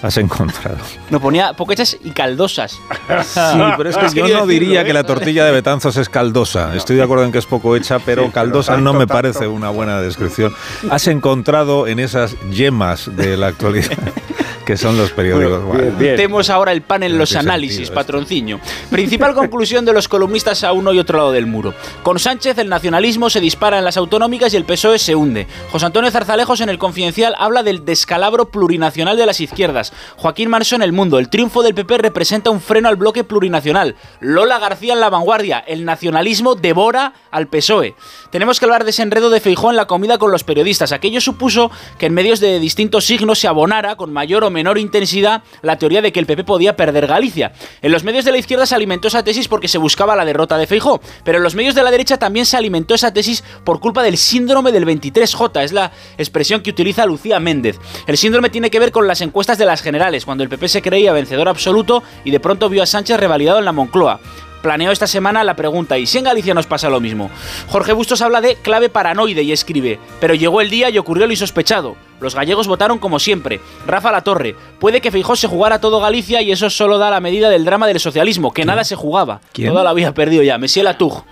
has 0.02 0.18
encontrado? 0.18 0.78
No 1.10 1.20
ponía 1.20 1.54
poco 1.54 1.74
hechas 1.74 1.98
y 2.04 2.12
caldosas. 2.12 2.72
Sí, 2.72 3.62
pero 3.78 3.90
es 3.90 3.98
que 3.98 4.06
Has 4.06 4.14
yo 4.14 4.28
no 4.28 4.48
diría 4.48 4.80
decirlo, 4.80 4.84
que 4.84 4.90
¿eh? 4.90 4.94
la 4.94 5.04
tortilla 5.04 5.46
de 5.46 5.52
Betanzos 5.52 5.98
es 5.98 6.10
caldosa. 6.10 6.76
Estoy 6.76 6.96
de 6.96 7.04
acuerdo 7.04 7.24
en 7.26 7.32
que 7.32 7.40
es 7.40 7.46
poco 7.46 7.76
hecha, 7.76 8.00
pero 8.00 8.32
caldosa 8.32 8.78
no 8.78 8.94
me 8.94 9.08
parece 9.08 9.48
una 9.48 9.70
buena 9.70 10.02
descripción. 10.02 10.54
Has 10.90 11.08
encontrado 11.08 11.88
en 11.88 12.00
esas 12.00 12.36
yemas 12.50 13.16
de 13.16 13.38
la 13.38 13.48
actualidad, 13.48 13.98
que 14.66 14.78
son 14.78 14.98
los 14.98 15.12
periódicos. 15.12 15.64
Bueno, 15.64 16.40
ahora 16.54 16.72
el 16.72 16.82
pan 16.82 17.04
en 17.04 17.18
los 17.18 17.36
análisis, 17.36 17.90
patronciño. 17.90 18.60
Principal 18.90 19.34
conclusión 19.34 19.86
de 19.86 19.94
los 19.94 20.08
columnistas 20.08 20.64
a 20.64 20.72
uno 20.72 20.94
y 20.94 21.00
otro 21.00 21.18
lado 21.18 21.32
del 21.32 21.46
muro. 21.46 21.74
Con 22.04 22.20
Sánchez 22.20 22.58
el 22.58 22.70
nacionalismo 22.70 23.30
se 23.30 23.40
dispara 23.40 23.78
en 23.78 23.86
las 23.86 23.98
autonómicas 23.98 24.54
y 24.54 24.58
el 24.58 24.66
PSOE 24.66 25.00
se 25.00 25.16
hunde. 25.16 25.48
José 25.72 25.86
Antonio 25.86 26.12
Zarzalejos 26.12 26.62
en 26.62 26.70
el 26.70 26.78
Confidencial 26.78 27.36
habla 27.38 27.64
del 27.64 27.86
descalabro 27.86 28.50
plurinacional 28.50 29.18
de 29.18 29.26
las 29.26 29.42
izquierdas. 29.42 29.89
Joaquín 30.18 30.50
Manso 30.50 30.76
en 30.76 30.82
El 30.82 30.94
Mundo. 30.94 31.20
El 31.20 31.30
triunfo 31.30 31.64
del 31.64 31.76
PP 31.76 31.98
representa 31.98 32.50
un 32.50 32.62
freno 32.62 32.90
al 32.90 32.96
bloque 32.96 33.24
plurinacional. 33.24 33.96
Lola 34.20 34.60
García 34.60 34.94
en 34.94 35.00
La 35.00 35.10
Vanguardia. 35.10 35.60
El 35.60 35.86
nacionalismo 35.86 36.56
devora 36.56 37.14
al 37.32 37.48
PSOE. 37.48 37.96
Tenemos 38.32 38.60
que 38.60 38.66
hablar 38.66 38.84
de 38.84 38.92
ese 38.92 39.02
enredo 39.02 39.30
de 39.30 39.40
Feijó 39.40 39.70
en 39.70 39.76
la 39.76 39.88
comida 39.88 40.18
con 40.18 40.32
los 40.32 40.44
periodistas. 40.44 40.92
Aquello 40.92 41.22
supuso 41.22 41.72
que 41.98 42.08
en 42.08 42.14
medios 42.14 42.40
de 42.40 42.60
distintos 42.60 43.06
signos 43.06 43.40
se 43.40 43.48
abonara 43.48 43.96
con 43.96 44.14
mayor 44.14 44.44
o 44.44 44.50
menor 44.50 44.78
intensidad 44.78 45.44
la 45.62 45.78
teoría 45.78 46.02
de 46.02 46.12
que 46.12 46.20
el 46.20 46.26
PP 46.26 46.44
podía 46.44 46.76
perder 46.76 47.08
Galicia. 47.08 47.54
En 47.82 47.92
los 47.92 48.04
medios 48.04 48.26
de 48.26 48.32
la 48.32 48.38
izquierda 48.38 48.66
se 48.66 48.76
alimentó 48.76 49.08
esa 49.08 49.24
tesis 49.24 49.48
porque 49.48 49.68
se 49.68 49.78
buscaba 49.78 50.16
la 50.16 50.26
derrota 50.26 50.58
de 50.58 50.68
Feijó, 50.68 51.02
pero 51.24 51.38
en 51.38 51.44
los 51.44 51.56
medios 51.56 51.76
de 51.76 51.84
la 51.84 51.92
derecha 51.92 52.18
también 52.18 52.46
se 52.46 52.58
alimentó 52.58 52.96
esa 52.96 53.14
tesis 53.14 53.44
por 53.64 53.80
culpa 53.80 54.04
del 54.04 54.18
síndrome 54.18 54.72
del 54.72 54.86
23J, 54.86 55.64
es 55.64 55.72
la 55.72 55.92
expresión 56.18 56.62
que 56.62 56.70
utiliza 56.70 57.06
Lucía 57.06 57.40
Méndez. 57.40 57.80
El 58.08 58.18
síndrome 58.18 58.50
tiene 58.50 58.70
que 58.70 58.80
ver 58.80 58.92
con 58.92 59.08
las 59.08 59.22
encuestas 59.22 59.58
de 59.58 59.66
las 59.66 59.79
generales, 59.82 60.26
cuando 60.26 60.44
el 60.44 60.50
PP 60.50 60.68
se 60.68 60.82
creía 60.82 61.14
vencedor 61.14 61.48
absoluto 61.48 62.04
y 62.24 62.32
de 62.32 62.40
pronto 62.40 62.70
vio 62.70 62.84
a 62.84 62.86
Sánchez 62.86 63.20
revalidado 63.20 63.60
en 63.60 63.66
la 63.66 63.72
Moncloa. 63.72 64.20
Planeó 64.62 64.92
esta 64.92 65.08
semana 65.08 65.44
la 65.44 65.56
pregunta, 65.56 65.98
¿y 65.98 66.06
si 66.06 66.18
en 66.18 66.26
Galicia 66.26 66.54
nos 66.54 66.68
pasa 66.68 66.90
lo 66.90 67.00
mismo? 67.00 67.30
Jorge 67.68 67.94
Bustos 67.94 68.22
habla 68.22 68.42
de 68.42 68.56
clave 68.56 68.90
paranoide 68.90 69.44
y 69.44 69.54
escribe, 69.54 70.00
pero 70.20 70.34
llegó 70.34 70.60
el 70.60 70.70
día 70.70 70.90
y 70.90 70.98
ocurrió 70.98 71.26
lo 71.26 71.34
insospechado. 71.34 71.96
Los 72.20 72.36
gallegos 72.36 72.68
votaron 72.68 73.00
como 73.00 73.20
siempre. 73.20 73.60
Rafa 73.86 74.12
Latorre, 74.12 74.56
puede 74.80 75.02
que 75.02 75.12
Feijó 75.12 75.36
se 75.36 75.48
jugara 75.48 75.80
todo 75.80 76.00
Galicia 76.00 76.42
y 76.42 76.52
eso 76.52 76.70
solo 76.70 76.98
da 76.98 77.10
la 77.10 77.20
medida 77.20 77.50
del 77.50 77.66
drama 77.66 77.88
del 77.88 78.00
socialismo, 78.00 78.54
que 78.54 78.66
nada 78.66 78.84
se 78.84 78.96
jugaba. 78.96 79.42
¿Quién? 79.54 79.70
Toda 79.70 79.84
la 79.84 79.90
había 79.92 80.14
perdido 80.14 80.44
ya. 80.44 80.58
Messier 80.58 80.86
Latug, 80.86 81.24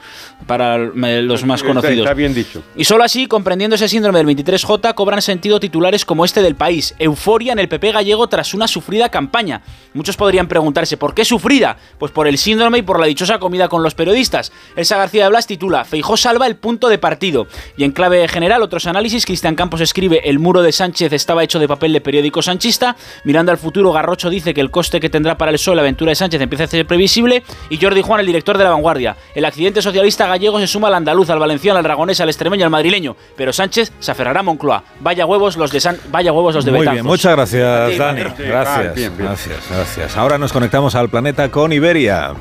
para 0.46 0.78
los 0.78 1.46
más 1.46 1.64
conocidos. 1.64 2.00
Está 2.00 2.14
bien 2.14 2.34
dicho. 2.34 2.64
Y 2.76 2.86
solo 2.86 3.04
así, 3.04 3.28
comprendiendo 3.28 3.76
ese 3.76 3.88
síndrome 3.88 4.24
del 4.24 4.28
23J, 4.28 4.94
cobran 4.94 5.22
sentido 5.22 5.60
titulares 5.60 6.06
como 6.06 6.26
este 6.26 6.42
del 6.42 6.56
país. 6.56 6.96
Euforia 7.00 7.54
en 7.54 7.60
el 7.60 7.70
PP 7.70 7.92
gallego 7.92 8.28
tras 8.28 8.54
una 8.54 8.68
sufrida 8.68 9.10
campaña. 9.10 9.62
Muchos 9.94 10.16
podrían 10.18 10.48
preguntarse, 10.48 10.98
¿por 10.98 11.14
qué 11.14 11.26
sufrida? 11.26 11.78
Pues 11.98 12.12
por 12.12 12.28
el 12.28 12.38
síndrome 12.38 12.80
y 12.80 12.82
por 12.82 13.00
la 13.00 13.08
dichosa 13.08 13.40
comida 13.40 13.68
con 13.68 13.84
los 13.84 13.96
periodistas. 13.96 14.52
Elsa 14.76 14.98
García 14.98 15.24
de 15.24 15.30
Blas 15.30 15.48
titula, 15.48 15.86
Feijó 15.86 16.18
salva 16.18 16.48
el 16.48 16.56
punto 16.56 16.90
de 16.90 16.98
partido. 16.98 17.48
Y 17.76 17.84
en 17.84 17.92
clave 17.92 18.28
general, 18.28 18.62
otros 18.62 18.88
análisis, 18.88 19.26
Cristian 19.26 19.56
Campos 19.56 19.82
escribe, 19.82 20.30
el 20.30 20.40
muro 20.40 20.62
de 20.62 20.72
Sánchez 20.78 21.12
estaba 21.14 21.44
hecho 21.44 21.60
de 21.60 21.68
papel 21.68 21.92
de 21.92 22.02
periódico 22.02 22.42
sanchista. 22.42 22.96
Mirando 23.24 23.52
al 23.52 23.58
futuro, 23.58 23.92
Garrocho 23.92 24.30
dice 24.30 24.54
que 24.54 24.62
el 24.62 24.72
coste 24.72 25.00
que 25.00 25.10
tendrá 25.10 25.38
para 25.38 25.52
el 25.52 25.56
PSOE 25.56 25.76
la 25.76 25.82
aventura 25.82 26.10
de 26.12 26.16
Sánchez 26.16 26.40
empieza 26.42 26.64
a 26.64 26.68
ser 26.68 26.86
previsible. 26.86 27.44
Y 27.70 27.78
Jordi 27.78 28.02
Juan, 28.02 28.20
el 28.22 28.26
director 28.28 28.58
de 28.58 28.64
La 28.64 28.70
Vanguardia, 28.70 29.18
el 29.36 29.44
accidente 29.46 29.82
socialista 29.82 30.28
gallego 30.28 30.60
se 30.60 30.68
suma 30.68 30.88
al 30.88 30.94
andaluz, 30.94 31.30
al 31.30 31.40
valenciano, 31.40 31.80
al 31.80 31.86
aragonés, 31.86 32.22
al 32.22 32.30
extremeño, 32.30 32.64
al 32.64 32.70
madrileño. 32.72 33.16
Pero 33.36 33.52
Sánchez 33.52 33.92
se 34.00 34.12
aferrará 34.12 34.40
a 34.40 34.44
Moncloa. 34.44 34.84
Vaya 35.00 35.26
huevos 35.26 35.58
los 35.58 35.72
de 35.72 35.80
San... 35.80 35.98
Vaya 36.10 36.32
huevos 36.32 36.56
los 36.56 36.64
de 36.64 36.72
Muy 36.72 36.82
Betanzos. 36.82 36.96
bien, 36.96 37.06
muchas 37.06 37.36
gracias, 37.36 37.98
Dani. 37.98 38.22
Gracias, 38.38 39.18
gracias, 39.18 39.70
gracias. 39.70 40.18
Ahora 40.18 40.38
nos 40.38 40.54
conectamos 40.54 40.96
al 40.96 41.10
planeta 41.10 41.50
con 41.50 41.74
Iberia. 41.74 42.34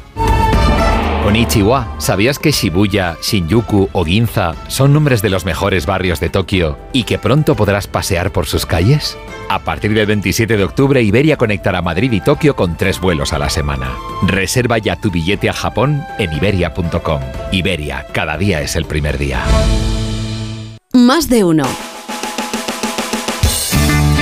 Konnichiwa, 1.27 1.97
¿sabías 1.99 2.39
que 2.39 2.53
Shibuya, 2.53 3.17
Shinjuku 3.21 3.89
o 3.93 4.05
Ginza 4.05 4.55
son 4.69 4.93
nombres 4.93 5.23
de 5.23 5.29
los 5.29 5.45
mejores 5.45 5.85
barrios 5.85 6.21
de 6.21 6.29
Tokio 6.29 6.79
y 6.93 7.03
que 7.03 7.19
pronto 7.19 7.57
podrás 7.57 7.89
pasear 7.89 8.31
por 8.31 8.47
sus 8.47 8.65
calles? 8.65 9.19
A 9.49 9.59
partir 9.59 9.93
del 9.93 10.07
27 10.07 10.57
de 10.57 10.63
octubre, 10.63 11.03
Iberia 11.03 11.37
conectará 11.37 11.83
Madrid 11.83 12.13
y 12.13 12.21
Tokio 12.21 12.55
con 12.55 12.77
tres 12.77 13.01
vuelos 13.01 13.33
a 13.33 13.41
la 13.41 13.51
semana. 13.51 13.91
Reserva 14.25 14.79
ya 14.79 15.01
tu 15.01 15.11
billete 15.11 15.49
a 15.49 15.53
Japón 15.53 16.01
en 16.21 16.33
iberia.com. 16.33 17.21
Iberia, 17.51 18.07
cada 18.13 18.39
día 18.39 18.61
es 18.61 18.77
el 18.77 18.85
primer 18.85 19.19
día. 19.19 19.43
Más 20.93 21.29
de 21.29 21.43
uno. 21.43 21.65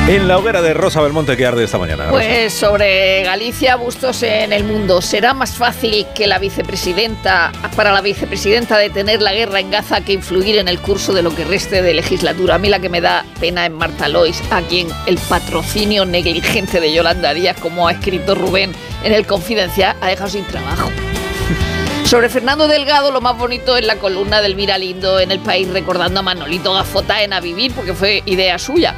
En 0.07 0.29
la 0.29 0.37
hoguera 0.37 0.61
de 0.61 0.75
Rosa 0.75 1.01
Belmonte 1.01 1.35
que 1.35 1.47
arde 1.47 1.65
esta 1.65 1.79
mañana. 1.79 2.11
Pues 2.11 2.53
sobre 2.53 3.23
Galicia, 3.23 3.77
bustos 3.77 4.23
en 4.23 4.53
el 4.53 4.63
mundo. 4.63 5.01
¿Será 5.01 5.33
más 5.33 5.57
fácil 5.57 6.07
que 6.15 6.27
la 6.27 6.39
vicepresidenta, 6.39 7.51
para 7.75 7.91
la 7.91 8.03
vicepresidenta 8.03 8.77
detener 8.77 9.23
la 9.23 9.33
guerra 9.33 9.61
en 9.61 9.71
Gaza 9.71 10.03
que 10.03 10.13
influir 10.13 10.59
en 10.59 10.69
el 10.69 10.79
curso 10.79 11.15
de 11.15 11.23
lo 11.23 11.35
que 11.35 11.47
reste 11.47 11.81
de 11.81 11.95
legislatura? 11.95 12.57
A 12.57 12.59
mí 12.59 12.69
la 12.69 12.81
que 12.81 12.91
me 12.91 13.01
da 13.01 13.25
pena 13.41 13.65
es 13.65 13.73
Marta 13.73 14.09
Lois, 14.09 14.43
a 14.51 14.61
quien 14.61 14.89
el 15.07 15.17
patrocinio 15.17 16.05
negligente 16.05 16.81
de 16.81 16.93
Yolanda 16.93 17.33
Díaz, 17.33 17.57
como 17.59 17.89
ha 17.89 17.93
escrito 17.93 18.35
Rubén 18.35 18.73
en 19.05 19.13
el 19.15 19.27
Confidencial, 19.27 19.97
ha 20.03 20.09
dejado 20.09 20.29
sin 20.29 20.45
trabajo. 20.45 20.91
Sobre 22.05 22.29
Fernando 22.29 22.69
Delgado, 22.69 23.11
lo 23.11 23.23
más 23.23 23.39
bonito 23.39 23.79
es 23.79 23.87
la 23.87 23.97
columna 23.97 24.43
del 24.43 24.55
Miralindo 24.55 25.19
en 25.19 25.31
el 25.31 25.41
país 25.41 25.67
recordando 25.69 26.21
a 26.21 26.23
Manolito 26.23 26.75
Gafota 26.75 27.23
en 27.23 27.33
A 27.33 27.41
Vivir, 27.41 27.73
porque 27.73 27.95
fue 27.95 28.23
idea 28.27 28.59
suya. 28.59 28.95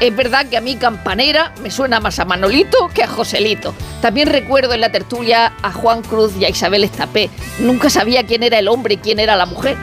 Es 0.00 0.16
verdad 0.16 0.46
que 0.46 0.56
a 0.56 0.62
mí 0.62 0.76
Campanera 0.76 1.52
me 1.62 1.70
suena 1.70 2.00
más 2.00 2.18
a 2.18 2.24
Manolito 2.24 2.88
que 2.94 3.02
a 3.02 3.06
Joselito. 3.06 3.74
También 4.00 4.28
recuerdo 4.28 4.72
en 4.72 4.80
la 4.80 4.90
tertulia 4.90 5.52
a 5.60 5.72
Juan 5.72 6.00
Cruz 6.00 6.32
y 6.40 6.46
a 6.46 6.48
Isabel 6.48 6.84
Estapé. 6.84 7.28
Nunca 7.58 7.90
sabía 7.90 8.24
quién 8.24 8.42
era 8.42 8.58
el 8.58 8.68
hombre 8.68 8.94
y 8.94 8.96
quién 8.96 9.20
era 9.20 9.36
la 9.36 9.44
mujer. 9.44 9.76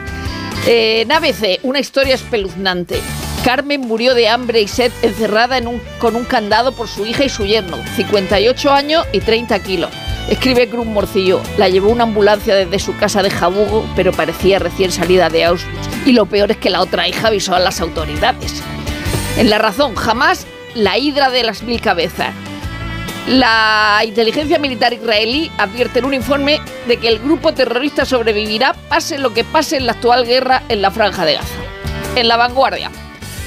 Eh, 0.66 1.06
en 1.08 1.58
una 1.62 1.78
historia 1.78 2.16
espeluznante. 2.16 3.00
Carmen 3.44 3.80
murió 3.80 4.14
de 4.14 4.28
hambre 4.28 4.60
y 4.60 4.66
sed 4.66 4.90
encerrada 5.02 5.60
con 6.00 6.16
un 6.16 6.24
candado 6.24 6.72
por 6.72 6.88
su 6.88 7.06
hija 7.06 7.24
y 7.24 7.28
su 7.28 7.46
yerno, 7.46 7.78
58 7.94 8.72
años 8.72 9.06
y 9.12 9.20
30 9.20 9.56
kilos. 9.60 9.90
Escribe 10.28 10.68
Cruz 10.68 10.84
Morcillo, 10.84 11.40
la 11.56 11.68
llevó 11.68 11.90
una 11.90 12.02
ambulancia 12.02 12.56
desde 12.56 12.80
su 12.80 12.96
casa 12.96 13.22
de 13.22 13.30
Jabugo, 13.30 13.88
pero 13.94 14.12
parecía 14.12 14.58
recién 14.58 14.90
salida 14.90 15.30
de 15.30 15.44
Auschwitz. 15.44 15.88
Y 16.06 16.12
lo 16.12 16.26
peor 16.26 16.50
es 16.50 16.56
que 16.58 16.70
la 16.70 16.82
otra 16.82 17.08
hija 17.08 17.28
avisó 17.28 17.54
a 17.54 17.60
las 17.60 17.80
autoridades. 17.80 18.62
En 19.36 19.50
La 19.50 19.58
Razón, 19.58 19.94
jamás 19.94 20.46
la 20.74 20.98
hidra 20.98 21.30
de 21.30 21.42
las 21.42 21.62
mil 21.62 21.80
cabezas. 21.80 22.34
La 23.28 24.00
inteligencia 24.06 24.58
militar 24.58 24.94
israelí 24.94 25.50
advierte 25.58 25.98
en 25.98 26.06
un 26.06 26.14
informe 26.14 26.60
de 26.86 26.96
que 26.96 27.08
el 27.08 27.18
grupo 27.18 27.52
terrorista 27.52 28.06
sobrevivirá 28.06 28.72
pase 28.88 29.18
lo 29.18 29.34
que 29.34 29.44
pase 29.44 29.76
en 29.76 29.86
la 29.86 29.92
actual 29.92 30.24
guerra 30.26 30.62
en 30.68 30.80
la 30.80 30.90
franja 30.90 31.26
de 31.26 31.34
Gaza. 31.34 31.54
En 32.16 32.26
la 32.26 32.36
vanguardia. 32.36 32.90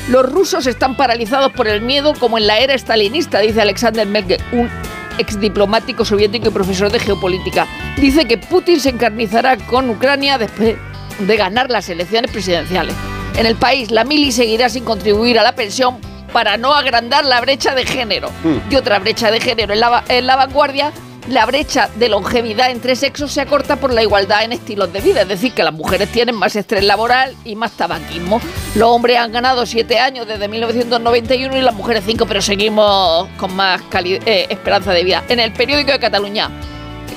Los 0.08 0.32
rusos 0.32 0.68
están 0.68 0.96
paralizados 0.96 1.52
por 1.54 1.68
el 1.68 1.82
miedo 1.82 2.14
como 2.14 2.38
en 2.38 2.48
la 2.48 2.60
era 2.60 2.78
stalinista, 2.78 3.40
dice 3.40 3.62
Alexander 3.62 4.06
Merkel, 4.06 4.40
un 4.52 4.70
exdiplomático 5.18 6.06
soviético 6.06 6.50
y 6.50 6.52
profesor 6.52 6.92
de 6.92 7.00
geopolítica. 7.00 7.68
Dice 7.98 8.26
que 8.26 8.38
Putin 8.38 8.80
se 8.80 8.90
encarnizará 8.90 9.58
con 9.58 9.90
Ucrania 9.90 10.38
después 10.38 10.76
de 11.20 11.38
ganar 11.38 11.70
las 11.70 11.90
elecciones 11.90 12.32
presidenciales. 12.32 12.96
En 13.38 13.46
el 13.46 13.56
país, 13.56 13.92
la 13.92 14.04
mili 14.04 14.32
seguirá 14.32 14.70
sin 14.70 14.84
contribuir 14.84 15.40
a 15.40 15.44
la 15.44 15.56
pensión 15.56 16.00
para 16.34 16.58
no 16.58 16.74
agrandar 16.74 17.26
la 17.26 17.42
brecha 17.42 17.76
de 17.76 17.86
género. 17.86 18.30
Y 18.70 18.76
otra 18.76 19.00
brecha 19.00 19.32
de 19.32 19.40
género 19.40 19.74
en 19.74 19.80
la, 19.80 20.04
en 20.08 20.28
la 20.28 20.36
vanguardia, 20.36 20.92
la 21.28 21.46
brecha 21.46 21.90
de 21.96 22.10
longevidad 22.10 22.72
entre 22.72 22.96
sexos 22.96 23.32
se 23.32 23.42
acorta 23.42 23.76
por 23.76 23.94
la 23.94 24.02
igualdad 24.02 24.44
en 24.44 24.54
estilos 24.54 24.92
de 24.92 25.02
vida, 25.02 25.22
es 25.22 25.28
decir, 25.28 25.54
que 25.54 25.64
las 25.64 25.74
mujeres 25.74 26.12
tienen 26.12 26.36
más 26.36 26.56
estrés 26.56 26.84
laboral 26.84 27.36
y 27.46 27.56
más 27.56 27.72
tabaquismo. 27.74 28.42
Los 28.76 28.90
hombres 28.90 29.18
han 29.18 29.32
ganado 29.32 29.66
siete 29.66 30.00
años 30.00 30.28
desde 30.28 30.48
1991 30.48 31.58
y 31.58 31.62
las 31.62 31.76
mujeres 31.76 32.04
cinco, 32.06 32.26
pero 32.26 32.42
seguimos 32.42 33.28
con 33.38 33.56
más 33.56 33.82
eh, 33.94 34.48
esperanza 34.50 34.94
de 34.94 35.04
vida. 35.04 35.24
En 35.30 35.40
el 35.40 35.54
periódico 35.54 35.92
de 35.92 36.00
Cataluña, 36.00 36.50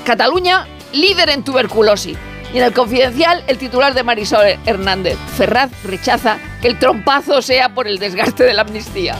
Cataluña, 0.04 0.66
líder 0.92 1.30
en 1.30 1.42
tuberculosis. 1.42 2.16
Y 2.54 2.58
en 2.58 2.62
el 2.62 2.72
confidencial, 2.72 3.42
el 3.48 3.58
titular 3.58 3.94
de 3.94 4.04
Marisol 4.04 4.46
Hernández, 4.64 5.18
Ferraz 5.36 5.72
rechaza 5.82 6.38
que 6.62 6.68
el 6.68 6.78
trompazo 6.78 7.42
sea 7.42 7.74
por 7.74 7.88
el 7.88 7.98
desgaste 7.98 8.44
de 8.44 8.54
la 8.54 8.62
amnistía. 8.62 9.16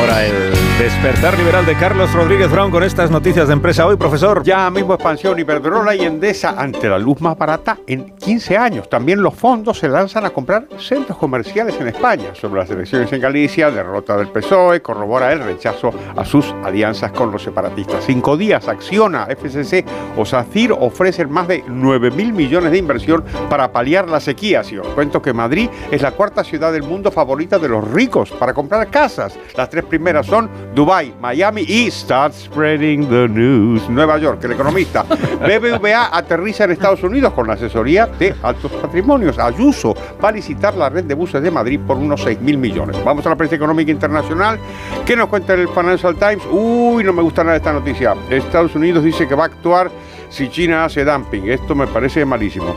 Ahora 0.00 0.26
el 0.26 0.52
despertar 0.76 1.38
liberal 1.38 1.64
de 1.66 1.76
Carlos 1.76 2.12
Rodríguez 2.12 2.50
Brown 2.50 2.72
con 2.72 2.82
estas 2.82 3.12
noticias 3.12 3.46
de 3.46 3.52
empresa 3.52 3.86
hoy, 3.86 3.94
profesor. 3.94 4.42
Ya 4.42 4.68
mismo 4.70 4.94
expansión 4.94 5.38
Iberdrola 5.38 5.94
y 5.94 6.00
Endesa 6.00 6.60
ante 6.60 6.88
la 6.88 6.98
luz 6.98 7.20
más 7.20 7.38
barata 7.38 7.78
en 7.86 8.13
15 8.24 8.56
años. 8.56 8.88
También 8.88 9.22
los 9.22 9.34
fondos 9.34 9.78
se 9.78 9.86
lanzan 9.86 10.24
a 10.24 10.30
comprar 10.30 10.66
centros 10.78 11.18
comerciales 11.18 11.78
en 11.78 11.88
España. 11.88 12.34
Sobre 12.34 12.60
las 12.60 12.70
elecciones 12.70 13.12
en 13.12 13.20
Galicia, 13.20 13.70
derrota 13.70 14.16
del 14.16 14.28
PSOE, 14.28 14.80
corrobora 14.80 15.30
el 15.30 15.40
rechazo 15.40 15.92
a 16.16 16.24
sus 16.24 16.46
alianzas 16.64 17.12
con 17.12 17.30
los 17.30 17.42
separatistas. 17.42 18.02
Cinco 18.06 18.38
días, 18.38 18.66
Acciona, 18.66 19.26
FCC 19.26 19.84
o 20.16 20.24
SACIR 20.24 20.72
ofrecen 20.72 21.30
más 21.30 21.48
de 21.48 21.64
9 21.66 22.12
mil 22.12 22.32
millones 22.32 22.70
de 22.70 22.78
inversión 22.78 23.24
para 23.50 23.70
paliar 23.70 24.08
la 24.08 24.20
sequía. 24.20 24.64
Si 24.64 24.78
os 24.78 24.88
cuento 24.88 25.20
que 25.20 25.34
Madrid 25.34 25.68
es 25.90 26.00
la 26.00 26.12
cuarta 26.12 26.42
ciudad 26.44 26.72
del 26.72 26.82
mundo 26.82 27.10
favorita 27.10 27.58
de 27.58 27.68
los 27.68 27.86
ricos 27.90 28.30
para 28.30 28.54
comprar 28.54 28.88
casas. 28.88 29.36
Las 29.54 29.68
tres 29.68 29.84
primeras 29.84 30.26
son 30.26 30.48
Dubai, 30.74 31.12
Miami 31.20 31.62
y 31.68 31.90
Start 31.90 32.32
Spreading 32.32 33.06
the 33.08 33.28
News, 33.28 33.86
Nueva 33.90 34.16
York. 34.16 34.42
El 34.44 34.52
economista 34.52 35.02
BBVA 35.40 36.16
aterriza 36.16 36.64
en 36.64 36.70
Estados 36.70 37.02
Unidos 37.02 37.34
con 37.34 37.46
la 37.46 37.52
asesoría 37.52 38.08
de 38.18 38.34
altos 38.42 38.70
patrimonios. 38.72 39.38
Ayuso 39.38 39.94
va 40.22 40.28
a 40.28 40.32
licitar 40.32 40.74
la 40.74 40.88
red 40.88 41.04
de 41.04 41.14
buses 41.14 41.42
de 41.42 41.50
Madrid 41.50 41.80
por 41.86 41.96
unos 41.96 42.22
6 42.22 42.40
mil 42.40 42.58
millones. 42.58 42.96
Vamos 43.04 43.26
a 43.26 43.30
la 43.30 43.36
prensa 43.36 43.56
económica 43.56 43.90
internacional. 43.90 44.58
¿Qué 45.04 45.16
nos 45.16 45.28
cuenta 45.28 45.54
el 45.54 45.68
Financial 45.68 46.14
Times? 46.16 46.42
Uy, 46.50 47.04
no 47.04 47.12
me 47.12 47.22
gusta 47.22 47.44
nada 47.44 47.56
esta 47.56 47.72
noticia. 47.72 48.14
Estados 48.30 48.74
Unidos 48.74 49.04
dice 49.04 49.26
que 49.26 49.34
va 49.34 49.44
a 49.44 49.46
actuar 49.46 49.90
si 50.28 50.48
China 50.48 50.84
hace 50.84 51.04
dumping. 51.04 51.48
Esto 51.48 51.74
me 51.74 51.86
parece 51.86 52.24
malísimo. 52.24 52.74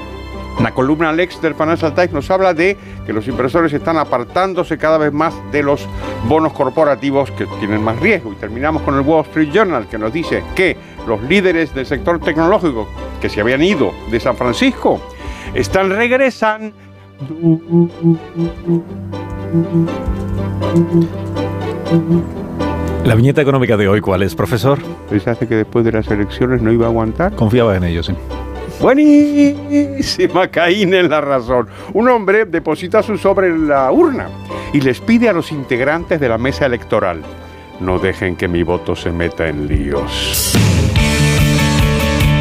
La 0.62 0.74
columna 0.74 1.14
Lex 1.14 1.40
del 1.40 1.54
Financial 1.54 1.94
Times 1.94 2.14
nos 2.14 2.32
habla 2.32 2.54
de 2.54 2.76
que 3.06 3.14
los 3.14 3.28
inversores 3.28 3.72
están 3.74 3.98
apartándose 3.98 4.78
cada 4.78 4.98
vez 4.98 5.14
más 5.14 5.36
de 5.52 5.62
los 5.62 5.88
bonos 6.28 6.52
corporativos 6.54 7.30
que 7.32 7.46
tienen 7.60 7.84
más 7.84 8.00
riesgo. 8.00 8.34
Y 8.34 8.36
terminamos 8.36 8.82
con 8.82 8.96
el 8.96 9.02
Wall 9.02 9.24
Street 9.26 9.52
Journal 9.52 9.88
que 9.88 10.00
nos 10.00 10.12
dice 10.12 10.44
que 10.56 10.76
los 11.08 11.22
líderes 11.24 11.76
del 11.76 11.86
sector 11.86 12.20
tecnológico 12.20 12.88
que 13.22 13.30
se 13.30 13.40
habían 13.40 13.62
ido 13.62 13.94
de 14.10 14.20
San 14.20 14.36
Francisco 14.36 15.00
están 15.58 15.90
regresando. 15.90 16.76
La 23.04 23.16
viñeta 23.16 23.42
económica 23.42 23.76
de 23.76 23.88
hoy, 23.88 24.02
¿cuál 24.02 24.22
es, 24.22 24.36
profesor? 24.36 24.80
¿Pensaste 25.10 25.48
que 25.48 25.56
después 25.56 25.84
de 25.84 25.92
las 25.92 26.08
elecciones 26.10 26.62
no 26.62 26.72
iba 26.72 26.86
a 26.86 26.90
aguantar? 26.90 27.34
Confiaba 27.36 27.76
en 27.76 27.86
ello, 27.86 28.04
sí. 28.04 28.14
Buenísima, 28.80 30.50
Caín 30.50 30.94
en 30.94 31.10
la 31.10 31.22
razón. 31.22 31.68
Un 31.94 32.10
hombre 32.10 32.46
deposita 32.46 33.02
su 33.02 33.18
sobre 33.18 33.48
en 33.48 33.68
la 33.68 33.92
urna 33.92 34.30
y 34.74 34.82
les 34.82 35.00
pide 35.00 35.30
a 35.30 35.34
los 35.34 35.52
integrantes 35.52 36.20
de 36.20 36.30
la 36.30 36.38
mesa 36.38 36.68
electoral, 36.68 37.24
no 37.80 37.98
dejen 37.98 38.36
que 38.36 38.48
mi 38.48 38.62
voto 38.62 38.96
se 38.96 39.12
meta 39.12 39.48
en 39.48 39.68
líos. 39.68 40.54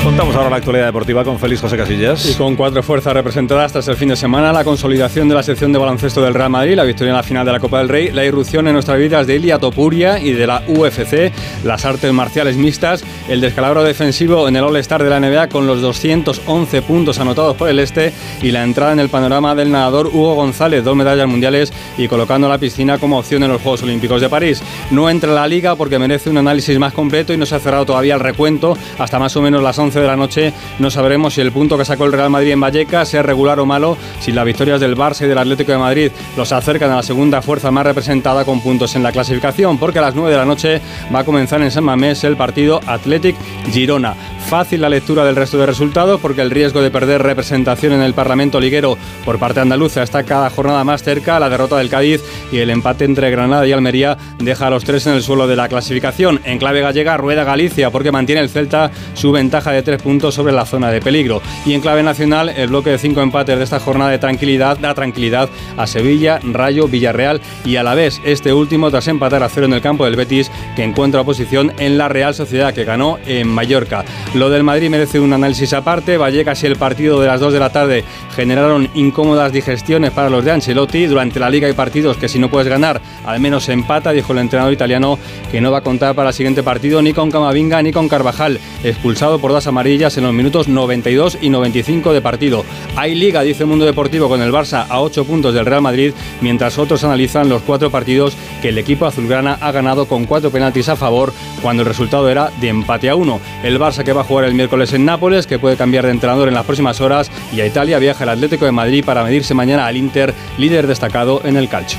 Contamos 0.07 0.37
ahora 0.37 0.51
la 0.51 0.57
actualidad 0.59 0.87
deportiva 0.87 1.25
con 1.25 1.37
Félix 1.37 1.61
José 1.63 1.77
Casillas. 1.77 2.31
Y 2.31 2.35
con 2.35 2.55
cuatro 2.55 2.81
fuerzas 2.81 3.13
representadas 3.13 3.73
tras 3.73 3.89
el 3.89 3.97
fin 3.97 4.11
de 4.11 4.15
semana, 4.15 4.53
la 4.53 4.63
consolidación 4.63 5.29
de 5.29 5.35
la 5.35 5.43
sección 5.43 5.73
de 5.73 5.81
baloncesto 5.81 6.23
del 6.23 6.33
Real 6.33 6.49
Madrid, 6.49 6.77
la 6.77 6.85
victoria 6.85 7.11
en 7.11 7.17
la 7.17 7.25
final 7.25 7.45
de 7.45 7.51
la 7.51 7.59
Copa 7.59 7.79
del 7.79 7.89
Rey, 7.89 8.13
la 8.13 8.25
irrupción 8.25 8.69
en 8.69 8.75
nuestras 8.75 9.01
vidas 9.01 9.27
de 9.27 9.35
Ilia 9.35 9.59
Topuria 9.59 10.21
y 10.21 10.33
de 10.33 10.47
la 10.47 10.63
UFC, 10.69 11.33
las 11.65 11.85
artes 11.85 12.13
marciales 12.13 12.57
mixtas, 12.57 13.03
el 13.29 13.41
descalabro 13.41 13.83
defensivo 13.83 14.47
en 14.47 14.55
el 14.55 14.63
All-Star 14.63 15.03
de 15.03 15.11
la 15.11 15.19
NBA 15.19 15.49
con 15.49 15.67
los 15.67 15.83
211 15.83 16.83
puntos 16.83 17.19
anotados 17.19 17.57
por 17.57 17.69
el 17.69 17.81
Este 17.81 18.13
y 18.43 18.53
la 18.53 18.63
entrada 18.63 18.93
en 18.93 19.01
el 19.01 19.09
panorama 19.09 19.57
del 19.57 19.73
nadador 19.73 20.07
Hugo 20.07 20.37
González, 20.37 20.85
dos 20.85 20.95
medallas 20.95 21.27
mundiales 21.27 21.73
y 21.99 22.07
colocando 22.07 22.49
la 22.49 22.59
piscina 22.59 22.99
como 22.99 23.19
opción 23.19 23.43
en 23.43 23.51
los 23.51 23.61
Juegos 23.61 23.83
Olímpicos 23.83 24.21
de 24.21 24.29
París. 24.29 24.63
No 24.93 25.11
entra 25.11 25.31
en 25.31 25.35
la 25.35 25.49
liga 25.49 25.75
porque 25.75 25.99
merece 25.99 26.31
un 26.31 26.39
análisis 26.39 26.79
más 26.79 26.93
completo 26.93 27.33
y 27.33 27.37
no 27.37 27.45
se 27.45 27.57
ha 27.57 27.59
cerrado 27.59 27.87
todavía 27.87 28.15
el 28.15 28.21
recuento 28.21 28.79
hasta 29.01 29.19
más 29.19 29.37
o 29.37 29.43
menos 29.43 29.61
las 29.65 29.77
11 29.77 29.96
de 30.01 30.07
la 30.07 30.17
noche. 30.17 30.53
No 30.79 30.91
sabremos 30.91 31.35
si 31.35 31.41
el 31.41 31.53
punto 31.53 31.79
que 31.79 31.85
sacó 31.85 32.05
el 32.05 32.13
Real 32.13 32.31
Madrid 32.31 32.53
en 32.53 32.61
Vallecas 32.61 33.09
sea 33.09 33.23
regular 33.23 33.61
o 33.61 33.67
malo, 33.67 33.97
si 34.21 34.33
las 34.33 34.45
victorias 34.45 34.81
del 34.81 34.97
Barça 34.97 35.25
y 35.25 35.29
del 35.29 35.39
Atlético 35.39 35.73
de 35.73 35.79
Madrid 35.79 36.11
los 36.37 36.53
acercan 36.53 36.91
a 36.91 36.97
la 36.97 37.03
segunda 37.03 37.43
fuerza 37.43 37.71
más 37.71 37.87
representada 37.87 38.45
con 38.45 38.61
puntos 38.61 38.95
en 38.97 39.03
la 39.03 39.13
clasificación, 39.13 39.79
porque 39.79 39.99
a 39.99 40.03
las 40.03 40.15
9 40.15 40.31
de 40.31 40.37
la 40.37 40.45
noche 40.45 40.81
va 41.15 41.21
a 41.21 41.25
comenzar 41.25 41.63
en 41.63 41.71
San 41.71 41.85
Mamés 41.85 42.25
el 42.25 42.37
partido 42.37 42.81
Athletic 42.87 43.37
Girona. 43.71 44.15
Fácil 44.49 44.81
la 44.81 44.89
lectura 44.89 45.25
del 45.25 45.35
resto 45.35 45.59
de 45.59 45.67
resultados 45.67 46.21
porque 46.21 46.41
el 46.41 46.53
riesgo 46.53 46.81
de 46.81 46.93
perder 46.93 47.21
representación 47.21 47.93
en 47.95 48.01
el 48.01 48.15
Parlamento 48.15 48.61
liguero 48.61 48.97
por 49.25 49.41
parte 49.41 49.59
andaluza 49.59 50.05
está 50.05 50.23
cada 50.23 50.51
jornada 50.51 50.85
más 50.85 51.03
cerca. 51.03 51.41
La 51.41 51.49
derrota 51.49 51.77
del 51.77 51.89
Cádiz 51.89 52.23
y 52.53 52.59
el 52.59 52.71
empate 52.71 53.07
entre 53.07 53.29
Granada 53.33 53.67
y 53.67 53.73
Almería 53.73 54.17
deja 54.39 54.69
a 54.69 54.71
los 54.71 54.85
tres 54.85 55.05
en 55.09 55.15
el 55.15 55.25
suelo 55.25 55.49
de 55.49 55.57
la 55.57 55.69
clasificación. 55.69 56.41
En 56.45 56.61
clave 56.61 56.81
gallega 56.81 57.17
rueda 57.17 57.43
Galicia 57.43 57.91
porque 57.91 58.13
mantiene 58.13 58.41
el 58.41 58.49
Celta 58.49 58.93
su 59.15 59.33
ventaja 59.33 59.73
de 59.73 59.83
tres 59.83 60.01
puntos 60.01 60.37
sobre 60.37 60.53
la 60.53 60.65
zona 60.65 60.93
de 60.93 61.01
peligro. 61.01 61.43
Y 61.65 61.75
en 61.75 61.81
clave 61.81 62.05
nacional 62.05 62.49
el 62.49 62.69
bloque 62.69 62.91
de 62.91 62.99
cinco 62.99 63.23
empates 63.23 63.59
de 63.59 63.65
esta 63.65 63.81
jornada 63.81 64.13
de 64.13 64.21
tranquilidad 64.21 64.79
da 64.79 64.95
tranquilidad 64.95 65.49
a 65.77 65.89
Sevilla, 65.89 66.39
Rayo, 66.45 66.87
Villarreal 66.87 67.41
y 67.65 67.77
a 67.77 67.83
la 67.83 67.97
vez 67.97 68.21
este 68.25 68.53
último 68.53 68.93
tras 68.93 69.09
empatar 69.09 69.43
a 69.43 69.49
cero 69.49 69.67
en 69.67 69.73
el 69.73 69.81
campo 69.81 70.05
del 70.05 70.15
Betis 70.15 70.53
que 70.77 70.85
encuentra 70.85 71.23
oposición 71.23 71.73
en 71.81 71.99
la 71.99 72.09
Real 72.09 72.33
Sociedad 72.33 72.73
que 72.73 72.85
ganó 72.85 73.19
en 73.27 73.49
Mallorca. 73.49 74.05
Lo 74.37 74.51
del 74.51 74.65
Madrid 74.65 74.91
merece 74.91 75.19
un 75.19 75.33
análisis 75.33 75.73
aparte. 75.73 76.19
Vallecas 76.19 76.63
y 76.63 76.67
el 76.67 76.77
partido 76.77 77.19
de 77.19 77.27
las 77.27 77.41
2 77.41 77.55
de 77.55 77.59
la 77.59 77.71
tarde 77.71 78.05
generaron 78.35 78.91
incómodas 78.93 79.51
digestiones 79.51 80.11
para 80.11 80.29
los 80.29 80.45
de 80.45 80.51
Ancelotti. 80.51 81.07
Durante 81.07 81.41
la 81.41 81.49
liga 81.49 81.69
hay 81.69 81.73
partidos 81.73 82.19
que 82.19 82.29
si 82.29 82.39
no 82.39 82.51
puedes 82.51 82.69
ganar, 82.69 83.01
al 83.25 83.41
menos 83.41 83.67
empata, 83.71 84.13
dijo 84.13 84.35
el 84.35 84.41
entrenador 84.41 84.75
italiano 84.75 85.19
que 85.51 85.63
no 85.63 85.73
va 85.73 85.79
a 85.79 85.81
contar 85.81 86.15
para 86.15 86.29
el 86.29 86.35
siguiente 86.35 86.63
partido 86.63 87.01
ni 87.01 87.15
con 87.15 87.31
Camavinga 87.31 87.81
ni 87.81 87.93
con 87.93 88.11
Carvajal, 88.11 88.61
expulsado 88.85 89.39
por 89.39 89.53
dos 89.53 89.67
amarillas 89.69 90.19
en 90.19 90.25
los 90.25 90.35
minutos 90.35 90.69
92 90.69 91.39
y 91.41 91.49
95 91.49 92.13
de 92.13 92.21
partido. 92.21 92.63
Hay 92.95 93.15
liga, 93.15 93.41
dice 93.41 93.65
Mundo 93.65 93.87
Deportivo, 93.87 94.29
con 94.29 94.43
el 94.43 94.53
Barça 94.53 94.85
a 94.91 95.01
8 95.01 95.25
puntos 95.25 95.55
del 95.55 95.65
Real 95.65 95.81
Madrid, 95.81 96.13
mientras 96.43 96.77
otros 96.77 97.05
analizan 97.05 97.49
los 97.49 97.63
cuatro 97.63 97.89
partidos 97.89 98.37
que 98.61 98.69
el 98.69 98.77
equipo 98.77 99.07
azulgrana 99.07 99.57
ha 99.63 99.73
ganado 99.73 100.05
con 100.05 100.27
cuatro 100.27 100.51
penaltis 100.51 100.91
a 100.91 100.97
favor 100.97 101.33
cuando 101.63 101.85
el 101.85 101.89
resultado 101.89 102.29
era 102.29 102.51
de 102.61 102.69
empate 102.69 103.09
a 103.09 103.17
uno. 103.17 103.41
El 103.65 103.81
Barça 103.81 104.05
que 104.05 104.13
va 104.13 104.26
jugar 104.27 104.45
el 104.45 104.55
miércoles 104.55 104.93
en 104.93 105.05
Nápoles, 105.05 105.47
que 105.47 105.59
puede 105.59 105.77
cambiar 105.77 106.05
de 106.05 106.11
entrenador 106.11 106.49
en 106.49 106.55
las 106.55 106.65
próximas 106.65 107.01
horas, 107.01 107.31
y 107.53 107.61
a 107.61 107.67
Italia 107.67 107.99
viaja 107.99 108.25
el 108.25 108.31
Atlético 108.31 108.65
de 108.65 108.73
Madrid 108.73 109.05
para 109.05 109.25
medirse 109.25 109.55
mañana 109.55 109.87
al 109.87 109.97
Inter, 109.97 110.35
líder 110.59 110.87
destacado 110.87 111.41
en 111.45 111.57
el 111.57 111.69
calcio. 111.69 111.99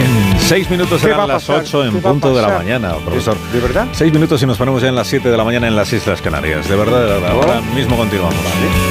En 0.00 0.40
seis 0.40 0.70
minutos 0.70 1.00
¿Qué 1.00 1.08
va 1.08 1.14
serán 1.14 1.28
las? 1.28 1.48
8 1.50 1.84
en 1.84 1.90
¿Qué 1.92 2.00
va 2.00 2.10
a 2.10 2.12
punto 2.12 2.34
de 2.34 2.42
la 2.42 2.48
mañana, 2.48 2.94
profesor. 3.04 3.36
¿De 3.52 3.60
verdad? 3.60 3.86
Seis 3.92 4.12
minutos 4.12 4.42
y 4.42 4.46
nos 4.46 4.56
ponemos 4.56 4.80
ya 4.82 4.88
en 4.88 4.94
las 4.94 5.06
7 5.06 5.30
de 5.30 5.36
la 5.36 5.44
mañana 5.44 5.68
en 5.68 5.76
las 5.76 5.92
Islas 5.92 6.22
Canarias. 6.22 6.68
De 6.68 6.76
verdad, 6.76 7.00
de 7.02 7.12
verdad. 7.12 7.30
Ahora 7.32 7.60
mismo 7.74 7.96
continuamos. 7.96 8.36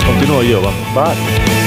Continúo 0.06 0.44
yo, 0.44 0.62
vamos. 0.62 0.80
Va. 0.96 1.59